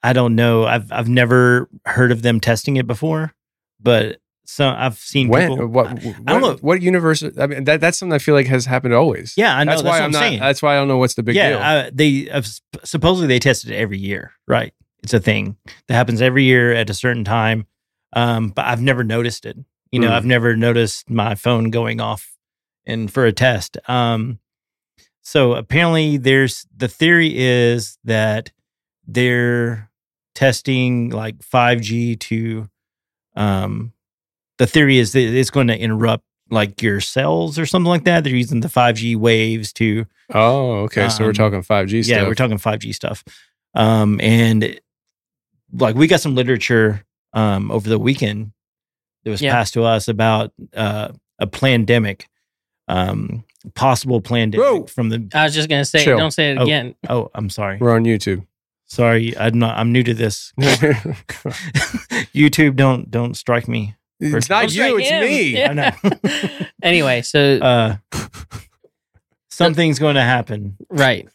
I 0.03 0.13
don't 0.13 0.35
know. 0.35 0.65
I've 0.65 0.91
I've 0.93 1.09
never 1.09 1.69
heard 1.87 2.13
of 2.13 2.23
them 2.23 2.41
testing 2.41 2.77
it 2.77 2.87
before, 2.87 3.33
but 3.81 4.19
so 4.45 4.69
I've 4.69 4.99
seen 4.99 5.29
when 5.29 5.51
people. 5.51 5.67
what, 5.69 5.87
I, 5.87 5.93
what, 5.95 6.17
I 6.27 6.33
don't 6.33 6.41
know. 6.43 6.57
what 6.61 6.83
universe 6.83 7.23
i 7.39 7.47
mean 7.47 7.63
that, 7.65 7.81
that's 7.81 7.97
something 7.97 8.13
i 8.13 8.19
feel 8.19 8.35
like 8.35 8.49
has 8.49 8.67
happened 8.67 8.93
always 8.93 9.35
Yeah, 9.37 9.57
I 9.57 9.63
know. 9.63 9.71
that's, 9.71 9.83
That's, 9.83 9.85
why 9.85 9.91
what 9.91 9.99
i'm 10.01 10.05
I'm 10.07 10.11
not 10.13 10.19
saying. 10.19 10.41
that's 10.41 10.61
why 10.63 10.73
i 10.75 10.77
don't 10.79 10.89
know 10.89 10.99
what's 10.99 11.15
the 11.15 11.23
big 11.23 11.37
yeah, 11.37 11.49
deal 11.51 11.59
uh, 11.61 11.91
they 11.95 12.29
uh, 12.29 12.43
sp- 12.43 12.83
supposedly 12.85 13.29
they 13.29 13.39
test 13.39 13.65
it 13.67 13.75
every 13.75 13.99
year, 13.99 14.33
right? 14.49 14.75
It's 15.05 15.15
a 15.15 15.21
thing 15.21 15.57
that 15.87 15.95
happens 15.95 16.21
every 16.21 16.43
year 16.43 16.73
at 16.75 16.91
a 16.91 16.95
certain 16.95 17.25
time. 17.25 17.67
Um, 18.15 18.49
but 18.51 18.67
I've 18.67 18.83
never 18.83 19.05
noticed 19.05 19.47
it. 19.47 19.57
You 19.93 20.01
know, 20.01 20.09
Hmm. 20.09 20.15
I've 20.15 20.27
never 20.27 20.57
noticed 20.57 21.09
my 21.09 21.35
phone 21.37 21.71
going 21.71 22.01
off 22.01 22.32
and 22.87 23.13
for 23.13 23.27
a 23.27 23.33
test. 23.33 23.77
Um, 23.89 24.39
so 25.23 25.55
apparently, 25.55 26.17
there's 26.17 26.67
the 26.77 26.89
theory 26.89 27.33
is 27.37 27.99
that 28.05 28.51
they're 29.07 29.91
testing 30.35 31.11
like 31.11 31.39
5G 31.39 32.19
to. 32.21 32.69
Um, 33.37 33.93
the 34.59 34.67
theory 34.67 34.99
is 34.99 35.13
that 35.13 35.21
it's 35.21 35.51
going 35.51 35.69
to 35.69 35.79
interrupt 35.79 36.25
like 36.51 36.83
your 36.83 37.01
cells 37.01 37.59
or 37.59 37.65
something 37.67 37.89
like 37.89 38.05
that. 38.05 38.25
They're 38.25 38.35
using 38.35 38.61
the 38.61 38.69
5G 38.69 39.17
waves 39.17 39.73
to 39.75 40.07
oh 40.35 40.73
okay 40.85 41.09
so 41.09 41.25
we're 41.25 41.31
um, 41.31 41.35
talking 41.35 41.61
5g 41.63 42.05
stuff 42.05 42.09
yeah, 42.17 42.23
we're 42.27 42.35
talking 42.35 42.57
5G 42.59 42.95
stuff. 42.95 43.25
Um, 43.75 44.21
and 44.21 44.79
like 45.73 45.95
we 45.97 46.07
got 46.07 46.21
some 46.21 46.35
literature 46.35 47.05
um 47.33 47.71
over 47.71 47.89
the 47.89 47.99
weekend 47.99 48.53
that 49.25 49.31
was 49.31 49.41
Yeah. 49.41 49.53
passed 49.53 49.75
to 49.75 49.85
us 49.85 50.09
about 50.09 50.53
uh 50.77 51.09
a 51.39 51.47
pandemic, 51.47 52.29
um 52.93 53.45
possible 53.75 54.21
pandemic 54.21 54.61
Whoa. 54.67 54.87
from 54.87 55.09
the 55.09 55.29
I 55.35 55.45
was 55.45 55.55
just 55.55 55.69
gonna 55.69 55.85
say, 55.85 56.05
Chill. 56.05 56.19
don't 56.19 56.31
say 56.33 56.51
it 56.53 56.59
Oh. 56.59 56.63
again. 56.65 56.95
oh, 57.09 57.31
I'm 57.35 57.49
sorry. 57.51 57.79
we're 57.81 57.95
on 57.95 58.05
youtube 58.05 58.47
Sorry, 58.87 59.35
I'm 59.39 59.59
not 59.59 59.79
I'm 59.79 59.91
new 59.93 60.03
to 60.05 60.13
this. 60.13 60.53
YouTube 62.35 62.77
don't 62.77 63.11
don't 63.11 63.35
strike 63.35 63.67
me. 63.67 63.95
it's 64.21 64.49
Don't 64.49 64.63
not 64.65 64.75
you 64.75 64.99
it's 64.99 65.09
him. 65.09 65.23
me 65.25 65.43
Yeah. 65.57 65.71
I 65.71 65.75
know. 65.75 66.67
anyway, 66.83 67.23
so 67.23 67.41
Uh 67.59 67.97
something's 69.51 69.99
going 69.99 70.17
to 70.17 70.23
happen. 70.23 70.77
right, 70.91 71.27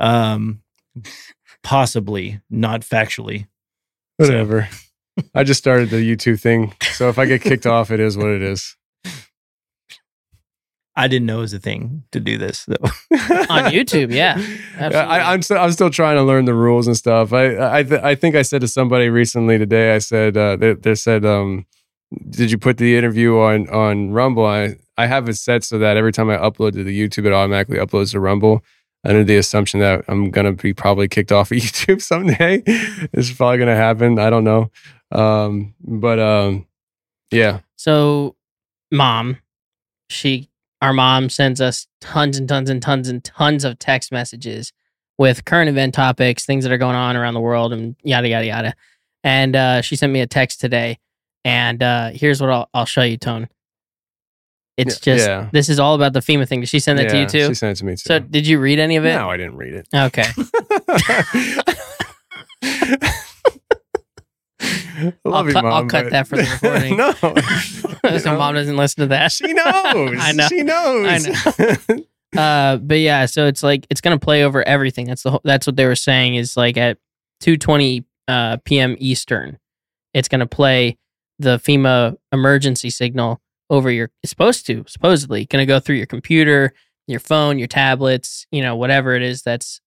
Um 0.00 0.62
possibly, 1.62 2.40
not 2.50 2.80
factually. 2.82 3.46
whatever 4.16 4.68
i 5.34 5.44
just 5.44 5.58
started 5.58 5.90
the 5.90 5.96
youtube 5.98 6.40
thing 6.40 6.72
so 6.92 7.08
if 7.10 7.18
i 7.18 7.26
get 7.26 7.42
kicked 7.42 7.66
off 7.66 7.90
it 7.90 8.00
is 8.00 8.16
what 8.16 8.30
it 8.30 8.40
is 8.42 8.76
I 10.96 11.08
didn't 11.08 11.26
know 11.26 11.38
it 11.38 11.42
was 11.42 11.54
a 11.54 11.58
thing 11.58 12.04
to 12.12 12.20
do 12.20 12.36
this 12.36 12.64
though. 12.66 12.74
on 13.48 13.70
YouTube, 13.72 14.12
yeah, 14.12 14.34
absolutely. 14.76 14.98
I, 14.98 15.32
I'm 15.32 15.42
still 15.42 15.58
I'm 15.58 15.72
still 15.72 15.90
trying 15.90 16.16
to 16.16 16.22
learn 16.22 16.44
the 16.44 16.54
rules 16.54 16.86
and 16.86 16.96
stuff. 16.96 17.32
I 17.32 17.78
I 17.78 17.82
th- 17.82 18.02
I 18.02 18.14
think 18.14 18.34
I 18.34 18.42
said 18.42 18.60
to 18.62 18.68
somebody 18.68 19.08
recently 19.08 19.56
today. 19.56 19.94
I 19.94 19.98
said 19.98 20.36
uh, 20.36 20.56
they, 20.56 20.74
they 20.74 20.94
said, 20.94 21.24
um, 21.24 21.64
"Did 22.30 22.50
you 22.50 22.58
put 22.58 22.78
the 22.78 22.96
interview 22.96 23.38
on 23.38 23.68
on 23.70 24.10
Rumble?" 24.10 24.46
I 24.46 24.76
I 24.98 25.06
have 25.06 25.28
it 25.28 25.36
set 25.36 25.64
so 25.64 25.78
that 25.78 25.96
every 25.96 26.12
time 26.12 26.28
I 26.28 26.36
upload 26.36 26.72
to 26.72 26.84
the 26.84 26.98
YouTube, 26.98 27.24
it 27.26 27.32
automatically 27.32 27.78
uploads 27.78 28.12
to 28.12 28.20
Rumble. 28.20 28.64
Under 29.02 29.24
the 29.24 29.38
assumption 29.38 29.80
that 29.80 30.04
I'm 30.08 30.30
gonna 30.30 30.52
be 30.52 30.74
probably 30.74 31.08
kicked 31.08 31.32
off 31.32 31.50
of 31.50 31.56
YouTube 31.58 32.02
someday. 32.02 32.62
it's 32.66 33.32
probably 33.32 33.56
gonna 33.58 33.76
happen. 33.76 34.18
I 34.18 34.28
don't 34.28 34.44
know. 34.44 34.70
Um, 35.12 35.74
but 35.80 36.18
um, 36.18 36.66
yeah. 37.30 37.60
So, 37.76 38.36
mom, 38.92 39.38
she, 40.10 40.49
our 40.82 40.92
mom 40.92 41.28
sends 41.28 41.60
us 41.60 41.86
tons 42.00 42.38
and 42.38 42.48
tons 42.48 42.70
and 42.70 42.80
tons 42.82 43.08
and 43.08 43.22
tons 43.22 43.64
of 43.64 43.78
text 43.78 44.10
messages 44.12 44.72
with 45.18 45.44
current 45.44 45.68
event 45.68 45.92
topics, 45.94 46.46
things 46.46 46.64
that 46.64 46.72
are 46.72 46.78
going 46.78 46.96
on 46.96 47.16
around 47.16 47.34
the 47.34 47.40
world, 47.40 47.72
and 47.72 47.94
yada 48.02 48.28
yada 48.28 48.46
yada. 48.46 48.74
And 49.22 49.54
uh, 49.54 49.82
she 49.82 49.96
sent 49.96 50.12
me 50.12 50.20
a 50.20 50.26
text 50.26 50.60
today, 50.60 50.98
and 51.44 51.82
uh, 51.82 52.10
here's 52.14 52.40
what 52.40 52.48
I'll, 52.50 52.68
I'll 52.72 52.86
show 52.86 53.02
you, 53.02 53.18
Tone. 53.18 53.48
It's 54.78 54.94
Yeah, 55.06 55.14
just 55.14 55.28
yeah. 55.28 55.48
this 55.52 55.68
is 55.68 55.78
all 55.78 55.94
about 55.94 56.14
the 56.14 56.20
FEMA 56.20 56.48
thing. 56.48 56.60
Did 56.60 56.70
she 56.70 56.78
send 56.80 56.98
that 56.98 57.10
to 57.10 57.18
you 57.18 57.26
too? 57.26 57.48
She 57.48 57.54
sent 57.54 57.76
it 57.76 57.80
to 57.80 57.84
me 57.84 57.92
too. 57.92 57.96
So, 58.06 58.18
did 58.18 58.46
you 58.46 58.58
read 58.58 58.78
any 58.78 58.96
of 58.96 59.04
it? 59.04 59.14
no, 59.14 59.28
I 59.28 59.36
didn't 59.36 59.56
read 59.56 59.74
it. 59.74 59.86
Okay. 59.94 60.24
I'll 65.24 65.46
you, 65.46 65.52
cut- 65.52 65.64
I'll 65.64 65.70
Mom, 65.82 65.88
cut 65.88 66.10
that 66.10 66.26
for 66.26 66.36
the 66.36 66.42
recording. 66.42 66.96
no. 68.10 68.18
so 68.18 68.36
mom 68.36 68.54
doesn't 68.54 68.76
listen 68.76 69.02
to 69.02 69.06
that. 69.08 69.32
She 69.32 69.52
knows. 69.52 69.66
I 70.20 70.32
know. 70.32 70.48
She 70.48 70.62
knows. 70.62 71.26
I 71.28 71.96
Uh, 72.36 72.76
but 72.76 73.00
yeah, 73.00 73.26
so 73.26 73.46
it's 73.46 73.62
like 73.64 73.86
it's 73.90 74.00
gonna 74.00 74.18
play 74.18 74.44
over 74.44 74.62
everything. 74.62 75.06
That's 75.06 75.24
the 75.24 75.32
whole, 75.32 75.40
that's 75.42 75.66
what 75.66 75.74
they 75.74 75.84
were 75.84 75.96
saying 75.96 76.36
is 76.36 76.56
like 76.56 76.76
at 76.76 76.98
two 77.40 77.56
twenty 77.56 78.04
uh, 78.28 78.58
p.m. 78.64 78.94
Eastern, 79.00 79.58
it's 80.14 80.28
gonna 80.28 80.46
play 80.46 80.96
the 81.40 81.58
FEMA 81.58 82.16
emergency 82.30 82.88
signal 82.88 83.40
over 83.68 83.90
your. 83.90 84.10
It's 84.22 84.30
supposed 84.30 84.64
to 84.66 84.84
supposedly 84.86 85.46
gonna 85.46 85.66
go 85.66 85.80
through 85.80 85.96
your 85.96 86.06
computer, 86.06 86.72
your 87.08 87.18
phone, 87.18 87.58
your 87.58 87.66
tablets, 87.66 88.46
you 88.52 88.62
know, 88.62 88.76
whatever 88.76 89.14
it 89.14 89.22
is. 89.22 89.42
That's 89.42 89.80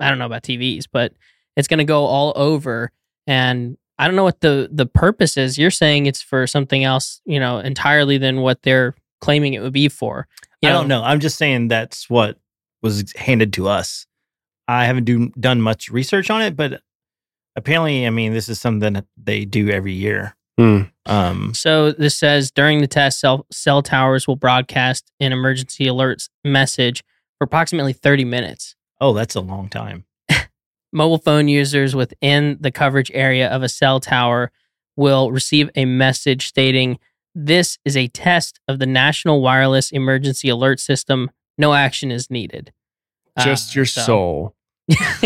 I 0.00 0.08
don't 0.08 0.18
know 0.18 0.26
about 0.26 0.42
TVs, 0.42 0.86
but 0.92 1.12
it's 1.56 1.68
gonna 1.68 1.84
go 1.84 2.06
all 2.06 2.32
over. 2.34 2.90
And 3.28 3.76
I 3.98 4.06
don't 4.06 4.16
know 4.16 4.24
what 4.24 4.40
the 4.40 4.68
the 4.70 4.86
purpose 4.86 5.36
is. 5.36 5.58
You're 5.58 5.70
saying 5.70 6.06
it's 6.06 6.22
for 6.22 6.46
something 6.46 6.84
else, 6.84 7.20
you 7.24 7.40
know, 7.40 7.58
entirely 7.58 8.18
than 8.18 8.40
what 8.40 8.62
they're 8.62 8.94
claiming 9.20 9.54
it 9.54 9.60
would 9.60 9.72
be 9.72 9.88
for. 9.88 10.28
You 10.62 10.68
I 10.68 10.72
don't 10.72 10.88
know. 10.88 11.02
I'm 11.02 11.20
just 11.20 11.36
saying 11.36 11.68
that's 11.68 12.08
what 12.08 12.38
was 12.82 13.12
handed 13.16 13.52
to 13.54 13.68
us. 13.68 14.06
I 14.68 14.84
haven't 14.84 15.04
do, 15.04 15.30
done 15.30 15.60
much 15.60 15.88
research 15.88 16.30
on 16.30 16.42
it, 16.42 16.54
but 16.54 16.82
apparently, 17.56 18.06
I 18.06 18.10
mean, 18.10 18.34
this 18.34 18.48
is 18.48 18.60
something 18.60 18.92
that 18.92 19.06
they 19.16 19.44
do 19.44 19.70
every 19.70 19.94
year. 19.94 20.36
Hmm. 20.58 20.82
Um, 21.06 21.54
So 21.54 21.92
this 21.92 22.16
says 22.16 22.50
during 22.50 22.80
the 22.80 22.86
test, 22.86 23.20
cell, 23.20 23.46
cell 23.50 23.82
towers 23.82 24.28
will 24.28 24.36
broadcast 24.36 25.10
an 25.20 25.32
emergency 25.32 25.86
alerts 25.86 26.28
message 26.44 27.02
for 27.38 27.44
approximately 27.44 27.92
30 27.92 28.24
minutes. 28.24 28.74
oh, 29.00 29.12
that's 29.12 29.36
a 29.36 29.40
long 29.40 29.68
time. 29.68 30.04
Mobile 30.92 31.18
phone 31.18 31.48
users 31.48 31.94
within 31.94 32.56
the 32.60 32.70
coverage 32.70 33.10
area 33.14 33.48
of 33.48 33.62
a 33.62 33.68
cell 33.68 34.00
tower 34.00 34.50
will 34.96 35.30
receive 35.30 35.70
a 35.76 35.84
message 35.84 36.46
stating, 36.46 36.98
This 37.34 37.78
is 37.84 37.96
a 37.96 38.08
test 38.08 38.58
of 38.68 38.78
the 38.78 38.86
National 38.86 39.40
Wireless 39.40 39.90
Emergency 39.90 40.48
Alert 40.48 40.80
System. 40.80 41.30
No 41.56 41.74
action 41.74 42.10
is 42.10 42.30
needed. 42.30 42.72
Uh, 43.36 43.44
Just 43.44 43.74
your 43.76 43.84
so- 43.84 44.02
soul. 44.02 44.54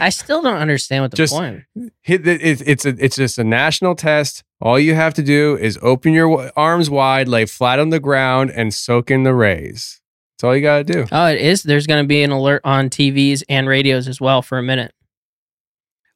I 0.00 0.08
still 0.10 0.40
don't 0.40 0.56
understand 0.56 1.04
what 1.04 1.10
the 1.10 1.16
Just- 1.18 1.34
point. 1.34 1.64
Hit 2.02 2.24
the, 2.24 2.32
it, 2.34 2.62
it's 2.66 2.86
a 2.86 2.94
it's 2.98 3.16
just 3.16 3.38
a 3.38 3.44
national 3.44 3.94
test. 3.94 4.42
All 4.60 4.78
you 4.78 4.94
have 4.94 5.12
to 5.14 5.22
do 5.22 5.56
is 5.58 5.78
open 5.82 6.14
your 6.14 6.50
arms 6.56 6.88
wide, 6.88 7.28
lay 7.28 7.44
flat 7.44 7.78
on 7.78 7.90
the 7.90 8.00
ground, 8.00 8.50
and 8.50 8.72
soak 8.72 9.10
in 9.10 9.22
the 9.24 9.34
rays. 9.34 10.00
That's 10.38 10.44
all 10.44 10.54
you 10.54 10.62
got 10.62 10.78
to 10.78 10.84
do. 10.84 11.04
Oh, 11.10 11.26
it 11.26 11.40
is. 11.40 11.64
There's 11.64 11.88
going 11.88 12.04
to 12.04 12.06
be 12.06 12.22
an 12.22 12.30
alert 12.30 12.60
on 12.62 12.90
TVs 12.90 13.42
and 13.48 13.66
radios 13.68 14.06
as 14.06 14.20
well 14.20 14.40
for 14.40 14.56
a 14.56 14.62
minute. 14.62 14.94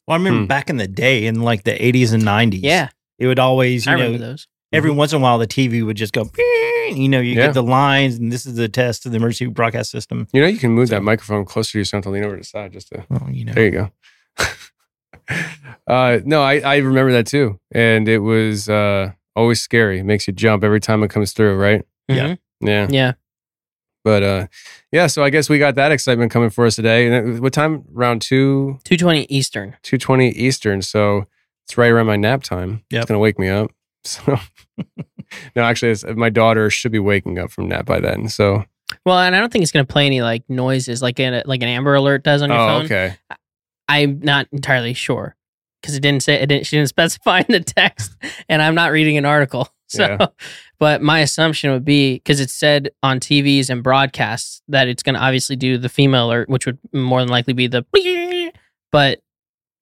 Well, 0.06 0.14
I 0.14 0.18
remember 0.18 0.42
Hmm. 0.42 0.46
back 0.46 0.70
in 0.70 0.76
the 0.76 0.86
day, 0.86 1.26
in 1.26 1.42
like 1.42 1.64
the 1.64 1.72
80s 1.72 2.12
and 2.12 2.22
90s. 2.22 2.60
Yeah, 2.62 2.90
it 3.18 3.26
would 3.26 3.40
always, 3.40 3.88
I 3.88 3.92
you 3.92 3.96
know, 3.98 4.04
remember 4.04 4.24
those. 4.26 4.46
every 4.72 4.92
once 4.92 5.12
in 5.12 5.18
a 5.18 5.22
while, 5.22 5.38
the 5.38 5.48
TV 5.48 5.84
would 5.84 5.96
just 5.96 6.12
go, 6.12 6.24
great. 6.24 6.96
You 6.96 7.08
know, 7.08 7.18
you 7.20 7.34
Yeah. 7.34 7.46
get 7.46 7.54
the 7.54 7.62
lines, 7.64 8.16
and 8.16 8.30
this 8.30 8.46
is 8.46 8.54
the 8.54 8.68
test 8.68 9.06
of 9.06 9.10
the 9.12 9.16
emergency 9.16 9.46
broadcast 9.46 9.90
system. 9.90 10.28
You 10.32 10.40
know, 10.40 10.46
you 10.46 10.58
can 10.58 10.70
move 10.70 10.88
that 10.90 11.02
microphone 11.02 11.44
closer 11.44 11.72
to 11.72 11.78
yourself 11.78 12.04
to 12.04 12.10
lean 12.10 12.22
over 12.24 12.36
to 12.36 12.40
the 12.42 12.44
side 12.46 12.72
just 12.72 12.88
to. 12.90 13.04
Well, 13.08 13.28
you 13.28 13.44
know, 13.44 13.54
There 13.54 13.64
you 13.64 13.70
go. 13.72 13.90
uh, 15.86 16.18
no, 16.24 16.42
I, 16.42 16.60
I 16.60 16.76
remember 16.78 17.10
that 17.12 17.26
too. 17.26 17.58
And 17.72 18.08
it 18.08 18.18
was 18.18 18.68
uh, 18.68 19.12
always 19.34 19.60
scary. 19.60 19.98
It 20.00 20.04
makes 20.04 20.26
you 20.26 20.32
jump 20.32 20.62
every 20.64 20.80
time 20.80 21.02
it 21.02 21.08
comes 21.10 21.32
through, 21.32 21.56
right? 21.56 21.84
Yeah. 22.08 22.28
Mhm. 22.28 22.38
Yeah. 22.60 22.86
Yeah. 22.90 23.12
But 24.04 24.22
uh, 24.22 24.46
yeah, 24.90 25.06
so 25.06 25.22
I 25.22 25.30
guess 25.30 25.48
we 25.48 25.58
got 25.58 25.76
that 25.76 25.92
excitement 25.92 26.32
coming 26.32 26.50
for 26.50 26.66
us 26.66 26.76
today. 26.76 27.06
And 27.06 27.40
what 27.40 27.52
time? 27.52 27.84
Round 27.90 28.20
two, 28.20 28.78
220 28.84 29.26
Eastern. 29.28 29.76
220 29.82 30.30
Eastern. 30.30 30.82
So 30.82 31.26
it's 31.64 31.78
right 31.78 31.90
around 31.90 32.06
my 32.06 32.16
nap 32.16 32.42
time. 32.42 32.82
Yep. 32.90 33.02
It's 33.02 33.08
going 33.08 33.16
to 33.16 33.22
wake 33.22 33.38
me 33.38 33.48
up. 33.48 33.70
So, 34.04 34.36
no, 35.54 35.62
actually, 35.62 35.92
it's, 35.92 36.04
my 36.04 36.28
daughter 36.28 36.68
should 36.70 36.90
be 36.90 36.98
waking 36.98 37.38
up 37.38 37.52
from 37.52 37.68
nap 37.68 37.86
by 37.86 38.00
then. 38.00 38.28
So, 38.28 38.64
Well, 39.06 39.16
and 39.16 39.36
I 39.36 39.38
don't 39.38 39.52
think 39.52 39.62
it's 39.62 39.70
going 39.70 39.86
to 39.86 39.92
play 39.92 40.06
any 40.06 40.22
like 40.22 40.42
noises 40.48 41.00
like 41.00 41.20
an 41.20 41.44
like 41.46 41.62
an 41.62 41.68
Amber 41.68 41.94
Alert 41.94 42.24
does 42.24 42.42
on 42.42 42.50
your 42.50 42.58
oh, 42.58 42.66
phone. 42.66 42.84
okay. 42.86 43.14
I'm 43.88 44.18
not 44.18 44.48
entirely 44.50 44.92
sure 44.92 45.36
because 45.80 45.94
it 45.94 46.00
didn't 46.00 46.24
say 46.24 46.34
it 46.34 46.46
didn't 46.46 46.66
she 46.66 46.76
didn't 46.78 46.88
specify 46.88 47.44
in 47.48 47.52
the 47.52 47.60
text, 47.60 48.12
and 48.48 48.60
I'm 48.60 48.74
not 48.74 48.90
reading 48.90 49.16
an 49.18 49.24
article. 49.24 49.68
So, 49.96 50.16
Yeah. 50.20 50.26
but 50.78 51.02
my 51.02 51.20
assumption 51.20 51.70
would 51.72 51.84
be 51.84 52.14
because 52.14 52.40
it 52.40 52.50
said 52.50 52.90
on 53.02 53.20
TVs 53.20 53.68
and 53.70 53.82
broadcasts 53.82 54.62
that 54.68 54.88
it's 54.88 55.02
going 55.02 55.14
to 55.14 55.20
obviously 55.20 55.54
do 55.56 55.76
the 55.78 55.88
FEMA 55.88 56.22
alert, 56.22 56.48
which 56.48 56.64
would 56.66 56.78
more 56.92 57.20
than 57.20 57.28
likely 57.28 57.52
be 57.52 57.66
the. 57.66 57.84
But 58.92 59.20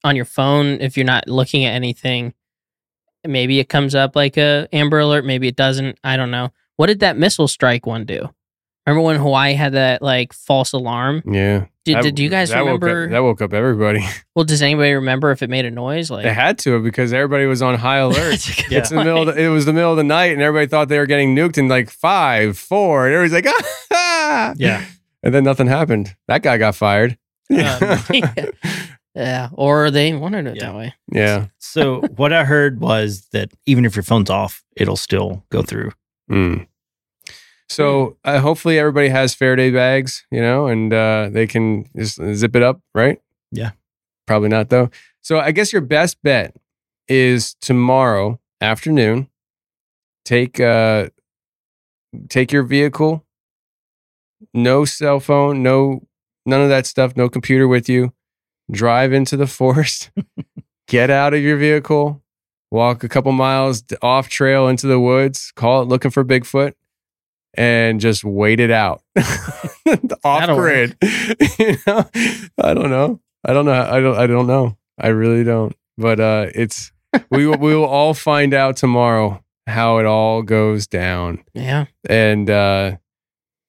on 0.04 0.14
your 0.16 0.24
phone, 0.24 0.80
if 0.80 0.96
you're 0.96 1.04
not 1.06 1.28
looking 1.28 1.64
at 1.64 1.74
anything, 1.74 2.32
maybe 3.26 3.58
it 3.58 3.68
comes 3.68 3.94
up 3.94 4.14
like 4.16 4.36
a 4.36 4.68
Amber 4.72 5.00
Alert. 5.00 5.24
Maybe 5.24 5.48
it 5.48 5.56
doesn't. 5.56 5.98
I 6.04 6.16
don't 6.16 6.30
know. 6.30 6.52
What 6.76 6.86
did 6.86 7.00
that 7.00 7.16
missile 7.18 7.48
strike 7.48 7.86
one 7.86 8.04
do? 8.04 8.30
Remember 8.91 9.07
when 9.07 9.16
Hawaii 9.20 9.55
had 9.55 9.74
that 9.74 10.03
like 10.03 10.32
false 10.32 10.72
alarm? 10.72 11.22
Yeah. 11.24 11.66
Did, 11.84 11.97
That- 11.97 12.03
did 12.03 12.18
you 12.18 12.28
guys 12.28 12.51
that 12.51 12.64
woke 12.64 12.76
up- 12.76 12.82
remember? 12.82 13.09
that 13.11 13.22
woke 13.22 13.41
up 13.41 13.53
everybody. 13.55 14.05
well, 14.34 14.45
does 14.45 14.61
anybody 14.62 14.93
remember 14.93 15.30
if 15.30 15.43
it 15.43 15.49
made 15.51 15.64
a 15.64 15.70
noise? 15.70 16.11
Like 16.11 16.24
They 16.24 16.32
had 16.34 16.59
to 16.61 16.82
because 16.82 17.12
everybody 17.12 17.47
was 17.47 17.62
on 17.62 17.76
high 17.76 17.97
alert. 18.09 18.16
That's 18.41 18.70
It's 18.70 18.91
in 18.91 18.99
the 18.99 19.05
middle. 19.05 19.28
Of 19.28 19.34
the, 19.36 19.43
it 19.43 19.49
was 19.49 19.64
the 19.64 19.72
middle 19.72 19.91
of 19.93 19.97
the 19.97 20.05
night, 20.05 20.32
and 20.32 20.43
everybody 20.43 20.66
thought 20.68 20.88
they 20.88 20.99
were 20.99 21.07
getting 21.07 21.34
nuked 21.34 21.57
in 21.57 21.68
like 21.68 21.88
five, 21.91 22.59
four, 22.59 23.07
and 23.07 23.14
everybody's 23.14 23.45
like, 23.51 23.55
ah! 23.93 24.55
yeah. 24.57 24.84
And 25.22 25.34
then 25.34 25.45
nothing 25.45 25.66
happened. 25.68 26.14
That 26.28 26.43
guy 26.43 26.59
got 26.59 26.74
fired. 26.74 27.16
Um, 27.51 27.99
yeah, 29.14 29.49
or 29.55 29.91
they 29.91 30.14
wanted 30.14 30.47
it 30.47 30.57
Yeah. 30.57 30.66
that 30.66 30.74
way. 30.76 30.95
yeah. 31.12 31.47
So 31.59 32.01
what 32.16 32.32
I 32.32 32.45
heard 32.45 32.80
was 32.80 33.26
that 33.32 33.51
even 33.66 33.84
if 33.84 33.97
your 33.97 34.03
phone's 34.05 34.30
off, 34.30 34.62
it'll 34.76 34.97
still 34.97 35.45
go 35.51 35.62
through. 35.62 35.93
Mm. 36.30 36.66
So 37.70 38.16
uh, 38.24 38.40
hopefully 38.40 38.80
everybody 38.80 39.08
has 39.10 39.32
Faraday 39.32 39.70
bags, 39.70 40.26
you 40.32 40.40
know, 40.40 40.66
and 40.66 40.92
uh, 40.92 41.28
they 41.30 41.46
can 41.46 41.86
just 41.96 42.20
zip 42.34 42.56
it 42.56 42.64
up, 42.64 42.80
right? 42.96 43.22
Yeah. 43.52 43.70
Probably 44.26 44.48
not 44.48 44.70
though. 44.70 44.90
So 45.22 45.38
I 45.38 45.52
guess 45.52 45.72
your 45.72 45.82
best 45.82 46.20
bet 46.24 46.56
is 47.06 47.54
tomorrow 47.60 48.40
afternoon. 48.60 49.28
Take 50.24 50.58
uh, 50.58 51.10
take 52.28 52.50
your 52.50 52.64
vehicle. 52.64 53.24
No 54.52 54.84
cell 54.84 55.20
phone, 55.20 55.62
no 55.62 56.02
none 56.44 56.62
of 56.62 56.70
that 56.70 56.86
stuff. 56.86 57.16
No 57.16 57.28
computer 57.28 57.68
with 57.68 57.88
you. 57.88 58.12
Drive 58.68 59.12
into 59.12 59.36
the 59.36 59.46
forest. 59.60 60.10
get 60.88 61.08
out 61.08 61.34
of 61.34 61.40
your 61.40 61.56
vehicle. 61.56 62.20
Walk 62.72 63.04
a 63.04 63.08
couple 63.08 63.30
miles 63.30 63.84
off 64.02 64.28
trail 64.28 64.66
into 64.66 64.88
the 64.88 64.98
woods. 64.98 65.52
Call 65.54 65.82
it 65.82 65.88
looking 65.88 66.10
for 66.10 66.24
Bigfoot 66.24 66.74
and 67.55 68.01
just 68.01 68.24
wait 68.24 68.61
it 68.61 68.70
out 68.70 69.03
off 69.18 70.40
That'll 70.40 70.57
grid. 70.57 70.96
you 71.59 71.76
know, 71.86 72.09
I 72.59 72.74
don't 72.74 72.90
know. 72.90 73.20
I 73.44 73.53
don't 73.53 73.64
know. 73.64 73.72
I 73.72 74.01
don't. 74.01 74.16
I 74.16 74.26
don't 74.26 74.46
know. 74.46 74.76
I 74.98 75.09
really 75.09 75.44
don't. 75.44 75.74
But 75.96 76.20
uh, 76.20 76.46
it's 76.55 76.92
we 77.30 77.46
will, 77.46 77.59
we 77.59 77.74
will 77.74 77.84
all 77.86 78.14
find 78.14 78.55
out 78.55 78.76
tomorrow 78.76 79.42
how 79.66 79.98
it 79.98 80.07
all 80.07 80.42
goes 80.42 80.86
down. 80.86 81.44
Yeah, 81.55 81.86
And 82.09 82.48
uh, 82.51 82.96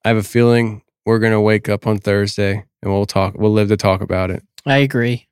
I 0.03 0.07
have 0.07 0.17
a 0.17 0.23
feeling 0.23 0.81
we're 1.05 1.19
gonna 1.19 1.41
wake 1.41 1.69
up 1.69 1.87
on 1.87 1.97
Thursday 1.97 2.63
and 2.81 2.91
we'll 2.91 3.05
talk. 3.05 3.35
We'll 3.37 3.51
live 3.51 3.69
to 3.69 3.77
talk 3.77 4.01
about 4.01 4.31
it. 4.31 4.43
I 4.65 4.77
agree. 4.77 5.27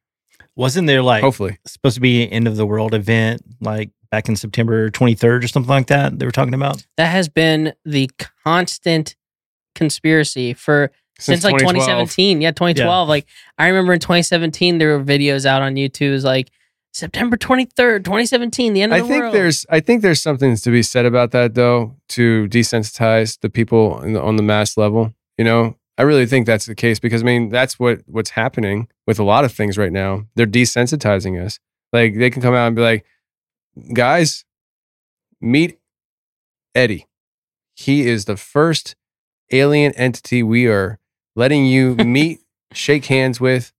Wasn't 0.55 0.87
there 0.87 1.01
like 1.01 1.23
Hopefully. 1.23 1.57
supposed 1.65 1.95
to 1.95 2.01
be 2.01 2.23
an 2.23 2.29
end 2.29 2.47
of 2.47 2.57
the 2.57 2.65
world 2.65 2.93
event 2.93 3.41
like 3.61 3.91
back 4.11 4.27
in 4.27 4.35
September 4.35 4.89
23rd 4.89 5.43
or 5.43 5.47
something 5.47 5.69
like 5.69 5.87
that 5.87 6.19
they 6.19 6.25
were 6.25 6.31
talking 6.31 6.53
about? 6.53 6.85
That 6.97 7.11
has 7.11 7.29
been 7.29 7.73
the 7.85 8.09
constant 8.43 9.15
conspiracy 9.75 10.53
for 10.53 10.91
since, 11.19 11.43
like 11.43 11.57
2017. 11.57 12.41
Yeah, 12.41 12.51
2012. 12.51 13.09
Like 13.09 13.25
I 13.57 13.67
remember 13.67 13.93
in 13.93 13.99
2017 13.99 14.77
there 14.77 14.97
were 14.97 15.03
videos 15.03 15.45
out 15.45 15.61
on 15.61 15.75
YouTube. 15.75 16.09
It 16.09 16.11
was 16.11 16.23
like 16.23 16.49
September 16.91 17.37
23rd, 17.37 18.03
2017, 18.03 18.73
the 18.73 18.81
end 18.81 18.93
of 18.93 18.99
the 18.99 19.05
year. 19.05 19.05
I 19.05 19.07
the 19.07 19.13
think 19.13 19.21
world. 19.21 19.35
there's 19.35 19.65
I 19.69 19.79
think 19.79 20.01
there's 20.01 20.21
something 20.21 20.55
to 20.55 20.71
be 20.71 20.81
said 20.81 21.05
about 21.05 21.31
that 21.31 21.53
though 21.53 21.95
to 22.09 22.47
desensitize 22.47 23.39
the 23.41 23.49
people 23.49 24.01
in 24.01 24.13
the, 24.13 24.21
on 24.21 24.37
the 24.37 24.43
mass 24.43 24.77
level. 24.77 25.13
You 25.37 25.45
know, 25.45 25.75
I 25.97 26.03
really 26.03 26.25
think 26.25 26.45
that's 26.45 26.65
the 26.65 26.75
case 26.75 26.99
because 26.99 27.21
I 27.21 27.25
mean 27.25 27.49
that's 27.49 27.79
what 27.79 28.01
what's 28.07 28.31
happening 28.31 28.87
with 29.05 29.19
a 29.19 29.23
lot 29.23 29.45
of 29.45 29.51
things 29.51 29.77
right 29.77 29.91
now. 29.91 30.25
They're 30.35 30.47
desensitizing 30.47 31.43
us. 31.43 31.59
Like 31.93 32.15
they 32.15 32.29
can 32.29 32.41
come 32.41 32.53
out 32.53 32.67
and 32.67 32.75
be 32.75 32.81
like, 32.81 33.05
guys, 33.93 34.45
meet 35.41 35.79
Eddie. 36.75 37.07
He 37.75 38.07
is 38.07 38.25
the 38.25 38.37
first 38.37 38.95
alien 39.51 39.93
entity 39.93 40.43
we 40.43 40.67
are 40.67 40.99
letting 41.35 41.65
you 41.65 41.95
meet, 41.95 42.39
shake 42.73 43.05
hands 43.05 43.39
with, 43.39 43.71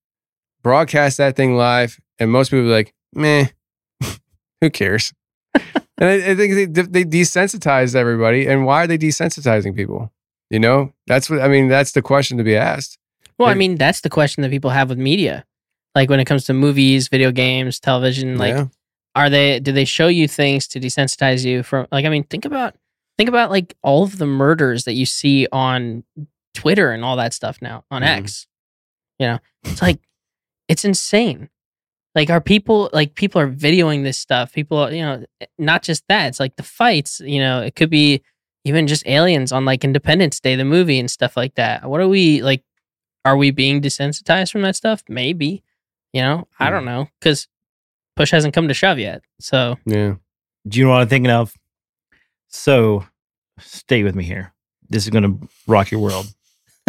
broadcast 0.62 1.18
that 1.18 1.36
thing 1.36 1.56
live, 1.56 2.00
and 2.18 2.30
most 2.30 2.50
people 2.50 2.66
are 2.66 2.72
like, 2.72 2.94
meh, 3.12 3.46
who 4.60 4.70
cares? 4.70 5.12
and 5.54 6.08
I, 6.08 6.30
I 6.30 6.34
think 6.34 6.74
they, 6.74 6.82
they 6.82 7.04
desensitize 7.04 7.94
everybody. 7.94 8.46
And 8.46 8.64
why 8.64 8.84
are 8.84 8.86
they 8.86 8.98
desensitizing 8.98 9.74
people? 9.74 10.12
You 10.48 10.58
know, 10.58 10.92
that's 11.06 11.30
what 11.30 11.40
I 11.40 11.48
mean. 11.48 11.68
That's 11.68 11.92
the 11.92 12.02
question 12.02 12.38
to 12.38 12.44
be 12.44 12.56
asked. 12.56 12.98
well, 13.38 13.48
I 13.48 13.54
mean, 13.54 13.76
that's 13.76 14.00
the 14.00 14.10
question 14.10 14.42
that 14.42 14.50
people 14.50 14.70
have 14.70 14.88
with 14.88 14.98
media. 14.98 15.44
Like 15.94 16.10
when 16.10 16.20
it 16.20 16.24
comes 16.24 16.44
to 16.44 16.54
movies, 16.54 17.08
video 17.08 17.30
games, 17.32 17.78
television, 17.80 18.36
like 18.36 18.54
yeah. 18.54 18.66
Are 19.14 19.28
they 19.30 19.60
do 19.60 19.72
they 19.72 19.84
show 19.84 20.08
you 20.08 20.28
things 20.28 20.66
to 20.68 20.80
desensitize 20.80 21.44
you 21.44 21.62
from 21.62 21.86
like 21.90 22.04
i 22.04 22.08
mean 22.08 22.24
think 22.24 22.44
about 22.44 22.74
think 23.18 23.28
about 23.28 23.50
like 23.50 23.76
all 23.82 24.02
of 24.04 24.18
the 24.18 24.26
murders 24.26 24.84
that 24.84 24.94
you 24.94 25.04
see 25.06 25.46
on 25.52 26.04
twitter 26.54 26.90
and 26.92 27.04
all 27.04 27.16
that 27.16 27.32
stuff 27.34 27.58
now 27.60 27.84
on 27.90 28.02
Mhm. 28.02 28.06
x 28.22 28.46
you 29.18 29.26
know? 29.26 29.38
It's 29.64 29.82
like 29.82 29.98
it's 30.68 30.84
insane. 30.84 31.50
Like 32.14 32.30
are 32.30 32.40
people 32.40 32.88
like 32.92 33.14
people 33.14 33.40
are 33.40 33.50
videoing 33.50 34.02
this 34.02 34.16
stuff. 34.18 34.52
People 34.52 34.78
are, 34.78 34.92
you 34.92 35.02
know 35.02 35.24
not 35.58 35.82
just 35.82 36.04
that 36.08 36.28
it's 36.28 36.40
like 36.40 36.56
the 36.56 36.62
fights 36.62 37.20
you 37.24 37.38
know 37.38 37.60
it 37.60 37.76
could 37.76 37.90
be 37.90 38.22
even 38.64 38.86
just 38.86 39.06
aliens 39.06 39.52
on 39.52 39.64
like 39.64 39.84
independence 39.84 40.40
day 40.40 40.56
the 40.56 40.64
movie 40.64 40.98
and 40.98 41.10
stuff 41.10 41.36
like 41.36 41.54
that. 41.56 41.88
What 41.88 42.00
are 42.00 42.08
we 42.08 42.42
like 42.42 42.62
are 43.26 43.36
we 43.36 43.50
being 43.50 43.82
desensitized 43.82 44.50
from 44.52 44.62
that 44.62 44.76
stuff? 44.76 45.02
Maybe 45.08 45.62
you 46.14 46.22
know? 46.22 46.48
I 46.58 46.70
don't 46.70 46.84
know 46.86 47.08
because 47.20 47.46
push 48.20 48.30
hasn't 48.32 48.52
come 48.52 48.68
to 48.68 48.74
shove 48.74 48.98
yet. 48.98 49.22
So 49.40 49.78
Yeah. 49.86 50.16
Do 50.68 50.78
you 50.78 50.84
know 50.84 50.90
what 50.90 51.00
I'm 51.00 51.08
thinking 51.08 51.30
of? 51.30 51.54
So 52.48 53.06
stay 53.58 54.02
with 54.02 54.14
me 54.14 54.24
here. 54.24 54.52
This 54.90 55.04
is 55.04 55.10
going 55.10 55.22
to 55.22 55.48
rock 55.66 55.90
your 55.90 56.00
world. 56.00 56.26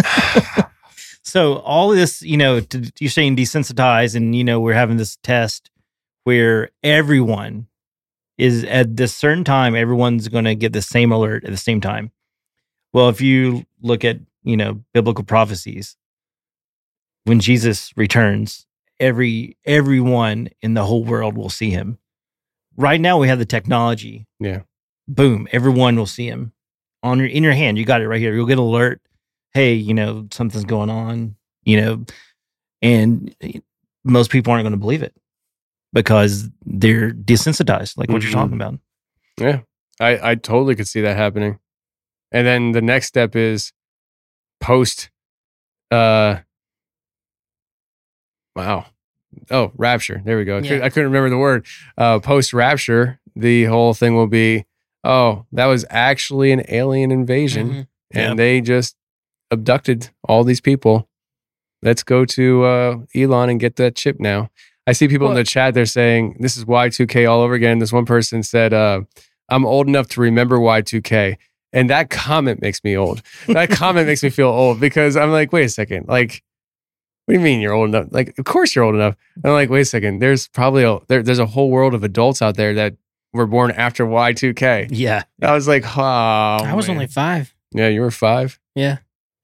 so 1.24 1.60
all 1.60 1.90
this, 1.90 2.22
you 2.22 2.36
know, 2.36 2.60
to, 2.60 2.92
you're 3.00 3.10
saying 3.10 3.38
desensitized, 3.38 4.16
and 4.16 4.36
you 4.36 4.44
know 4.44 4.60
we're 4.60 4.74
having 4.74 4.98
this 4.98 5.18
test 5.24 5.72
where 6.26 6.70
everyone 6.84 7.68
is 8.38 8.66
at 8.66 8.98
this 8.98 9.16
certain 9.16 9.46
time. 9.46 9.74
Everyone's 9.74 10.28
going 10.28 10.46
to 10.46 10.56
get 10.56 10.74
the 10.74 10.82
same 10.82 11.14
alert 11.14 11.46
at 11.46 11.52
the 11.52 11.58
same 11.58 11.80
time. 11.80 12.12
Well, 12.92 13.08
if 13.08 13.22
you 13.22 13.66
look 13.82 14.04
at 14.04 14.20
you 14.44 14.58
know 14.58 14.84
biblical 14.94 15.24
prophecies, 15.24 15.96
when 17.24 17.40
Jesus 17.40 17.94
returns, 17.96 18.66
every 19.02 19.58
everyone 19.66 20.48
in 20.62 20.74
the 20.76 20.86
whole 20.86 21.04
world 21.04 21.36
will 21.36 21.50
see 21.50 21.72
him. 21.72 21.98
Right 22.78 23.02
now, 23.02 23.18
we 23.18 23.28
have 23.28 23.40
the 23.40 23.46
technology. 23.46 24.28
Yeah. 24.40 24.62
Boom! 25.10 25.48
Everyone 25.52 25.98
will 25.98 26.06
see 26.06 26.28
him 26.28 26.54
on 27.04 27.18
your 27.20 27.28
in 27.28 27.44
your 27.44 27.52
hand. 27.54 27.78
You 27.78 27.84
got 27.84 28.00
it 28.02 28.08
right 28.08 28.22
here. 28.22 28.34
You'll 28.34 28.46
get 28.46 28.54
an 28.54 28.60
alert. 28.60 29.02
Hey, 29.54 29.74
you 29.74 29.94
know 29.94 30.28
something's 30.32 30.64
going 30.64 30.90
on. 30.90 31.36
You 31.64 31.82
know, 31.82 32.06
and 32.82 33.36
most 34.06 34.32
people 34.32 34.54
aren't 34.54 34.64
going 34.64 34.72
to 34.72 34.78
believe 34.78 35.04
it 35.04 35.14
because 35.94 36.50
they're 36.66 37.12
desensitized, 37.12 37.98
like 37.98 38.10
what 38.10 38.22
you're 38.24 38.32
Mhm. 38.32 38.36
talking 38.36 38.54
about. 38.54 38.80
Yeah. 39.38 39.62
I, 40.00 40.32
I 40.32 40.36
totally 40.36 40.74
could 40.76 40.88
see 40.88 41.02
that 41.02 41.18
happening. 41.18 41.60
And 42.32 42.48
then 42.48 42.72
the 42.72 42.82
next 42.82 43.08
step 43.08 43.36
is 43.36 43.74
post 44.62 45.10
uh 45.92 46.38
wow. 48.56 48.86
Oh, 49.50 49.72
rapture. 49.76 50.22
There 50.26 50.38
we 50.38 50.44
go. 50.46 50.58
I, 50.58 50.60
Yeah. 50.62 50.70
could, 50.70 50.82
I 50.82 50.90
couldn't 50.90 51.10
remember 51.12 51.30
the 51.30 51.38
word. 51.38 51.66
Uh 51.98 52.20
post 52.20 52.54
rapture, 52.54 53.20
the 53.36 53.66
whole 53.66 53.94
thing 53.94 54.16
will 54.16 54.28
be 54.28 54.66
oh, 55.04 55.46
that 55.52 55.66
was 55.66 55.84
actually 55.90 56.52
an 56.52 56.62
alien 56.70 57.12
invasion, 57.12 57.70
Mhm. 57.70 57.88
and 58.14 58.28
Yep. 58.32 58.38
they 58.38 58.62
just 58.62 58.96
abducted 59.50 60.10
all 60.28 60.44
these 60.44 60.62
people. 60.62 61.08
Let's 61.82 62.04
go 62.04 62.26
to 62.26 62.64
uh, 62.64 62.98
Elon 63.16 63.50
and 63.50 63.60
get 63.60 63.78
that 63.78 63.96
chip 63.96 64.20
now. 64.20 64.50
I 64.86 64.92
see 64.94 65.08
people 65.08 65.30
in 65.30 65.36
the 65.36 65.44
chat. 65.44 65.74
They're 65.74 65.86
saying 65.88 66.38
this 66.40 66.56
is 66.58 66.66
Y2K 66.66 67.26
all 67.30 67.42
over 67.42 67.54
again. 67.56 67.80
This 67.80 67.92
one 67.94 68.06
person 68.06 68.44
said, 68.44 68.74
uh, 68.74 69.02
"I'm 69.50 69.66
old 69.66 69.88
enough 69.88 70.08
to 70.10 70.22
remember 70.22 70.58
Y2K," 70.60 71.38
and 71.74 71.90
that 71.90 72.10
comment 72.12 72.62
makes 72.62 72.84
me 72.84 72.96
old. 72.98 73.22
That 73.48 73.70
comment 73.72 74.08
makes 74.08 74.22
me 74.22 74.30
feel 74.30 74.50
old 74.50 74.80
because 74.80 75.16
I'm 75.18 75.32
like, 75.32 75.52
wait 75.54 75.66
a 75.66 75.70
second, 75.70 76.08
like. 76.08 76.44
What 77.26 77.34
do 77.34 77.40
you 77.40 77.44
mean 77.44 77.62
you're 77.62 77.74
old 77.74 77.90
enough? 77.90 78.08
Like, 78.12 78.38
of 78.38 78.46
course 78.46 78.76
you're 78.76 78.84
old 78.84 78.96
enough. 78.96 79.16
And 79.36 79.46
I'm 79.46 79.54
like, 79.54 79.70
wait 79.70 79.82
a 79.82 79.86
second. 79.86 80.20
There's 80.20 80.48
probably 80.48 80.84
a 80.84 81.00
there, 81.08 81.24
there's 81.24 81.40
a 81.40 81.46
whole 81.46 81.70
world 81.70 81.94
of 81.94 82.04
adults 82.04 82.42
out 82.42 82.56
there 82.58 82.74
that 82.76 82.96
were 83.34 83.46
born 83.48 83.72
after 83.72 84.06
Y2K. 84.06 84.90
Yeah. 84.92 85.24
I 85.42 85.54
was 85.54 85.68
like, 85.68 85.86
oh, 85.98 86.02
I 86.02 86.74
was 86.74 86.88
man. 86.88 86.98
only 86.98 87.08
five. 87.08 87.54
yeah, 87.72 87.88
you 87.88 88.02
were 88.02 88.12
five. 88.12 88.60
Yeah. 88.76 88.98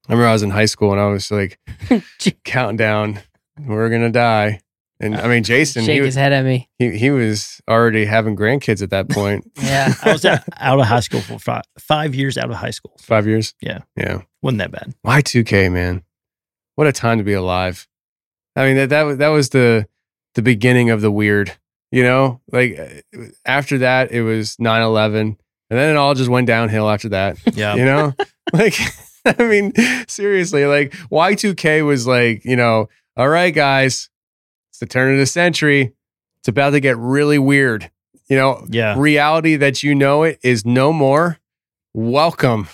I 0.10 0.14
remember 0.14 0.28
I 0.30 0.34
was 0.34 0.44
in 0.44 0.49
high 0.52 0.66
school 0.66 0.91
and 0.91 0.99
I 1.02 1.08
was 1.08 1.30
like 1.32 1.60
Gee. 2.20 2.34
counting 2.44 2.78
down, 2.78 3.20
we're 3.60 3.90
gonna 3.90 4.10
die. 4.12 4.62
And 4.99 5.16
I 5.16 5.28
mean, 5.28 5.44
Jason, 5.44 5.84
Shake 5.86 5.91
he, 5.94 5.98
his 5.99 6.06
was- 6.08 6.16
head 6.16 6.34
at 6.34 6.44
me. 6.44 6.70
he 6.80 6.98
he 6.98 7.12
was 7.12 7.62
already 7.70 8.06
having 8.06 8.36
grandkids 8.36 8.82
at 8.82 8.90
that 8.90 9.08
point. 9.10 9.49
Yeah. 9.62 9.94
I 10.04 10.12
was 10.14 10.26
out, 10.26 10.40
out 10.58 10.80
of 10.80 10.86
high 10.88 11.02
school 11.02 11.22
for 11.22 11.38
five, 11.40 11.64
five 11.78 12.16
years 12.16 12.38
out 12.38 12.49
of 12.49 12.56
high 12.56 12.72
school. 12.72 12.98
Five 12.99 13.28
years. 13.28 13.54
Yeah. 13.62 13.80
yeah. 13.95 14.22
Wasn't 14.41 14.58
that 14.60 14.72
bad. 14.72 14.95
Y 15.04 15.22
two 15.22 15.44
K, 15.44 15.70
man, 15.70 16.04
what 16.78 16.88
a 16.88 16.91
time 16.94 17.18
to 17.18 17.24
be 17.26 17.34
alive. 17.34 17.86
I 18.56 18.66
mean 18.66 18.78
that 18.78 18.90
that 18.90 19.04
was 19.04 19.18
that 19.18 19.28
was 19.28 19.49
the 19.49 19.88
the 20.36 20.41
beginning 20.41 20.90
of 20.90 21.02
the 21.02 21.12
weird. 21.12 21.52
You 21.91 22.04
know, 22.04 22.41
like 22.52 22.78
uh, 22.80 23.26
after 23.45 23.78
that 23.80 24.12
it 24.12 24.22
was 24.22 24.56
9-11. 24.58 25.20
and 25.20 25.38
then 25.70 25.90
it 25.90 25.98
all 25.98 26.14
just 26.16 26.30
went 26.30 26.45
downhill 26.48 26.90
after 26.90 27.10
that. 27.10 27.38
Yeah. 27.56 27.76
you 27.76 27.84
know 27.86 28.14
like 28.54 28.74
i 29.26 29.44
mean 29.44 29.74
seriously 30.08 30.66
like 30.66 30.91
y2k 31.12 31.86
was 31.86 32.08
like 32.08 32.45
you 32.45 32.56
know 32.56 32.88
all 33.18 33.28
right 33.28 33.54
guys 33.54 34.10
it's 34.70 34.80
the 34.80 34.86
turn 34.86 35.12
of 35.12 35.18
the 35.20 35.26
century 35.26 35.91
it's 36.40 36.48
about 36.48 36.70
to 36.70 36.80
get 36.80 36.95
really 36.98 37.38
weird 37.38 37.91
you 38.30 38.38
know 38.38 38.66
Yeah. 38.70 38.95
reality 38.98 39.58
that 39.58 39.84
you 39.84 39.94
know 39.95 40.24
it 40.24 40.40
is 40.44 40.66
no 40.66 40.94
more 40.94 41.40
welcome 41.94 42.68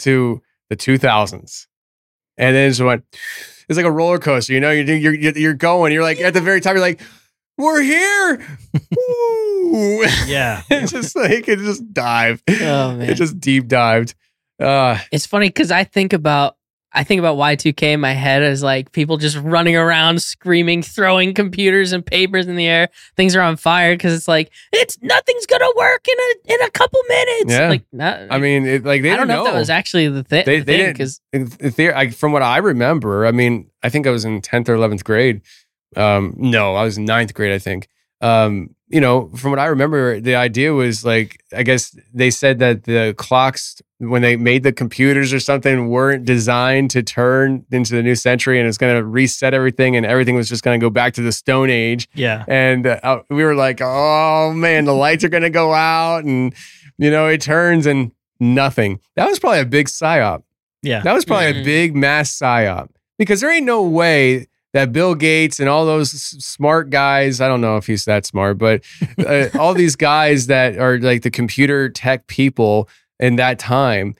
to 0.00 0.40
the 0.70 0.76
2000s 0.76 1.66
and 2.40 2.56
then 2.56 2.66
it 2.66 2.70
just 2.70 2.80
went 2.80 3.04
it's 3.68 3.76
like 3.76 3.86
a 3.86 3.90
roller 3.92 4.18
coaster 4.18 4.52
you 4.52 4.58
know 4.60 4.70
you're 4.72 4.96
you're 4.96 5.14
you're, 5.14 5.38
you're 5.38 5.54
going 5.54 5.92
you're 5.92 6.02
like 6.02 6.20
at 6.20 6.34
the 6.34 6.40
very 6.40 6.60
top 6.60 6.72
you're 6.72 6.80
like 6.80 7.00
we're 7.58 7.80
here 7.82 8.40
Woo! 8.96 10.04
Yeah. 10.26 10.62
it's 10.70 10.92
just 10.92 11.14
like 11.14 11.46
it 11.48 11.58
just 11.58 11.92
dived 11.92 12.42
Oh, 12.48 12.96
man. 12.96 13.08
it 13.08 13.14
just 13.14 13.38
deep 13.38 13.68
dived 13.68 14.14
uh 14.60 14.98
It's 15.12 15.26
funny 15.26 15.48
because 15.48 15.70
I 15.70 15.84
think 15.84 16.12
about 16.12 16.56
I 16.92 17.04
think 17.04 17.20
about 17.20 17.36
Y2K 17.36 17.92
in 17.94 18.00
my 18.00 18.12
head 18.12 18.42
as 18.42 18.62
like 18.62 18.90
people 18.92 19.16
just 19.16 19.36
running 19.36 19.76
around 19.76 20.20
screaming, 20.22 20.82
throwing 20.82 21.34
computers 21.34 21.92
and 21.92 22.04
papers 22.04 22.48
in 22.48 22.56
the 22.56 22.66
air. 22.66 22.88
Things 23.16 23.36
are 23.36 23.40
on 23.42 23.56
fire 23.56 23.94
because 23.94 24.12
it's 24.12 24.26
like 24.26 24.50
it's 24.72 24.98
nothing's 25.00 25.46
gonna 25.46 25.68
work 25.76 26.06
in 26.08 26.16
a 26.18 26.54
in 26.54 26.62
a 26.62 26.70
couple 26.70 27.00
minutes. 27.08 27.52
Yeah. 27.52 27.68
Like 27.68 27.84
not, 27.92 28.20
I 28.30 28.38
mean, 28.38 28.66
it, 28.66 28.84
like 28.84 29.02
they 29.02 29.12
I 29.12 29.16
don't 29.16 29.28
know, 29.28 29.44
if 29.46 29.52
that 29.52 29.58
was 29.58 29.70
actually 29.70 30.08
the, 30.08 30.24
thi- 30.24 30.42
They- 30.42 30.58
the 30.58 30.64
they 30.64 30.72
thing 30.72 30.78
didn't- 30.78 30.92
because 30.94 31.20
In- 31.32 31.52
in 31.60 31.70
theory, 31.70 31.94
I, 31.94 32.10
from 32.10 32.32
what 32.32 32.42
I 32.42 32.56
remember, 32.58 33.24
I 33.26 33.30
mean, 33.32 33.70
I 33.82 33.88
think 33.88 34.06
I 34.06 34.10
was 34.10 34.24
in 34.24 34.40
tenth 34.40 34.68
or 34.68 34.74
eleventh 34.74 35.04
grade. 35.04 35.42
Um, 35.96 36.34
no, 36.36 36.74
I 36.74 36.84
was 36.84 36.98
in 36.98 37.04
ninth 37.04 37.34
grade, 37.34 37.52
I 37.52 37.58
think. 37.58 37.88
Um, 38.20 38.74
you 38.90 39.00
know, 39.00 39.28
from 39.36 39.50
what 39.50 39.58
I 39.60 39.66
remember, 39.66 40.20
the 40.20 40.34
idea 40.34 40.72
was 40.74 41.04
like, 41.04 41.42
I 41.56 41.62
guess 41.62 41.96
they 42.12 42.30
said 42.30 42.58
that 42.58 42.84
the 42.84 43.14
clocks 43.16 43.80
when 43.98 44.22
they 44.22 44.34
made 44.36 44.62
the 44.62 44.72
computers 44.72 45.32
or 45.32 45.38
something 45.38 45.88
weren't 45.88 46.24
designed 46.24 46.90
to 46.90 47.02
turn 47.02 47.64
into 47.70 47.94
the 47.94 48.02
new 48.02 48.14
century, 48.14 48.58
and 48.58 48.66
it's 48.66 48.78
going 48.78 48.96
to 48.96 49.04
reset 49.04 49.52
everything, 49.54 49.94
and 49.94 50.04
everything 50.06 50.34
was 50.34 50.48
just 50.48 50.62
going 50.64 50.80
to 50.80 50.84
go 50.84 50.90
back 50.90 51.12
to 51.14 51.22
the 51.22 51.32
Stone 51.32 51.70
Age. 51.70 52.08
Yeah. 52.14 52.44
And 52.48 52.86
uh, 52.86 53.22
we 53.30 53.44
were 53.44 53.54
like, 53.54 53.80
oh 53.82 54.52
man, 54.54 54.86
the 54.86 54.94
lights 54.94 55.22
are 55.24 55.28
going 55.28 55.42
to 55.42 55.50
go 55.50 55.72
out. 55.74 56.24
And, 56.24 56.54
you 56.98 57.10
know, 57.10 57.26
it 57.28 57.40
turns 57.42 57.86
and 57.86 58.12
nothing. 58.40 59.00
That 59.16 59.28
was 59.28 59.38
probably 59.38 59.60
a 59.60 59.66
big 59.66 59.86
psyop. 59.86 60.42
Yeah. 60.82 61.00
That 61.02 61.12
was 61.12 61.26
probably 61.26 61.48
a 61.48 61.54
Mhm. 61.54 61.64
big 61.64 61.94
mass 61.94 62.32
psyop 62.36 62.88
because 63.18 63.42
there 63.42 63.52
ain't 63.52 63.66
no 63.66 63.82
way 63.82 64.46
that 64.72 64.92
Bill 64.92 65.14
Gates 65.14 65.58
and 65.60 65.68
all 65.68 65.84
those 65.86 66.10
smart 66.12 66.90
guys, 66.90 67.40
I 67.40 67.48
don't 67.48 67.60
know 67.60 67.76
if 67.76 67.86
he's 67.86 68.04
that 68.04 68.24
smart, 68.26 68.58
but 68.58 68.82
uh, 69.18 69.48
all 69.58 69.74
these 69.74 69.96
guys 70.10 70.46
that 70.46 70.78
are 70.78 70.98
like 70.98 71.22
the 71.22 71.30
computer 71.30 71.88
tech 71.88 72.26
people 72.26 72.88
in 73.18 73.36
that 73.36 73.58
time, 73.58 74.14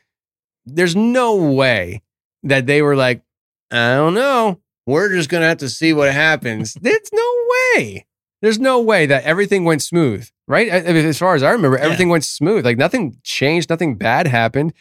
there's 0.67 0.97
no 0.97 1.37
way 1.37 2.03
that 2.43 2.67
they 2.67 2.83
were 2.83 2.97
like, 2.97 3.23
I 3.71 3.95
don't 3.95 4.15
know. 4.15 4.61
We're 4.87 5.11
just 5.15 5.29
going 5.29 5.43
to 5.43 5.47
have 5.47 5.59
to 5.59 5.69
see 5.69 5.93
what 5.93 6.13
happens. 6.13 6.75
There's 6.81 7.11
no 7.13 7.35
way. 7.77 8.07
There's 8.43 8.59
no 8.59 8.81
way 8.81 9.07
that 9.07 9.23
everything 9.25 9.65
went 9.65 9.83
smooth, 9.83 10.29
right? 10.49 10.73
I- 10.73 10.79
I 10.79 10.93
mean, 10.93 11.07
as 11.07 11.19
far 11.19 11.35
as 11.35 11.43
I 11.43 11.51
remember, 11.51 11.77
everything 11.79 12.09
went 12.09 12.25
smooth. 12.25 12.65
Like 12.65 12.79
nothing 12.79 13.19
changed, 13.23 13.71
nothing 13.71 13.97
bad 13.97 14.27
happened. 14.27 14.73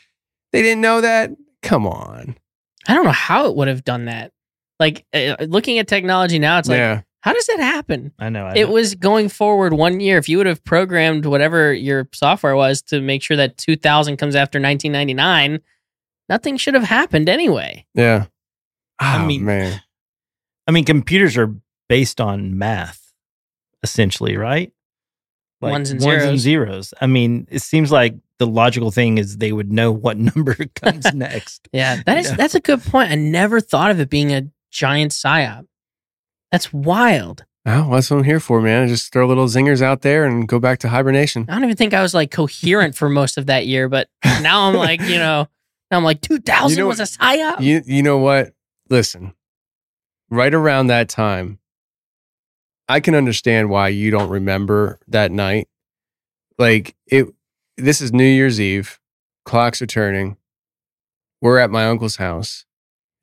They 0.51 0.61
didn't 0.63 0.81
know 0.81 1.01
that. 1.01 1.31
Come 1.61 1.85
on. 1.85 2.37
I 2.87 2.95
don't 2.95 3.03
know 3.03 3.11
how 3.11 3.45
it 3.47 3.55
would 3.55 3.67
have 3.67 3.83
done 3.83 4.05
that. 4.05 4.31
Like 4.79 5.05
uh, 5.13 5.35
looking 5.47 5.77
at 5.79 5.87
technology 5.87 6.39
now, 6.39 6.57
it's 6.59 6.69
like 6.69 6.77
yeah. 6.77 7.01
how 7.21 7.33
does 7.33 7.45
that 7.47 7.59
happen? 7.59 8.11
I 8.19 8.29
know. 8.29 8.45
I 8.45 8.53
It 8.55 8.67
know. 8.67 8.71
was 8.73 8.95
going 8.95 9.27
forward 9.29 9.73
one 9.73 9.99
year. 9.99 10.17
If 10.17 10.29
you 10.29 10.37
would 10.37 10.47
have 10.47 10.63
programmed 10.63 11.25
whatever 11.25 11.73
your 11.73 12.07
software 12.13 12.55
was 12.55 12.81
to 12.83 13.01
make 13.01 13.21
sure 13.21 13.35
that 13.37 13.57
2000 13.57 14.17
comes 14.17 14.35
after 14.35 14.57
1999, 14.59 15.59
nothing 16.29 16.57
should 16.57 16.75
have 16.75 16.83
happened 16.83 17.27
anyway. 17.27 17.85
Yeah. 17.93 18.27
I 18.99 19.21
Oh, 19.21 19.25
mean- 19.25 19.45
man. 19.45 19.81
I 20.67 20.71
mean, 20.71 20.85
computers 20.85 21.35
are 21.35 21.53
based 21.87 22.21
on 22.21 22.57
math, 22.57 23.11
essentially, 23.83 24.37
right? 24.37 24.71
Ones 25.61 25.89
and 25.91 25.99
ones 25.99 26.19
zeros. 26.21 26.29
and 26.29 26.39
zeros. 26.39 26.93
I 27.01 27.07
mean, 27.07 27.47
it 27.49 27.61
seems 27.63 27.91
like 27.91 28.15
the 28.37 28.47
logical 28.47 28.91
thing 28.91 29.17
is 29.17 29.37
they 29.37 29.51
would 29.51 29.71
know 29.71 29.91
what 29.91 30.17
number 30.35 30.55
comes 30.75 31.11
next. 31.13 31.67
Yeah, 31.73 32.01
that 32.05 32.17
is 32.19 32.29
Yeah. 32.29 32.35
that's 32.35 32.55
a 32.55 32.59
good 32.61 32.81
point. 32.83 33.11
I 33.11 33.15
never 33.15 33.59
thought 33.59 33.91
of 33.91 33.99
it 33.99 34.09
being 34.09 34.31
a 34.31 34.43
giant 34.71 35.11
psyop. 35.11 35.65
That's 36.51 36.73
wild. 36.73 37.45
Oh, 37.65 37.91
that's 37.91 38.09
what 38.09 38.17
I'm 38.17 38.23
here 38.23 38.39
for, 38.39 38.61
man. 38.61 38.87
Just 38.87 39.11
throw 39.11 39.27
little 39.27 39.45
zingers 39.45 39.81
out 39.81 40.01
there 40.01 40.25
and 40.25 40.47
go 40.47 40.59
back 40.59 40.79
to 40.79 40.89
hibernation. 40.89 41.45
I 41.49 41.53
don't 41.53 41.65
even 41.65 41.75
think 41.75 41.93
I 41.93 42.01
was 42.01 42.13
like 42.13 42.31
coherent 42.31 42.95
for 42.95 43.09
most 43.09 43.37
of 43.37 43.47
that 43.47 43.67
year, 43.67 43.89
but 43.89 44.09
now 44.41 44.67
I'm 44.67 44.75
like, 44.75 45.01
you 45.01 45.17
know, 45.17 45.47
now 45.91 45.97
I'm 45.97 46.03
like 46.03 46.21
2000 46.21 46.69
You 46.77 46.83
know 46.83 46.87
was 46.87 46.99
a 46.99 47.03
psyop. 47.03 47.61
You 47.61 47.81
you 47.85 48.01
know 48.01 48.17
what? 48.17 48.53
Listen, 48.89 49.33
right 50.29 50.53
around 50.53 50.87
that 50.87 51.09
time, 51.09 51.59
I 52.87 52.99
can 52.99 53.13
understand 53.13 53.69
why 53.69 53.89
you 53.89 54.09
don't 54.09 54.29
remember 54.29 54.99
that 55.07 55.31
night. 55.31 55.67
Like 56.57 56.95
it 57.07 57.27
this 57.77 58.01
is 58.01 58.11
New 58.11 58.23
Year's 58.25 58.59
Eve, 58.59 58.99
clocks 59.45 59.81
are 59.81 59.87
turning. 59.87 60.37
We're 61.41 61.59
at 61.59 61.71
my 61.71 61.85
uncle's 61.87 62.17
house, 62.17 62.65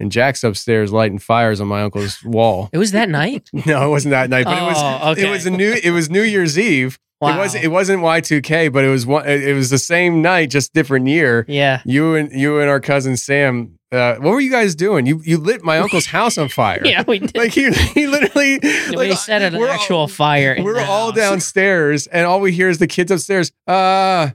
and 0.01 0.12
Jack's 0.12 0.44
upstairs 0.44 0.93
lighting 0.93 1.18
fires 1.18 1.60
on 1.60 1.68
my 1.68 1.82
uncle's 1.82 2.23
wall. 2.24 2.68
it 2.73 2.78
was 2.78 2.93
that 2.93 3.09
night. 3.09 3.48
No, 3.66 3.86
it 3.86 3.90
wasn't 3.90 4.10
that 4.12 4.31
night, 4.31 4.44
but 4.44 4.59
it 4.59 4.62
was 4.66 4.77
Oh, 4.78 5.10
okay. 5.12 5.27
it 5.27 5.31
was 5.31 5.47
a 5.47 5.51
new 5.51 5.74
it 5.82 5.90
was 5.90 6.10
New 6.10 6.23
Year's 6.23 6.59
Eve. 6.59 6.98
Wow. 7.20 7.35
It 7.35 7.39
wasn't 7.39 7.64
it 7.64 7.68
wasn't 7.68 8.02
Y2K, 8.02 8.70
but 8.73 8.85
it 8.85 8.90
was 8.90 9.06
one 9.06 9.27
it 9.27 9.55
was 9.55 9.70
the 9.70 9.78
same 9.78 10.20
night, 10.20 10.51
just 10.51 10.74
different 10.74 11.06
year. 11.09 11.44
yeah. 11.48 11.81
You 11.86 12.14
and 12.14 12.31
you 12.32 12.60
and 12.60 12.68
our 12.68 12.78
cousin 12.81 13.16
Sam, 13.16 13.78
uh, 13.90 14.16
what 14.16 14.32
were 14.32 14.40
you 14.40 14.51
guys 14.51 14.74
doing? 14.74 15.06
You 15.06 15.23
you 15.24 15.39
lit 15.39 15.64
my 15.64 15.78
uncle's 15.78 16.05
house 16.06 16.36
on 16.36 16.48
fire. 16.51 16.82
Yeah, 16.85 17.05
we 17.09 17.20
did. 17.20 17.35
Like 17.35 17.52
he, 17.52 17.70
he 17.73 18.06
literally 18.06 18.59
we 18.90 18.97
like, 18.97 19.16
set 19.16 19.40
an 19.40 19.56
actual 19.62 20.01
all, 20.01 20.09
fire. 20.09 20.56
We're 20.60 20.78
all 20.81 21.06
house. 21.06 21.16
downstairs, 21.16 22.06
and 22.09 22.27
all 22.27 22.40
we 22.40 22.52
hear 22.52 22.68
is 22.68 22.77
the 22.78 22.86
kids 22.86 23.10
upstairs. 23.10 23.51
Ah, 23.66 24.35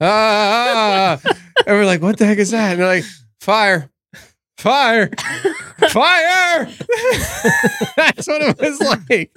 ah, 0.00 1.20
ah. 1.24 1.32
and 1.66 1.76
we're 1.76 1.84
like, 1.84 2.00
"What 2.02 2.16
the 2.18 2.26
heck 2.26 2.38
is 2.38 2.50
that?" 2.52 2.72
And 2.72 2.80
they're 2.80 2.86
like, 2.88 3.04
"Fire, 3.40 3.90
fire, 4.58 5.10
fire!" 5.90 6.68
That's 7.96 8.26
what 8.26 8.42
it 8.42 8.58
was 8.60 8.80
like. 8.80 9.30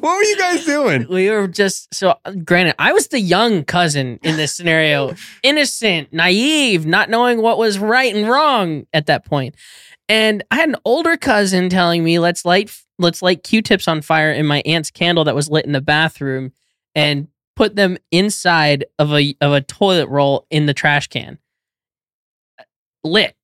What 0.00 0.02
were 0.02 0.22
you 0.22 0.38
guys 0.38 0.64
doing? 0.64 1.06
we 1.08 1.30
were 1.30 1.48
just 1.48 1.92
so 1.94 2.14
granted 2.44 2.74
i 2.78 2.92
was 2.92 3.08
the 3.08 3.20
young 3.20 3.64
cousin 3.64 4.18
in 4.22 4.36
this 4.36 4.52
scenario 4.54 5.14
innocent 5.42 6.12
naive 6.12 6.86
not 6.86 7.10
knowing 7.10 7.40
what 7.42 7.58
was 7.58 7.78
right 7.78 8.14
and 8.14 8.28
wrong 8.28 8.86
at 8.92 9.06
that 9.06 9.24
point. 9.24 9.54
and 10.08 10.42
i 10.50 10.56
had 10.56 10.68
an 10.68 10.76
older 10.84 11.16
cousin 11.16 11.68
telling 11.68 12.02
me 12.04 12.18
let's 12.18 12.44
light 12.44 12.70
let's 12.98 13.22
light 13.22 13.42
q-tips 13.42 13.86
on 13.88 14.00
fire 14.02 14.32
in 14.32 14.46
my 14.46 14.62
aunt's 14.66 14.90
candle 14.90 15.24
that 15.24 15.34
was 15.34 15.48
lit 15.50 15.66
in 15.66 15.72
the 15.72 15.80
bathroom 15.80 16.52
and 16.94 17.28
put 17.56 17.76
them 17.76 17.96
inside 18.10 18.84
of 18.98 19.12
a 19.12 19.34
of 19.40 19.52
a 19.52 19.60
toilet 19.60 20.08
roll 20.08 20.46
in 20.50 20.66
the 20.66 20.74
trash 20.74 21.06
can 21.08 21.38
lit 23.04 23.34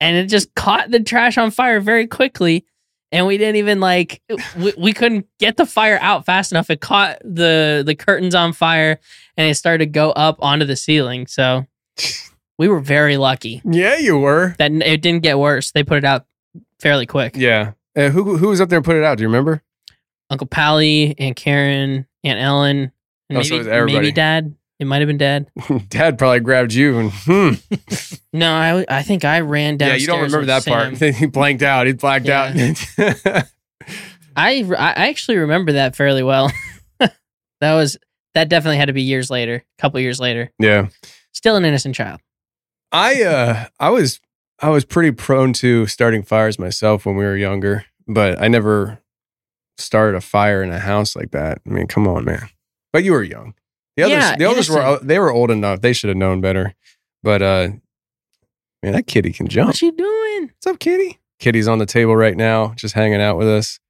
and 0.00 0.16
it 0.16 0.26
just 0.26 0.54
caught 0.54 0.90
the 0.90 1.00
trash 1.00 1.38
on 1.38 1.50
fire 1.50 1.80
very 1.80 2.06
quickly 2.06 2.64
and 3.10 3.26
we 3.26 3.38
didn't 3.38 3.56
even 3.56 3.80
like 3.80 4.20
we, 4.58 4.72
we 4.78 4.92
couldn't 4.92 5.26
get 5.38 5.56
the 5.56 5.64
fire 5.66 5.98
out 6.02 6.26
fast 6.26 6.52
enough. 6.52 6.68
It 6.70 6.80
caught 6.80 7.18
the 7.24 7.82
the 7.84 7.94
curtains 7.94 8.34
on 8.34 8.52
fire 8.52 9.00
and 9.36 9.50
it 9.50 9.54
started 9.54 9.78
to 9.78 9.90
go 9.90 10.10
up 10.10 10.36
onto 10.40 10.66
the 10.66 10.76
ceiling. 10.76 11.26
So 11.26 11.64
we 12.58 12.68
were 12.68 12.80
very 12.80 13.16
lucky 13.16 13.62
Yeah, 13.64 13.96
you 13.96 14.18
were. 14.18 14.54
that 14.58 14.70
it 14.72 15.00
didn't 15.02 15.22
get 15.22 15.38
worse. 15.38 15.70
They 15.72 15.82
put 15.84 15.98
it 15.98 16.04
out 16.04 16.26
fairly 16.80 17.06
quick. 17.06 17.34
Yeah. 17.36 17.72
Uh, 17.96 18.10
who 18.10 18.36
who 18.36 18.48
was 18.48 18.60
up 18.60 18.68
there 18.68 18.76
and 18.78 18.84
put 18.84 18.96
it 18.96 19.04
out? 19.04 19.16
Do 19.18 19.22
you 19.22 19.28
remember? 19.28 19.62
Uncle 20.30 20.46
Pally, 20.46 21.14
Aunt 21.18 21.34
Karen, 21.36 22.06
Aunt 22.22 22.38
Ellen, 22.38 22.92
and 23.30 23.38
Oh, 23.38 23.42
so 23.42 23.54
maybe, 23.54 23.54
it 23.54 23.58
was 23.60 23.66
everybody. 23.68 23.98
maybe 24.08 24.12
Dad. 24.12 24.54
It 24.78 24.86
might 24.86 25.00
have 25.00 25.08
been 25.08 25.18
Dad. 25.18 25.50
Dad 25.88 26.18
probably 26.18 26.40
grabbed 26.40 26.72
you 26.72 26.98
and 26.98 27.12
hmm. 27.12 27.50
No, 28.32 28.52
I 28.52 28.84
I 28.88 29.02
think 29.02 29.24
I 29.24 29.40
ran 29.40 29.76
down. 29.76 29.90
Yeah, 29.90 29.94
you 29.96 30.06
don't 30.06 30.22
remember 30.22 30.46
that 30.46 30.64
part. 30.64 30.96
he 31.16 31.26
blanked 31.26 31.62
out. 31.62 31.86
He 31.86 31.92
blacked 31.94 32.28
out. 32.28 32.52
I 34.36 34.62
I 34.62 35.08
actually 35.08 35.38
remember 35.38 35.72
that 35.72 35.96
fairly 35.96 36.22
well. 36.22 36.52
that 36.98 37.74
was 37.74 37.96
that 38.34 38.48
definitely 38.48 38.76
had 38.76 38.86
to 38.86 38.92
be 38.92 39.02
years 39.02 39.30
later, 39.30 39.56
a 39.56 39.80
couple 39.80 39.98
years 40.00 40.20
later. 40.20 40.52
yeah. 40.58 40.88
Still 41.32 41.56
an 41.56 41.64
innocent 41.64 41.94
child. 41.94 42.20
I 42.92 43.22
uh 43.22 43.66
I 43.80 43.90
was 43.90 44.20
I 44.60 44.70
was 44.70 44.84
pretty 44.84 45.12
prone 45.12 45.52
to 45.54 45.86
starting 45.86 46.22
fires 46.22 46.58
myself 46.58 47.04
when 47.04 47.16
we 47.16 47.24
were 47.24 47.36
younger, 47.36 47.84
but 48.06 48.40
I 48.40 48.48
never 48.48 49.00
started 49.76 50.16
a 50.16 50.20
fire 50.20 50.62
in 50.62 50.70
a 50.70 50.78
house 50.78 51.16
like 51.16 51.30
that. 51.32 51.60
I 51.66 51.70
mean, 51.70 51.86
come 51.86 52.06
on, 52.06 52.24
man. 52.24 52.48
But 52.92 53.04
you 53.04 53.12
were 53.12 53.22
young. 53.22 53.54
The 53.98 54.04
others 54.04 54.16
Yeah, 54.16 54.36
the 54.36 54.44
others 54.48 54.70
were 54.70 54.98
they 55.02 55.18
were 55.18 55.32
old 55.32 55.50
enough. 55.50 55.80
They 55.80 55.92
should 55.92 56.08
have 56.08 56.16
known 56.16 56.40
better. 56.40 56.74
But 57.24 57.42
uh 57.42 57.68
man, 58.82 58.92
that 58.92 59.08
kitty 59.08 59.32
can 59.32 59.48
jump. 59.48 59.68
What 59.70 59.82
you 59.82 59.90
doing? 59.90 60.42
What's 60.54 60.66
up, 60.68 60.78
kitty? 60.78 61.18
Kitty's 61.40 61.66
on 61.66 61.78
the 61.78 61.86
table 61.86 62.14
right 62.14 62.36
now, 62.36 62.74
just 62.76 62.94
hanging 62.94 63.20
out 63.20 63.36
with 63.38 63.48
us. 63.48 63.80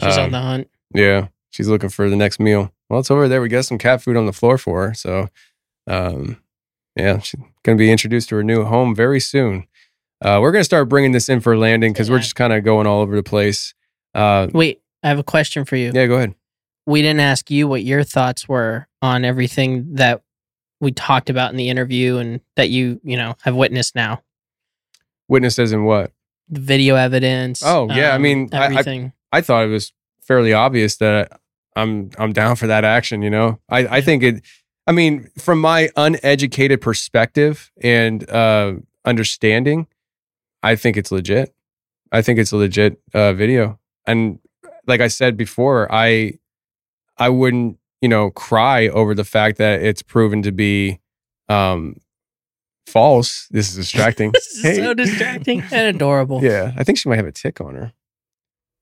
She's 0.00 0.16
Um, 0.16 0.26
on 0.26 0.30
the 0.30 0.40
hunt. 0.40 0.70
Yeah, 0.94 1.28
she's 1.50 1.66
looking 1.68 1.88
for 1.90 2.08
the 2.08 2.14
next 2.16 2.38
meal. 2.38 2.72
Well, 2.88 3.00
it's 3.00 3.10
over 3.10 3.26
there. 3.28 3.40
We 3.42 3.48
got 3.48 3.64
some 3.64 3.78
cat 3.78 4.00
food 4.00 4.16
on 4.16 4.26
the 4.26 4.32
floor 4.32 4.58
for 4.58 4.88
her. 4.88 4.94
So, 4.94 5.28
um, 5.88 6.40
yeah, 6.96 7.18
she's 7.18 7.40
going 7.64 7.76
to 7.76 7.82
be 7.82 7.90
introduced 7.90 8.28
to 8.30 8.36
her 8.36 8.44
new 8.44 8.64
home 8.64 8.94
very 8.94 9.20
soon. 9.20 9.66
Uh, 10.24 10.38
we're 10.40 10.52
going 10.52 10.60
to 10.60 10.64
start 10.64 10.88
bringing 10.88 11.12
this 11.12 11.28
in 11.28 11.40
for 11.40 11.56
landing 11.56 11.92
because 11.92 12.10
we're 12.10 12.18
just 12.20 12.34
kind 12.36 12.52
of 12.52 12.64
going 12.64 12.86
all 12.86 13.00
over 13.00 13.14
the 13.14 13.22
place. 13.22 13.74
Uh, 14.14 14.48
Wait, 14.52 14.80
I 15.02 15.08
have 15.08 15.18
a 15.18 15.24
question 15.24 15.64
for 15.64 15.76
you. 15.76 15.92
yeah, 15.94 16.06
go 16.06 16.14
ahead. 16.16 16.34
We 16.88 17.02
didn't 17.02 17.20
ask 17.20 17.50
you 17.50 17.68
what 17.68 17.84
your 17.84 18.02
thoughts 18.02 18.48
were 18.48 18.88
on 19.02 19.22
everything 19.24 19.94
that 19.96 20.22
we 20.80 20.90
talked 20.90 21.28
about 21.28 21.50
in 21.50 21.58
the 21.58 21.68
interview 21.68 22.16
and 22.16 22.40
that 22.56 22.70
you, 22.70 22.98
you 23.04 23.14
know, 23.16 23.36
have 23.42 23.54
witnessed 23.54 23.94
now. 23.94 24.22
Witnesses 25.28 25.72
and 25.72 25.84
what? 25.84 26.12
The 26.48 26.60
video 26.60 26.94
evidence. 26.96 27.62
um, 27.62 27.90
Oh, 27.90 27.94
yeah, 27.94 28.14
I 28.14 28.18
mean, 28.18 28.48
I- 28.52 28.56
I- 28.58 28.64
everything. 28.64 29.12
I 29.30 29.42
thought 29.42 29.64
it 29.66 29.68
was 29.68 29.92
fairly 30.22 30.54
obvious 30.54 30.96
that 30.96 31.38
I'm 31.76 32.10
I'm 32.18 32.32
down 32.32 32.56
for 32.56 32.66
that 32.66 32.84
action. 32.84 33.20
You 33.20 33.28
know, 33.28 33.60
I 33.68 33.98
I 33.98 34.00
think 34.00 34.22
it. 34.22 34.42
I 34.86 34.92
mean, 34.92 35.28
from 35.38 35.60
my 35.60 35.90
uneducated 35.96 36.80
perspective 36.80 37.70
and 37.82 38.28
uh, 38.30 38.72
understanding, 39.04 39.86
I 40.62 40.74
think 40.76 40.96
it's 40.96 41.12
legit. 41.12 41.54
I 42.10 42.22
think 42.22 42.38
it's 42.38 42.52
a 42.52 42.56
legit 42.56 42.98
uh, 43.12 43.34
video, 43.34 43.78
and 44.06 44.38
like 44.86 45.02
I 45.02 45.08
said 45.08 45.36
before, 45.36 45.86
I 45.92 46.38
I 47.18 47.28
wouldn't 47.28 47.78
you 48.00 48.08
know 48.08 48.30
cry 48.30 48.88
over 48.88 49.14
the 49.14 49.24
fact 49.24 49.58
that 49.58 49.82
it's 49.82 50.02
proven 50.02 50.42
to 50.42 50.52
be 50.52 51.00
um, 51.48 51.96
false. 52.86 53.46
This 53.50 53.70
is 53.70 53.76
distracting. 53.76 54.30
This 54.34 54.46
is 54.46 54.62
Hey. 54.62 54.76
so 54.76 54.94
distracting 54.94 55.62
and 55.72 55.96
adorable. 55.96 56.42
Yeah, 56.42 56.72
I 56.76 56.84
think 56.84 56.98
she 56.98 57.08
might 57.08 57.16
have 57.16 57.26
a 57.26 57.32
tick 57.32 57.60
on 57.60 57.74
her. 57.74 57.92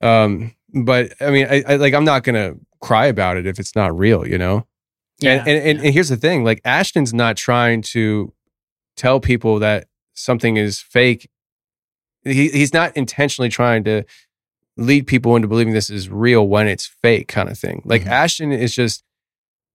Um, 0.02 0.54
but 0.74 1.12
I 1.20 1.30
mean, 1.30 1.46
I, 1.48 1.62
I 1.66 1.76
like 1.76 1.94
I'm 1.94 2.04
not 2.04 2.22
gonna 2.24 2.54
cry 2.80 3.06
about 3.06 3.36
it 3.36 3.46
if 3.46 3.58
it's 3.58 3.74
not 3.74 3.96
real, 3.96 4.26
you 4.26 4.38
know. 4.38 4.66
Yeah, 5.20 5.32
and, 5.38 5.48
and, 5.48 5.58
and 5.68 5.80
and 5.80 5.94
here's 5.94 6.10
the 6.10 6.16
thing: 6.16 6.44
like 6.44 6.60
Ashton's 6.64 7.14
not 7.14 7.36
trying 7.36 7.80
to 7.82 8.32
tell 8.96 9.18
people 9.20 9.58
that 9.60 9.88
something 10.14 10.56
is 10.58 10.80
fake. 10.80 11.30
He 12.24 12.48
he's 12.50 12.74
not 12.74 12.94
intentionally 12.96 13.48
trying 13.48 13.84
to 13.84 14.02
lead 14.76 15.06
people 15.06 15.36
into 15.36 15.48
believing 15.48 15.72
this 15.72 15.90
is 15.90 16.08
real 16.08 16.46
when 16.46 16.68
it's 16.68 16.86
fake, 16.86 17.28
kind 17.28 17.48
of 17.48 17.58
thing. 17.58 17.82
Like 17.84 18.02
Mhm. 18.02 18.08
Ashton 18.10 18.52
is 18.52 18.74
just 18.74 19.02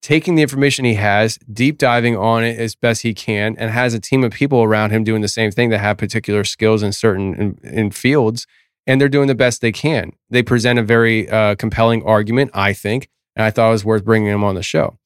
taking 0.01 0.35
the 0.35 0.41
information 0.41 0.83
he 0.85 0.95
has, 0.95 1.37
deep 1.51 1.77
diving 1.77 2.17
on 2.17 2.43
it 2.43 2.57
as 2.57 2.75
best 2.75 3.03
he 3.03 3.13
can, 3.13 3.55
and 3.57 3.69
has 3.71 3.93
a 3.93 3.99
team 3.99 4.23
of 4.23 4.31
people 4.31 4.63
around 4.63 4.89
him 4.91 5.03
doing 5.03 5.21
the 5.21 5.27
same 5.27 5.51
thing 5.51 5.69
that 5.69 5.79
have 5.79 5.97
particular 5.97 6.43
skills 6.43 6.81
in 6.81 6.91
certain 6.91 7.35
in, 7.35 7.59
in 7.63 7.91
fields, 7.91 8.47
and 8.87 8.99
they're 8.99 9.09
doing 9.09 9.27
the 9.27 9.35
best 9.35 9.61
they 9.61 9.71
can. 9.71 10.11
They 10.29 10.41
present 10.43 10.79
a 10.79 10.83
very 10.83 11.29
uh, 11.29 11.55
compelling 11.55 12.03
argument, 12.03 12.51
I 12.53 12.73
think, 12.73 13.09
and 13.35 13.43
I 13.45 13.51
thought 13.51 13.69
it 13.69 13.71
was 13.71 13.85
worth 13.85 14.03
bringing 14.03 14.29
him 14.29 14.43
on 14.43 14.55
the 14.55 14.63
show. 14.63 14.97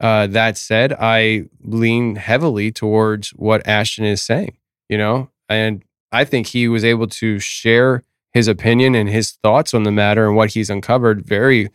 Uh, 0.00 0.26
that 0.26 0.58
said, 0.58 0.92
I 0.98 1.44
lean 1.62 2.16
heavily 2.16 2.72
towards 2.72 3.30
what 3.30 3.66
Ashton 3.66 4.04
is 4.04 4.20
saying, 4.20 4.56
you 4.88 4.98
know, 4.98 5.30
and 5.48 5.82
I 6.10 6.24
think 6.24 6.48
he 6.48 6.68
was 6.68 6.84
able 6.84 7.06
to 7.06 7.38
share 7.38 8.02
his 8.32 8.48
opinion 8.48 8.94
and 8.94 9.08
his 9.08 9.32
thoughts 9.42 9.74
on 9.74 9.82
the 9.82 9.92
matter 9.92 10.26
and 10.26 10.36
what 10.36 10.52
he's 10.52 10.70
uncovered 10.70 11.24
very 11.26 11.68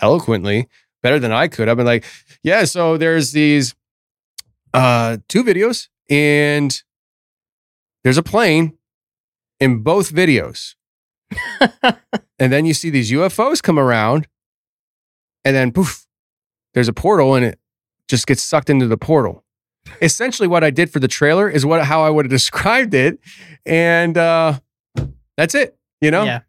eloquently, 0.00 0.68
better 1.02 1.18
than 1.18 1.32
I 1.32 1.48
could. 1.48 1.68
I've 1.68 1.76
been 1.76 1.86
like, 1.86 2.04
yeah, 2.42 2.64
so 2.64 2.96
there's 2.96 3.32
these 3.32 3.74
uh, 4.74 5.18
two 5.28 5.44
videos, 5.44 5.88
and 6.10 6.82
there's 8.04 8.18
a 8.18 8.22
plane 8.22 8.76
in 9.60 9.82
both 9.82 10.12
videos. 10.12 10.74
and 12.38 12.52
then 12.52 12.66
you 12.66 12.74
see 12.74 12.90
these 12.90 13.10
UFOs 13.10 13.62
come 13.62 13.78
around, 13.78 14.26
and 15.44 15.56
then 15.56 15.72
poof, 15.72 16.06
there's 16.74 16.88
a 16.88 16.92
portal, 16.92 17.34
and 17.34 17.44
it 17.44 17.58
just 18.08 18.26
gets 18.26 18.42
sucked 18.42 18.68
into 18.68 18.86
the 18.86 18.96
portal. 18.96 19.44
Essentially, 20.00 20.46
what 20.46 20.62
I 20.62 20.70
did 20.70 20.90
for 20.90 21.00
the 21.00 21.08
trailer 21.08 21.48
is 21.48 21.64
what 21.66 21.84
how 21.84 22.02
I 22.02 22.10
would 22.10 22.26
have 22.26 22.30
described 22.40 22.94
it, 22.94 23.18
and 23.64 24.18
uh, 24.18 24.58
that's 25.36 25.54
it. 25.54 25.76
You 26.02 26.10
know, 26.10 26.24
yeah. 26.24 26.40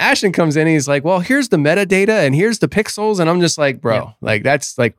Ashton 0.00 0.32
comes 0.32 0.56
in, 0.56 0.66
he's 0.66 0.88
like, 0.88 1.04
"Well, 1.04 1.20
here's 1.20 1.48
the 1.50 1.56
metadata, 1.56 2.26
and 2.26 2.34
here's 2.34 2.58
the 2.58 2.68
pixels," 2.68 3.20
and 3.20 3.28
I'm 3.30 3.40
just 3.40 3.58
like, 3.58 3.80
"Bro, 3.80 3.94
Yeah. 3.96 4.12
like 4.20 4.42
that's 4.42 4.76
like 4.78 4.96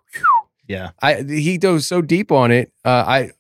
Yeah. 0.68 0.92
I 1.02 1.24
he 1.24 1.58
goes 1.58 1.86
so 1.88 2.02
deep 2.02 2.32
on 2.32 2.52
it. 2.52 2.72
Uh, 2.86 3.04
I, 3.08 3.32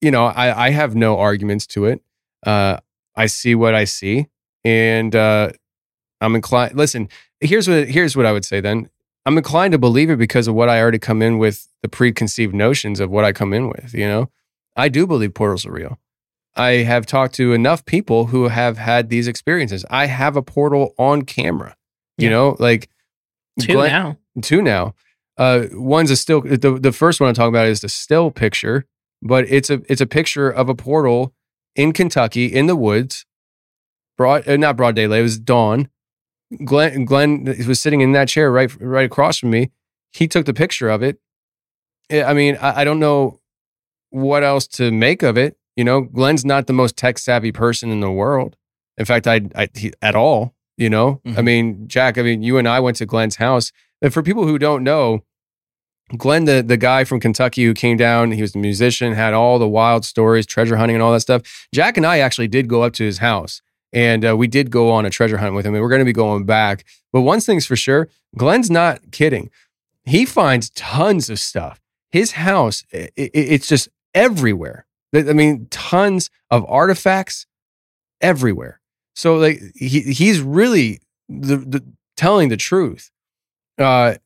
you 0.00 0.10
know, 0.10 0.26
I 0.26 0.66
I 0.66 0.70
have 0.70 0.94
no 0.94 1.18
arguments 1.18 1.66
to 1.68 1.86
it. 1.86 2.02
Uh, 2.46 2.78
I 3.16 3.26
see 3.26 3.54
what 3.54 3.74
I 3.74 3.84
see, 3.84 4.26
and 4.64 5.16
uh, 5.16 5.50
I'm 6.20 6.34
inclined. 6.36 6.74
Listen, 6.76 7.08
here's 7.40 7.66
what 7.68 7.88
here's 7.88 8.14
what 8.16 8.26
I 8.26 8.32
would 8.32 8.44
say. 8.44 8.60
Then 8.60 8.88
I'm 9.26 9.36
inclined 9.36 9.72
to 9.72 9.78
believe 9.78 10.10
it 10.10 10.18
because 10.18 10.46
of 10.48 10.54
what 10.54 10.68
I 10.68 10.80
already 10.80 10.98
come 10.98 11.22
in 11.22 11.38
with 11.38 11.66
the 11.82 11.88
preconceived 11.88 12.54
notions 12.54 13.00
of 13.00 13.10
what 13.10 13.24
I 13.24 13.32
come 13.32 13.52
in 13.52 13.68
with. 13.68 13.92
You 13.94 14.06
know, 14.06 14.30
I 14.76 14.88
do 14.88 15.06
believe 15.06 15.34
portals 15.34 15.64
are 15.66 15.72
real. 15.72 15.98
I 16.58 16.82
have 16.82 17.06
talked 17.06 17.34
to 17.36 17.52
enough 17.52 17.84
people 17.86 18.26
who 18.26 18.48
have 18.48 18.76
had 18.78 19.08
these 19.10 19.28
experiences. 19.28 19.84
I 19.90 20.06
have 20.06 20.36
a 20.36 20.42
portal 20.42 20.94
on 20.98 21.22
camera. 21.22 21.76
You 22.18 22.24
Yeah. 22.28 22.30
know, 22.34 22.56
like 22.58 22.88
Two 23.60 23.72
Glenn- 23.74 23.90
now. 23.90 24.18
two 24.42 24.60
now. 24.62 24.94
Uh, 25.36 25.66
one's 25.72 26.10
a 26.10 26.16
still 26.16 26.40
the 26.40 26.78
the 26.80 26.92
first 26.92 27.20
one 27.20 27.28
I'm 27.28 27.34
talking 27.34 27.54
about 27.54 27.66
is 27.68 27.80
the 27.80 27.88
still 27.88 28.30
picture, 28.30 28.86
but 29.22 29.44
it's 29.48 29.70
a 29.70 29.82
it's 29.88 30.00
a 30.00 30.06
picture 30.06 30.50
of 30.50 30.68
a 30.68 30.74
portal 30.74 31.32
in 31.76 31.92
Kentucky 31.92 32.46
in 32.46 32.66
the 32.66 32.74
woods. 32.76 33.24
Broad, 34.16 34.48
uh, 34.48 34.56
not 34.56 34.76
broad 34.76 34.96
daylight. 34.96 35.20
It 35.20 35.22
was 35.22 35.38
dawn. 35.38 35.88
Glenn 36.64 37.04
Glenn 37.04 37.44
was 37.68 37.80
sitting 37.80 38.00
in 38.00 38.12
that 38.12 38.28
chair 38.28 38.50
right 38.50 38.70
right 38.80 39.04
across 39.06 39.38
from 39.38 39.50
me. 39.50 39.70
He 40.12 40.26
took 40.26 40.46
the 40.46 40.54
picture 40.54 40.88
of 40.88 41.02
it. 41.02 41.20
I 42.10 42.22
I 42.24 42.32
mean, 42.34 42.56
I, 42.60 42.80
I 42.80 42.84
don't 42.84 42.98
know 42.98 43.40
what 44.10 44.42
else 44.42 44.66
to 44.78 44.90
make 44.90 45.22
of 45.22 45.36
it. 45.36 45.56
You 45.78 45.84
know, 45.84 46.00
Glenn's 46.02 46.44
not 46.44 46.66
the 46.66 46.72
most 46.72 46.96
tech 46.96 47.18
savvy 47.18 47.52
person 47.52 47.90
in 47.90 48.00
the 48.00 48.10
world. 48.10 48.56
In 48.96 49.04
fact, 49.04 49.26
I, 49.28 49.42
I 49.54 49.68
he, 49.74 49.92
at 50.02 50.16
all. 50.16 50.54
You 50.76 50.90
know, 50.90 51.20
I 51.24 51.30
Mhm. 51.30 51.44
mean, 51.44 51.88
Jack. 51.88 52.18
I 52.18 52.22
mean, 52.22 52.42
you 52.42 52.56
and 52.58 52.68
I 52.68 52.78
went 52.80 52.96
to 52.98 53.06
Glenn's 53.06 53.36
house. 53.36 53.72
And 54.02 54.12
for 54.14 54.22
people 54.22 54.44
who 54.46 54.58
don't 54.58 54.82
know, 54.84 55.22
Glenn, 56.16 56.44
the, 56.46 56.62
the 56.62 56.76
guy 56.76 57.04
from 57.04 57.20
Kentucky 57.20 57.64
who 57.64 57.74
came 57.74 57.96
down, 57.96 58.30
he 58.32 58.40
was 58.42 58.54
a 58.54 58.58
musician, 58.58 59.12
had 59.12 59.34
all 59.34 59.58
the 59.58 59.68
wild 59.68 60.04
stories, 60.04 60.46
treasure 60.46 60.76
hunting, 60.76 60.96
and 60.96 61.02
all 61.02 61.12
that 61.12 61.20
stuff. 61.20 61.42
Jack 61.74 61.96
and 61.96 62.06
I 62.06 62.18
actually 62.20 62.48
did 62.48 62.68
go 62.68 62.82
up 62.82 62.92
to 62.94 63.04
his 63.04 63.18
house 63.18 63.60
and 63.92 64.24
uh, 64.24 64.36
we 64.36 64.46
did 64.46 64.70
go 64.70 64.90
on 64.90 65.04
a 65.06 65.10
treasure 65.10 65.36
hunt 65.38 65.54
with 65.54 65.66
him. 65.66 65.74
And 65.74 65.82
we're 65.82 65.88
going 65.90 66.00
to 66.00 66.04
be 66.04 66.12
going 66.12 66.44
back. 66.44 66.84
But 67.12 67.22
one 67.22 67.40
thing's 67.40 67.66
for 67.66 67.76
sure 67.76 68.08
Glenn's 68.36 68.70
not 68.70 69.10
kidding. 69.12 69.50
He 70.04 70.24
finds 70.24 70.70
tons 70.70 71.28
of 71.30 71.38
stuff. 71.38 71.80
His 72.10 72.32
house, 72.32 72.84
i 72.94 73.08
i- 73.18 73.30
it's 73.34 73.66
just 73.68 73.88
everywhere. 74.14 74.86
I 75.14 75.32
mean, 75.32 75.66
tons 75.70 76.30
of 76.50 76.64
artifacts 76.68 77.46
everywhere. 78.20 78.80
So, 79.14 79.36
like, 79.36 79.60
he, 79.74 80.00
he's 80.00 80.40
really 80.40 81.00
the, 81.28 81.56
the, 81.56 81.84
telling 82.16 82.48
the 82.48 82.56
truth. 82.56 83.10
Uh, 83.78 84.16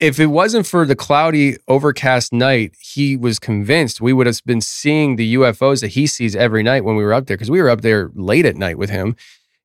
if 0.00 0.18
it 0.18 0.26
wasn't 0.26 0.66
for 0.66 0.86
the 0.86 0.96
cloudy, 0.96 1.58
overcast 1.68 2.32
night, 2.32 2.74
he 2.80 3.16
was 3.16 3.38
convinced 3.38 4.00
we 4.00 4.14
would 4.14 4.26
have 4.26 4.40
been 4.46 4.62
seeing 4.62 5.16
the 5.16 5.34
UFOs 5.34 5.82
that 5.82 5.88
he 5.88 6.06
sees 6.06 6.34
every 6.34 6.62
night 6.62 6.84
when 6.84 6.96
we 6.96 7.04
were 7.04 7.12
up 7.12 7.26
there 7.26 7.36
because 7.36 7.50
we 7.50 7.60
were 7.60 7.68
up 7.68 7.82
there 7.82 8.10
late 8.14 8.46
at 8.46 8.56
night 8.56 8.78
with 8.78 8.88
him. 8.88 9.14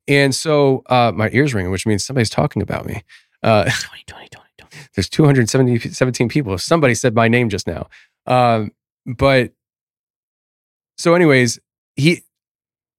And 0.07 0.35
so 0.35 0.83
uh, 0.87 1.13
my 1.15 1.29
ears 1.31 1.53
ringing, 1.53 1.71
which 1.71 1.87
means 1.87 2.03
somebody's 2.03 2.29
talking 2.29 2.61
about 2.61 2.85
me. 2.85 3.03
Uh, 3.41 3.63
20, 3.63 4.03
20, 4.07 4.29
20, 4.29 4.49
20. 4.57 4.77
there's 4.93 5.09
217 5.09 6.29
people. 6.29 6.57
Somebody 6.57 6.95
said 6.95 7.15
my 7.15 7.29
name 7.29 7.49
just 7.49 7.65
now. 7.65 7.87
Um, 8.27 8.71
but 9.05 9.53
so, 10.97 11.15
anyways, 11.15 11.59
he 11.95 12.21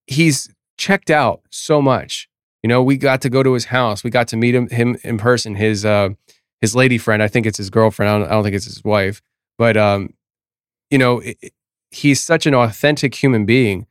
he's 0.06 0.48
checked 0.78 1.10
out 1.10 1.43
so 1.51 1.81
much. 1.81 2.28
You 2.62 2.68
know, 2.68 2.82
we 2.82 2.97
got 2.97 3.23
to 3.23 3.31
go 3.31 3.43
to 3.43 3.52
his 3.52 3.66
house. 3.66 4.02
We 4.02 4.10
got 4.10 4.28
to 4.28 4.36
meet 4.36 4.55
him 4.55 4.68
him 4.68 4.97
in 5.02 5.18
person. 5.18 5.55
His 5.55 5.85
uh, 5.85 6.10
his 6.60 6.74
lady 6.74 6.98
friend, 6.98 7.23
I 7.23 7.28
think 7.28 7.47
it's 7.47 7.59
his 7.59 7.70
girlfriend. 7.70 8.10
I 8.10 8.18
don't, 8.18 8.28
I 8.28 8.31
don't 8.32 8.43
think 8.43 8.56
it's 8.56 8.64
his 8.64 8.85
wife. 8.85 9.23
But 9.59 9.77
um, 9.77 10.14
you 10.90 10.98
know, 10.98 11.20
it, 11.20 11.52
he's 11.90 12.23
such 12.23 12.47
an 12.47 12.55
authentic 12.55 13.14
human 13.14 13.47
being. 13.47 13.86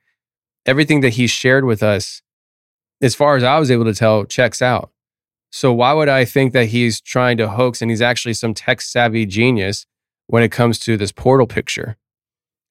Everything 0.65 1.02
that 1.02 1.11
he 1.11 1.27
shared 1.27 1.64
with 1.64 1.84
us, 1.84 2.22
as 3.02 3.15
far 3.15 3.36
as 3.36 3.44
I 3.44 3.60
was 3.60 3.69
able 3.69 3.86
to 3.86 3.94
tell, 3.94 4.26
checks 4.26 4.61
out. 4.61 4.91
So 5.52 5.72
why 5.72 5.94
would 5.94 6.10
I 6.10 6.26
think 6.26 6.53
that 6.53 6.65
he's 6.65 6.99
trying 6.99 7.38
to 7.38 7.48
hoax 7.48 7.82
and 7.82 7.90
he's 7.90 8.02
actually 8.02 8.34
some 8.34 8.53
tech 8.53 8.82
savvy 8.82 9.26
genius 9.26 9.86
when 10.27 10.44
it 10.44 10.52
comes 10.52 10.80
to 10.80 10.98
this 10.98 11.11
portal 11.11 11.48
picture? 11.48 11.98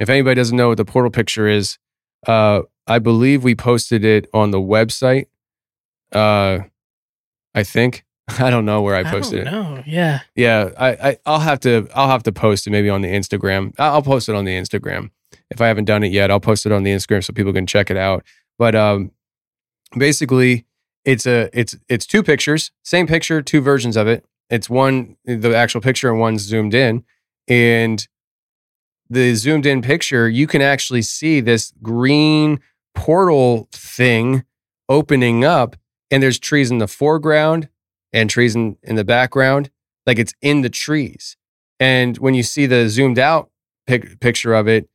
If 0.00 0.08
anybody 0.08 0.34
doesn't 0.34 0.56
know 0.56 0.68
what 0.68 0.76
the 0.76 0.84
portal 0.84 1.10
picture 1.10 1.46
is, 1.48 1.78
uh, 2.26 2.62
I 2.86 2.98
believe 2.98 3.44
we 3.44 3.54
posted 3.54 4.04
it 4.04 4.28
on 4.34 4.50
the 4.50 4.58
website. 4.60 5.26
Uh, 6.12 6.60
I 7.54 7.62
think 7.62 8.04
I 8.40 8.50
don't 8.50 8.64
know 8.64 8.82
where 8.82 8.94
I 8.96 9.04
posted 9.04 9.44
don't 9.44 9.54
it. 9.54 9.76
know. 9.76 9.82
Yeah. 9.86 10.20
Yeah, 10.34 10.70
I, 10.78 10.88
I 11.10 11.18
I'll 11.26 11.40
have 11.40 11.60
to 11.60 11.88
I'll 11.94 12.08
have 12.08 12.22
to 12.24 12.32
post 12.32 12.66
it 12.66 12.70
maybe 12.70 12.88
on 12.90 13.02
the 13.02 13.08
Instagram. 13.08 13.72
I- 13.78 13.88
I'll 13.88 14.02
post 14.02 14.28
it 14.28 14.34
on 14.34 14.44
the 14.44 14.52
Instagram 14.52 15.10
if 15.50 15.60
I 15.60 15.68
haven't 15.68 15.84
done 15.84 16.02
it 16.02 16.12
yet. 16.12 16.30
I'll 16.30 16.40
post 16.40 16.66
it 16.66 16.72
on 16.72 16.82
the 16.82 16.90
Instagram 16.90 17.22
so 17.24 17.32
people 17.32 17.52
can 17.52 17.66
check 17.66 17.90
it 17.90 17.96
out. 17.96 18.24
But 18.58 18.74
um, 18.74 19.10
basically, 19.96 20.66
it's 21.04 21.26
a 21.26 21.50
it's 21.52 21.76
it's 21.88 22.06
two 22.06 22.22
pictures, 22.22 22.70
same 22.82 23.06
picture, 23.06 23.42
two 23.42 23.60
versions 23.60 23.96
of 23.96 24.06
it. 24.06 24.24
It's 24.50 24.68
one 24.70 25.16
the 25.24 25.54
actual 25.56 25.80
picture 25.80 26.10
and 26.10 26.20
one's 26.20 26.42
zoomed 26.42 26.74
in, 26.74 27.04
and 27.48 28.06
the 29.14 29.34
zoomed 29.34 29.66
in 29.66 29.82
picture 29.82 30.28
you 30.28 30.46
can 30.46 30.62
actually 30.62 31.02
see 31.02 31.40
this 31.40 31.72
green 31.82 32.60
portal 32.94 33.68
thing 33.72 34.44
opening 34.88 35.44
up, 35.44 35.76
and 36.10 36.22
there's 36.22 36.38
trees 36.38 36.70
in 36.70 36.78
the 36.78 36.86
foreground 36.86 37.68
and 38.12 38.30
trees 38.30 38.54
in, 38.54 38.76
in 38.82 38.96
the 38.96 39.04
background, 39.04 39.70
like 40.06 40.18
it's 40.18 40.34
in 40.40 40.60
the 40.60 40.70
trees. 40.70 41.36
And 41.80 42.16
when 42.18 42.34
you 42.34 42.42
see 42.42 42.66
the 42.66 42.88
zoomed 42.88 43.18
out 43.18 43.50
pic- 43.86 44.20
picture 44.20 44.54
of 44.54 44.68
it, 44.68 44.88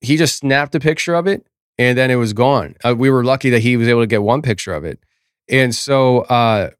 he 0.00 0.16
just 0.16 0.36
snapped 0.36 0.74
a 0.74 0.80
picture 0.80 1.14
of 1.14 1.26
it 1.26 1.46
and 1.78 1.96
then 1.96 2.10
it 2.10 2.16
was 2.16 2.32
gone. 2.32 2.74
Uh, 2.84 2.94
we 2.96 3.10
were 3.10 3.24
lucky 3.24 3.50
that 3.50 3.60
he 3.60 3.76
was 3.76 3.88
able 3.88 4.02
to 4.02 4.06
get 4.06 4.22
one 4.22 4.42
picture 4.42 4.72
of 4.72 4.84
it. 4.84 5.00
And 5.48 5.74
so 5.74 6.20
uh, 6.22 6.70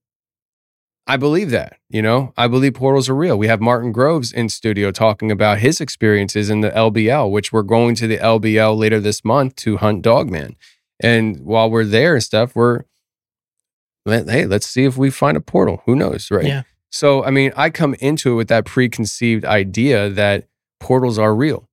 I 1.08 1.16
believe 1.16 1.50
that, 1.50 1.78
you 1.88 2.02
know, 2.02 2.32
I 2.36 2.48
believe 2.48 2.74
portals 2.74 3.08
are 3.08 3.14
real. 3.14 3.38
We 3.38 3.46
have 3.46 3.60
Martin 3.60 3.92
Groves 3.92 4.32
in 4.32 4.48
studio 4.48 4.90
talking 4.90 5.30
about 5.30 5.58
his 5.58 5.80
experiences 5.80 6.50
in 6.50 6.62
the 6.62 6.70
LBL, 6.70 7.30
which 7.30 7.52
we're 7.52 7.62
going 7.62 7.94
to 7.96 8.08
the 8.08 8.18
LBL 8.18 8.76
later 8.76 8.98
this 8.98 9.24
month 9.24 9.54
to 9.56 9.76
hunt 9.76 10.02
Dogman. 10.02 10.56
And 10.98 11.40
while 11.44 11.70
we're 11.70 11.84
there 11.84 12.14
and 12.14 12.24
stuff, 12.24 12.56
we're, 12.56 12.82
hey, 14.04 14.46
let's 14.46 14.66
see 14.66 14.84
if 14.84 14.96
we 14.96 15.10
find 15.10 15.36
a 15.36 15.40
portal. 15.40 15.82
Who 15.86 15.94
knows, 15.94 16.28
right? 16.30 16.44
Yeah. 16.44 16.62
So, 16.90 17.22
I 17.24 17.30
mean, 17.30 17.52
I 17.56 17.70
come 17.70 17.94
into 18.00 18.32
it 18.32 18.36
with 18.36 18.48
that 18.48 18.64
preconceived 18.64 19.44
idea 19.44 20.10
that 20.10 20.48
portals 20.80 21.18
are 21.18 21.34
real. 21.34 21.68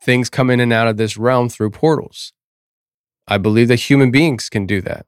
Things 0.00 0.30
come 0.30 0.48
in 0.50 0.60
and 0.60 0.72
out 0.72 0.86
of 0.86 0.96
this 0.96 1.16
realm 1.16 1.48
through 1.48 1.70
portals. 1.70 2.32
I 3.26 3.38
believe 3.38 3.68
that 3.68 3.76
human 3.76 4.10
beings 4.12 4.48
can 4.48 4.64
do 4.64 4.80
that. 4.82 5.06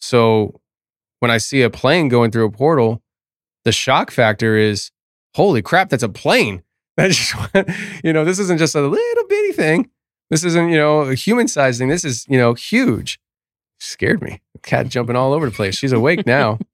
So, 0.00 0.60
when 1.20 1.30
I 1.30 1.38
see 1.38 1.62
a 1.62 1.70
plane 1.70 2.08
going 2.08 2.30
through 2.30 2.46
a 2.46 2.50
portal, 2.50 3.02
the 3.64 3.72
shock 3.72 4.10
factor 4.10 4.56
is, 4.56 4.90
holy 5.34 5.62
crap, 5.62 5.88
that's 5.90 6.02
a 6.02 6.08
plane. 6.08 6.62
That's 6.96 7.16
just, 7.16 7.34
you 8.04 8.12
know, 8.12 8.24
this 8.26 8.38
isn't 8.40 8.58
just 8.58 8.74
a 8.74 8.80
little 8.82 9.24
bitty 9.28 9.52
thing. 9.52 9.88
This 10.28 10.44
isn't, 10.44 10.68
you 10.68 10.76
know, 10.76 11.00
a 11.02 11.14
human 11.14 11.48
sized 11.48 11.78
thing. 11.78 11.88
This 11.88 12.04
is, 12.04 12.26
you 12.28 12.36
know, 12.36 12.52
huge. 12.52 13.18
Scared 13.78 14.20
me. 14.20 14.42
Cat 14.62 14.88
jumping 14.88 15.16
all 15.16 15.32
over 15.32 15.46
the 15.46 15.52
place. 15.54 15.76
She's 15.76 15.92
awake 15.92 16.26
now. 16.26 16.58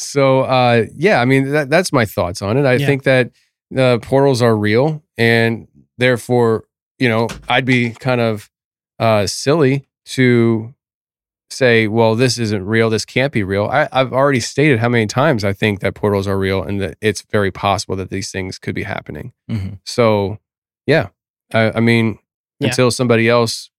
So 0.00 0.42
uh, 0.42 0.84
yeah, 0.94 1.20
I 1.20 1.24
mean 1.24 1.50
that, 1.50 1.70
that's 1.70 1.92
my 1.92 2.04
thoughts 2.04 2.40
on 2.40 2.56
it. 2.56 2.64
I 2.64 2.74
Yeah. 2.74 2.86
think 2.86 3.02
that 3.02 3.32
uh, 3.76 3.98
portals 4.00 4.40
are 4.40 4.56
real, 4.56 5.02
and 5.16 5.66
therefore, 5.98 6.66
you 7.00 7.08
know, 7.08 7.26
I'd 7.48 7.64
be 7.64 7.90
kind 7.90 8.20
of 8.20 8.48
uh, 9.00 9.26
silly 9.26 9.88
to 10.10 10.72
say, 11.50 11.86
well, 11.88 12.14
this 12.14 12.38
isn't 12.38 12.64
real. 12.66 12.90
This 12.90 13.04
can't 13.04 13.32
be 13.32 13.42
real. 13.42 13.66
I, 13.66 13.88
I've 13.92 14.12
already 14.12 14.40
stated 14.40 14.78
how 14.80 14.88
many 14.88 15.06
times 15.06 15.44
I 15.44 15.52
think 15.52 15.80
that 15.80 15.94
portals 15.94 16.26
are 16.28 16.38
real, 16.38 16.62
and 16.62 16.80
that 16.80 16.98
it's 17.00 17.22
very 17.30 17.50
possible 17.50 17.96
that 17.96 18.10
these 18.10 18.30
things 18.30 18.58
could 18.58 18.74
be 18.74 18.82
happening. 18.82 19.32
Mhm. 19.50 19.78
So 19.84 20.38
yeah, 20.86 21.08
I, 21.52 21.72
I 21.72 21.80
mean, 21.80 22.18
Yeah. 22.60 22.68
until 22.68 22.90
somebody 22.90 23.28
else 23.28 23.70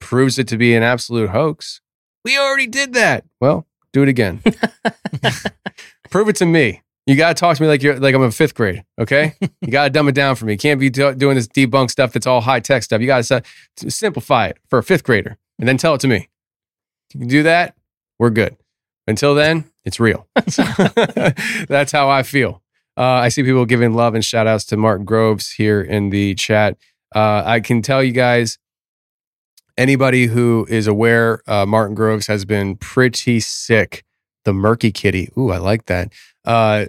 proves 0.00 0.38
it 0.38 0.48
to 0.48 0.56
be 0.56 0.74
an 0.74 0.82
absolute 0.82 1.30
hoax, 1.30 1.80
we 2.24 2.38
already 2.38 2.66
did 2.66 2.92
that. 2.94 3.24
Well, 3.40 3.66
do 3.92 4.02
it 4.02 4.08
again. 4.08 4.42
Prove 6.10 6.28
it 6.28 6.36
to 6.36 6.46
me. 6.46 6.82
You 7.06 7.16
gotta 7.16 7.34
talk 7.34 7.56
to 7.56 7.62
me 7.62 7.68
like 7.68 7.82
you're 7.82 7.98
like 7.98 8.14
I'm 8.14 8.22
in 8.22 8.30
fifth 8.30 8.54
grade. 8.54 8.84
Okay, 9.00 9.34
you 9.60 9.70
gotta 9.70 9.90
dumb 9.90 10.08
it 10.08 10.14
down 10.14 10.36
for 10.36 10.44
me. 10.44 10.52
You 10.52 10.58
can't 10.58 10.78
be 10.78 10.90
do- 10.90 11.14
doing 11.14 11.34
this 11.36 11.48
debunk 11.48 11.90
stuff 11.90 12.12
that's 12.12 12.26
all 12.26 12.40
high 12.40 12.60
tech 12.60 12.82
stuff. 12.82 13.00
You 13.00 13.06
gotta 13.06 13.42
simplify 13.76 14.46
it 14.48 14.58
for 14.68 14.78
a 14.78 14.82
fifth 14.82 15.04
grader 15.04 15.38
and 15.60 15.68
then 15.68 15.76
tell 15.76 15.94
it 15.94 16.00
to 16.00 16.08
me. 16.08 16.28
If 17.08 17.14
you 17.14 17.20
can 17.20 17.28
do 17.28 17.42
that, 17.44 17.76
we're 18.18 18.30
good. 18.30 18.56
Until 19.06 19.34
then, 19.34 19.64
it's 19.84 20.00
real. 20.00 20.26
that's 21.68 21.92
how 21.92 22.08
I 22.08 22.22
feel. 22.22 22.62
Uh, 22.96 23.02
I 23.02 23.28
see 23.28 23.42
people 23.42 23.64
giving 23.66 23.94
love 23.94 24.14
and 24.14 24.24
shout 24.24 24.46
outs 24.46 24.64
to 24.66 24.76
Martin 24.76 25.04
Groves 25.04 25.52
here 25.52 25.80
in 25.80 26.10
the 26.10 26.34
chat. 26.34 26.76
Uh, 27.14 27.42
I 27.44 27.60
can 27.60 27.82
tell 27.82 28.02
you 28.02 28.12
guys, 28.12 28.58
anybody 29.78 30.26
who 30.26 30.66
is 30.68 30.86
aware, 30.86 31.42
uh, 31.46 31.66
Martin 31.66 31.94
Groves 31.94 32.26
has 32.26 32.44
been 32.44 32.76
pretty 32.76 33.40
sick. 33.40 34.04
The 34.44 34.52
Murky 34.52 34.90
Kitty. 34.90 35.30
Ooh, 35.36 35.50
I 35.50 35.58
like 35.58 35.86
that. 35.86 36.12
Uh, 36.44 36.86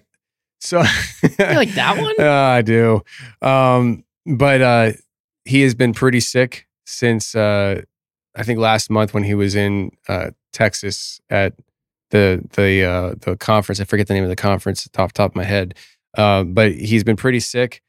so 0.59 0.79
You 1.21 1.35
like 1.55 1.73
that 1.73 1.97
one? 2.01 2.15
Uh, 2.19 2.31
I 2.31 2.61
do. 2.61 3.01
Um, 3.41 4.03
but 4.25 4.61
uh, 4.61 4.91
he 5.45 5.61
has 5.61 5.75
been 5.75 5.93
pretty 5.93 6.19
sick 6.21 6.67
since 6.85 7.35
uh, 7.35 7.81
I 8.35 8.43
think 8.43 8.59
last 8.59 8.89
month 8.89 9.13
when 9.13 9.23
he 9.23 9.33
was 9.33 9.55
in 9.55 9.91
uh, 10.07 10.31
Texas 10.53 11.19
at 11.29 11.53
the 12.11 12.43
the 12.53 12.83
uh, 12.83 13.15
the 13.19 13.35
conference. 13.35 13.79
I 13.79 13.85
forget 13.85 14.07
the 14.07 14.13
name 14.13 14.23
of 14.23 14.29
the 14.29 14.35
conference 14.35 14.87
off 14.97 15.13
top 15.13 15.31
of 15.31 15.35
my 15.35 15.43
head. 15.43 15.73
Uh, 16.17 16.43
but 16.43 16.73
he's 16.73 17.03
been 17.03 17.15
pretty 17.15 17.39
sick, 17.39 17.81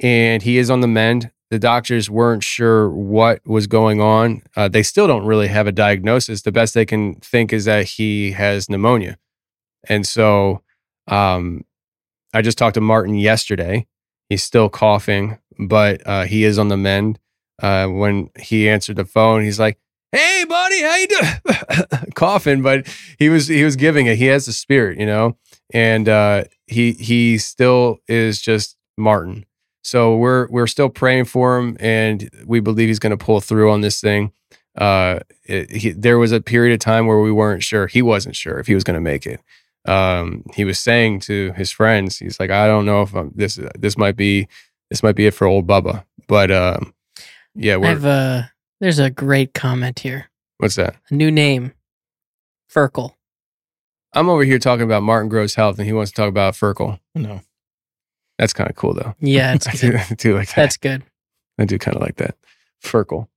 and 0.00 0.42
he 0.42 0.56
is 0.56 0.70
on 0.70 0.80
the 0.80 0.88
mend. 0.88 1.30
The 1.50 1.58
doctors 1.58 2.08
weren't 2.10 2.42
sure 2.42 2.90
what 2.90 3.40
was 3.46 3.66
going 3.66 4.00
on. 4.00 4.42
Uh, 4.56 4.68
they 4.68 4.82
still 4.82 5.06
don't 5.06 5.26
really 5.26 5.48
have 5.48 5.66
a 5.66 5.72
diagnosis. 5.72 6.42
The 6.42 6.52
best 6.52 6.74
they 6.74 6.86
can 6.86 7.16
think 7.16 7.52
is 7.52 7.66
that 7.66 7.86
he 7.86 8.32
has 8.32 8.70
pneumonia, 8.70 9.18
and 9.88 10.06
so 10.06 10.62
um, 11.08 11.64
I 12.32 12.42
just 12.42 12.58
talked 12.58 12.74
to 12.74 12.80
Martin 12.80 13.16
yesterday. 13.16 13.86
He's 14.28 14.42
still 14.42 14.68
coughing, 14.68 15.38
but 15.58 16.02
uh, 16.06 16.24
he 16.24 16.44
is 16.44 16.58
on 16.58 16.68
the 16.68 16.76
mend. 16.76 17.18
Uh, 17.62 17.86
when 17.86 18.30
he 18.38 18.68
answered 18.68 18.96
the 18.96 19.04
phone, 19.04 19.42
he's 19.42 19.58
like, 19.58 19.78
"Hey, 20.12 20.44
buddy, 20.48 20.82
how 20.82 20.96
you 20.96 21.06
doing?" 21.08 21.86
coughing, 22.14 22.62
but 22.62 22.86
he 23.18 23.28
was 23.28 23.48
he 23.48 23.64
was 23.64 23.76
giving 23.76 24.06
it. 24.06 24.18
He 24.18 24.26
has 24.26 24.46
the 24.46 24.52
spirit, 24.52 24.98
you 24.98 25.06
know, 25.06 25.36
and 25.72 26.08
uh, 26.08 26.44
he 26.66 26.92
he 26.92 27.38
still 27.38 27.98
is 28.08 28.40
just 28.40 28.76
Martin. 28.96 29.46
So 29.82 30.16
we're 30.16 30.48
we're 30.48 30.66
still 30.66 30.88
praying 30.88 31.26
for 31.26 31.58
him, 31.58 31.76
and 31.80 32.28
we 32.44 32.60
believe 32.60 32.88
he's 32.88 32.98
going 32.98 33.16
to 33.16 33.24
pull 33.24 33.40
through 33.40 33.70
on 33.70 33.80
this 33.80 34.00
thing. 34.00 34.32
Uh, 34.76 35.20
it, 35.44 35.70
he, 35.70 35.90
there 35.92 36.18
was 36.18 36.32
a 36.32 36.40
period 36.40 36.74
of 36.74 36.80
time 36.80 37.06
where 37.06 37.20
we 37.20 37.32
weren't 37.32 37.62
sure. 37.62 37.86
He 37.86 38.02
wasn't 38.02 38.36
sure 38.36 38.58
if 38.58 38.66
he 38.66 38.74
was 38.74 38.84
going 38.84 38.96
to 38.96 39.00
make 39.00 39.24
it 39.26 39.40
um, 39.86 40.44
he 40.54 40.64
was 40.64 40.78
saying 40.78 41.20
to 41.20 41.52
his 41.52 41.70
friends, 41.70 42.18
he's 42.18 42.40
like, 42.40 42.50
I 42.50 42.66
don't 42.66 42.86
know 42.86 43.02
if 43.02 43.14
I'm, 43.14 43.32
this 43.34 43.58
this 43.78 43.96
might 43.96 44.16
be 44.16 44.48
this 44.90 45.02
might 45.02 45.16
be 45.16 45.26
it 45.26 45.34
for 45.34 45.46
old 45.46 45.66
Bubba, 45.66 46.04
but 46.26 46.50
um, 46.50 46.92
yeah, 47.56 47.74
I 47.74 47.76
we're, 47.78 47.86
have 47.86 48.04
a, 48.04 48.52
there's 48.80 48.98
a 48.98 49.10
great 49.10 49.54
comment 49.54 50.00
here. 50.00 50.30
what's 50.58 50.76
that? 50.76 50.96
A 51.10 51.14
new 51.14 51.30
name. 51.30 51.72
Ferkel. 52.72 53.14
I'm 54.12 54.28
over 54.28 54.44
here 54.44 54.58
talking 54.58 54.84
about 54.84 55.02
Martin 55.02 55.28
Groves 55.28 55.54
health, 55.54 55.78
and 55.78 55.86
he 55.86 55.92
wants 55.92 56.10
to 56.10 56.16
talk 56.16 56.28
about 56.28 56.54
Ferkel. 56.54 56.98
No. 57.14 57.40
That's 58.38 58.52
kind 58.52 58.68
of 58.68 58.76
cool, 58.76 58.94
though. 58.94 59.14
Yeah, 59.20 59.54
it's 59.56 59.66
I 59.66 59.72
do. 59.72 59.96
I 59.96 60.14
do 60.14 60.34
like 60.34 60.48
that. 60.48 60.56
That's 60.56 60.76
good. 60.76 61.02
I 61.58 61.64
do 61.64 61.78
kind 61.78 61.96
of 61.96 62.02
like 62.02 62.16
that. 62.16 62.36
Ferkel. 62.82 63.28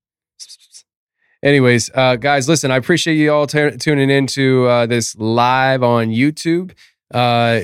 Anyways, 1.42 1.90
uh, 1.94 2.18
guys, 2.18 2.50
listen, 2.50 2.70
I 2.70 2.76
appreciate 2.76 3.16
you 3.16 3.32
all 3.32 3.48
t- 3.48 3.78
tuning 3.78 4.10
in 4.10 4.28
to 4.28 4.68
uh, 4.68 4.86
this 4.86 5.16
live 5.16 5.84
on 5.84 6.10
YouTube. 6.10 6.74
Uh, 7.14 7.62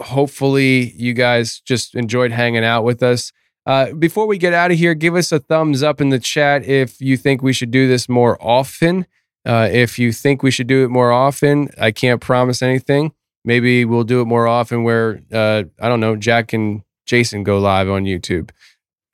hopefully, 0.00 0.92
you 0.96 1.12
guys 1.12 1.60
just 1.60 1.94
enjoyed 1.94 2.32
hanging 2.32 2.64
out 2.64 2.84
with 2.84 3.02
us. 3.02 3.32
Uh, 3.64 3.92
before 3.92 4.26
we 4.26 4.38
get 4.38 4.52
out 4.52 4.72
of 4.72 4.78
here, 4.78 4.94
give 4.94 5.14
us 5.14 5.30
a 5.30 5.38
thumbs 5.38 5.82
up 5.82 6.00
in 6.00 6.08
the 6.08 6.18
chat 6.18 6.64
if 6.64 7.00
you 7.00 7.16
think 7.16 7.42
we 7.42 7.52
should 7.52 7.70
do 7.70 7.86
this 7.86 8.08
more 8.08 8.36
often. 8.40 9.06
Uh, 9.44 9.68
if 9.70 9.98
you 9.98 10.12
think 10.12 10.42
we 10.42 10.50
should 10.50 10.66
do 10.66 10.84
it 10.84 10.88
more 10.88 11.12
often, 11.12 11.68
I 11.80 11.90
can't 11.90 12.20
promise 12.20 12.62
anything. 12.62 13.12
Maybe 13.44 13.84
we'll 13.84 14.04
do 14.04 14.20
it 14.20 14.26
more 14.26 14.46
often 14.46 14.84
where 14.84 15.20
uh, 15.32 15.64
I 15.80 15.88
don't 15.88 16.00
know, 16.00 16.16
Jack 16.16 16.52
and 16.52 16.82
Jason 17.06 17.42
go 17.42 17.58
live 17.58 17.88
on 17.88 18.04
YouTube. 18.04 18.50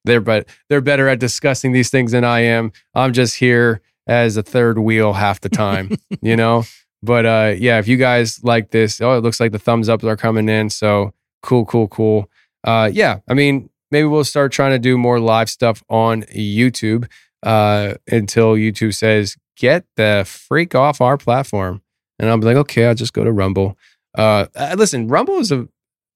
They're 0.05 0.21
but 0.21 0.49
they're 0.69 0.81
better 0.81 1.09
at 1.09 1.19
discussing 1.19 1.73
these 1.73 1.91
things 1.91 2.13
than 2.13 2.25
I 2.25 2.41
am. 2.41 2.73
I'm 2.95 3.13
just 3.13 3.37
here 3.37 3.81
as 4.07 4.37
a 4.37 4.43
third 4.43 4.79
wheel 4.79 5.15
half 5.15 5.41
the 5.41 5.49
time, 5.49 5.97
you 6.23 6.37
know. 6.37 6.65
But 7.03 7.27
uh, 7.27 7.55
yeah, 7.59 7.79
if 7.79 7.89
you 7.89 7.97
guys 7.97 8.43
like 8.43 8.71
this, 8.71 9.01
oh, 9.01 9.17
it 9.17 9.23
looks 9.23 9.41
like 9.41 9.53
the 9.53 9.59
thumbs 9.59 9.89
up 9.89 10.03
are 10.05 10.17
coming 10.17 10.49
in. 10.49 10.71
So 10.71 11.13
cool, 11.43 11.65
cool, 11.65 11.89
cool. 11.89 12.31
Uh, 12.65 12.91
yeah, 12.93 13.21
I 13.29 13.35
mean, 13.35 13.71
maybe 13.91 14.07
we'll 14.07 14.25
start 14.25 14.53
trying 14.53 14.73
to 14.73 14.79
do 14.79 14.99
more 14.99 15.21
live 15.21 15.49
stuff 15.51 15.83
on 15.89 16.23
YouTube 16.25 17.09
uh, 17.43 17.95
until 18.07 18.55
YouTube 18.55 18.95
says, 18.95 19.37
get 19.57 19.85
the 19.97 20.25
freak 20.27 20.75
off 20.75 21.01
our 21.01 21.17
platform. 21.17 21.83
And 22.19 22.29
I'll 22.29 22.39
be 22.39 22.47
like, 22.47 22.57
okay, 22.57 22.87
I'll 22.87 22.95
just 22.95 23.13
go 23.13 23.25
to 23.25 23.33
Rumble. 23.33 23.77
Uh, 24.17 24.47
uh, 24.55 24.75
listen, 24.77 25.09
Rumble 25.09 25.39
is 25.39 25.53
a 25.53 25.69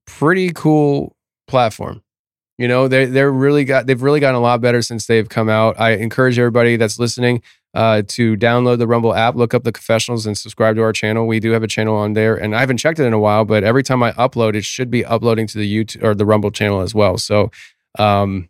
pretty 0.06 0.52
cool 0.52 1.16
platform. 1.46 2.02
You 2.58 2.68
know, 2.68 2.86
they 2.86 3.06
they're 3.06 3.30
really 3.30 3.64
got 3.64 3.86
they've 3.86 4.02
really 4.02 4.20
gotten 4.20 4.36
a 4.36 4.40
lot 4.40 4.60
better 4.60 4.82
since 4.82 5.06
they've 5.06 5.28
come 5.28 5.48
out. 5.48 5.80
I 5.80 5.92
encourage 5.92 6.38
everybody 6.38 6.76
that's 6.76 6.98
listening 6.98 7.42
uh, 7.74 8.02
to 8.08 8.36
download 8.36 8.78
the 8.78 8.86
Rumble 8.86 9.14
app, 9.14 9.34
look 9.34 9.54
up 9.54 9.64
the 9.64 9.72
confessionals, 9.72 10.26
and 10.26 10.36
subscribe 10.36 10.76
to 10.76 10.82
our 10.82 10.92
channel. 10.92 11.26
We 11.26 11.40
do 11.40 11.52
have 11.52 11.62
a 11.62 11.66
channel 11.68 11.96
on 11.96 12.12
there, 12.12 12.36
and 12.36 12.54
I 12.54 12.60
haven't 12.60 12.76
checked 12.78 12.98
it 13.00 13.04
in 13.04 13.12
a 13.12 13.18
while, 13.18 13.44
but 13.44 13.64
every 13.64 13.82
time 13.82 14.02
I 14.02 14.12
upload, 14.12 14.54
it 14.54 14.64
should 14.64 14.90
be 14.90 15.04
uploading 15.04 15.46
to 15.48 15.58
the 15.58 15.66
YouTube 15.84 16.02
or 16.02 16.14
the 16.14 16.26
Rumble 16.26 16.50
channel 16.50 16.80
as 16.80 16.94
well. 16.94 17.16
So, 17.18 17.50
um, 17.98 18.48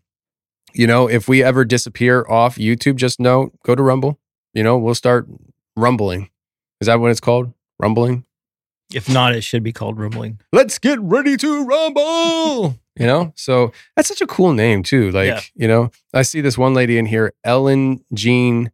you 0.75 0.87
know, 0.87 1.09
if 1.09 1.29
we 1.29 1.43
ever 1.43 1.65
disappear 1.65 2.25
off 2.29 2.57
YouTube, 2.57 2.97
just 2.97 3.21
know 3.21 3.53
go 3.65 3.75
to 3.75 3.83
Rumble. 3.83 4.19
You 4.55 4.63
know, 4.63 4.77
we'll 4.79 4.95
start 4.95 5.27
rumbling. 5.77 6.31
Is 6.81 6.87
that 6.87 6.99
what 7.01 7.11
it's 7.11 7.21
called? 7.21 7.53
Rumbling. 7.79 8.25
If 8.93 9.09
not, 9.09 9.35
it 9.35 9.43
should 9.43 9.63
be 9.63 9.73
called 9.73 9.99
rumbling. 9.99 10.39
Let's 10.53 10.79
get 10.79 11.01
ready 11.01 11.37
to 11.39 11.65
rumble. 11.65 12.79
you 12.99 13.07
know, 13.07 13.33
so 13.37 13.73
that's 13.97 14.09
such 14.09 14.21
a 14.21 14.27
cool 14.27 14.53
name 14.53 14.83
too. 14.83 15.11
Like, 15.13 15.29
Yeah. 15.29 15.41
you 15.55 15.67
know, 15.69 15.91
I 16.13 16.23
see 16.23 16.41
this 16.43 16.59
one 16.59 16.75
lady 16.75 16.99
in 16.99 17.07
here, 17.07 17.33
Ellen 17.45 18.05
Jean 18.13 18.71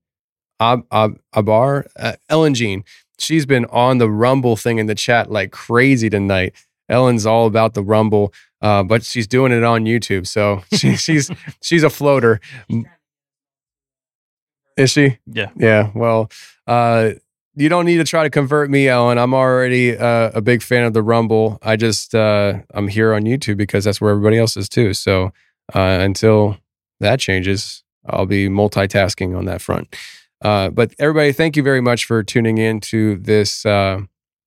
Ab, 0.61 0.85
Ab, 0.91 1.19
Abar, 1.35 1.87
uh, 1.97 2.15
Ellen 2.29 2.55
Jean. 2.55 2.85
She's 3.19 3.47
been 3.47 3.65
on 3.67 3.99
the 3.99 4.11
Rumble 4.11 4.57
thing 4.57 4.79
in 4.79 4.87
the 4.87 4.95
chat 4.95 5.31
like 5.31 5.51
crazy 5.51 6.09
tonight. 6.09 6.55
Ellen's 6.89 7.27
all 7.27 7.47
about 7.47 7.75
the 7.75 7.83
Rumble, 7.83 8.33
uh, 8.63 8.83
but 8.83 9.05
she's 9.05 9.27
doing 9.27 9.53
it 9.53 9.65
on 9.65 9.85
YouTube. 9.85 10.27
So 10.27 10.63
she, 10.73 10.97
she's 10.97 11.31
she's 11.63 11.83
a 11.83 11.91
floater. 11.91 12.41
Is 14.77 14.91
she? 14.91 15.19
Yeah. 15.27 15.51
Yeah. 15.57 15.91
Well, 15.95 16.31
uh, 16.67 17.11
you 17.57 17.69
don't 17.69 17.87
need 17.87 17.97
to 17.97 18.05
try 18.05 18.23
to 18.23 18.31
convert 18.31 18.71
me, 18.71 18.87
Ellen. 18.87 19.19
I'm 19.19 19.35
already 19.35 19.97
uh, 19.97 20.31
a 20.33 20.41
big 20.41 20.63
fan 20.63 20.85
of 20.85 20.93
the 20.93 21.03
Rumble. 21.03 21.59
I 21.63 21.75
just 21.75 22.15
uh, 22.15 22.61
I'm 22.73 22.87
here 22.87 23.13
on 23.13 23.23
YouTube 23.23 23.57
because 23.57 23.85
that's 23.85 24.01
where 24.01 24.13
everybody 24.13 24.39
else 24.39 24.57
is 24.57 24.69
too. 24.69 24.95
So 24.95 25.33
uh, 25.75 25.99
until 26.01 26.57
that 27.01 27.19
changes, 27.19 27.83
I'll 28.07 28.27
be 28.27 28.49
multitasking 28.49 29.37
on 29.37 29.47
that 29.47 29.61
front. 29.61 29.95
Uh, 30.43 30.71
but 30.71 30.95
everybody, 30.99 31.33
thank 31.33 31.57
you 31.57 31.63
very 31.63 31.81
much 31.81 32.05
for 32.05 32.23
tuning 32.23 32.59
in 32.59 32.81
to 32.81 33.17
this 33.17 33.67
uh, 33.67 34.01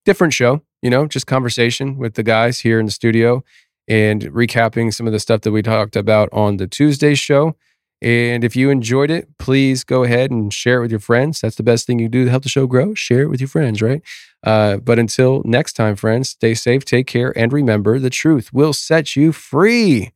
different 0.04 0.32
show. 0.32 0.62
You 0.80 0.90
know, 0.90 1.06
just 1.06 1.26
conversation 1.26 1.96
with 1.96 2.14
the 2.14 2.22
guys 2.22 2.60
here 2.60 2.80
in 2.80 2.86
the 2.86 2.92
studio 2.92 3.44
and 3.88 4.22
recapping 4.22 4.92
some 4.92 5.06
of 5.06 5.12
the 5.12 5.20
stuff 5.20 5.42
that 5.42 5.52
we 5.52 5.62
talked 5.62 5.96
about 5.96 6.28
on 6.32 6.56
the 6.56 6.66
Tuesday 6.66 7.14
show. 7.14 7.56
And 8.00 8.42
if 8.42 8.56
you 8.56 8.70
enjoyed 8.70 9.12
it, 9.12 9.28
please 9.38 9.84
go 9.84 10.02
ahead 10.02 10.32
and 10.32 10.52
share 10.52 10.78
it 10.78 10.80
with 10.82 10.90
your 10.90 10.98
friends. 10.98 11.40
That's 11.40 11.54
the 11.54 11.62
best 11.62 11.86
thing 11.86 12.00
you 12.00 12.08
do 12.08 12.24
to 12.24 12.30
help 12.30 12.42
the 12.42 12.48
show 12.48 12.66
grow. 12.66 12.94
Share 12.94 13.22
it 13.22 13.28
with 13.28 13.40
your 13.40 13.48
friends, 13.48 13.80
right? 13.80 14.02
Uh, 14.42 14.78
but 14.78 14.98
until 14.98 15.42
next 15.44 15.74
time, 15.74 15.94
friends, 15.94 16.30
stay 16.30 16.54
safe, 16.54 16.84
take 16.84 17.06
care, 17.06 17.36
and 17.38 17.52
remember 17.52 18.00
the 18.00 18.10
truth 18.10 18.52
will 18.52 18.72
set 18.72 19.14
you 19.14 19.30
free. 19.30 20.10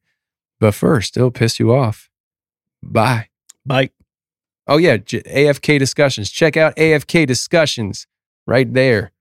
But 0.58 0.74
first, 0.74 1.16
it'll 1.16 1.30
piss 1.30 1.60
you 1.60 1.72
off. 1.72 2.10
Bye. 2.82 3.28
Bye. 3.64 3.90
Oh, 4.66 4.78
yeah. 4.78 4.96
J- 4.96 5.22
AFK 5.22 5.78
Discussions. 5.78 6.30
Check 6.30 6.56
out 6.56 6.74
AFK 6.76 7.26
Discussions 7.26 8.06
right 8.46 8.72
there. 8.72 9.12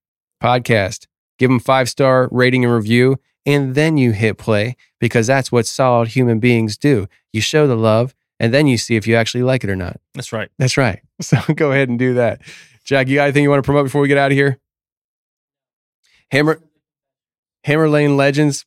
Podcast. 0.42 1.08
Give 1.38 1.50
them 1.50 1.60
five 1.60 1.90
star 1.90 2.30
rating 2.32 2.64
and 2.66 2.74
review. 2.74 3.18
And 3.46 3.76
then 3.76 3.98
you 3.98 4.12
hit 4.12 4.38
play 4.38 4.76
because 5.00 5.28
that's 5.28 5.52
what 5.52 5.68
solid 5.68 6.10
human 6.10 6.40
beings 6.40 6.78
do. 6.78 7.08
You 7.32 7.42
show 7.42 7.68
the 7.68 7.76
love 7.76 8.16
and 8.40 8.54
then 8.54 8.66
you 8.68 8.78
see 8.78 8.96
if 8.96 9.06
you 9.06 9.16
actually 9.16 9.44
like 9.44 9.64
it 9.64 9.70
or 9.70 9.76
not. 9.76 10.00
That's 10.14 10.34
right. 10.34 10.50
That's 10.58 10.78
right. 10.78 11.02
So 11.22 11.38
go 11.56 11.72
ahead 11.72 11.88
and 11.88 11.98
do 11.98 12.16
that. 12.16 12.42
Jack, 12.84 13.08
you 13.08 13.16
got 13.16 13.24
anything 13.24 13.44
you 13.44 13.50
want 13.50 13.64
to 13.64 13.66
promote 13.66 13.86
before 13.86 14.02
we 14.02 14.10
get 14.10 14.18
out 14.18 14.32
of 14.32 14.36
here? 14.36 14.60
Hammer 16.32 16.60
Hammer 17.64 17.88
Lane 17.88 18.18
Legends. 18.18 18.66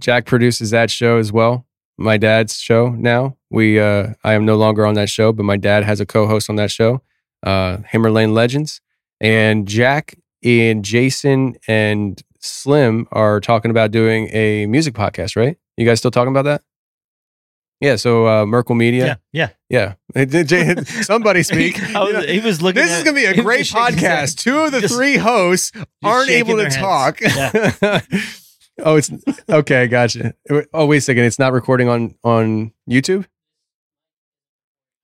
Jack 0.00 0.24
produces 0.24 0.70
that 0.70 0.88
show 0.90 1.18
as 1.18 1.32
well. 1.32 1.66
My 1.98 2.16
dad's 2.18 2.58
show 2.60 2.90
now. 2.90 3.36
We 3.50 3.80
uh 3.80 4.08
I 4.24 4.34
am 4.34 4.44
no 4.44 4.56
longer 4.56 4.84
on 4.86 4.94
that 4.94 5.08
show, 5.08 5.32
but 5.32 5.44
my 5.44 5.56
dad 5.56 5.84
has 5.84 6.00
a 6.00 6.06
co-host 6.06 6.50
on 6.50 6.56
that 6.56 6.70
show, 6.70 7.02
uh 7.42 7.78
Hammer 7.86 8.10
Lane 8.10 8.34
Legends. 8.34 8.80
And 9.20 9.66
Jack 9.66 10.14
and 10.44 10.84
Jason 10.84 11.56
and 11.66 12.22
Slim 12.40 13.08
are 13.12 13.40
talking 13.40 13.70
about 13.70 13.90
doing 13.92 14.28
a 14.32 14.66
music 14.66 14.92
podcast, 14.94 15.36
right? 15.36 15.56
You 15.78 15.86
guys 15.86 15.98
still 15.98 16.10
talking 16.10 16.32
about 16.32 16.44
that? 16.44 16.62
Yeah, 17.80 17.96
so 17.96 18.26
uh 18.26 18.44
Merkel 18.46 18.74
Media. 18.74 19.18
Yeah. 19.32 19.48
Yeah. 19.70 19.94
Yeah. 20.14 20.82
Somebody 21.02 21.42
speak. 21.42 21.78
Was- 21.94 22.24
he 22.26 22.40
was 22.40 22.60
looking. 22.62 22.82
this 22.82 22.92
is 22.98 23.02
going 23.04 23.16
to 23.16 23.20
be 23.22 23.26
a 23.26 23.42
great 23.42 23.66
shaking 23.66 23.94
his 23.94 24.02
head. 24.02 24.26
podcast. 24.28 24.36
Two 24.38 24.58
of 24.60 24.72
the 24.72 24.80
Just- 24.80 24.94
three 24.94 25.16
hosts 25.16 25.72
aren't 26.04 26.30
able 26.30 26.56
to 26.56 26.64
heads. 26.64 26.76
talk. 26.76 27.20
Yeah. 27.20 28.00
Oh, 28.78 28.96
it's 28.96 29.10
okay. 29.48 29.86
Gotcha. 29.86 30.34
Oh, 30.72 30.86
wait 30.86 30.98
a 30.98 31.00
second. 31.00 31.24
It's 31.24 31.38
not 31.38 31.52
recording 31.52 31.88
on 31.88 32.14
on 32.22 32.72
YouTube. 32.88 33.26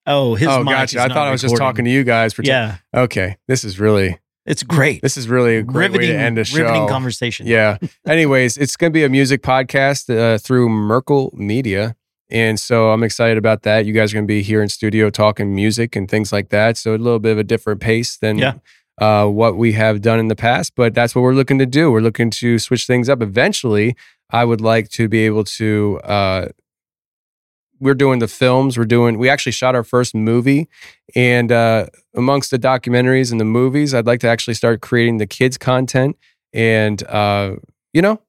Oh, 0.07 0.35
his 0.35 0.49
oh, 0.49 0.65
mic 0.65 0.73
gotcha. 0.73 0.97
is 0.99 1.03
I 1.03 1.09
thought 1.09 1.29
I 1.29 1.31
was 1.31 1.43
just 1.43 1.57
talking 1.57 1.85
to 1.85 1.91
you 1.91 2.05
guys. 2.05 2.33
For 2.33 2.43
Yeah, 2.43 2.79
Okay. 2.95 3.37
This 3.47 3.65
is 3.65 3.79
really 3.79 4.19
it's 4.45 4.63
great. 4.63 5.01
this 5.01 5.17
is 5.17 5.29
really 5.29 5.57
a 5.57 5.63
great 5.63 5.93
riveting, 5.93 6.11
way 6.11 6.17
to 6.17 6.21
end 6.21 6.39
a 6.39 6.45
show. 6.45 6.59
riveting 6.63 6.89
conversation. 6.89 7.47
Yeah. 7.47 7.79
Anyways, 8.07 8.59
it's 8.59 8.77
going 8.77 8.93
to 8.93 8.95
be 8.95 9.05
a 9.05 9.09
music 9.09 9.43
podcast 9.43 10.15
uh, 10.15 10.39
through 10.39 10.69
Merkel 10.69 11.31
Media. 11.35 11.95
And 12.31 12.59
so 12.59 12.91
I'm 12.91 13.03
excited 13.03 13.37
about 13.37 13.63
that. 13.63 13.85
You 13.85 13.93
guys 13.93 14.13
are 14.13 14.17
going 14.17 14.25
to 14.25 14.33
be 14.33 14.43
here 14.43 14.63
in 14.63 14.69
studio 14.69 15.11
talking 15.11 15.55
music 15.55 15.95
and 15.95 16.11
things 16.11 16.33
like 16.33 16.49
that. 16.49 16.77
So 16.79 16.95
a 16.95 16.97
little 16.97 17.19
bit 17.19 17.33
of 17.33 17.39
a 17.39 17.45
different 17.45 17.81
pace 17.81 18.17
than 18.17 18.39
Yeah. 18.39 18.55
Uh, 19.03 19.27
what 19.27 19.57
we 19.57 19.73
have 19.73 20.01
done 20.01 20.21
in 20.21 20.29
the 20.29 20.37
past, 20.37 20.75
but 20.77 20.95
that's 20.95 21.13
what 21.13 21.23
we're 21.23 21.35
looking 21.35 21.59
to 21.59 21.67
do. 21.67 21.91
We're 21.91 22.01
looking 22.01 22.31
to 22.31 22.61
switch 22.61 22.87
things 22.87 23.09
up. 23.09 23.21
Eventually, 23.21 23.97
I 24.31 24.45
would 24.45 24.61
like 24.61 24.91
to 24.91 25.09
be 25.09 25.27
able 25.27 25.43
to. 25.59 26.01
Uh, 26.05 26.49
we're 27.81 27.97
doing 27.97 28.21
the 28.21 28.29
films. 28.29 28.79
We're 28.79 28.85
doing. 28.85 29.19
We 29.19 29.29
actually 29.29 29.53
shot 29.53 29.75
our 29.75 29.83
first 29.83 30.15
movie, 30.15 30.69
and 31.17 31.51
uh, 31.51 31.87
amongst 32.15 32.53
the 32.53 32.61
documentaries 32.61 33.33
and 33.33 33.41
the 33.41 33.45
movies, 33.45 33.93
I'd 33.93 34.07
like 34.07 34.21
to 34.21 34.29
actually 34.29 34.55
start 34.55 34.83
creating 34.83 35.19
the 35.19 35.27
kids 35.27 35.59
content, 35.59 36.17
and 36.53 37.03
uh, 37.09 37.57
you 37.93 38.03
know, 38.03 38.21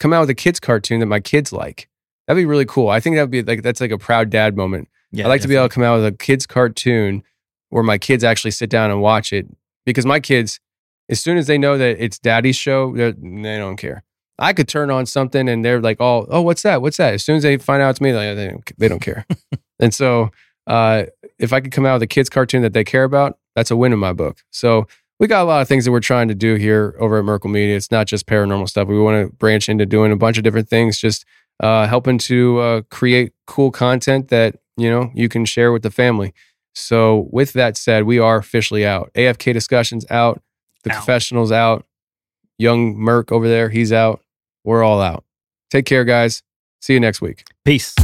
come 0.00 0.12
out 0.12 0.22
with 0.22 0.30
a 0.30 0.34
kids 0.34 0.58
cartoon 0.58 0.98
that 0.98 1.06
my 1.06 1.20
kids 1.20 1.52
like. 1.52 1.88
That'd 2.26 2.40
be 2.40 2.44
really 2.44 2.66
cool. 2.66 2.88
I 2.88 2.98
think 2.98 3.14
that'd 3.14 3.30
be 3.30 3.44
like 3.44 3.62
that's 3.62 3.80
like 3.80 3.92
a 3.92 3.98
proud 3.98 4.30
dad 4.30 4.56
moment. 4.56 4.88
yeah 5.12 5.26
I 5.26 5.28
like 5.28 5.42
to 5.42 5.48
be 5.48 5.54
able 5.54 5.68
to 5.68 5.74
come 5.74 5.84
out 5.84 5.98
with 5.98 6.06
a 6.06 6.16
kids 6.16 6.44
cartoon 6.44 7.22
where 7.68 7.84
my 7.84 7.98
kids 7.98 8.24
actually 8.24 8.50
sit 8.50 8.68
down 8.68 8.90
and 8.90 9.00
watch 9.00 9.32
it 9.32 9.46
because 9.86 10.04
my 10.04 10.20
kids, 10.20 10.60
as 11.08 11.20
soon 11.20 11.38
as 11.38 11.46
they 11.46 11.56
know 11.56 11.78
that 11.78 11.96
it's 12.02 12.18
daddy's 12.18 12.56
show, 12.56 12.94
they're- 12.94 13.12
don't 13.12 13.76
care. 13.76 14.02
I 14.38 14.52
could 14.52 14.68
turn 14.68 14.90
on 14.90 15.06
something 15.06 15.48
and 15.48 15.64
they're 15.64 15.80
like, 15.80 15.96
"Oh, 15.98 16.26
oh, 16.28 16.42
what's 16.42 16.62
that? 16.62 16.82
What's 16.82 16.98
that?" 16.98 17.14
As 17.14 17.24
soon 17.24 17.36
as 17.36 17.42
they 17.42 17.56
find 17.56 17.80
out 17.80 17.90
it's 17.90 18.00
me, 18.02 18.12
like, 18.12 18.36
they 18.36 18.48
don't, 18.48 18.72
they 18.76 18.88
don't 18.88 19.00
care. 19.00 19.24
and 19.80 19.94
so, 19.94 20.30
uh, 20.66 21.04
if 21.38 21.54
I 21.54 21.60
could 21.60 21.72
come 21.72 21.86
out 21.86 21.94
with 21.94 22.02
a 22.02 22.06
kids 22.06 22.28
cartoon 22.28 22.60
that 22.62 22.74
they 22.74 22.84
care 22.84 23.04
about, 23.04 23.38
that's 23.54 23.70
a 23.70 23.76
win 23.76 23.94
in 23.94 23.98
my 23.98 24.12
book. 24.12 24.38
So 24.50 24.88
we 25.18 25.26
got 25.26 25.42
a 25.42 25.44
lot 25.44 25.62
of 25.62 25.68
things 25.68 25.84
that 25.86 25.92
we're 25.92 26.00
trying 26.00 26.28
to 26.28 26.34
do 26.34 26.56
here 26.56 26.94
over 26.98 27.18
at 27.18 27.24
Merkel 27.24 27.48
Media. 27.48 27.76
It's 27.76 27.90
not 27.90 28.06
just 28.06 28.26
paranormal 28.26 28.68
stuff. 28.68 28.88
We 28.88 29.00
want 29.00 29.26
to 29.26 29.34
branch 29.36 29.68
into 29.68 29.86
doing 29.86 30.12
a 30.12 30.16
bunch 30.16 30.36
of 30.36 30.44
different 30.44 30.68
things, 30.68 30.98
just 30.98 31.24
uh, 31.60 31.86
helping 31.86 32.18
to 32.18 32.58
uh, 32.58 32.80
create 32.90 33.32
cool 33.46 33.70
content 33.70 34.28
that 34.28 34.56
you 34.76 34.90
know 34.90 35.10
you 35.14 35.28
can 35.28 35.44
share 35.44 35.72
with 35.72 35.82
the 35.82 35.90
family. 35.90 36.34
So, 36.78 37.28
with 37.30 37.54
that 37.54 37.76
said, 37.78 38.04
we 38.04 38.18
are 38.18 38.36
officially 38.36 38.84
out. 38.86 39.10
AFK 39.14 39.54
discussions 39.54 40.04
out. 40.10 40.42
The 40.84 40.90
Out. 40.92 40.96
confessionals 40.98 41.50
out. 41.50 41.86
Young 42.58 42.96
Merc 42.96 43.32
over 43.32 43.48
there, 43.48 43.70
he's 43.70 43.92
out. 43.92 44.20
We're 44.62 44.82
all 44.82 45.00
out. 45.00 45.24
Take 45.70 45.86
care, 45.86 46.04
guys. 46.04 46.42
See 46.80 46.92
you 46.92 47.00
next 47.00 47.20
week. 47.20 47.44
Peace. 47.64 47.94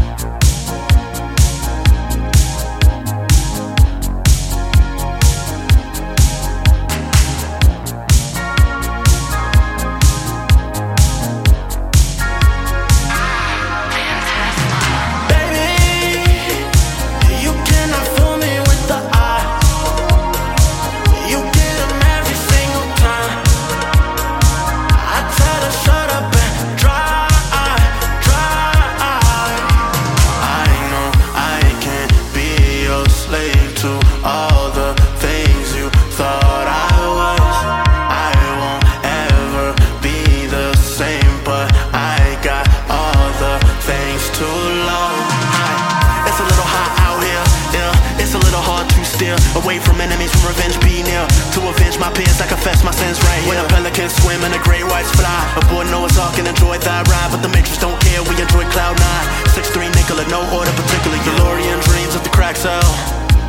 Away 49.56 49.78
from 49.78 50.00
enemies, 50.00 50.32
from 50.32 50.52
revenge 50.52 50.76
be 50.80 51.02
near. 51.04 51.24
To 51.56 51.60
avenge 51.68 51.98
my 51.98 52.10
peers, 52.12 52.40
I 52.40 52.46
confess 52.46 52.84
my 52.84 52.92
sins 52.92 53.20
right 53.28 53.40
here. 53.44 53.48
When 53.52 53.58
the 53.60 53.68
pelican 53.68 54.08
swim 54.08 54.40
and 54.44 54.52
the 54.54 54.62
great 54.64 54.84
whites 54.86 55.12
fly, 55.16 55.40
aboard 55.60 55.88
Noah's 55.88 56.16
Ark 56.18 56.38
and 56.38 56.48
enjoy 56.48 56.78
thy 56.78 57.02
ride. 57.08 57.30
But 57.30 57.42
the 57.44 57.50
matrix 57.52 57.78
don't 57.78 57.98
care, 58.00 58.22
we 58.24 58.34
enjoy 58.40 58.64
cloud 58.72 58.96
nine. 58.96 59.26
Six 59.52 59.68
three 59.70 59.88
Nicola, 59.92 60.24
no 60.28 60.40
order 60.52 60.72
particular. 60.72 61.18
DeLorean 61.22 61.78
dreams 61.86 62.14
of 62.16 62.24
the 62.24 62.32
crack 62.32 62.56
cell. 62.56 62.82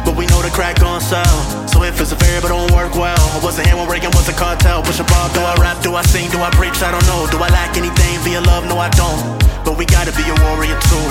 But 0.03 0.17
we 0.19 0.27
know 0.27 0.41
the 0.43 0.51
crack 0.51 0.79
gon' 0.79 0.99
sell. 0.99 1.37
So 1.67 1.81
if 1.83 1.99
it's 2.01 2.11
a 2.11 2.19
variable, 2.19 2.49
don't 2.49 2.71
work 2.75 2.93
well. 2.93 3.15
I 3.15 3.39
wasn't 3.39 3.67
here 3.67 3.77
when 3.77 3.87
Reagan 3.87 4.11
was 4.11 4.27
a 4.27 4.33
cartel. 4.33 4.83
Push 4.83 4.99
a 4.99 5.05
bar, 5.07 5.31
do 5.31 5.39
I 5.39 5.55
rap, 5.55 5.81
do 5.81 5.95
I 5.95 6.03
sing, 6.03 6.29
do 6.29 6.39
I 6.39 6.51
preach? 6.51 6.83
I 6.83 6.91
don't 6.91 7.05
know. 7.07 7.25
Do 7.31 7.37
I 7.39 7.47
lack 7.47 7.77
anything 7.77 8.19
via 8.19 8.41
love? 8.41 8.67
No, 8.67 8.77
I 8.77 8.89
don't. 8.99 9.15
But 9.63 9.77
we 9.77 9.85
gotta 9.85 10.11
be 10.11 10.27
a 10.27 10.35
warrior 10.43 10.77
too. 10.91 11.07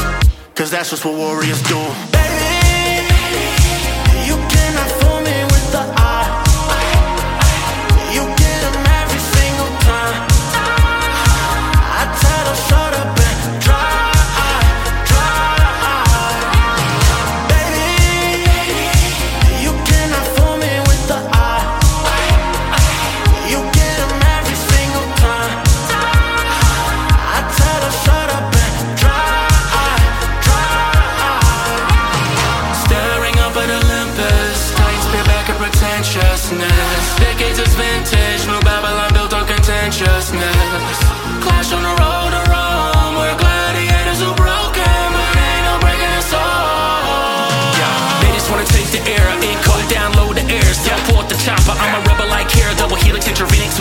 Cause 0.55 0.71
that's 0.71 0.91
just 0.91 1.07
what 1.07 1.15
warriors 1.15 1.63
do. 1.63 1.81
Baby, 2.13 2.52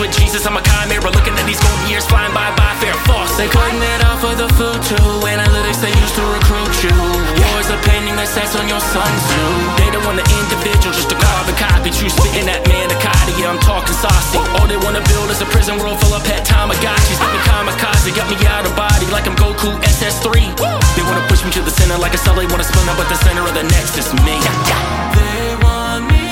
with 0.02 0.10
Jesus, 0.18 0.42
I'm 0.42 0.58
a 0.58 0.62
chimera. 0.66 1.14
Looking 1.14 1.38
at 1.38 1.46
these 1.46 1.62
golden 1.62 1.86
years 1.86 2.02
flying 2.02 2.34
by, 2.34 2.50
by 2.58 2.74
fair 2.82 2.92
false. 3.06 3.38
They 3.38 3.46
cutting 3.46 3.78
it 3.78 4.02
off 4.10 4.18
for 4.18 4.34
the 4.34 4.50
food 4.58 4.82
too. 4.82 5.06
Analytics 5.22 5.78
they 5.78 5.94
used 5.94 6.18
to 6.18 6.24
recruit 6.26 6.74
you. 6.82 6.96
War's 7.38 7.70
opinion 7.70 8.18
that 8.18 8.26
sets 8.26 8.58
on 8.58 8.66
your 8.66 8.82
sun 8.82 9.06
too. 9.30 9.50
They 9.78 9.88
don't 9.94 10.02
want 10.02 10.18
the 10.18 10.26
individual, 10.42 10.90
just 10.90 11.14
a 11.14 11.18
carbon 11.18 11.54
copy. 11.54 11.94
True 11.94 12.10
spitting 12.10 12.50
that 12.50 12.66
manicotti, 12.66 13.32
yeah, 13.38 13.54
I'm 13.54 13.62
talking 13.62 13.94
saucy. 13.94 14.42
All 14.58 14.66
they 14.66 14.80
wanna 14.82 15.06
build 15.06 15.30
is 15.30 15.38
a 15.38 15.48
prison 15.54 15.78
world 15.78 16.02
full 16.02 16.18
of 16.18 16.26
pet 16.26 16.42
Tamagotchis. 16.42 17.22
Got 17.22 17.30
me 17.30 17.40
kamikaze, 17.46 18.10
got 18.18 18.26
me 18.26 18.36
out 18.50 18.66
of 18.66 18.74
body 18.74 19.06
like 19.14 19.30
I'm 19.30 19.38
Goku 19.38 19.70
SS3. 19.86 20.50
They 20.98 21.04
wanna 21.06 21.22
push 21.30 21.46
me 21.46 21.54
to 21.54 21.62
the 21.62 21.70
center 21.70 21.94
like 22.02 22.12
a 22.12 22.18
cell, 22.18 22.34
they 22.34 22.50
wanna 22.50 22.66
spin 22.66 22.82
up 22.90 22.98
at 22.98 23.06
the 23.06 23.18
center 23.22 23.46
of 23.46 23.54
the 23.54 23.62
next 23.70 23.94
nexus, 23.94 24.10
me. 24.26 24.34
They 25.14 25.54
want 25.62 26.10
me. 26.10 26.31